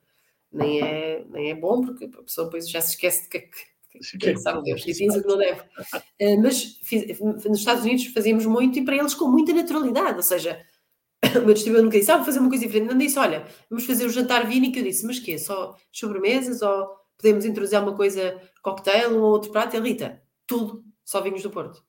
Nem 0.51 0.81
é, 0.81 1.25
nem 1.29 1.51
é 1.51 1.55
bom, 1.55 1.81
porque 1.81 2.05
a 2.05 2.23
pessoa 2.23 2.45
depois 2.45 2.69
já 2.69 2.81
se 2.81 2.91
esquece 2.91 3.23
de 3.23 3.29
que, 3.29 4.17
quem 4.17 4.35
sabe 4.37 4.63
Deus, 4.63 4.85
e 4.85 4.93
fiz 4.93 5.15
o 5.15 5.21
que 5.21 5.27
não 5.27 5.37
deve. 5.37 5.61
Uh, 5.61 6.41
mas 6.43 6.79
fiz, 6.83 7.19
nos 7.19 7.59
Estados 7.59 7.83
Unidos 7.83 8.07
fazíamos 8.07 8.45
muito 8.45 8.79
e 8.79 8.83
para 8.83 8.97
eles 8.97 9.13
com 9.13 9.27
muita 9.27 9.53
naturalidade, 9.53 10.17
ou 10.17 10.23
seja, 10.23 10.65
o 11.35 11.41
meu 11.45 11.53
distribuidor 11.53 11.85
nunca 11.85 11.99
disse, 11.99 12.11
ah, 12.11 12.17
vou 12.17 12.25
fazer 12.25 12.39
uma 12.39 12.49
coisa 12.49 12.65
diferente. 12.65 12.89
Não 12.89 12.97
disse, 12.97 13.19
olha, 13.19 13.45
vamos 13.69 13.85
fazer 13.85 14.05
o 14.05 14.09
jantar 14.09 14.47
vínico. 14.47 14.79
Eu 14.79 14.83
disse, 14.83 15.05
mas 15.05 15.19
quê? 15.19 15.37
Só 15.37 15.77
sobremesas 15.91 16.61
ou 16.61 16.89
podemos 17.17 17.45
introduzir 17.45 17.77
alguma 17.77 17.95
coisa, 17.95 18.41
cocktail 18.61 19.15
ou 19.15 19.31
outro 19.31 19.51
prato? 19.51 19.75
E 19.75 19.79
Rita, 19.79 20.21
tudo, 20.47 20.83
só 21.05 21.21
vinhos 21.21 21.43
do 21.43 21.51
Porto. 21.51 21.83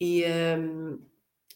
E, 0.00 0.24
um, 0.58 0.98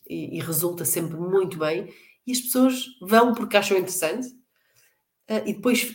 e, 0.09 0.36
e, 0.36 0.40
resulta 0.40 0.84
sempre 0.84 1.16
muito 1.16 1.59
bem. 1.59 1.92
E 2.26 2.32
as 2.32 2.40
pessoas 2.40 2.84
vão 3.01 3.32
porque 3.32 3.57
acham 3.57 3.76
interessante 3.76 4.28
uh, 5.30 5.47
e 5.47 5.55
depois 5.55 5.95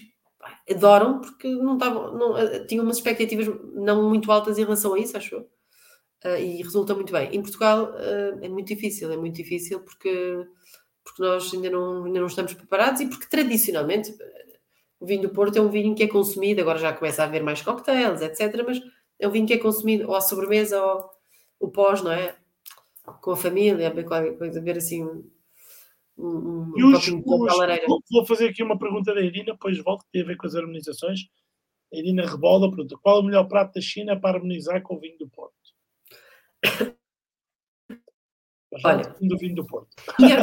adoram 0.69 1.21
porque 1.21 1.47
não 1.47 1.73
estavam, 1.73 2.17
não, 2.17 2.37
eh, 2.37 2.65
tinham 2.65 2.83
umas 2.83 2.97
expectativas 2.97 3.47
não 3.73 4.07
muito 4.09 4.31
altas 4.31 4.57
em 4.57 4.63
relação 4.63 4.93
a 4.93 4.99
isso, 4.99 5.17
acho 5.17 5.35
eu. 5.35 5.41
Uh, 6.23 6.37
e 6.37 6.61
resulta 6.61 6.93
muito 6.93 7.13
bem. 7.13 7.33
Em 7.33 7.41
Portugal 7.41 7.91
uh, 7.91 8.39
é 8.43 8.49
muito 8.49 8.67
difícil, 8.67 9.11
é 9.11 9.17
muito 9.17 9.35
difícil 9.35 9.79
porque, 9.81 10.45
porque 11.03 11.21
nós 11.21 11.53
ainda 11.53 11.69
não, 11.69 12.05
ainda 12.05 12.19
não 12.19 12.27
estamos 12.27 12.53
preparados 12.53 13.01
e 13.01 13.07
porque 13.07 13.27
tradicionalmente 13.27 14.13
o 14.99 15.05
vinho 15.05 15.21
do 15.21 15.29
Porto 15.29 15.57
é 15.57 15.61
um 15.61 15.69
vinho 15.69 15.95
que 15.95 16.03
é 16.03 16.07
consumido, 16.07 16.61
agora 16.61 16.77
já 16.77 16.91
começa 16.93 17.23
a 17.23 17.25
haver 17.25 17.41
mais 17.41 17.61
cocktails, 17.61 18.21
etc. 18.21 18.63
Mas 18.65 18.81
é 19.17 19.27
um 19.27 19.31
vinho 19.31 19.47
que 19.47 19.53
é 19.53 19.57
consumido 19.57 20.07
ou 20.09 20.15
à 20.15 20.21
sobremesa 20.21 20.83
ou 20.83 21.09
o 21.59 21.69
pós, 21.69 22.01
não 22.01 22.11
é? 22.11 22.35
Com 23.13 23.31
a 23.31 23.37
família, 23.37 23.87
a 23.87 24.61
ver, 24.61 24.77
assim 24.77 25.03
um, 25.03 25.23
um 26.17 26.71
os, 26.75 27.07
os, 27.07 27.23
Vou 28.11 28.25
fazer 28.25 28.49
aqui 28.49 28.63
uma 28.63 28.77
pergunta 28.77 29.13
da 29.13 29.21
Irina, 29.21 29.53
depois 29.53 29.77
volto, 29.79 30.05
que 30.05 30.11
tem 30.11 30.21
a 30.21 30.25
ver 30.25 30.37
com 30.37 30.47
as 30.47 30.55
harmonizações. 30.55 31.21
A 31.93 31.97
Irina 31.97 32.25
Rebola 32.25 32.69
pergunta: 32.69 32.97
qual 33.01 33.17
é 33.17 33.19
o 33.21 33.23
melhor 33.23 33.47
prato 33.47 33.73
da 33.73 33.81
China 33.81 34.19
para 34.19 34.37
harmonizar 34.37 34.81
com 34.81 34.95
o 34.95 34.99
vinho 34.99 35.17
do 35.17 35.29
Porto? 35.29 35.55
Olha, 38.83 39.15
do 39.19 39.37
vinho 39.37 39.55
do 39.55 39.65
Porto. 39.65 39.89
E 40.19 40.31
a 40.31 40.39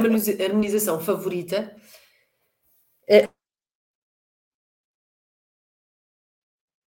harmonização 0.46 1.00
favorita? 1.00 1.76
É... 3.08 3.28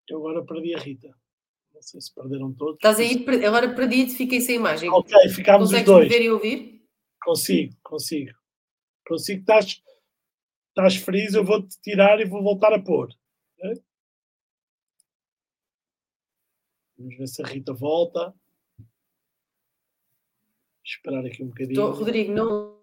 Eu 0.09 0.19
agora 0.19 0.45
perdi 0.45 0.75
a 0.75 0.79
Rita. 0.79 1.15
Não 1.79 1.83
sei 1.83 2.01
se 2.01 2.13
perderam 2.13 2.53
todos. 2.53 2.75
Estás 2.75 2.99
aí, 2.99 3.25
agora 3.47 3.73
perdi-te, 3.73 4.17
fiquei 4.17 4.41
sem 4.41 4.57
imagem. 4.57 4.91
Ok, 4.91 5.17
ficámos 5.29 5.73
os 5.73 5.83
dois. 5.85 6.09
ver 6.09 6.23
e 6.23 6.29
ouvir? 6.29 6.85
Consigo, 7.23 7.73
consigo. 7.85 8.33
Consigo 9.07 9.41
estás, 9.41 9.81
estás 10.71 10.97
feliz, 10.97 11.35
eu 11.35 11.45
vou-te 11.45 11.81
tirar 11.81 12.19
e 12.19 12.25
vou 12.25 12.43
voltar 12.43 12.73
a 12.73 12.83
pôr. 12.83 13.15
Okay? 13.55 13.81
Vamos 16.99 17.17
ver 17.17 17.29
se 17.29 17.43
a 17.43 17.47
Rita 17.47 17.73
volta. 17.73 18.35
Esperar 20.85 21.25
aqui 21.25 21.45
um 21.45 21.49
bocadinho. 21.49 21.77
Tô, 21.77 21.93
Rodrigo, 21.93 22.33
não. 22.33 22.77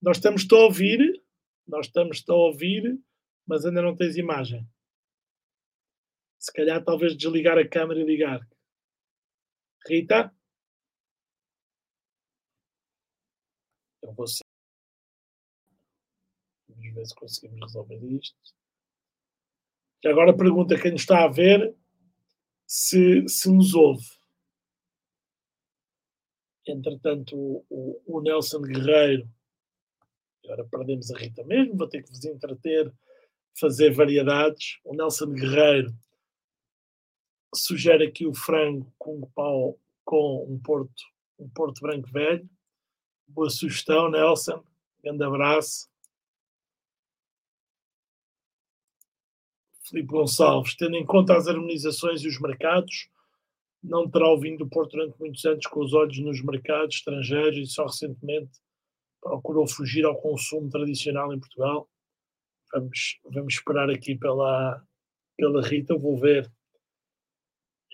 Nós 0.00 0.18
estamos 0.18 0.46
a 0.48 0.56
ouvir, 0.58 1.20
nós 1.66 1.86
estamos 1.86 2.22
a 2.28 2.34
ouvir, 2.34 3.00
mas 3.44 3.66
ainda 3.66 3.82
não 3.82 3.96
tens 3.96 4.16
imagem. 4.16 4.64
Se 6.42 6.52
calhar, 6.52 6.82
talvez 6.82 7.16
desligar 7.16 7.56
a 7.56 7.68
câmera 7.68 8.00
e 8.00 8.04
ligar. 8.04 8.40
Rita? 9.86 10.34
Eu 14.02 14.12
vou 14.12 14.26
Vamos 16.68 16.94
ver 16.94 17.06
se 17.06 17.14
conseguimos 17.14 17.60
resolver 17.60 18.04
isto. 18.18 18.36
E 20.02 20.08
agora 20.08 20.36
pergunta 20.36 20.80
quem 20.80 20.90
nos 20.90 21.02
está 21.02 21.22
a 21.22 21.28
ver 21.28 21.76
se, 22.66 23.28
se 23.28 23.48
nos 23.48 23.72
ouve. 23.72 24.04
Entretanto, 26.66 27.36
o, 27.36 27.64
o, 27.70 28.18
o 28.18 28.20
Nelson 28.20 28.62
Guerreiro, 28.62 29.30
agora 30.44 30.64
perdemos 30.64 31.08
a 31.12 31.18
Rita 31.18 31.44
mesmo, 31.44 31.76
vou 31.76 31.88
ter 31.88 32.02
que 32.02 32.10
vos 32.10 32.24
entreter, 32.24 32.92
fazer 33.56 33.94
variedades. 33.94 34.80
O 34.82 34.96
Nelson 34.96 35.30
Guerreiro 35.30 35.94
sugere 37.54 38.06
aqui 38.06 38.26
o 38.26 38.34
frango 38.34 38.92
com 38.98 39.20
pau 39.34 39.78
com 40.04 40.44
um 40.48 40.58
porto, 40.58 41.02
um 41.38 41.48
porto 41.48 41.80
branco 41.80 42.08
velho. 42.10 42.48
Boa 43.28 43.50
sugestão, 43.50 44.10
Nelson. 44.10 44.64
Grande 45.02 45.24
abraço. 45.24 45.88
Filipe 49.84 50.08
Gonçalves, 50.08 50.74
tendo 50.76 50.96
em 50.96 51.04
conta 51.04 51.36
as 51.36 51.46
harmonizações 51.46 52.22
e 52.22 52.28
os 52.28 52.40
mercados, 52.40 53.10
não 53.82 54.08
terá 54.08 54.28
ouvido 54.28 54.64
o 54.64 54.68
Porto 54.68 54.92
durante 54.92 55.18
muitos 55.18 55.44
anos 55.44 55.66
com 55.66 55.80
os 55.80 55.92
olhos 55.92 56.18
nos 56.18 56.42
mercados 56.42 56.96
estrangeiros 56.96 57.58
e 57.58 57.66
só 57.66 57.86
recentemente 57.86 58.52
procurou 59.20 59.66
fugir 59.66 60.04
ao 60.04 60.20
consumo 60.20 60.70
tradicional 60.70 61.32
em 61.32 61.38
Portugal. 61.38 61.88
Vamos, 62.72 63.20
vamos 63.24 63.54
esperar 63.54 63.90
aqui 63.90 64.16
pela, 64.16 64.82
pela 65.36 65.62
Rita, 65.62 65.96
vou 65.96 66.16
ver 66.16 66.50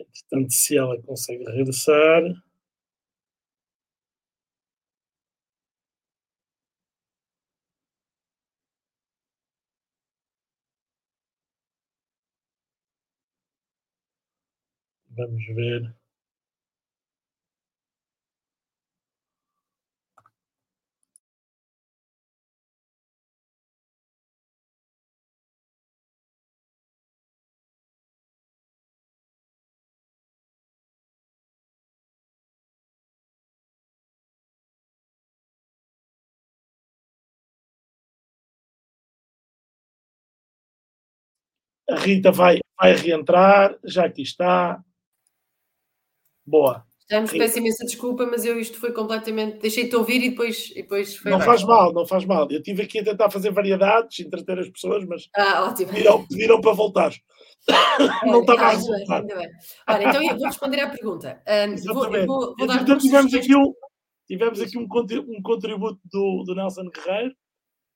entretanto 0.02 0.52
se 0.52 0.76
ela 0.76 1.00
consegue 1.02 1.44
regressar. 1.44 2.22
Vamos 15.10 15.44
ver. 15.54 15.94
A 41.90 41.96
Rita 41.96 42.30
vai, 42.30 42.58
vai 42.78 42.94
reentrar, 42.94 43.78
já 43.84 44.04
aqui 44.04 44.22
está. 44.22 44.82
Boa. 46.46 46.86
Já 47.10 47.22
me 47.22 47.28
peço 47.28 47.58
imensa 47.58 47.86
desculpa, 47.86 48.26
mas 48.26 48.44
eu 48.44 48.60
isto 48.60 48.78
foi 48.78 48.92
completamente. 48.92 49.60
Deixei-te 49.60 49.96
ouvir 49.96 50.22
e 50.22 50.30
depois, 50.30 50.70
e 50.72 50.82
depois 50.82 51.16
foi. 51.16 51.30
Não 51.30 51.40
faz 51.40 51.64
mal, 51.64 51.90
não 51.94 52.06
faz 52.06 52.26
mal. 52.26 52.46
Eu 52.50 52.58
estive 52.58 52.82
aqui 52.82 52.98
a 52.98 53.04
tentar 53.04 53.30
fazer 53.30 53.50
variedades, 53.50 54.20
entreter 54.20 54.58
as 54.58 54.68
pessoas, 54.68 55.06
mas 55.06 55.26
ah, 55.34 55.64
ótimo. 55.64 55.90
Pediram, 55.90 56.26
pediram 56.26 56.60
para 56.60 56.72
voltar. 56.74 57.14
não 58.26 58.40
estava 58.40 58.60
ah, 58.60 58.66
a 58.66 58.70
resultar. 58.72 59.24
Olha, 59.88 60.08
então 60.08 60.22
eu 60.22 60.36
vou 60.36 60.46
responder 60.46 60.80
à 60.80 60.90
pergunta. 60.90 61.42
Um, 61.48 61.94
vou, 61.94 62.10
vou, 62.10 62.54
vou 62.58 62.66
dar 62.66 62.82
então, 62.82 62.98
tivemos 62.98 63.32
aqui, 63.32 63.56
um, 63.56 63.72
tivemos 64.26 64.60
aqui 64.60 64.76
um, 64.76 64.82
um 64.82 65.42
contributo 65.42 66.00
do, 66.04 66.44
do 66.44 66.54
Nelson 66.54 66.90
Guerreiro, 66.90 67.34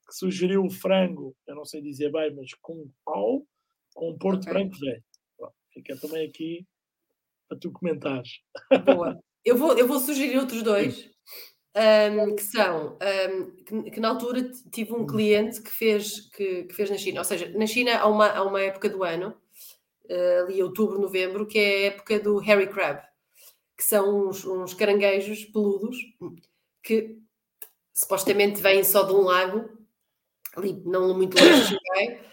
que 0.09 0.14
sugeriu 0.14 0.64
o 0.64 0.70
frango, 0.70 1.34
eu 1.47 1.55
não 1.55 1.66
sei 1.66 1.82
dizer 1.82 2.11
bem, 2.11 2.34
mas 2.34 2.55
com 2.62 2.90
pau, 3.05 3.43
com 3.95 4.11
um 4.11 4.18
Porto 4.18 4.43
okay. 4.43 4.53
Branco 4.53 4.78
velho. 4.78 5.03
Fica 5.72 5.97
também 5.97 6.26
aqui 6.28 6.66
para 7.49 7.59
tu 7.59 7.72
comentares. 7.72 8.40
Boa. 8.84 9.18
Eu 9.45 9.57
vou, 9.57 9.76
eu 9.76 9.88
vou 9.88 9.99
sugerir 9.99 10.38
outros 10.38 10.62
dois, 10.62 11.11
um, 11.74 12.36
que 12.36 12.45
são, 12.45 12.97
um, 12.97 13.51
que, 13.64 13.90
que, 13.90 13.99
na 13.99 14.11
altura 14.11 14.49
tive 14.70 14.93
um 14.93 15.01
hum. 15.01 15.07
cliente 15.07 15.61
que 15.61 15.68
fez, 15.68 16.30
que, 16.30 16.62
que, 16.62 16.72
fez 16.72 16.88
na 16.88 16.97
China, 16.97 17.20
ou 17.22 17.24
seja, 17.24 17.51
na 17.59 17.66
China 17.66 17.99
há 17.99 18.07
uma, 18.07 18.28
há 18.28 18.45
uma 18.45 18.61
época 18.61 18.88
do 18.88 19.03
ano, 19.03 19.34
uh, 20.05 20.45
ali 20.45 20.62
outubro, 20.62 21.01
novembro, 21.01 21.45
que 21.45 21.59
é 21.59 21.62
a 21.64 21.86
época 21.86 22.20
do 22.20 22.38
Harry 22.38 22.68
Crab, 22.68 23.03
que 23.76 23.82
são 23.82 24.28
uns, 24.28 24.45
uns 24.45 24.74
caranguejos 24.74 25.45
peludos 25.47 25.97
que 26.80 27.18
supostamente 27.93 28.62
vêm 28.62 28.84
só 28.84 29.03
de 29.03 29.12
um 29.12 29.22
lago, 29.22 29.68
ali 30.57 30.80
não 30.84 31.16
muito 31.16 31.36
longe 31.36 31.62
de 31.62 31.68
Xangai, 31.68 32.32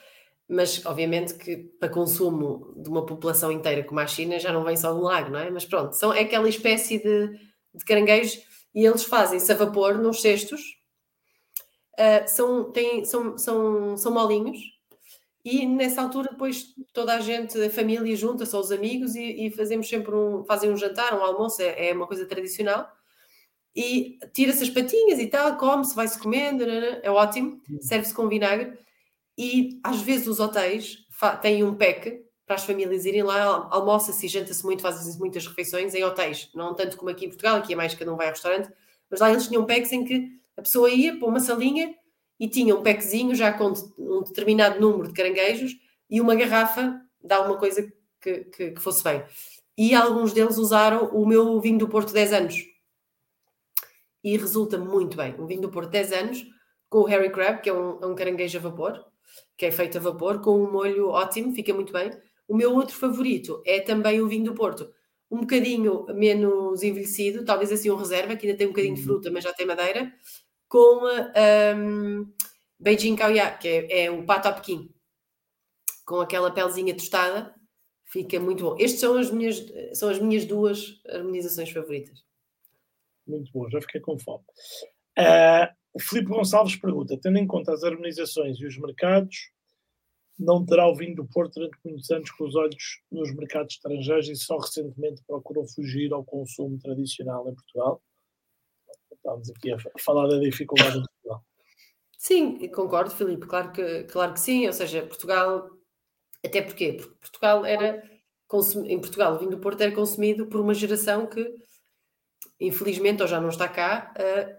mas 0.50 0.84
obviamente 0.84 1.36
que 1.36 1.58
para 1.80 1.90
consumo 1.90 2.74
de 2.76 2.90
uma 2.90 3.06
população 3.06 3.52
inteira 3.52 3.84
como 3.84 4.00
a 4.00 4.08
China 4.08 4.40
já 4.40 4.52
não 4.52 4.64
vem 4.64 4.76
só 4.76 4.92
um 4.92 5.02
lago, 5.02 5.30
não 5.30 5.40
é? 5.40 5.52
Mas 5.52 5.64
pronto, 5.64 5.94
são, 5.96 6.12
é 6.12 6.22
aquela 6.22 6.50
espécie 6.50 6.98
de, 6.98 7.40
de 7.76 7.86
caranguejos 7.86 8.42
e 8.74 8.84
eles 8.84 9.04
fazem-se 9.04 9.52
a 9.52 9.56
vapor 9.56 10.00
nos 10.00 10.22
cestos, 10.22 10.62
uh, 11.94 12.28
são, 12.28 12.72
têm, 12.72 13.06
são, 13.06 13.38
são, 13.38 13.96
são 13.96 14.12
molinhos 14.12 14.58
e 15.46 15.68
nessa 15.68 16.02
altura 16.02 16.30
depois 16.32 16.74
toda 16.94 17.14
a 17.14 17.20
gente, 17.20 17.62
a 17.62 17.70
família 17.70 18.16
junta-se 18.16 18.56
aos 18.56 18.72
amigos 18.72 19.16
e, 19.16 19.46
e, 19.46 19.52
fazemos 19.52 19.88
sempre 19.88 20.16
um, 20.16 20.44
fazem 20.46 20.72
um 20.72 20.78
jantar, 20.78 21.14
um 21.14 21.24
almoço, 21.24 21.62
é, 21.62 21.90
é 21.90 21.94
uma 21.94 22.08
coisa 22.08 22.26
tradicional 22.26 22.90
e 23.76 24.18
tira-se 24.34 24.64
as 24.64 24.70
patinhas 24.70 25.20
e 25.20 25.28
tal, 25.28 25.58
come-se, 25.58 25.96
vai-se 25.96 26.20
comendo, 26.20 26.64
é 26.64 27.10
ótimo, 27.12 27.62
hum. 27.70 27.78
serve-se 27.82 28.16
com 28.16 28.28
vinagre 28.28 28.74
e 29.40 29.80
às 29.82 30.02
vezes 30.02 30.28
os 30.28 30.42
hotéis 30.42 30.98
têm 31.42 31.64
um 31.64 31.74
pack 31.74 32.26
para 32.46 32.58
as 32.58 32.66
famílias 32.66 33.06
irem 33.06 33.24
lá, 33.24 33.70
almoça-se 33.72 34.26
e 34.26 34.28
janta-se 34.28 34.66
muito, 34.66 34.82
fazem-se 34.82 35.18
muitas 35.18 35.48
refeições 35.48 35.96
em 35.96 36.04
hotéis, 36.04 36.50
não 36.54 36.76
tanto 36.76 36.98
como 36.98 37.10
aqui 37.10 37.26
em 37.26 37.30
Portugal, 37.30 37.56
aqui 37.56 37.72
é 37.72 37.76
mais 37.76 37.96
cada 37.96 38.14
um 38.14 38.18
vai 38.18 38.28
ao 38.28 38.34
restaurante, 38.34 38.70
mas 39.10 39.22
lá 39.22 39.32
eles 39.32 39.48
tinham 39.48 39.66
packs 39.66 39.94
em 39.94 40.04
que 40.04 40.28
a 40.58 40.62
pessoa 40.62 40.90
ia 40.90 41.18
para 41.18 41.26
uma 41.26 41.40
salinha 41.40 41.96
e 42.38 42.50
tinha 42.50 42.76
um 42.76 42.84
packzinho 42.84 43.34
já 43.34 43.54
com 43.54 43.72
um 43.98 44.24
determinado 44.24 44.78
número 44.82 45.08
de 45.08 45.14
caranguejos 45.14 45.72
e 46.10 46.20
uma 46.20 46.36
garrafa 46.36 47.00
de 47.24 47.34
alguma 47.34 47.58
coisa 47.58 47.90
que, 48.20 48.44
que, 48.44 48.72
que 48.72 48.82
fosse 48.82 49.02
bem. 49.02 49.24
E 49.78 49.96
alguns 49.96 50.34
deles 50.34 50.58
usaram 50.58 51.06
o 51.14 51.26
meu 51.26 51.62
vinho 51.62 51.78
do 51.78 51.88
Porto 51.88 52.12
10 52.12 52.34
anos. 52.34 52.56
E 54.22 54.36
resulta 54.36 54.78
muito 54.78 55.16
bem. 55.16 55.34
Um 55.40 55.46
vinho 55.46 55.62
do 55.62 55.70
Porto 55.70 55.92
10 55.92 56.12
anos 56.12 56.46
com 56.90 57.00
o 57.00 57.06
Harry 57.06 57.32
Crab, 57.32 57.62
que 57.62 57.70
é 57.70 57.74
um, 57.74 58.00
é 58.02 58.06
um 58.06 58.16
caranguejo 58.16 58.58
a 58.58 58.62
vapor, 58.62 59.09
que 59.58 59.66
é 59.66 59.72
feito 59.72 59.98
a 59.98 60.02
vapor, 60.02 60.42
com 60.42 60.62
um 60.62 60.72
molho 60.72 61.10
ótimo, 61.10 61.54
fica 61.54 61.74
muito 61.74 61.94
bem. 61.94 62.12
O 62.48 62.56
meu 62.56 62.74
outro 62.74 62.96
favorito 62.96 63.62
é 63.66 63.80
também 63.80 64.22
o 64.22 64.28
vinho 64.28 64.46
do 64.46 64.56
Porto. 64.56 64.92
Um 65.30 65.42
bocadinho 65.42 66.06
menos 66.16 66.82
envelhecido, 66.82 67.46
talvez 67.46 67.72
assim 67.72 67.92
um 67.92 67.96
reserva, 67.96 68.36
que 68.36 68.48
ainda 68.48 68.58
tem 68.58 68.68
um 68.68 68.72
bocadinho 68.72 68.96
de 68.96 69.02
uhum. 69.02 69.08
fruta, 69.08 69.30
mas 69.30 69.44
já 69.44 69.54
tem 69.54 69.66
madeira, 69.66 70.12
com 70.68 71.06
um, 71.76 72.34
Beijing 72.80 73.16
Kauya, 73.16 73.52
que 73.58 73.68
é, 73.68 74.06
é 74.06 74.12
o 74.12 74.26
pato 74.26 74.48
a 74.48 74.54
Pequim, 74.54 74.90
com 76.06 76.22
aquela 76.22 76.52
pelzinha 76.52 76.96
tostada, 76.96 77.54
fica 78.06 78.40
muito 78.40 78.64
bom. 78.64 78.76
Estas 78.80 79.00
são 79.00 79.18
as 79.18 79.30
minhas, 79.30 79.64
são 79.94 80.10
as 80.10 80.20
minhas 80.20 80.46
duas 80.46 81.00
harmonizações 81.08 81.70
favoritas. 81.70 82.24
Muito 83.28 83.52
bom, 83.52 83.70
já 83.70 83.80
fiquei 83.82 84.02
com 84.02 84.18
fome. 84.18 84.44
Uh, 85.18 85.79
o 85.94 86.00
Filipe 86.00 86.30
Gonçalves 86.30 86.76
pergunta: 86.76 87.18
tendo 87.22 87.38
em 87.38 87.48
conta 87.48 87.74
as 87.74 87.84
harmonizações 87.84 88.60
e 88.60 88.66
os 88.66 88.78
mercados, 88.78 89.52
não 90.38 90.66
terá 90.66 90.88
o 90.88 90.96
vinho 90.96 91.16
do 91.16 91.28
Porto 91.28 91.56
durante 91.56 91.78
muitos 91.84 92.10
anos 92.12 92.32
com 92.32 92.46
os 92.46 92.56
olhos 92.56 93.02
nos 93.12 93.36
mercados 93.36 93.76
estrangeiros 93.76 94.30
e 94.30 94.36
só 94.36 94.58
recentemente 94.58 95.22
procurou 95.28 95.68
fugir 95.68 96.14
ao 96.14 96.24
consumo 96.24 96.80
tradicional 96.80 97.48
em 97.50 97.54
Portugal? 97.54 98.02
Estamos 99.12 99.50
aqui 99.50 99.74
a 99.74 99.78
falar 100.00 100.28
da 100.28 100.40
dificuldade 100.40 100.98
em 100.98 101.04
Portugal. 101.04 101.46
Sim, 102.18 102.68
concordo, 102.70 103.12
Filipe, 103.12 103.48
claro 103.48 103.72
que, 103.72 104.04
claro 104.06 104.34
que 104.34 104.40
sim. 104.40 104.66
Ou 104.66 104.74
seja, 104.74 105.06
Portugal, 105.06 105.70
até 106.44 106.62
porque 106.62 106.94
Portugal 107.20 107.66
era 107.66 108.02
em 108.88 109.00
Portugal, 109.00 109.36
o 109.36 109.40
vinho 109.40 109.52
do 109.52 109.60
Porto 109.60 109.82
era 109.82 109.94
consumido 109.94 110.48
por 110.48 110.60
uma 110.60 110.74
geração 110.74 111.28
que, 111.28 111.54
infelizmente, 112.60 113.22
ou 113.22 113.28
já 113.28 113.40
não 113.40 113.50
está 113.50 113.68
cá, 113.68 114.12
uh, 114.18 114.59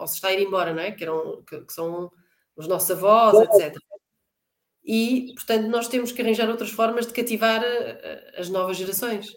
ou 0.00 0.06
se 0.06 0.14
está 0.14 0.28
a 0.28 0.32
ir 0.32 0.42
embora, 0.42 0.72
não 0.72 0.82
é? 0.82 0.90
Que, 0.90 1.04
eram, 1.04 1.42
que, 1.42 1.60
que 1.60 1.72
são 1.72 2.10
os 2.56 2.66
nossos 2.66 2.90
avós, 2.90 3.38
etc. 3.40 3.76
E, 4.84 5.32
portanto, 5.34 5.68
nós 5.68 5.88
temos 5.88 6.10
que 6.10 6.22
arranjar 6.22 6.48
outras 6.48 6.70
formas 6.70 7.06
de 7.06 7.12
cativar 7.12 7.62
a, 7.62 8.38
a, 8.38 8.40
as 8.40 8.48
novas 8.48 8.76
gerações. 8.76 9.28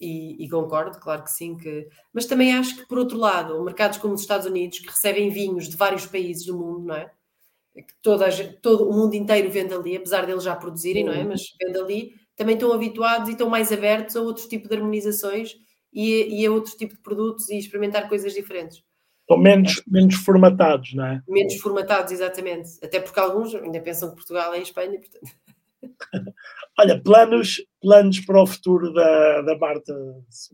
E, 0.00 0.44
e, 0.44 0.48
concordo, 0.48 0.98
claro 1.00 1.24
que 1.24 1.32
sim. 1.32 1.56
Que... 1.56 1.88
Mas 2.12 2.26
também 2.26 2.56
acho 2.56 2.76
que, 2.76 2.86
por 2.86 2.98
outro 2.98 3.18
lado, 3.18 3.62
mercados 3.64 3.98
como 3.98 4.14
os 4.14 4.20
Estados 4.20 4.46
Unidos, 4.46 4.78
que 4.78 4.88
recebem 4.88 5.30
vinhos 5.30 5.68
de 5.68 5.76
vários 5.76 6.06
países 6.06 6.46
do 6.46 6.56
mundo, 6.56 6.86
não 6.86 6.94
é? 6.94 7.10
Que 7.74 7.94
toda 8.00 8.26
a, 8.26 8.52
todo 8.62 8.88
o 8.88 8.92
mundo 8.92 9.14
inteiro 9.14 9.50
vende 9.50 9.74
ali, 9.74 9.96
apesar 9.96 10.24
deles 10.24 10.44
já 10.44 10.54
produzirem, 10.54 11.04
não 11.04 11.12
é? 11.12 11.24
Mas 11.24 11.42
vende 11.60 11.78
ali, 11.78 12.14
também 12.36 12.54
estão 12.54 12.72
habituados 12.72 13.28
e 13.28 13.32
estão 13.32 13.50
mais 13.50 13.72
abertos 13.72 14.16
a 14.16 14.20
outro 14.20 14.48
tipo 14.48 14.68
de 14.68 14.76
harmonizações 14.76 15.56
e, 15.92 16.40
e 16.40 16.46
a 16.46 16.52
outro 16.52 16.76
tipo 16.76 16.94
de 16.94 17.00
produtos 17.00 17.48
e 17.48 17.58
experimentar 17.58 18.08
coisas 18.08 18.32
diferentes. 18.34 18.82
Estão 19.26 19.38
menos, 19.38 19.82
menos 19.88 20.14
formatados, 20.14 20.94
não 20.94 21.04
é? 21.04 21.20
Menos 21.28 21.56
formatados, 21.56 22.12
exatamente. 22.12 22.70
Até 22.80 23.00
porque 23.00 23.18
alguns 23.18 23.52
ainda 23.56 23.80
pensam 23.80 24.10
que 24.10 24.14
Portugal 24.14 24.54
é 24.54 24.58
em 24.58 24.62
Espanha, 24.62 25.00
portanto. 25.00 25.32
Olha, 26.78 27.02
planos, 27.02 27.56
planos 27.82 28.20
para 28.20 28.40
o 28.40 28.46
futuro 28.46 28.92
da, 28.92 29.42
da 29.42 29.58
Marta 29.58 29.92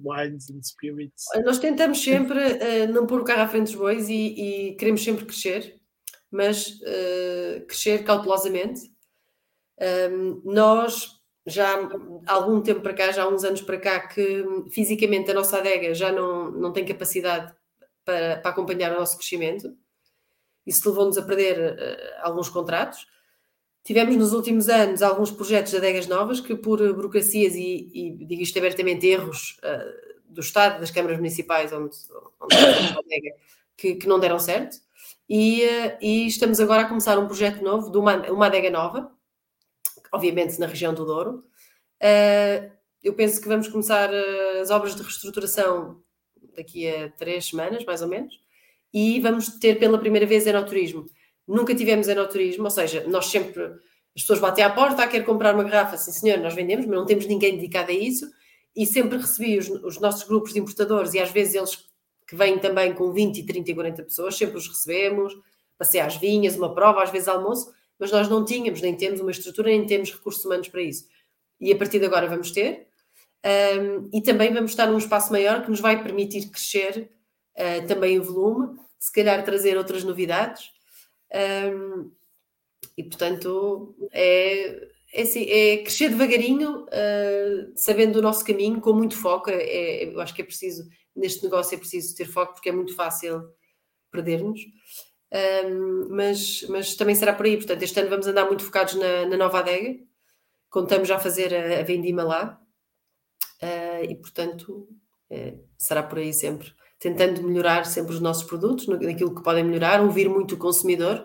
Wines 0.02 0.48
and 0.50 0.62
Spirits? 0.62 1.24
Nós 1.44 1.58
tentamos 1.58 2.02
sempre 2.02 2.38
uh, 2.38 2.90
não 2.90 3.06
pôr 3.06 3.20
o 3.20 3.24
carro 3.24 3.42
à 3.42 3.48
frente 3.48 3.64
dos 3.64 3.74
bois 3.74 4.08
e, 4.08 4.70
e 4.70 4.76
queremos 4.76 5.04
sempre 5.04 5.26
crescer, 5.26 5.78
mas 6.30 6.68
uh, 6.68 7.66
crescer 7.66 8.04
cautelosamente. 8.04 8.90
Um, 10.10 10.40
nós 10.46 11.20
já 11.46 11.74
há 12.26 12.32
algum 12.32 12.62
tempo 12.62 12.80
para 12.80 12.94
cá, 12.94 13.12
já 13.12 13.24
há 13.24 13.28
uns 13.28 13.44
anos 13.44 13.60
para 13.60 13.78
cá, 13.78 14.08
que 14.08 14.44
fisicamente 14.70 15.30
a 15.30 15.34
nossa 15.34 15.58
adega 15.58 15.92
já 15.92 16.10
não, 16.10 16.50
não 16.50 16.72
tem 16.72 16.86
capacidade 16.86 17.52
para, 18.04 18.38
para 18.38 18.50
acompanhar 18.50 18.92
o 18.92 18.98
nosso 18.98 19.16
crescimento. 19.16 19.76
isso 20.66 20.88
levou-nos 20.88 21.18
a 21.18 21.22
perder 21.22 21.74
uh, 21.74 22.26
alguns 22.26 22.48
contratos. 22.48 23.06
Tivemos 23.84 24.14
nos 24.16 24.32
últimos 24.32 24.68
anos 24.68 25.02
alguns 25.02 25.30
projetos 25.30 25.72
de 25.72 25.78
adegas 25.78 26.06
novas 26.06 26.40
que, 26.40 26.54
por 26.54 26.78
burocracias 26.94 27.54
e, 27.54 27.90
e 27.92 28.24
digo 28.26 28.42
isto 28.42 28.58
abertamente, 28.58 29.06
erros 29.06 29.58
uh, 29.58 30.22
do 30.32 30.40
Estado, 30.40 30.80
das 30.80 30.90
câmaras 30.90 31.16
municipais, 31.16 31.72
onde, 31.72 31.96
onde 32.40 32.56
adega, 32.56 33.34
que, 33.76 33.94
que, 33.96 34.06
não 34.06 34.20
deram 34.20 34.38
certo. 34.38 34.78
E, 35.28 35.64
uh, 35.64 35.98
e, 36.00 36.26
estamos 36.26 36.60
agora 36.60 36.82
a 36.82 36.88
começar 36.88 37.18
um 37.18 37.26
projeto 37.26 37.62
novo, 37.62 37.90
de 37.90 37.98
uma, 37.98 38.16
uma 38.30 38.46
adega 38.46 38.70
nova, 38.70 39.10
obviamente 40.12 40.58
na 40.60 40.66
região 40.66 40.94
do 40.94 41.04
Douro. 41.04 41.44
Eu 43.02 43.14
penso 43.14 43.40
que 43.40 43.48
vamos 43.48 43.66
começar 43.66 44.10
as 44.60 44.70
obras 44.70 44.94
de 44.94 45.02
reestruturação 45.02 46.02
daqui 46.56 46.88
a 46.88 47.10
três 47.10 47.46
semanas, 47.46 47.84
mais 47.84 48.02
ou 48.02 48.08
menos, 48.08 48.40
e 48.92 49.20
vamos 49.20 49.48
ter 49.58 49.78
pela 49.78 49.98
primeira 49.98 50.26
vez 50.26 50.46
enoturismo. 50.46 51.06
Nunca 51.46 51.74
tivemos 51.74 52.08
enoturismo, 52.08 52.64
ou 52.64 52.70
seja, 52.70 53.04
nós 53.08 53.26
sempre, 53.26 53.62
as 53.62 54.22
pessoas 54.22 54.38
batem 54.38 54.64
à 54.64 54.70
porta, 54.70 55.02
ah, 55.02 55.06
quer 55.06 55.24
comprar 55.24 55.54
uma 55.54 55.64
garrafa, 55.64 55.96
sim 55.96 56.12
senhor, 56.12 56.38
nós 56.38 56.54
vendemos, 56.54 56.86
mas 56.86 56.98
não 56.98 57.06
temos 57.06 57.26
ninguém 57.26 57.56
dedicado 57.56 57.90
a 57.90 57.94
isso, 57.94 58.30
e 58.74 58.86
sempre 58.86 59.18
recebi 59.18 59.58
os, 59.58 59.68
os 59.68 60.00
nossos 60.00 60.24
grupos 60.24 60.52
de 60.52 60.60
importadores, 60.60 61.14
e 61.14 61.18
às 61.18 61.30
vezes 61.30 61.54
eles 61.54 61.92
que 62.26 62.36
vêm 62.36 62.58
também 62.58 62.94
com 62.94 63.12
20, 63.12 63.44
30 63.44 63.70
e 63.70 63.74
40 63.74 64.02
pessoas, 64.04 64.36
sempre 64.36 64.56
os 64.56 64.66
recebemos, 64.66 65.34
passei 65.76 66.00
às 66.00 66.16
vinhas, 66.16 66.56
uma 66.56 66.74
prova, 66.74 67.02
às 67.02 67.10
vezes 67.10 67.28
almoço, 67.28 67.72
mas 67.98 68.10
nós 68.10 68.28
não 68.28 68.44
tínhamos, 68.44 68.80
nem 68.80 68.96
temos 68.96 69.20
uma 69.20 69.30
estrutura, 69.30 69.68
nem 69.68 69.84
temos 69.84 70.10
recursos 70.10 70.44
humanos 70.44 70.68
para 70.68 70.82
isso. 70.82 71.06
E 71.60 71.72
a 71.72 71.76
partir 71.76 71.98
de 71.98 72.06
agora 72.06 72.26
vamos 72.26 72.50
ter, 72.50 72.88
um, 73.44 74.08
e 74.12 74.22
também 74.22 74.52
vamos 74.52 74.70
estar 74.70 74.86
num 74.86 74.98
espaço 74.98 75.32
maior 75.32 75.62
que 75.62 75.70
nos 75.70 75.80
vai 75.80 76.02
permitir 76.02 76.48
crescer 76.48 77.10
uh, 77.56 77.86
também 77.86 78.18
o 78.18 78.22
volume, 78.22 78.78
se 78.98 79.12
calhar 79.12 79.44
trazer 79.44 79.76
outras 79.76 80.04
novidades. 80.04 80.70
Um, 81.34 82.10
e 82.96 83.02
portanto 83.02 83.96
é, 84.12 84.88
é, 85.12 85.22
assim, 85.22 85.44
é 85.44 85.78
crescer 85.78 86.10
devagarinho, 86.10 86.84
uh, 86.84 87.72
sabendo 87.74 88.18
o 88.18 88.22
nosso 88.22 88.44
caminho, 88.44 88.80
com 88.80 88.92
muito 88.92 89.16
foco. 89.16 89.50
É, 89.50 89.56
é, 89.56 90.04
eu 90.04 90.20
acho 90.20 90.34
que 90.34 90.42
é 90.42 90.44
preciso, 90.44 90.88
neste 91.16 91.42
negócio 91.42 91.74
é 91.74 91.78
preciso 91.78 92.14
ter 92.16 92.26
foco 92.26 92.54
porque 92.54 92.68
é 92.68 92.72
muito 92.72 92.94
fácil 92.94 93.42
perder-nos. 94.10 94.60
Um, 95.66 96.08
mas, 96.10 96.62
mas 96.68 96.94
também 96.94 97.14
será 97.14 97.32
por 97.32 97.46
aí. 97.46 97.56
Portanto, 97.56 97.82
este 97.82 97.98
ano 97.98 98.10
vamos 98.10 98.26
andar 98.26 98.46
muito 98.46 98.64
focados 98.64 98.94
na, 98.94 99.26
na 99.26 99.36
nova 99.36 99.58
adega. 99.58 99.98
Contamos 100.70 101.08
já 101.08 101.18
fazer 101.18 101.54
a, 101.54 101.80
a 101.80 101.82
vendima 101.82 102.22
lá. 102.22 102.61
Uh, 103.62 104.04
e, 104.10 104.14
portanto, 104.16 104.88
é, 105.30 105.54
será 105.78 106.02
por 106.02 106.18
aí 106.18 106.32
sempre. 106.32 106.72
Tentando 106.98 107.42
melhorar 107.42 107.84
sempre 107.86 108.12
os 108.12 108.20
nossos 108.20 108.44
produtos, 108.44 108.86
naquilo 108.86 109.34
que 109.34 109.42
podem 109.42 109.64
melhorar, 109.64 110.00
ouvir 110.00 110.28
muito 110.28 110.54
o 110.54 110.58
consumidor 110.58 111.24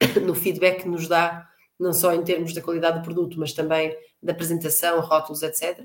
no 0.24 0.34
feedback 0.34 0.82
que 0.82 0.88
nos 0.88 1.08
dá, 1.08 1.48
não 1.78 1.92
só 1.92 2.14
em 2.14 2.22
termos 2.22 2.54
da 2.54 2.62
qualidade 2.62 2.98
do 2.98 3.04
produto, 3.04 3.38
mas 3.38 3.52
também 3.52 3.96
da 4.22 4.32
apresentação, 4.32 5.00
rótulos, 5.00 5.42
etc. 5.42 5.84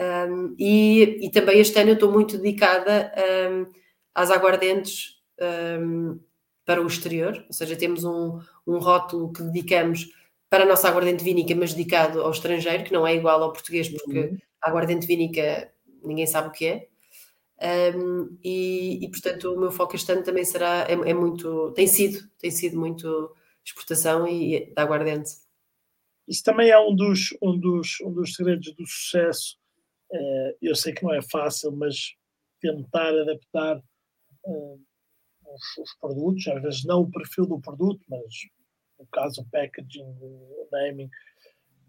Um, 0.00 0.54
e, 0.58 1.26
e, 1.26 1.30
também 1.30 1.58
este 1.58 1.78
ano 1.78 1.90
eu 1.90 1.94
estou 1.94 2.12
muito 2.12 2.38
dedicada 2.38 3.12
um, 3.50 3.66
às 4.14 4.30
aguardentes 4.30 5.16
um, 5.80 6.20
para 6.64 6.82
o 6.82 6.86
exterior, 6.86 7.44
ou 7.48 7.52
seja, 7.52 7.74
temos 7.74 8.04
um, 8.04 8.38
um 8.66 8.78
rótulo 8.78 9.32
que 9.32 9.42
dedicamos 9.42 10.06
para 10.50 10.64
a 10.64 10.66
nossa 10.66 10.88
aguardente 10.88 11.22
vínica, 11.22 11.54
mas 11.54 11.74
dedicado 11.74 12.22
ao 12.22 12.30
estrangeiro, 12.30 12.84
que 12.84 12.92
não 12.92 13.06
é 13.06 13.14
igual 13.14 13.42
ao 13.42 13.52
português, 13.52 13.88
porque 13.88 14.18
uhum. 14.18 14.38
a 14.62 14.70
aguardente 14.70 15.06
vínica 15.06 15.70
ninguém 16.02 16.26
sabe 16.26 16.48
o 16.48 16.52
que 16.52 16.66
é. 16.66 16.88
Um, 17.60 18.38
e, 18.42 19.04
e, 19.04 19.10
portanto 19.10 19.52
o 19.52 19.58
meu 19.58 19.72
foco 19.72 19.96
este 19.96 20.12
ano 20.12 20.22
também 20.22 20.44
será 20.44 20.86
é, 20.88 20.92
é, 20.92 21.12
muito 21.12 21.72
tem 21.72 21.88
sido 21.88 22.20
tem 22.38 22.52
sido 22.52 22.78
muito 22.78 23.34
exportação 23.64 24.28
e 24.28 24.72
da 24.74 24.82
aguardente 24.82 25.30
isso 26.28 26.44
também 26.44 26.70
é 26.70 26.78
um 26.78 26.94
dos 26.94 27.36
um 27.42 27.58
dos 27.58 28.00
um 28.02 28.12
dos 28.12 28.34
segredos 28.34 28.72
do 28.76 28.86
sucesso 28.86 29.58
é, 30.12 30.56
eu 30.62 30.76
sei 30.76 30.92
que 30.92 31.02
não 31.02 31.12
é 31.12 31.20
fácil 31.20 31.72
mas 31.72 32.14
tentar 32.60 33.08
adaptar 33.08 33.78
uh, 34.44 34.80
os, 35.44 35.78
os, 35.82 35.98
produtos 36.00 36.46
às 36.46 36.62
vezes 36.62 36.84
não 36.84 37.00
o 37.00 37.10
perfil 37.10 37.44
do 37.44 37.60
produto 37.60 38.00
mas 38.08 38.34
no 38.98 39.06
caso 39.12 39.42
o 39.42 39.44
packaging 39.50 40.16
o 40.20 40.68
naming 40.70 41.10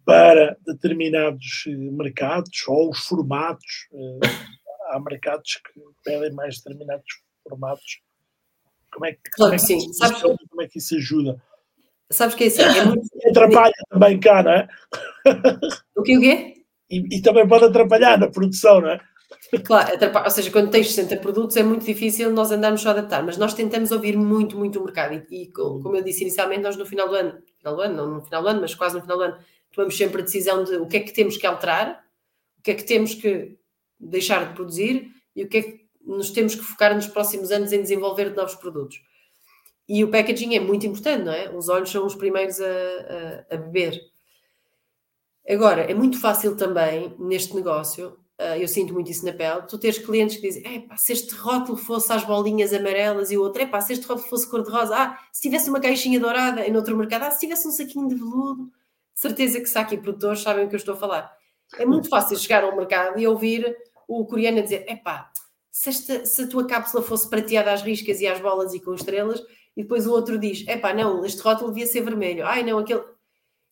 para 0.05 0.57
determinados 0.65 1.65
eh, 1.67 1.71
mercados 1.71 2.67
ou 2.67 2.89
os 2.89 2.99
formatos 2.99 3.87
uh, 3.91 4.19
há 4.89 4.99
mercados 4.99 5.55
que 5.55 5.79
pedem 6.03 6.31
mais 6.31 6.57
determinados 6.57 7.05
formatos. 7.47 8.01
Como 8.91 9.05
é 9.05 9.13
que, 9.13 9.19
claro 9.31 9.51
como 9.51 9.53
é 9.53 9.57
que 9.57 9.81
sim. 9.81 9.93
Sabes, 9.93 10.21
como 10.21 10.61
é 10.61 10.67
que 10.67 10.79
isso 10.79 10.95
ajuda? 10.95 11.41
Sabes 12.11 12.33
que 12.33 12.45
é 12.45 12.47
assim, 12.47 12.61
é 12.63 12.85
muito... 12.85 13.07
Atrapalha 13.29 13.73
também 13.89 14.19
cá, 14.19 14.41
não 14.41 14.51
é? 14.51 14.67
O 15.95 16.01
que 16.01 16.17
o 16.17 16.21
quê? 16.21 16.55
E, 16.91 17.17
e, 17.17 17.21
também 17.21 17.47
pode 17.47 17.65
atrapalhar 17.65 18.17
na 18.17 18.31
produção, 18.31 18.81
não 18.81 18.89
é? 18.89 18.99
Claro, 19.65 19.91
ou 20.23 20.29
seja, 20.29 20.51
quando 20.51 20.69
tens 20.69 20.93
60 20.93 21.17
produtos 21.17 21.57
é 21.57 21.63
muito 21.63 21.83
difícil 21.83 22.31
nós 22.31 22.51
andarmos 22.51 22.81
só 22.81 22.89
a 22.89 22.91
adaptar, 22.91 23.23
mas 23.23 23.35
nós 23.35 23.53
tentamos 23.53 23.91
ouvir 23.91 24.15
muito, 24.15 24.55
muito 24.55 24.79
o 24.79 24.83
mercado 24.83 25.13
e, 25.31 25.43
e 25.43 25.47
como 25.51 25.95
eu 25.95 26.03
disse 26.03 26.21
inicialmente, 26.21 26.61
nós 26.61 26.77
no 26.77 26.85
final 26.85 27.09
do 27.09 27.15
ano, 27.15 27.41
final 27.57 27.75
do 27.75 27.81
ano, 27.81 27.95
não 27.95 28.15
no 28.15 28.21
final 28.21 28.43
do 28.43 28.47
ano, 28.47 28.61
mas 28.61 28.75
quase 28.75 28.95
no 28.95 29.01
final 29.01 29.17
do 29.17 29.23
ano, 29.23 29.37
tomamos 29.73 29.97
sempre 29.97 30.21
a 30.21 30.23
decisão 30.23 30.63
de 30.63 30.75
o 30.75 30.87
que 30.87 30.97
é 30.97 30.99
que 30.99 31.11
temos 31.11 31.35
que 31.35 31.47
alterar, 31.47 32.03
o 32.59 32.61
que 32.61 32.71
é 32.71 32.75
que 32.75 32.83
temos 32.83 33.15
que 33.15 33.57
deixar 33.99 34.49
de 34.49 34.53
produzir 34.53 35.11
e 35.35 35.43
o 35.43 35.47
que 35.49 35.57
é 35.57 35.61
que 35.63 35.89
nos 36.05 36.29
temos 36.29 36.53
que 36.53 36.61
focar 36.61 36.93
nos 36.93 37.07
próximos 37.07 37.51
anos 37.51 37.71
em 37.71 37.81
desenvolver 37.81 38.35
novos 38.35 38.55
produtos. 38.55 39.01
E 39.87 40.03
o 40.03 40.11
packaging 40.11 40.55
é 40.55 40.59
muito 40.59 40.85
importante, 40.85 41.23
não 41.23 41.33
é? 41.33 41.49
Os 41.49 41.69
olhos 41.69 41.89
são 41.89 42.05
os 42.05 42.13
primeiros 42.13 42.59
a, 42.61 42.65
a, 43.49 43.55
a 43.55 43.57
beber. 43.57 43.99
Agora, 45.49 45.81
é 45.81 45.93
muito 45.95 46.19
fácil 46.19 46.55
também 46.55 47.15
neste 47.17 47.55
negócio, 47.55 48.18
eu 48.57 48.67
sinto 48.69 48.93
muito 48.93 49.11
isso 49.11 49.25
na 49.25 49.33
pele, 49.33 49.63
tu 49.67 49.77
teres 49.77 49.97
clientes 49.97 50.37
que 50.37 50.41
dizem: 50.41 50.63
é 50.65 50.97
se 50.97 51.11
este 51.11 51.35
rótulo 51.35 51.77
fosse 51.77 52.11
às 52.13 52.23
bolinhas 52.23 52.71
amarelas 52.73 53.31
e 53.31 53.37
o 53.37 53.41
outro, 53.41 53.61
é 53.61 53.81
se 53.81 53.93
este 53.93 54.05
rótulo 54.05 54.27
fosse 54.29 54.49
cor-de-rosa, 54.49 54.95
ah, 54.95 55.19
se 55.31 55.41
tivesse 55.41 55.69
uma 55.69 55.79
caixinha 55.79 56.19
dourada 56.19 56.65
em 56.65 56.75
outro 56.75 56.95
mercado, 56.95 57.23
ah, 57.23 57.31
se 57.31 57.41
tivesse 57.41 57.67
um 57.67 57.71
saquinho 57.71 58.07
de 58.07 58.15
veludo, 58.15 58.71
certeza 59.13 59.59
que 59.59 59.77
há 59.77 59.81
aqui 59.81 59.97
produtores 59.97 60.41
sabem 60.41 60.65
o 60.65 60.69
que 60.69 60.75
eu 60.75 60.77
estou 60.77 60.93
a 60.93 60.97
falar. 60.97 61.31
É 61.77 61.85
muito 61.85 62.07
fácil 62.07 62.37
chegar 62.37 62.63
ao 62.63 62.75
mercado 62.75 63.19
e 63.19 63.27
ouvir 63.27 63.75
o 64.07 64.25
coreano 64.25 64.59
a 64.59 64.61
dizer: 64.61 64.85
epá, 64.87 65.29
se, 65.69 65.89
esta, 65.89 66.25
se 66.25 66.43
a 66.43 66.47
tua 66.47 66.65
cápsula 66.65 67.03
fosse 67.03 67.29
prateada 67.29 67.73
às 67.73 67.81
riscas 67.81 68.21
e 68.21 68.27
às 68.27 68.39
bolas 68.39 68.73
e 68.73 68.79
com 68.79 68.93
estrelas, 68.93 69.43
e 69.75 69.83
depois 69.83 70.07
o 70.07 70.11
outro 70.11 70.39
diz: 70.39 70.65
epá, 70.67 70.93
não, 70.93 71.25
este 71.25 71.41
rótulo 71.41 71.71
devia 71.71 71.87
ser 71.87 72.01
vermelho, 72.01 72.45
ai 72.45 72.63
não, 72.63 72.79
aquele. 72.79 73.03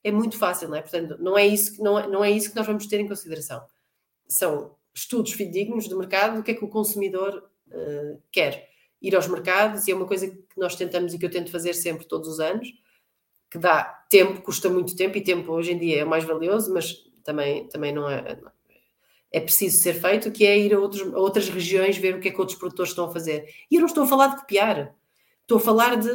É 0.04 0.12
muito 0.12 0.38
fácil, 0.38 0.70
não 0.70 0.76
é? 0.76 0.82
Portanto, 0.82 1.18
não 1.20 1.38
é 1.38 1.46
isso, 1.46 1.82
não 1.82 2.00
é, 2.00 2.08
não 2.08 2.24
é 2.24 2.32
isso 2.32 2.50
que 2.50 2.56
nós 2.56 2.68
vamos 2.68 2.86
ter 2.86 3.00
em 3.00 3.08
consideração. 3.08 3.66
São 4.28 4.76
estudos 4.94 5.34
fidedignos 5.34 5.88
do 5.88 5.98
mercado, 5.98 6.38
do 6.38 6.44
que 6.44 6.52
é 6.52 6.54
que 6.54 6.66
o 6.66 6.70
consumidor 6.70 7.50
uh, 7.68 8.22
quer. 8.32 8.70
Ir 9.02 9.16
aos 9.16 9.28
mercados, 9.28 9.88
e 9.88 9.92
é 9.92 9.96
uma 9.96 10.08
coisa 10.08 10.28
que 10.28 10.58
nós 10.58 10.76
tentamos 10.76 11.14
e 11.14 11.20
que 11.20 11.26
eu 11.26 11.30
tento 11.30 11.52
fazer 11.52 11.74
sempre, 11.74 12.08
todos 12.08 12.28
os 12.28 12.40
anos, 12.40 12.68
que 13.50 13.58
dá 13.58 13.84
tempo, 14.10 14.42
custa 14.42 14.70
muito 14.70 14.96
tempo, 14.96 15.18
e 15.18 15.24
tempo 15.24 15.52
hoje 15.52 15.72
em 15.72 15.78
dia 15.78 16.02
é 16.02 16.06
mais 16.06 16.24
valioso, 16.24 16.74
mas 16.74 17.06
também, 17.24 17.68
também 17.68 17.94
não 17.94 18.10
é 18.10 18.40
é 19.32 19.40
preciso 19.40 19.82
ser 19.82 19.94
feito, 19.94 20.32
que 20.32 20.46
é 20.46 20.58
ir 20.58 20.74
a, 20.74 20.80
outros, 20.80 21.02
a 21.14 21.20
outras 21.20 21.50
regiões 21.50 21.98
ver 21.98 22.16
o 22.16 22.20
que 22.20 22.30
é 22.30 22.32
que 22.32 22.40
outros 22.40 22.58
produtores 22.58 22.92
estão 22.92 23.06
a 23.06 23.12
fazer. 23.12 23.46
E 23.70 23.76
eu 23.76 23.82
não 23.82 23.88
estou 23.88 24.04
a 24.04 24.08
falar 24.08 24.28
de 24.28 24.38
copiar, 24.38 24.96
estou 25.42 25.58
a 25.58 25.62
falar 25.62 25.96
de 25.96 26.10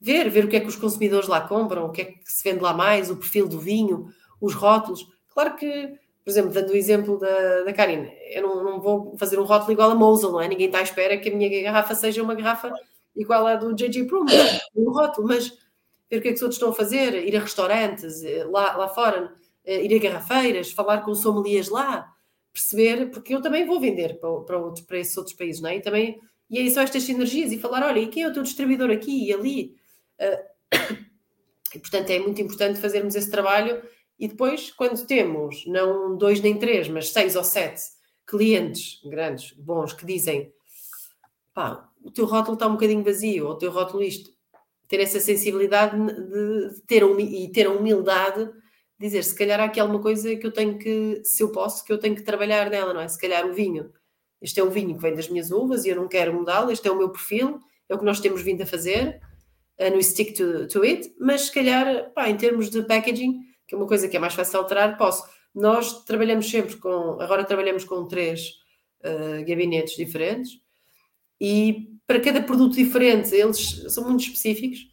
ver, 0.00 0.28
ver 0.28 0.44
o 0.44 0.48
que 0.48 0.56
é 0.56 0.60
que 0.60 0.66
os 0.66 0.76
consumidores 0.76 1.28
lá 1.28 1.40
compram, 1.40 1.86
o 1.86 1.92
que 1.92 2.02
é 2.02 2.04
que 2.06 2.20
se 2.24 2.42
vende 2.42 2.62
lá 2.62 2.72
mais, 2.72 3.10
o 3.10 3.16
perfil 3.16 3.48
do 3.48 3.58
vinho, 3.58 4.08
os 4.40 4.54
rótulos. 4.54 5.06
Claro 5.28 5.56
que, 5.56 5.94
por 6.28 6.32
exemplo, 6.32 6.50
dando 6.52 6.74
o 6.74 6.76
exemplo 6.76 7.18
da, 7.18 7.62
da 7.62 7.72
Karine, 7.72 8.12
eu 8.30 8.42
não, 8.42 8.62
não 8.62 8.80
vou 8.82 9.16
fazer 9.16 9.38
um 9.38 9.44
rótulo 9.44 9.72
igual 9.72 9.90
a 9.90 9.94
Mosel, 9.94 10.30
não 10.30 10.42
é? 10.42 10.46
Ninguém 10.46 10.66
está 10.66 10.80
à 10.80 10.82
espera 10.82 11.16
que 11.16 11.30
a 11.30 11.34
minha 11.34 11.62
garrafa 11.62 11.94
seja 11.94 12.22
uma 12.22 12.34
garrafa 12.34 12.70
igual 13.16 13.46
à 13.46 13.56
do 13.56 13.74
JJ 13.74 14.04
Prum, 14.04 14.26
um 14.76 14.92
rótulo, 14.92 15.26
mas 15.26 15.48
ver 16.10 16.18
o 16.18 16.20
que 16.20 16.28
é 16.28 16.30
que 16.32 16.34
os 16.34 16.42
outros 16.42 16.56
estão 16.56 16.68
a 16.68 16.74
fazer, 16.74 17.14
ir 17.26 17.34
a 17.34 17.40
restaurantes 17.40 18.22
eh, 18.24 18.44
lá, 18.44 18.76
lá 18.76 18.88
fora, 18.90 19.32
eh, 19.64 19.82
ir 19.86 19.96
a 19.96 19.98
garrafeiras, 19.98 20.70
falar 20.70 20.98
com 20.98 21.14
sommeliers 21.14 21.70
lá, 21.70 22.12
perceber, 22.52 23.06
porque 23.10 23.34
eu 23.34 23.40
também 23.40 23.64
vou 23.64 23.80
vender 23.80 24.20
para, 24.20 24.40
para, 24.40 24.60
para 24.86 24.98
esses 24.98 25.16
outros 25.16 25.34
países, 25.34 25.62
não 25.62 25.70
é? 25.70 25.76
E 25.76 25.80
também, 25.80 26.20
e 26.50 26.58
aí 26.58 26.70
são 26.70 26.82
estas 26.82 27.04
sinergias 27.04 27.52
e 27.52 27.58
falar, 27.58 27.86
olha, 27.86 28.00
e 28.00 28.08
quem 28.08 28.24
é 28.24 28.28
o 28.28 28.32
teu 28.34 28.42
distribuidor 28.42 28.90
aqui 28.90 29.28
e 29.28 29.32
ali? 29.32 29.76
Uh, 30.20 30.76
e 31.74 31.78
portanto 31.78 32.10
é 32.10 32.18
muito 32.18 32.42
importante 32.42 32.78
fazermos 32.78 33.14
esse 33.14 33.30
trabalho 33.30 33.82
e 34.18 34.26
depois, 34.26 34.70
quando 34.72 35.06
temos 35.06 35.64
não 35.66 36.16
dois 36.16 36.40
nem 36.40 36.58
três, 36.58 36.88
mas 36.88 37.10
seis 37.10 37.36
ou 37.36 37.44
sete 37.44 37.82
clientes 38.26 39.00
grandes, 39.04 39.52
bons, 39.52 39.92
que 39.92 40.04
dizem 40.04 40.52
pá, 41.54 41.88
o 42.02 42.10
teu 42.10 42.24
rótulo 42.24 42.54
está 42.54 42.66
um 42.66 42.72
bocadinho 42.72 43.02
vazio, 43.02 43.46
ou 43.46 43.52
o 43.52 43.58
teu 43.58 43.70
rótulo 43.70 44.02
isto, 44.02 44.30
ter 44.86 45.00
essa 45.00 45.20
sensibilidade 45.20 45.96
de 45.96 46.82
ter 46.86 47.02
e 47.20 47.48
ter 47.50 47.66
a 47.66 47.70
humildade 47.72 48.50
dizer, 48.98 49.22
se 49.22 49.34
calhar 49.34 49.60
há 49.60 49.64
aqui 49.64 49.78
alguma 49.78 50.00
coisa 50.00 50.34
que 50.34 50.46
eu 50.46 50.52
tenho 50.52 50.78
que, 50.78 51.20
se 51.24 51.42
eu 51.42 51.52
posso, 51.52 51.84
que 51.84 51.92
eu 51.92 51.98
tenho 51.98 52.16
que 52.16 52.22
trabalhar 52.22 52.68
nela, 52.68 52.92
não 52.92 53.00
é? 53.00 53.08
Se 53.08 53.18
calhar 53.18 53.46
o 53.46 53.52
vinho, 53.52 53.92
este 54.42 54.58
é 54.58 54.62
o 54.64 54.70
vinho 54.70 54.96
que 54.96 55.02
vem 55.02 55.14
das 55.14 55.28
minhas 55.28 55.50
uvas 55.50 55.84
e 55.84 55.90
eu 55.90 55.96
não 55.96 56.08
quero 56.08 56.32
mudá-lo, 56.32 56.70
este 56.70 56.88
é 56.88 56.90
o 56.90 56.98
meu 56.98 57.10
perfil, 57.10 57.60
é 57.88 57.94
o 57.94 57.98
que 57.98 58.04
nós 58.04 58.20
temos 58.20 58.42
vindo 58.42 58.62
a 58.62 58.66
fazer, 58.66 59.20
no 59.94 60.02
stick 60.02 60.34
to, 60.36 60.66
to 60.66 60.82
it, 60.82 61.14
mas 61.20 61.42
se 61.42 61.52
calhar, 61.52 62.12
pá, 62.12 62.28
em 62.28 62.36
termos 62.36 62.70
de 62.70 62.82
packaging, 62.82 63.40
que 63.68 63.74
é 63.74 63.78
uma 63.78 63.86
coisa 63.86 64.08
que 64.08 64.16
é 64.16 64.20
mais 64.20 64.34
fácil 64.34 64.58
alterar, 64.58 64.96
posso. 64.96 65.22
Nós 65.54 66.04
trabalhamos 66.04 66.50
sempre 66.50 66.76
com, 66.76 67.20
agora 67.20 67.44
trabalhamos 67.44 67.84
com 67.84 68.06
três 68.06 68.54
uh, 69.04 69.44
gabinetes 69.46 69.94
diferentes 69.94 70.58
e 71.38 71.90
para 72.06 72.20
cada 72.20 72.42
produto 72.42 72.74
diferente 72.74 73.34
eles 73.34 73.84
são 73.92 74.04
muito 74.04 74.24
específicos. 74.24 74.88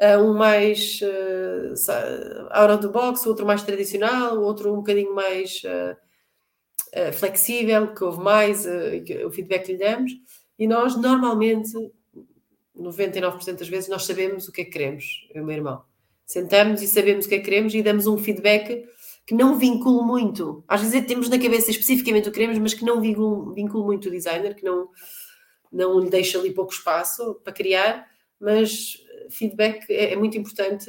Uh, 0.00 0.22
um 0.22 0.32
mais 0.32 1.00
uh, 1.02 2.48
out 2.52 2.72
of 2.72 2.80
the 2.80 2.88
box, 2.88 3.26
outro 3.26 3.44
mais 3.44 3.62
tradicional, 3.62 4.40
outro 4.40 4.72
um 4.72 4.76
bocadinho 4.76 5.14
mais 5.14 5.60
uh, 5.64 7.12
flexível, 7.12 7.92
que 7.92 8.02
houve 8.02 8.22
mais, 8.22 8.64
o 8.64 9.30
feedback 9.30 9.66
que 9.66 9.72
lhe 9.72 9.78
damos. 9.78 10.12
E 10.58 10.66
nós, 10.66 10.96
normalmente, 10.96 11.72
99% 12.76 13.58
das 13.58 13.68
vezes, 13.68 13.88
nós 13.88 14.04
sabemos 14.04 14.48
o 14.48 14.52
que 14.52 14.62
é 14.62 14.64
que 14.64 14.70
queremos, 14.70 15.28
eu 15.34 15.40
e 15.40 15.44
o 15.44 15.46
meu 15.46 15.56
irmão. 15.56 15.89
Sentamos 16.30 16.80
e 16.80 16.86
sabemos 16.86 17.26
o 17.26 17.28
que 17.28 17.34
é 17.34 17.38
que 17.38 17.44
queremos 17.44 17.74
e 17.74 17.82
damos 17.82 18.06
um 18.06 18.16
feedback 18.16 18.86
que 19.26 19.34
não 19.34 19.58
vincula 19.58 20.04
muito. 20.04 20.62
Às 20.68 20.80
vezes 20.80 21.04
temos 21.04 21.28
na 21.28 21.40
cabeça 21.40 21.72
especificamente 21.72 22.28
o 22.28 22.30
que 22.30 22.38
queremos, 22.38 22.56
mas 22.60 22.72
que 22.72 22.84
não 22.84 23.00
vincula, 23.00 23.84
muito 23.84 24.06
o 24.06 24.10
designer, 24.12 24.54
que 24.54 24.62
não, 24.62 24.88
não 25.72 25.98
lhe 25.98 26.08
deixa 26.08 26.38
ali 26.38 26.54
pouco 26.54 26.72
espaço 26.72 27.34
para 27.42 27.52
criar, 27.52 28.08
mas 28.38 28.96
feedback 29.28 29.90
é, 29.90 30.12
é 30.12 30.16
muito 30.16 30.38
importante 30.38 30.88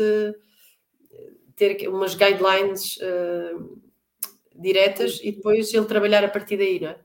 ter 1.55 1.88
umas 1.88 2.13
guidelines 2.13 2.97
uh, 2.97 3.81
diretas 4.53 5.19
e 5.23 5.31
depois 5.31 5.73
ele 5.73 5.88
trabalhar 5.88 6.23
a 6.23 6.30
partir 6.30 6.57
daí, 6.57 6.80
não 6.80 6.89
é? 6.89 6.99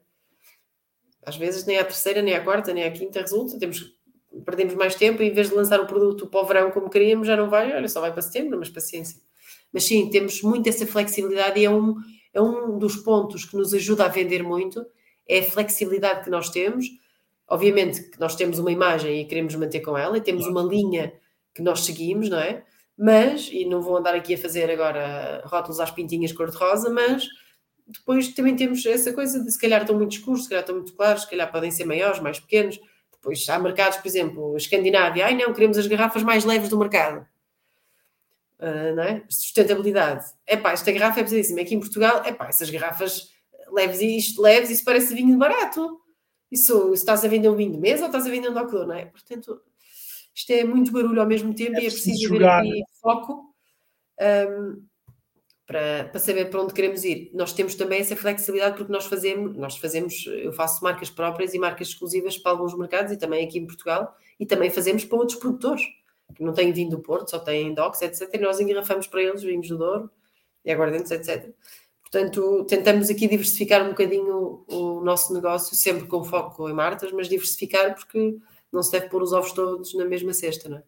Às 1.22 1.38
vezes 1.38 1.64
nem 1.64 1.78
a 1.78 1.84
terceira, 1.86 2.20
nem 2.20 2.34
a 2.34 2.44
quarta, 2.44 2.74
nem 2.74 2.84
a 2.84 2.92
quinta 2.92 3.18
resulta, 3.18 3.58
temos, 3.58 3.95
perdemos 4.44 4.74
mais 4.74 4.94
tempo 4.94 5.22
e 5.22 5.28
em 5.28 5.32
vez 5.32 5.48
de 5.48 5.54
lançar 5.54 5.80
o 5.80 5.86
produto 5.86 6.26
para 6.26 6.40
o 6.40 6.46
verão 6.46 6.70
como 6.70 6.90
queríamos, 6.90 7.26
já 7.26 7.36
não 7.36 7.48
vai, 7.48 7.74
olha, 7.74 7.88
só 7.88 8.00
vai 8.00 8.12
para 8.12 8.22
setembro, 8.22 8.58
mas 8.58 8.68
paciência. 8.68 9.20
Mas 9.72 9.84
sim, 9.84 10.08
temos 10.10 10.42
muito 10.42 10.68
essa 10.68 10.86
flexibilidade 10.86 11.60
e 11.60 11.64
é 11.64 11.70
um, 11.70 11.94
é 12.32 12.40
um 12.40 12.78
dos 12.78 12.96
pontos 12.96 13.44
que 13.44 13.56
nos 13.56 13.74
ajuda 13.74 14.04
a 14.04 14.08
vender 14.08 14.42
muito, 14.42 14.84
é 15.28 15.40
a 15.40 15.42
flexibilidade 15.42 16.24
que 16.24 16.30
nós 16.30 16.50
temos. 16.50 16.86
Obviamente 17.48 18.10
que 18.10 18.18
nós 18.18 18.34
temos 18.34 18.58
uma 18.58 18.72
imagem 18.72 19.20
e 19.20 19.24
queremos 19.24 19.54
manter 19.54 19.80
com 19.80 19.96
ela, 19.96 20.18
e 20.18 20.20
temos 20.20 20.46
uma 20.46 20.62
linha 20.62 21.12
que 21.54 21.62
nós 21.62 21.84
seguimos, 21.84 22.28
não 22.28 22.38
é? 22.38 22.64
Mas, 22.98 23.48
e 23.52 23.64
não 23.64 23.82
vou 23.82 23.96
andar 23.96 24.14
aqui 24.14 24.34
a 24.34 24.38
fazer 24.38 24.70
agora 24.70 25.42
rótulos 25.46 25.80
às 25.80 25.90
pintinhas 25.90 26.32
cor-de-rosa, 26.32 26.90
mas 26.90 27.26
depois 27.86 28.28
também 28.28 28.56
temos 28.56 28.84
essa 28.84 29.12
coisa 29.12 29.42
de 29.42 29.50
se 29.52 29.60
calhar 29.60 29.82
estão 29.82 29.96
muito 29.96 30.16
escuros, 30.16 30.44
se 30.44 30.48
calhar 30.48 30.62
estão 30.62 30.76
muito 30.76 30.94
claros, 30.94 31.22
se 31.22 31.30
calhar 31.30 31.50
podem 31.52 31.70
ser 31.70 31.84
maiores, 31.84 32.20
mais 32.20 32.40
pequenos. 32.40 32.80
Depois 33.26 33.48
há 33.48 33.58
mercados, 33.58 33.98
por 33.98 34.06
exemplo, 34.06 34.56
Escandinávia, 34.56 35.26
ai 35.26 35.34
não, 35.34 35.52
queremos 35.52 35.76
as 35.76 35.88
garrafas 35.88 36.22
mais 36.22 36.44
leves 36.44 36.68
do 36.68 36.78
mercado. 36.78 37.26
Uh, 38.60 38.94
não 38.94 39.02
é? 39.02 39.24
Sustentabilidade. 39.28 40.24
É 40.46 40.56
pá, 40.56 40.70
esta 40.70 40.92
garrafa 40.92 41.18
é 41.18 41.24
pesadíssima. 41.24 41.60
Aqui 41.60 41.74
em 41.74 41.80
Portugal, 41.80 42.22
é 42.24 42.32
pá, 42.32 42.46
essas 42.46 42.70
garrafas 42.70 43.32
leves 43.72 44.00
e 44.00 44.16
isto, 44.16 44.40
leves, 44.40 44.70
isso 44.70 44.84
parece 44.84 45.12
vinho 45.12 45.36
barato. 45.36 46.00
Isso, 46.52 46.92
isso 46.92 47.02
estás 47.02 47.24
a 47.24 47.28
vender 47.28 47.48
um 47.48 47.56
vinho 47.56 47.72
de 47.72 47.78
mesa 47.78 48.02
ou 48.02 48.06
estás 48.06 48.28
a 48.28 48.30
vender 48.30 48.48
um 48.48 48.54
doctor, 48.54 48.86
não 48.86 48.94
é? 48.94 49.06
Portanto, 49.06 49.60
isto 50.32 50.50
é 50.52 50.62
muito 50.62 50.92
barulho 50.92 51.20
ao 51.20 51.26
mesmo 51.26 51.52
tempo 51.52 51.76
é 51.78 51.82
e 51.82 51.86
é 51.86 51.90
preciso 51.90 52.28
jogar. 52.28 52.60
haver 52.60 52.70
aqui 52.70 52.84
foco 53.02 53.52
um, 54.20 54.86
para, 55.66 56.04
para 56.04 56.20
saber 56.20 56.48
para 56.48 56.62
onde 56.62 56.72
queremos 56.72 57.04
ir. 57.04 57.30
Nós 57.34 57.52
temos 57.52 57.74
também 57.74 58.00
essa 58.00 58.14
flexibilidade 58.14 58.76
porque 58.76 58.92
nós 58.92 59.06
fazemos, 59.06 59.56
nós 59.56 59.76
fazemos, 59.76 60.26
eu 60.26 60.52
faço 60.52 60.82
marcas 60.82 61.10
próprias 61.10 61.54
e 61.54 61.58
marcas 61.58 61.88
exclusivas 61.88 62.38
para 62.38 62.52
alguns 62.52 62.76
mercados 62.78 63.12
e 63.12 63.16
também 63.16 63.44
aqui 63.44 63.58
em 63.58 63.66
Portugal 63.66 64.16
e 64.38 64.46
também 64.46 64.70
fazemos 64.70 65.04
para 65.04 65.18
outros 65.18 65.38
produtores 65.38 65.82
que 66.34 66.42
não 66.42 66.52
têm 66.52 66.72
vindo 66.72 66.96
do 66.96 67.02
Porto, 67.02 67.30
só 67.30 67.38
têm 67.38 67.74
docks, 67.74 68.02
etc. 68.02 68.28
E 68.32 68.38
nós 68.38 68.60
engarrafamos 68.60 69.06
para 69.06 69.22
eles 69.22 69.42
vinhos 69.42 69.68
do 69.68 69.78
Douro 69.78 70.10
e 70.64 70.72
aguardentes, 70.72 71.10
etc. 71.10 71.52
Portanto, 72.02 72.64
tentamos 72.64 73.10
aqui 73.10 73.26
diversificar 73.26 73.84
um 73.84 73.90
bocadinho 73.90 74.64
o, 74.68 75.00
nosso 75.00 75.34
negócio, 75.34 75.74
sempre 75.76 76.06
com 76.06 76.22
foco 76.22 76.68
em 76.68 76.72
martas, 76.72 77.10
mas 77.12 77.28
diversificar 77.28 77.94
porque 77.94 78.36
não 78.72 78.82
se 78.82 78.92
deve 78.92 79.08
pôr 79.08 79.22
os 79.22 79.32
ovos 79.32 79.52
todos 79.52 79.94
na 79.94 80.04
mesma 80.04 80.32
cesta, 80.32 80.68
não 80.68 80.78
é? 80.78 80.82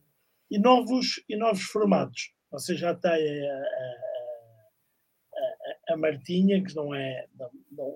E 0.50 0.59
novos, 0.59 1.22
e 1.28 1.36
novos 1.36 1.62
formatos? 1.62 2.32
Você 2.50 2.74
já 2.74 2.94
tem 2.94 3.10
a, 3.10 3.14
a, 3.14 4.07
a, 5.89 5.97
Martinha, 5.97 6.62
que 6.62 6.74
não 6.74 6.94
é. 6.94 7.27
Não, 7.39 7.51
não, 7.73 7.94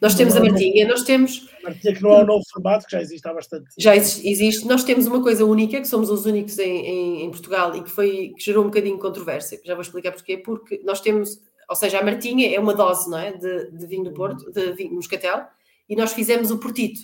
nós 0.00 0.14
temos 0.14 0.36
a 0.36 0.40
Martinha, 0.40 0.88
nós 0.88 1.02
temos. 1.02 1.48
A 1.60 1.68
Martinha 1.68 1.94
que 1.94 2.02
não 2.02 2.12
é 2.12 2.22
um 2.22 2.26
novo 2.26 2.44
formato, 2.52 2.86
que 2.86 2.92
já 2.92 3.00
existe 3.00 3.26
há 3.28 3.32
bastante 3.32 3.66
Já 3.78 3.94
existe. 3.94 4.66
Nós 4.66 4.82
temos 4.84 5.06
uma 5.06 5.22
coisa 5.22 5.44
única, 5.44 5.80
que 5.80 5.86
somos 5.86 6.10
os 6.10 6.26
únicos 6.26 6.58
em, 6.58 6.86
em, 6.86 7.22
em 7.24 7.30
Portugal 7.30 7.74
e 7.76 7.82
que, 7.82 7.90
foi, 7.90 8.34
que 8.36 8.44
gerou 8.44 8.64
um 8.64 8.68
bocadinho 8.68 8.96
de 8.96 9.02
controvérsia. 9.02 9.60
Já 9.64 9.74
vou 9.74 9.82
explicar 9.82 10.12
porquê. 10.12 10.38
Porque 10.38 10.80
nós 10.84 11.00
temos, 11.00 11.40
ou 11.68 11.76
seja, 11.76 12.00
a 12.00 12.04
Martinha 12.04 12.54
é 12.54 12.58
uma 12.58 12.74
dose, 12.74 13.08
não 13.08 13.18
é? 13.18 13.32
De, 13.32 13.70
de 13.70 13.86
vinho 13.86 14.04
do 14.04 14.12
Porto, 14.12 14.50
de 14.50 14.72
vinho 14.72 14.94
moscatel, 14.94 15.46
e 15.88 15.94
nós 15.94 16.12
fizemos 16.12 16.50
o 16.50 16.58
Portito, 16.58 17.00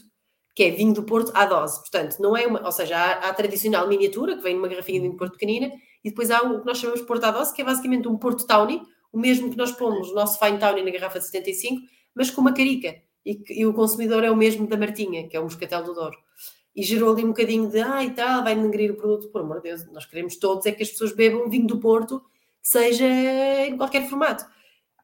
que 0.55 0.65
é 0.65 0.71
vinho 0.71 0.93
do 0.93 1.05
Porto 1.05 1.31
à 1.35 1.47
dose. 1.47 1.79
Portanto, 1.81 2.17
não 2.19 2.37
é 2.37 2.47
uma. 2.47 2.65
Ou 2.65 2.73
seja, 2.73 2.97
há, 2.97 3.13
há 3.27 3.29
a 3.29 3.35
tradicional 3.35 3.87
miniatura, 3.87 4.37
que 4.37 4.43
vem 4.43 4.57
numa 4.57 4.69
garrafinha 4.69 4.99
de 4.99 5.03
vinho 5.03 5.13
do 5.13 5.19
Porto 5.19 5.35
pequenina, 5.35 5.71
e 6.05 6.11
depois 6.11 6.31
há 6.31 6.43
o 6.43 6.61
que 6.61 6.67
nós 6.67 6.79
chamamos 6.79 7.01
de 7.01 7.07
Porto 7.07 7.25
à 7.25 7.31
dose, 7.31 7.55
que 7.55 7.63
é 7.63 7.65
basicamente 7.65 8.09
um 8.09 8.17
Porto 8.17 8.45
Tawny, 8.47 8.83
o 9.13 9.19
mesmo 9.19 9.51
que 9.51 9.57
nós 9.57 9.73
pomos 9.73 10.11
o 10.11 10.15
nosso 10.15 10.39
Fine 10.39 10.59
Tawny 10.59 10.83
na 10.83 10.91
garrafa 10.91 11.19
de 11.19 11.27
75, 11.27 11.83
mas 12.15 12.31
com 12.31 12.41
uma 12.41 12.55
carica. 12.55 12.97
E, 13.25 13.41
e, 13.51 13.67
o 13.67 13.73
consumidor 13.73 14.25
é 14.25 14.31
o 14.31 14.37
mesmo 14.37 14.67
da 14.67 14.77
Martinha, 14.77 15.29
que 15.29 15.37
é 15.37 15.41
o 15.41 15.45
Moscatel 15.45 15.85
do 15.85 15.95
Douro. 15.95 16.19
E 16.75 16.83
gerou 16.83 17.13
ali 17.13 17.23
um 17.23 17.29
bocadinho 17.29 17.69
de, 17.69 17.81
ah, 17.81 18.03
e 18.03 18.11
tal, 18.11 18.43
vai 18.43 18.55
denegrir 18.55 18.91
o 18.91 18.97
produto. 18.97 19.29
Por 19.29 19.43
amor 19.43 19.57
de 19.57 19.69
Deus, 19.69 19.87
nós 19.93 20.07
queremos 20.07 20.37
todos 20.37 20.67
é 20.67 20.73
que 20.73 20.83
as 20.83 20.91
pessoas 20.91 21.13
bebam 21.13 21.49
vinho 21.49 21.67
do 21.67 21.79
Porto, 21.79 22.23
seja 22.61 23.07
em 23.67 23.77
qualquer 23.77 24.09
formato. 24.09 24.45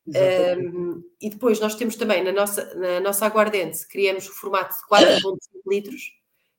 Um, 0.08 1.02
e 1.20 1.28
depois 1.28 1.60
nós 1.60 1.74
temos 1.74 1.94
também 1.94 2.24
na 2.24 2.32
nossa, 2.32 2.74
na 2.74 2.98
nossa 2.98 3.26
aguardente, 3.26 3.86
criamos 3.86 4.26
o 4.26 4.32
formato 4.32 4.74
de 4.74 4.82
4,5 4.88 5.36
litros, 5.66 6.12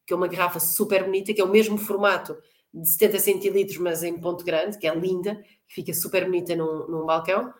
que 0.05 0.13
é 0.13 0.15
uma 0.15 0.27
garrafa 0.27 0.59
super 0.59 1.03
bonita, 1.03 1.33
que 1.33 1.41
é 1.41 1.43
o 1.43 1.49
mesmo 1.49 1.77
formato 1.77 2.37
de 2.71 2.87
70 2.87 3.19
centilitros, 3.19 3.77
mas 3.77 4.03
em 4.03 4.19
ponto 4.19 4.43
grande, 4.43 4.77
que 4.77 4.87
é 4.87 4.93
linda, 4.93 5.43
que 5.69 5.75
fica 5.75 5.93
super 5.93 6.25
bonita 6.25 6.55
num, 6.55 6.87
num 6.87 7.05
balcão. 7.05 7.53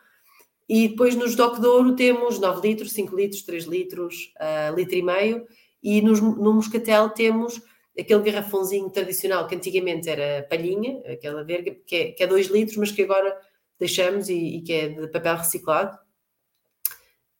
E 0.68 0.88
depois 0.88 1.16
nos 1.16 1.34
DOC 1.34 1.60
de 1.60 1.66
Ouro 1.66 1.96
temos 1.96 2.38
9 2.38 2.68
litros, 2.68 2.92
5 2.92 3.16
litros, 3.16 3.42
3 3.42 3.64
litros, 3.64 4.32
uh, 4.38 4.74
litro 4.76 4.96
e 4.96 5.02
meio. 5.02 5.46
E 5.82 6.02
nos, 6.02 6.20
no 6.20 6.52
Moscatel 6.52 7.10
temos 7.10 7.60
aquele 7.98 8.22
garrafãozinho 8.22 8.90
tradicional 8.90 9.46
que 9.46 9.54
antigamente 9.54 10.08
era 10.08 10.46
palhinha, 10.48 11.00
aquela 11.10 11.42
verga, 11.42 11.74
que 11.86 11.96
é, 11.96 12.12
que 12.12 12.22
é 12.22 12.26
2 12.26 12.48
litros, 12.48 12.76
mas 12.76 12.92
que 12.92 13.02
agora 13.02 13.36
deixamos 13.78 14.28
e, 14.28 14.58
e, 14.58 14.62
que 14.62 14.72
é 14.72 14.88
de 14.88 15.08
papel 15.08 15.36
reciclado. 15.36 15.98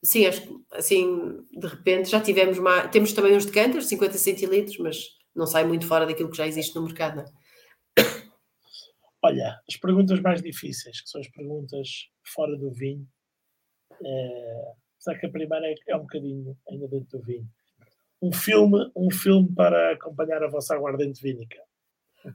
Sim, 0.03 0.27
acho 0.27 0.65
assim, 0.73 1.45
de 1.53 1.67
repente 1.67 2.11
já 2.11 2.21
tivemos 2.21 2.59
mais. 2.59 2.91
Temos 2.91 3.13
também 3.13 3.37
uns 3.37 3.45
decanters, 3.45 3.87
50 3.87 4.17
centilitros, 4.17 4.79
mas 4.79 5.05
não 5.37 5.47
sai 5.47 5.65
muito 5.65 5.87
fora 5.87 6.07
daquilo 6.07 6.31
que 6.31 6.37
já 6.37 6.47
existe 6.47 6.75
no 6.75 6.83
mercado, 6.83 7.17
não 7.17 7.23
é? 7.23 7.27
Olha, 9.23 9.61
as 9.69 9.77
perguntas 9.77 10.21
mais 10.21 10.43
difíceis, 10.43 11.01
que 11.01 11.09
são 11.09 11.21
as 11.21 11.29
perguntas 11.29 12.09
fora 12.25 12.57
do 12.57 12.71
vinho, 12.71 13.07
é, 14.03 14.73
só 14.99 15.15
que 15.15 15.27
a 15.27 15.31
primeira 15.31 15.67
é, 15.67 15.75
é 15.89 15.97
um 15.97 16.01
bocadinho 16.01 16.57
ainda 16.69 16.89
dentro 16.89 17.19
do 17.19 17.25
vinho. 17.25 17.47
Um 18.23 18.33
filme, 18.33 18.91
um 18.95 19.11
filme 19.11 19.49
para 19.55 19.93
acompanhar 19.93 20.43
a 20.43 20.49
vossa 20.49 20.75
aguardente 20.75 21.23
vínica. 21.23 21.59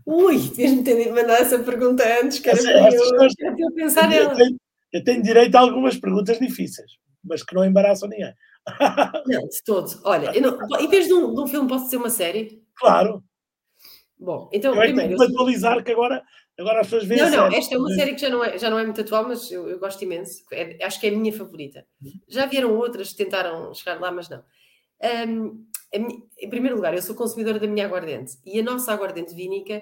Ui, 0.05 0.37
devias-me 0.37 0.83
ter 0.83 1.09
mandado 1.11 1.41
essa 1.41 1.59
pergunta 1.59 2.03
antes, 2.21 2.39
que 2.39 2.49
era 2.49 2.57
essa, 2.57 2.97
eu, 2.97 3.55
eu, 3.57 3.71
pensar. 3.73 4.11
Eu 4.11 4.33
tenho, 4.33 4.57
eu 4.91 5.03
tenho 5.03 5.21
direito 5.21 5.55
a 5.55 5.59
algumas 5.59 5.95
perguntas 5.97 6.39
difíceis, 6.39 6.91
mas 7.23 7.43
que 7.43 7.53
não 7.53 7.63
embaraçam 7.63 8.09
ninguém. 8.09 8.33
Não, 9.27 9.47
de 9.47 9.63
todo. 9.63 10.01
Olha, 10.03 10.31
não, 10.41 10.57
em 10.79 10.87
vez 10.89 11.05
de 11.05 11.13
um, 11.13 11.35
de 11.35 11.39
um 11.39 11.45
filme, 11.45 11.69
posso 11.69 11.87
ser 11.87 11.97
uma 11.97 12.09
série? 12.09 12.63
Claro. 12.75 13.23
Bom, 14.17 14.49
então. 14.51 14.73
Eu 14.73 14.81
primeiro, 14.81 15.15
tenho 15.15 15.19
que 15.19 15.35
atualizar 15.35 15.83
que 15.83 15.91
agora 15.91 16.23
Agora 16.57 16.81
as 16.81 16.87
pessoas 16.87 17.05
veem. 17.05 17.21
Não, 17.21 17.29
não, 17.29 17.47
esta 17.47 17.75
é 17.75 17.77
uma 17.77 17.93
série 17.93 18.13
que 18.13 18.21
já 18.21 18.29
não 18.29 18.43
é, 18.43 18.57
já 18.57 18.69
não 18.69 18.79
é 18.79 18.83
muito 18.85 19.01
atual, 19.01 19.27
mas 19.27 19.51
eu, 19.51 19.67
eu 19.67 19.77
gosto 19.77 20.01
imenso. 20.03 20.43
É, 20.51 20.83
acho 20.85 20.99
que 20.99 21.07
é 21.07 21.09
a 21.09 21.17
minha 21.17 21.33
favorita. 21.33 21.85
Já 22.27 22.45
vieram 22.45 22.75
outras 22.77 23.11
que 23.11 23.17
tentaram 23.17 23.73
chegar 23.73 23.99
lá, 23.99 24.11
mas 24.11 24.29
não. 24.29 24.43
Um, 25.27 25.65
minha, 25.99 26.21
em 26.39 26.49
primeiro 26.49 26.75
lugar, 26.75 26.93
eu 26.93 27.01
sou 27.01 27.15
consumidora 27.15 27.59
da 27.59 27.67
minha 27.67 27.85
aguardente 27.85 28.37
e 28.45 28.59
a 28.59 28.63
nossa 28.63 28.91
aguardente 28.93 29.33
vínica 29.33 29.81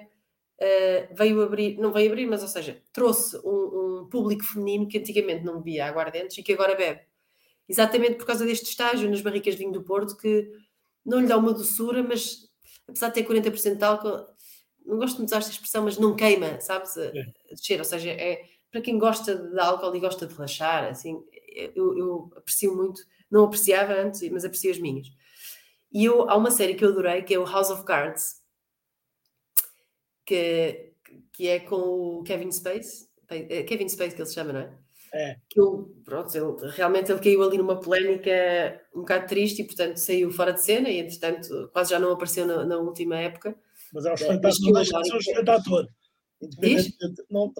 uh, 0.60 1.14
veio 1.14 1.42
abrir, 1.42 1.78
não 1.78 1.92
veio 1.92 2.10
abrir, 2.10 2.26
mas 2.26 2.42
ou 2.42 2.48
seja, 2.48 2.80
trouxe 2.92 3.36
um, 3.44 4.02
um, 4.02 4.08
público 4.10 4.44
feminino 4.44 4.86
que 4.86 4.98
antigamente 4.98 5.44
não 5.44 5.58
bebia 5.58 5.86
aguardentes 5.86 6.36
e 6.38 6.42
que 6.42 6.52
agora 6.52 6.74
bebe. 6.74 7.00
Exatamente 7.68 8.16
por 8.16 8.26
causa 8.26 8.44
deste 8.44 8.68
estágio 8.68 9.08
nas 9.08 9.20
barricas 9.20 9.54
de 9.54 9.60
vinho 9.60 9.72
do 9.72 9.82
Porto 9.82 10.16
que 10.16 10.50
não 11.04 11.20
lhe 11.20 11.26
dá 11.26 11.36
uma 11.36 11.52
doçura, 11.52 12.02
mas 12.02 12.48
apesar 12.86 13.08
de 13.08 13.14
ter 13.14 13.26
40% 13.26 13.76
de 13.76 13.84
álcool, 13.84 14.26
não 14.84 14.98
gosto 14.98 15.18
de 15.18 15.24
usar 15.24 15.38
esta 15.38 15.50
expressão, 15.50 15.84
mas 15.84 15.98
não 15.98 16.14
queima, 16.14 16.60
sabes? 16.60 16.96
A 16.96 17.10
descer, 17.50 17.78
ou 17.78 17.84
seja, 17.84 18.10
é 18.10 18.44
para 18.70 18.80
quem 18.80 18.98
gosta 18.98 19.36
de 19.36 19.58
álcool 19.60 19.94
e 19.94 20.00
gosta 20.00 20.26
de 20.26 20.34
relaxar, 20.34 20.88
assim, 20.90 21.22
eu, 21.74 21.96
eu, 21.96 22.32
aprecio 22.36 22.74
muito, 22.76 23.02
não 23.30 23.44
apreciava 23.44 23.94
antes, 23.94 24.28
mas 24.30 24.44
aprecio 24.44 24.70
as 24.70 24.78
minhas. 24.78 25.06
E 25.92 26.04
eu, 26.04 26.28
há 26.28 26.36
uma 26.36 26.50
série 26.50 26.74
que 26.74 26.84
eu 26.84 26.88
adorei, 26.88 27.22
que 27.22 27.32
é 27.32 27.38
o 27.38 27.44
House 27.44 27.70
of 27.70 27.84
Cards, 27.84 28.42
que, 30.26 30.92
que 31.32 31.46
é 31.46 31.60
com 31.60 31.76
o 31.76 32.22
Kevin 32.24 32.50
Space, 32.50 33.08
é 33.28 33.62
Kevin 33.62 33.88
Space 33.88 34.14
que 34.14 34.22
ele 34.22 34.28
se 34.28 34.34
chama, 34.34 34.52
não 34.52 34.60
é? 34.60 34.72
É. 35.12 35.36
Que 35.48 35.60
eu, 35.60 35.94
pronto, 36.04 36.36
ele, 36.36 36.72
realmente 36.72 37.12
ele 37.12 37.20
caiu 37.20 37.44
ali 37.44 37.56
numa 37.56 37.78
polémica 37.78 38.32
um 38.92 39.00
bocado 39.00 39.28
triste 39.28 39.62
e, 39.62 39.64
portanto, 39.64 39.98
saiu 39.98 40.32
fora 40.32 40.52
de 40.52 40.60
cena 40.60 40.88
e, 40.88 40.98
entretanto, 40.98 41.70
quase 41.72 41.90
já 41.90 42.00
não 42.00 42.10
apareceu 42.10 42.44
na, 42.44 42.64
na 42.64 42.78
última 42.78 43.16
época. 43.16 43.56
Mas 43.94 44.04
é 44.06 44.10
um 44.10 44.14
excelente 44.14 44.46
ator, 44.46 44.60
não 44.60 44.72
deixa 44.74 45.00
de 45.00 45.08
ser 45.08 45.14
um 45.14 45.18
excelente 45.18 45.50
ator. 45.50 45.88
Não, 47.30 47.52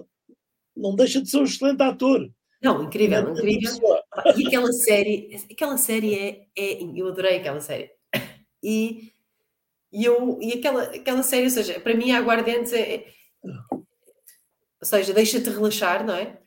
não 0.75 0.95
deixa 0.95 1.21
de 1.21 1.29
ser 1.29 1.37
um 1.37 1.43
excelente 1.45 1.81
ator. 1.81 2.29
Não, 2.61 2.83
incrível, 2.83 3.31
incrível. 3.31 3.71
E 4.35 4.47
aquela 4.47 4.71
série, 4.73 5.45
aquela 5.49 5.77
série 5.77 6.15
é, 6.15 6.47
é, 6.57 6.83
eu 6.95 7.07
adorei 7.07 7.37
aquela 7.37 7.61
série. 7.61 7.91
E, 8.61 9.13
e 9.93 10.03
eu, 10.03 10.39
e 10.41 10.53
aquela, 10.53 10.83
aquela 10.83 11.23
série, 11.23 11.43
ou 11.43 11.49
seja, 11.51 11.79
para 11.79 11.93
mim 11.93 12.11
a 12.11 12.17
aguardente 12.17 12.75
é, 12.75 13.05
ou 13.43 13.85
seja, 14.81 15.13
deixa-te 15.13 15.49
relaxar, 15.49 16.05
não 16.05 16.15
é? 16.15 16.37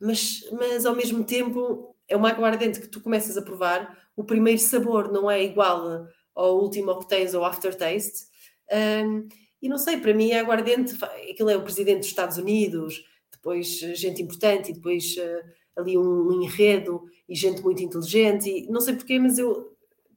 Mas, 0.00 0.40
mas 0.52 0.84
ao 0.84 0.94
mesmo 0.94 1.24
tempo 1.24 1.96
é 2.08 2.16
uma 2.16 2.30
aguardente 2.30 2.80
que 2.80 2.88
tu 2.88 3.00
começas 3.00 3.36
a 3.36 3.42
provar, 3.42 3.96
o 4.16 4.24
primeiro 4.24 4.60
sabor 4.60 5.10
não 5.10 5.30
é 5.30 5.42
igual 5.42 6.06
ao 6.34 6.58
último 6.60 6.98
que 6.98 7.08
tens 7.08 7.34
ou 7.34 7.44
aftertaste. 7.44 8.31
Um, 8.70 9.28
e 9.60 9.68
não 9.68 9.78
sei, 9.78 9.98
para 9.98 10.12
mim 10.12 10.32
a 10.32 10.40
aguardente, 10.40 10.96
aquilo 11.30 11.50
é 11.50 11.56
o 11.56 11.62
presidente 11.62 12.00
dos 12.00 12.08
Estados 12.08 12.36
Unidos, 12.36 13.04
depois 13.30 13.80
eh, 13.82 13.94
gente 13.94 14.22
importante 14.22 14.70
e 14.70 14.74
depois 14.74 15.16
uh, 15.16 15.80
ali 15.80 15.96
um, 15.96 16.42
enredo 16.42 17.04
e 17.28 17.34
gente 17.34 17.62
muito 17.62 17.82
inteligente 17.82 18.48
e 18.48 18.66
não 18.68 18.80
sei 18.80 18.94
porquê, 18.94 19.18
mas 19.18 19.38
eu 19.38 19.72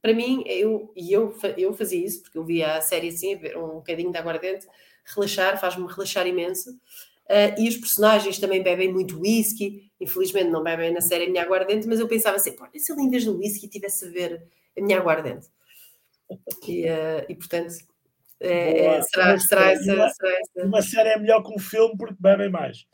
para 0.06 0.14
mim, 0.14 0.44
eu, 0.46 0.92
e 0.94 1.12
eu, 1.12 1.34
eu 1.56 1.74
fazia 1.74 2.04
isso, 2.04 2.22
porque 2.22 2.38
eu 2.38 2.44
via 2.44 2.76
a 2.76 2.80
série 2.80 3.08
assim, 3.08 3.34
ver 3.34 3.58
um 3.58 3.76
bocadinho 3.76 4.12
de 4.12 4.16
aguardente, 4.16 4.64
relaxar, 5.04 5.60
faz-me 5.60 5.84
relaxar 5.88 6.28
imenso. 6.28 6.70
Uh, 6.70 7.60
e 7.60 7.68
os 7.68 7.76
personagens 7.76 8.38
também 8.38 8.62
bebem 8.62 8.92
muito 8.92 9.18
whisky, 9.20 9.90
infelizmente 10.00 10.48
não 10.48 10.62
bebem 10.62 10.92
na 10.92 11.00
série 11.00 11.24
a 11.24 11.28
minha 11.28 11.42
aguardente, 11.42 11.88
mas 11.88 11.98
eu 11.98 12.06
pensava 12.06 12.36
assim, 12.36 12.54
e 12.72 12.78
se 12.78 12.92
ele 12.92 13.02
em 13.02 13.10
vez 13.10 13.24
do 13.24 13.36
whisky 13.36 13.66
tivesse 13.66 14.06
a 14.06 14.10
ver 14.10 14.46
a 14.78 14.80
minha 14.80 14.96
aguardente? 14.96 15.48
E, 16.68 16.84
uh, 16.84 17.26
e 17.28 17.34
portanto, 17.34 17.74
é, 18.40 18.86
é, 18.86 19.02
será, 19.02 19.38
será, 19.38 19.70
essa, 19.72 19.94
uma. 19.94 20.12
Uma 20.66 20.82
série 20.82 21.10
é 21.10 21.18
melhor 21.18 21.42
que 21.42 21.52
um 21.52 21.58
filme 21.58 21.96
porque 21.96 22.16
bebem 22.18 22.50
mais. 22.50 22.86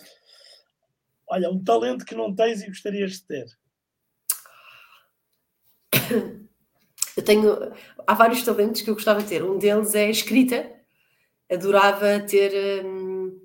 Olha, 1.27 1.51
um 1.51 1.62
talento 1.62 2.05
que 2.05 2.14
não 2.14 2.35
tens 2.35 2.62
e 2.62 2.69
gostarias 2.69 3.12
de 3.12 3.24
ter. 3.24 3.47
Eu 7.16 7.23
tenho. 7.23 7.73
Há 8.06 8.14
vários 8.14 8.43
talentos 8.43 8.81
que 8.81 8.89
eu 8.89 8.94
gostava 8.94 9.23
de 9.23 9.28
ter. 9.28 9.44
Um 9.44 9.59
deles 9.59 9.94
é 9.94 10.06
a 10.06 10.10
escrita. 10.10 10.73
Adorava 11.51 12.19
ter. 12.20 12.82
Hum, 12.86 13.39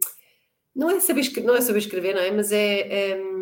não, 0.74 0.90
é 0.90 1.02
saber, 1.02 1.30
não 1.44 1.54
é 1.54 1.60
saber 1.60 1.80
escrever, 1.80 2.16
não 2.16 2.22
é? 2.22 2.32
Mas 2.32 2.54
é. 2.54 3.18
Hum, 3.18 3.37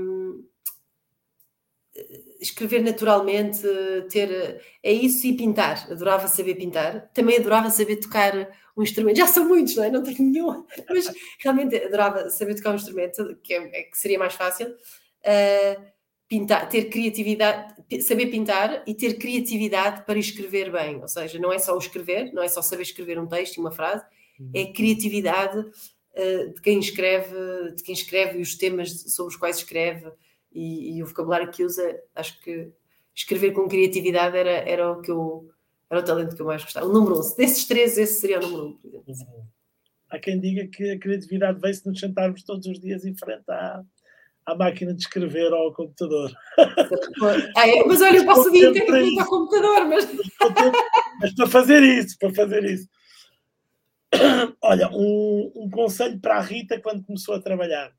escrever 2.45 2.81
naturalmente, 2.81 3.61
ter. 4.09 4.61
É 4.83 4.91
isso 4.91 5.25
e 5.27 5.35
pintar. 5.35 5.87
Adorava 5.91 6.27
saber 6.27 6.55
pintar. 6.55 7.09
Também 7.13 7.37
adorava 7.37 7.69
saber 7.69 7.97
tocar 7.97 8.49
um 8.75 8.83
instrumento. 8.83 9.17
Já 9.17 9.27
são 9.27 9.47
muitos, 9.47 9.75
não 9.75 9.83
é? 9.83 9.89
Não 9.89 10.03
tenho 10.03 10.23
nenhum. 10.31 10.65
Mas 10.89 11.11
realmente 11.39 11.75
adorava 11.75 12.29
saber 12.29 12.55
tocar 12.55 12.71
um 12.71 12.75
instrumento, 12.75 13.37
que, 13.43 13.53
é, 13.53 13.83
que 13.83 13.97
seria 13.97 14.19
mais 14.19 14.33
fácil. 14.33 14.67
Uh, 14.67 15.95
pintar, 16.27 16.67
ter 16.69 16.85
criatividade, 16.85 17.75
saber 18.01 18.27
pintar 18.27 18.83
e 18.87 18.93
ter 18.93 19.17
criatividade 19.17 20.05
para 20.05 20.19
escrever 20.19 20.71
bem. 20.71 21.01
Ou 21.01 21.07
seja, 21.07 21.39
não 21.39 21.53
é 21.53 21.59
só 21.59 21.75
o 21.75 21.79
escrever, 21.79 22.33
não 22.33 22.43
é 22.43 22.47
só 22.47 22.61
saber 22.61 22.83
escrever 22.83 23.19
um 23.19 23.27
texto 23.27 23.57
e 23.57 23.59
uma 23.59 23.71
frase, 23.71 24.03
uhum. 24.39 24.51
é 24.53 24.65
criatividade 24.65 25.59
uh, 25.59 26.53
de 26.53 26.61
quem 26.61 26.79
escreve, 26.79 27.73
de 27.75 27.83
quem 27.83 27.93
escreve 27.93 28.39
e 28.39 28.41
os 28.41 28.55
temas 28.55 28.91
sobre 29.13 29.33
os 29.33 29.39
quais 29.39 29.57
escreve 29.57 30.11
e, 30.55 30.97
e, 30.97 31.03
o 31.03 31.05
vocabulário 31.05 31.51
que 31.51 31.63
usa. 31.63 32.01
Acho 32.15 32.39
que 32.41 32.71
escrever 33.13 33.51
com 33.51 33.67
criatividade 33.67 34.37
era, 34.37 34.49
era 34.49 34.91
o 34.91 35.01
que 35.01 35.11
eu 35.11 35.49
era 35.89 35.99
o 35.99 36.03
talento 36.03 36.35
que 36.35 36.41
eu 36.41 36.45
mais 36.45 36.63
gostava. 36.63 36.85
O 36.85 36.93
número 36.93 37.19
um. 37.19 37.35
Desses 37.35 37.65
três, 37.65 37.97
esse 37.97 38.19
seria 38.19 38.39
o 38.39 38.41
número 38.41 38.65
um, 38.67 38.73
por 38.73 39.03
exemplo. 39.07 39.35
Uhum. 39.35 39.45
Há 40.09 40.19
quem 40.19 40.39
diga 40.39 40.67
que 40.67 40.91
a 40.91 40.99
criatividade 40.99 41.59
vem-se 41.59 41.85
nos 41.85 41.99
sentarmos 41.99 42.43
todos 42.43 42.65
os 42.67 42.79
dias 42.79 43.05
em 43.05 43.15
frente 43.15 43.43
à, 43.49 43.83
à 44.45 44.55
máquina 44.55 44.93
de 44.93 45.01
escrever 45.01 45.51
ou 45.51 45.59
ao 45.59 45.73
computador. 45.73 46.31
Ah, 47.55 47.67
é? 47.67 47.83
Mas 47.85 48.01
olha, 48.01 48.17
eu 48.17 48.25
posso 48.25 48.51
vir 48.51 48.71
tecnicamente 48.73 49.19
ao 49.19 49.27
computador, 49.27 49.85
mas... 49.87 50.07
mas 51.19 51.33
para 51.33 51.47
fazer 51.47 51.81
isso, 51.81 52.17
para 52.19 52.33
fazer 52.33 52.63
isso. 52.65 52.87
Olha, 54.61 54.89
um, 54.91 55.51
um 55.55 55.69
conselho 55.69 56.19
para 56.19 56.37
a 56.37 56.41
Rita 56.41 56.79
quando 56.79 57.03
começou 57.03 57.35
a 57.35 57.41
trabalhar. 57.41 57.91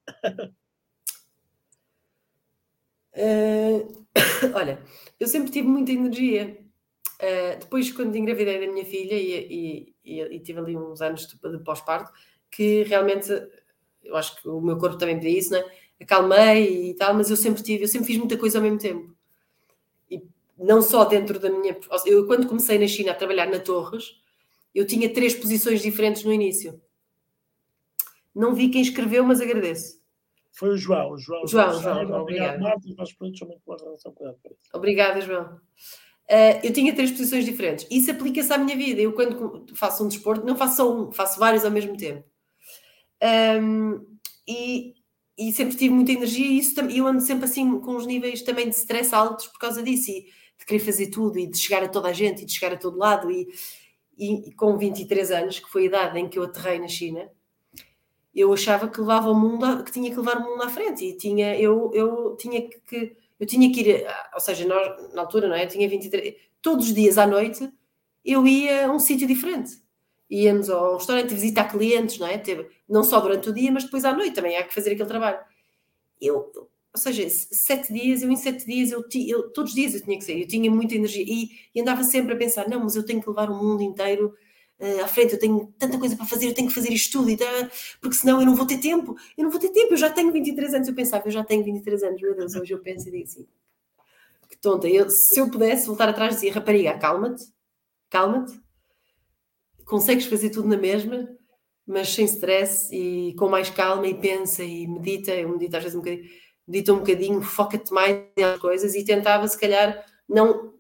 Uh, 3.16 4.06
olha, 4.54 4.78
eu 5.18 5.26
sempre 5.26 5.50
tive 5.50 5.66
muita 5.66 5.92
energia. 5.92 6.58
Uh, 7.16 7.58
depois, 7.58 7.90
quando 7.90 8.14
engravidei 8.16 8.60
da 8.60 8.72
minha 8.72 8.84
filha 8.84 9.14
e, 9.14 9.32
e, 9.50 9.94
e, 10.04 10.20
e 10.20 10.40
tive 10.40 10.60
ali 10.60 10.76
uns 10.76 11.00
anos 11.00 11.26
de, 11.26 11.36
de 11.36 11.64
pós-parto, 11.64 12.12
que 12.50 12.82
realmente 12.84 13.32
eu 14.04 14.16
acho 14.16 14.40
que 14.40 14.48
o 14.48 14.60
meu 14.60 14.76
corpo 14.78 14.98
também 14.98 15.18
pedia 15.18 15.38
isso, 15.38 15.52
não 15.52 15.58
é? 15.58 15.86
acalmei 16.00 16.90
e 16.90 16.94
tal, 16.94 17.14
mas 17.14 17.30
eu 17.30 17.36
sempre 17.36 17.62
tive, 17.62 17.84
eu 17.84 17.88
sempre 17.88 18.06
fiz 18.06 18.18
muita 18.18 18.36
coisa 18.36 18.58
ao 18.58 18.62
mesmo 18.62 18.78
tempo. 18.78 19.16
E 20.10 20.22
não 20.58 20.82
só 20.82 21.04
dentro 21.04 21.38
da 21.38 21.50
minha. 21.50 21.76
Eu, 22.04 22.26
quando 22.26 22.46
comecei 22.46 22.78
na 22.78 22.86
China 22.86 23.12
a 23.12 23.14
trabalhar 23.14 23.46
na 23.46 23.58
Torres, 23.58 24.20
eu 24.74 24.86
tinha 24.86 25.12
três 25.12 25.34
posições 25.34 25.80
diferentes 25.80 26.22
no 26.22 26.32
início. 26.32 26.80
Não 28.34 28.54
vi 28.54 28.68
quem 28.68 28.82
escreveu, 28.82 29.24
mas 29.24 29.40
agradeço. 29.40 29.98
Foi 30.56 30.70
o 30.70 30.76
João. 30.76 31.12
O 31.12 31.18
João, 31.18 31.46
João, 31.46 31.70
João, 31.70 31.82
João, 31.82 32.06
João 32.06 32.22
obrigado. 32.22 32.60
Marta, 32.60 32.88
Obrigada, 34.74 35.20
João. 35.20 35.60
Uh, 36.28 36.58
eu 36.64 36.72
tinha 36.72 36.94
três 36.94 37.10
posições 37.10 37.44
diferentes. 37.44 37.86
Isso 37.90 38.10
aplica-se 38.10 38.52
à 38.52 38.58
minha 38.58 38.76
vida. 38.76 39.00
Eu, 39.00 39.12
quando 39.12 39.66
faço 39.74 40.04
um 40.04 40.08
desporto, 40.08 40.44
não 40.44 40.56
faço 40.56 40.76
só 40.76 40.92
um, 40.92 41.12
faço 41.12 41.38
vários 41.38 41.64
ao 41.64 41.70
mesmo 41.70 41.96
tempo. 41.96 42.24
Um, 43.62 44.04
e 44.48 44.94
e 45.38 45.52
sempre 45.52 45.76
tive 45.76 45.92
muita 45.92 46.12
energia 46.12 46.46
e 46.46 46.58
isso, 46.58 46.80
eu 46.80 47.06
ando 47.06 47.20
sempre 47.20 47.44
assim 47.44 47.78
com 47.80 47.96
os 47.96 48.06
níveis 48.06 48.40
também 48.42 48.68
de 48.70 48.74
stress 48.74 49.14
altos 49.14 49.46
por 49.48 49.58
causa 49.58 49.82
disso 49.82 50.10
e 50.10 50.22
de 50.58 50.64
querer 50.64 50.80
fazer 50.80 51.08
tudo 51.08 51.38
e 51.38 51.46
de 51.46 51.58
chegar 51.58 51.82
a 51.82 51.88
toda 51.88 52.08
a 52.08 52.12
gente 52.12 52.42
e 52.42 52.46
de 52.46 52.52
chegar 52.52 52.72
a 52.72 52.78
todo 52.78 52.96
lado 52.96 53.30
e, 53.30 53.46
e, 54.16 54.50
com 54.54 54.78
23 54.78 55.30
anos, 55.30 55.58
que 55.58 55.68
foi 55.68 55.82
a 55.82 55.86
idade 55.86 56.18
em 56.18 56.28
que 56.28 56.38
eu 56.38 56.44
aterrei 56.44 56.78
na 56.78 56.88
China, 56.88 57.30
eu 58.36 58.52
achava 58.52 58.88
que 58.88 59.00
levava 59.00 59.30
o 59.30 59.34
mundo, 59.34 59.82
que 59.84 59.92
tinha 59.92 60.10
que 60.10 60.16
levar 60.16 60.38
o 60.38 60.44
mundo 60.44 60.62
à 60.62 60.68
frente 60.68 61.04
e 61.04 61.16
tinha, 61.16 61.58
eu, 61.58 61.90
eu 61.94 62.36
tinha 62.36 62.68
que, 62.68 63.16
eu 63.40 63.46
tinha 63.46 63.72
que 63.72 63.80
ir, 63.80 64.06
ou 64.34 64.40
seja, 64.40 64.66
nós, 64.66 65.14
na 65.14 65.22
altura, 65.22 65.48
não 65.48 65.56
é? 65.56 65.64
Eu 65.64 65.68
tinha 65.68 65.88
23, 65.88 66.34
todos 66.60 66.88
os 66.88 66.94
dias 66.94 67.18
à 67.18 67.26
noite 67.26 67.72
eu 68.24 68.46
ia 68.46 68.86
a 68.88 68.92
um 68.92 68.98
sítio 68.98 69.26
diferente 69.26 69.80
íamos 70.30 70.68
ao 70.68 70.96
restaurante 70.96 71.34
visitar 71.34 71.64
clientes, 71.64 72.18
não 72.18 72.26
é? 72.26 72.42
Não 72.88 73.04
só 73.04 73.20
durante 73.20 73.48
o 73.48 73.54
dia, 73.54 73.70
mas 73.70 73.84
depois 73.84 74.04
à 74.04 74.12
noite 74.12 74.34
também 74.34 74.56
há 74.56 74.64
que 74.64 74.74
fazer 74.74 74.92
aquele 74.92 75.08
trabalho. 75.08 75.38
Eu, 76.20 76.52
ou 76.92 77.00
seja, 77.00 77.28
sete 77.28 77.92
dias, 77.92 78.22
eu 78.22 78.30
em 78.30 78.36
sete 78.36 78.66
dias, 78.66 78.90
eu, 78.90 79.04
eu, 79.28 79.50
todos 79.50 79.70
os 79.72 79.76
dias 79.76 79.94
eu 79.94 80.02
tinha 80.02 80.18
que 80.18 80.24
sair, 80.24 80.42
eu 80.42 80.48
tinha 80.48 80.70
muita 80.70 80.94
energia 80.94 81.24
e, 81.26 81.50
e, 81.74 81.80
andava 81.80 82.02
sempre 82.04 82.34
a 82.34 82.36
pensar: 82.36 82.68
não, 82.68 82.80
mas 82.80 82.96
eu 82.96 83.04
tenho 83.04 83.20
que 83.20 83.28
levar 83.28 83.50
o 83.50 83.54
mundo 83.54 83.82
inteiro 83.82 84.34
uh, 84.80 85.04
à 85.04 85.08
frente, 85.08 85.34
eu 85.34 85.38
tenho 85.38 85.72
tanta 85.78 85.98
coisa 85.98 86.16
para 86.16 86.26
fazer, 86.26 86.46
eu 86.48 86.54
tenho 86.54 86.68
que 86.68 86.74
fazer 86.74 86.92
isto 86.92 87.18
tudo, 87.18 87.30
e 87.30 87.36
tá, 87.36 87.46
porque 88.00 88.16
senão 88.16 88.40
eu 88.40 88.46
não 88.46 88.54
vou 88.54 88.66
ter 88.66 88.78
tempo, 88.78 89.16
eu 89.36 89.44
não 89.44 89.50
vou 89.50 89.60
ter 89.60 89.70
tempo, 89.70 89.92
eu 89.92 89.96
já 89.96 90.10
tenho 90.10 90.32
23 90.32 90.74
anos. 90.74 90.88
Eu 90.88 90.94
pensava, 90.94 91.26
eu 91.26 91.32
já 91.32 91.44
tenho 91.44 91.64
23 91.64 92.02
anos, 92.02 92.20
meu 92.20 92.36
Deus, 92.36 92.54
hoje 92.54 92.72
eu 92.72 92.78
penso 92.80 93.08
e 93.08 93.12
digo 93.12 93.24
assim: 93.24 93.46
que 94.48 94.56
tonta, 94.56 94.88
eu, 94.88 95.08
se 95.10 95.38
eu 95.40 95.50
pudesse 95.50 95.86
voltar 95.86 96.08
atrás, 96.08 96.34
dizia, 96.36 96.52
rapariga, 96.52 96.98
calma-te, 96.98 97.44
calma-te, 98.08 98.58
consegues 99.84 100.26
fazer 100.26 100.50
tudo 100.50 100.68
na 100.68 100.76
mesma, 100.76 101.28
mas 101.86 102.08
sem 102.08 102.24
stress 102.24 102.94
e 102.94 103.34
com 103.34 103.48
mais 103.48 103.70
calma 103.70 104.06
e 104.06 104.14
pensa 104.14 104.64
e 104.64 104.86
medita, 104.86 105.32
eu 105.32 105.48
medito 105.48 105.76
às 105.76 105.82
vezes 105.82 105.96
um 105.96 106.00
bocadinho, 106.00 106.28
medita 106.66 106.92
um 106.92 106.98
bocadinho, 106.98 107.42
foca-te 107.42 107.92
mais 107.92 108.24
nas 108.36 108.58
coisas 108.58 108.94
e 108.94 109.04
tentava 109.04 109.46
se 109.46 109.58
calhar 109.58 110.04
não 110.28 110.74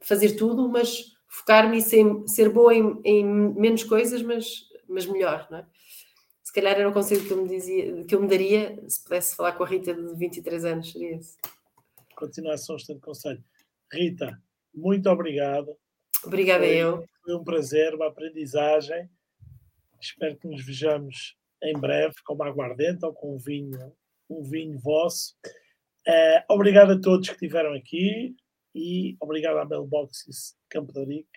fazer 0.00 0.32
tudo, 0.32 0.68
mas 0.68 1.11
focar-me 1.32 1.78
e 1.78 1.82
ser, 2.28 2.50
boa 2.50 2.74
em, 2.74 3.00
em, 3.04 3.24
menos 3.24 3.82
coisas, 3.82 4.22
mas, 4.22 4.68
mas 4.86 5.06
melhor, 5.06 5.48
não 5.50 5.58
é? 5.58 5.66
Se 6.44 6.52
calhar 6.52 6.78
era 6.78 6.88
o 6.88 6.92
conselho 6.92 7.24
que 7.26 7.32
eu 7.32 7.42
me 7.42 7.48
dizia, 7.48 8.04
que 8.04 8.14
eu 8.14 8.20
me 8.20 8.28
daria 8.28 8.78
se 8.86 9.02
pudesse 9.02 9.34
falar 9.34 9.52
com 9.52 9.64
a 9.64 9.66
Rita 9.66 9.94
de 9.94 10.14
23 10.14 10.64
anos, 10.66 10.92
seria 10.92 11.16
esse. 11.16 11.38
Continuação, 12.14 12.76
de 12.76 13.00
conselho. 13.00 13.42
Rita, 13.90 14.38
muito 14.74 15.08
obrigado. 15.08 15.74
Obrigada 16.22 16.64
foi, 16.64 16.76
eu. 16.76 17.04
Foi 17.24 17.34
um 17.34 17.42
prazer, 17.42 17.94
uma 17.94 18.08
aprendizagem. 18.08 19.08
Espero 19.98 20.36
que 20.36 20.46
nos 20.46 20.62
vejamos 20.62 21.38
em 21.62 21.72
breve 21.72 22.14
com 22.26 22.34
uma 22.34 22.46
aguardente 22.46 23.06
ou 23.06 23.14
com 23.14 23.34
um 23.34 23.38
vinho, 23.38 23.92
um 24.28 24.42
vinho 24.42 24.78
vosso. 24.78 25.34
Uh, 26.06 26.44
obrigado 26.50 26.92
a 26.92 27.00
todos 27.00 27.28
que 27.28 27.34
estiveram 27.34 27.72
aqui 27.72 28.36
e 28.74 29.16
obrigado 29.20 29.58
à 29.58 29.64
Mailboxes 29.64 30.56
Campo 30.68 30.92
de 30.92 31.04
Rico. 31.04 31.30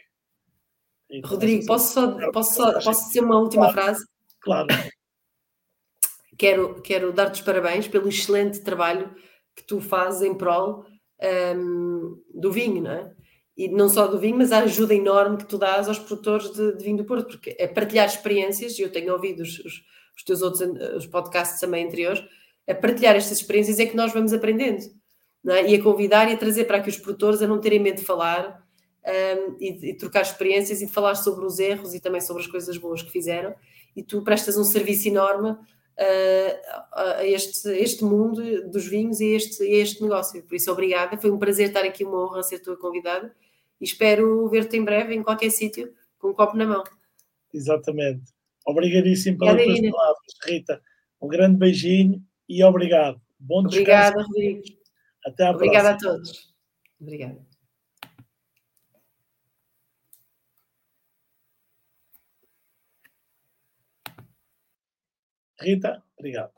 Rodrigo, 1.24 1.66
posso 1.66 1.94
só, 1.94 2.32
posso, 2.32 2.56
só, 2.56 2.82
posso 2.82 3.08
dizer 3.08 3.24
uma 3.24 3.40
última 3.40 3.72
claro, 3.72 3.74
frase? 3.74 4.06
Claro. 4.40 4.68
Quero, 6.38 6.82
quero 6.82 7.14
dar-te 7.14 7.40
os 7.40 7.46
parabéns 7.46 7.88
pelo 7.88 8.10
excelente 8.10 8.62
trabalho 8.62 9.16
que 9.56 9.64
tu 9.64 9.80
fazes 9.80 10.22
em 10.22 10.36
prol 10.36 10.86
um, 11.56 12.22
do 12.34 12.52
vinho, 12.52 12.82
não 12.82 12.92
é? 12.92 13.16
E 13.58 13.70
não 13.70 13.88
só 13.88 14.08
do 14.08 14.20
vinho, 14.20 14.38
mas 14.38 14.52
a 14.52 14.60
ajuda 14.60 14.94
enorme 14.94 15.38
que 15.38 15.46
tu 15.46 15.58
dás 15.58 15.88
aos 15.88 16.00
produtores 16.00 16.52
de, 16.52 16.76
de 16.76 16.84
vinho 16.84 16.98
do 16.98 17.06
Porto, 17.06 17.28
porque 17.28 17.56
é 17.58 17.68
partilhar 17.68 18.06
experiências, 18.06 18.78
e 18.78 18.82
eu 18.82 18.92
tenho 18.92 19.14
ouvido 19.14 19.44
os, 19.44 19.60
os, 19.60 19.82
os 20.18 20.24
teus 20.26 20.42
outros 20.42 20.62
os 20.98 21.08
podcasts 21.08 21.62
também 21.62 21.86
anteriores, 21.86 22.22
a 22.68 22.76
partilhar 22.76 23.16
estas 23.16 23.40
experiências 23.40 23.80
é 23.80 23.86
que 23.86 23.96
nós 23.96 24.12
vamos 24.12 24.34
aprendendo, 24.34 24.84
é? 25.48 25.68
e 25.68 25.76
a 25.76 25.84
convidar 25.84 26.30
e 26.30 26.34
a 26.34 26.38
trazer 26.38 26.66
para 26.66 26.82
que 26.82 26.90
os 26.90 26.98
produtores 26.98 27.42
a 27.42 27.48
não 27.48 27.60
terem 27.60 27.80
medo 27.80 27.98
de 27.98 28.06
falar 28.06 28.64
um, 29.06 29.58
e, 29.60 29.90
e 29.90 29.94
trocar 29.94 30.22
experiências 30.22 30.82
e 30.82 30.88
de 30.88 30.92
falar 30.92 31.16
sobre 31.16 31.46
os 31.46 31.60
erros 31.60 31.94
e 31.94 32.00
também 32.00 32.22
sobre 32.22 32.42
as 32.44 32.48
coisas 32.48 32.78
boas 32.78 33.02
que 33.02 33.12
fizeram, 33.12 33.54
e 33.96 34.04
tu 34.04 34.22
prestas 34.24 34.58
um 34.58 34.64
serviço 34.64 35.08
enorme 35.08 35.56
a, 35.98 37.26
este, 37.26 37.70
este 37.70 38.04
mundo 38.04 38.70
dos 38.70 38.86
vinhos 38.86 39.20
e 39.20 39.28
este, 39.34 39.64
este 39.64 40.02
negócio. 40.02 40.44
Por 40.44 40.56
isso, 40.56 40.72
obrigada. 40.72 41.18
Foi 41.18 41.32
um 41.32 41.40
prazer 41.40 41.68
estar 41.68 41.84
aqui, 41.84 42.04
uma 42.04 42.26
honra 42.26 42.44
ser 42.44 42.60
tua 42.60 42.78
convidada 42.78 43.34
e 43.80 43.86
espero 43.86 44.48
ver-te 44.50 44.78
em 44.78 44.84
breve 44.84 45.16
em 45.16 45.24
qualquer 45.24 45.50
sítio 45.50 45.94
com 46.20 46.30
um 46.30 46.34
copo 46.34 46.58
na 46.58 46.66
mão. 46.66 46.84
Exatamente. 47.54 48.34
Obrigadíssimo 48.66 49.38
pelas 49.38 49.64
tuas 49.64 49.80
palavras, 49.80 50.34
Rita. 50.46 50.82
Um 51.22 51.28
grande 51.28 51.58
beijinho 51.58 52.22
e 52.50 52.64
obrigado. 52.64 53.22
Bom 53.40 53.64
descanso. 53.64 53.82
Obrigada, 53.82 54.24
Rodrigo. 54.24 54.64
Até 55.26 55.44
à 55.48 55.52
Obrigada 55.52 55.90
próxima. 55.98 56.12
a 56.12 56.14
todos. 56.18 56.56
Obrigada. 57.02 57.46
Rita, 65.60 66.04
obrigado. 66.18 66.52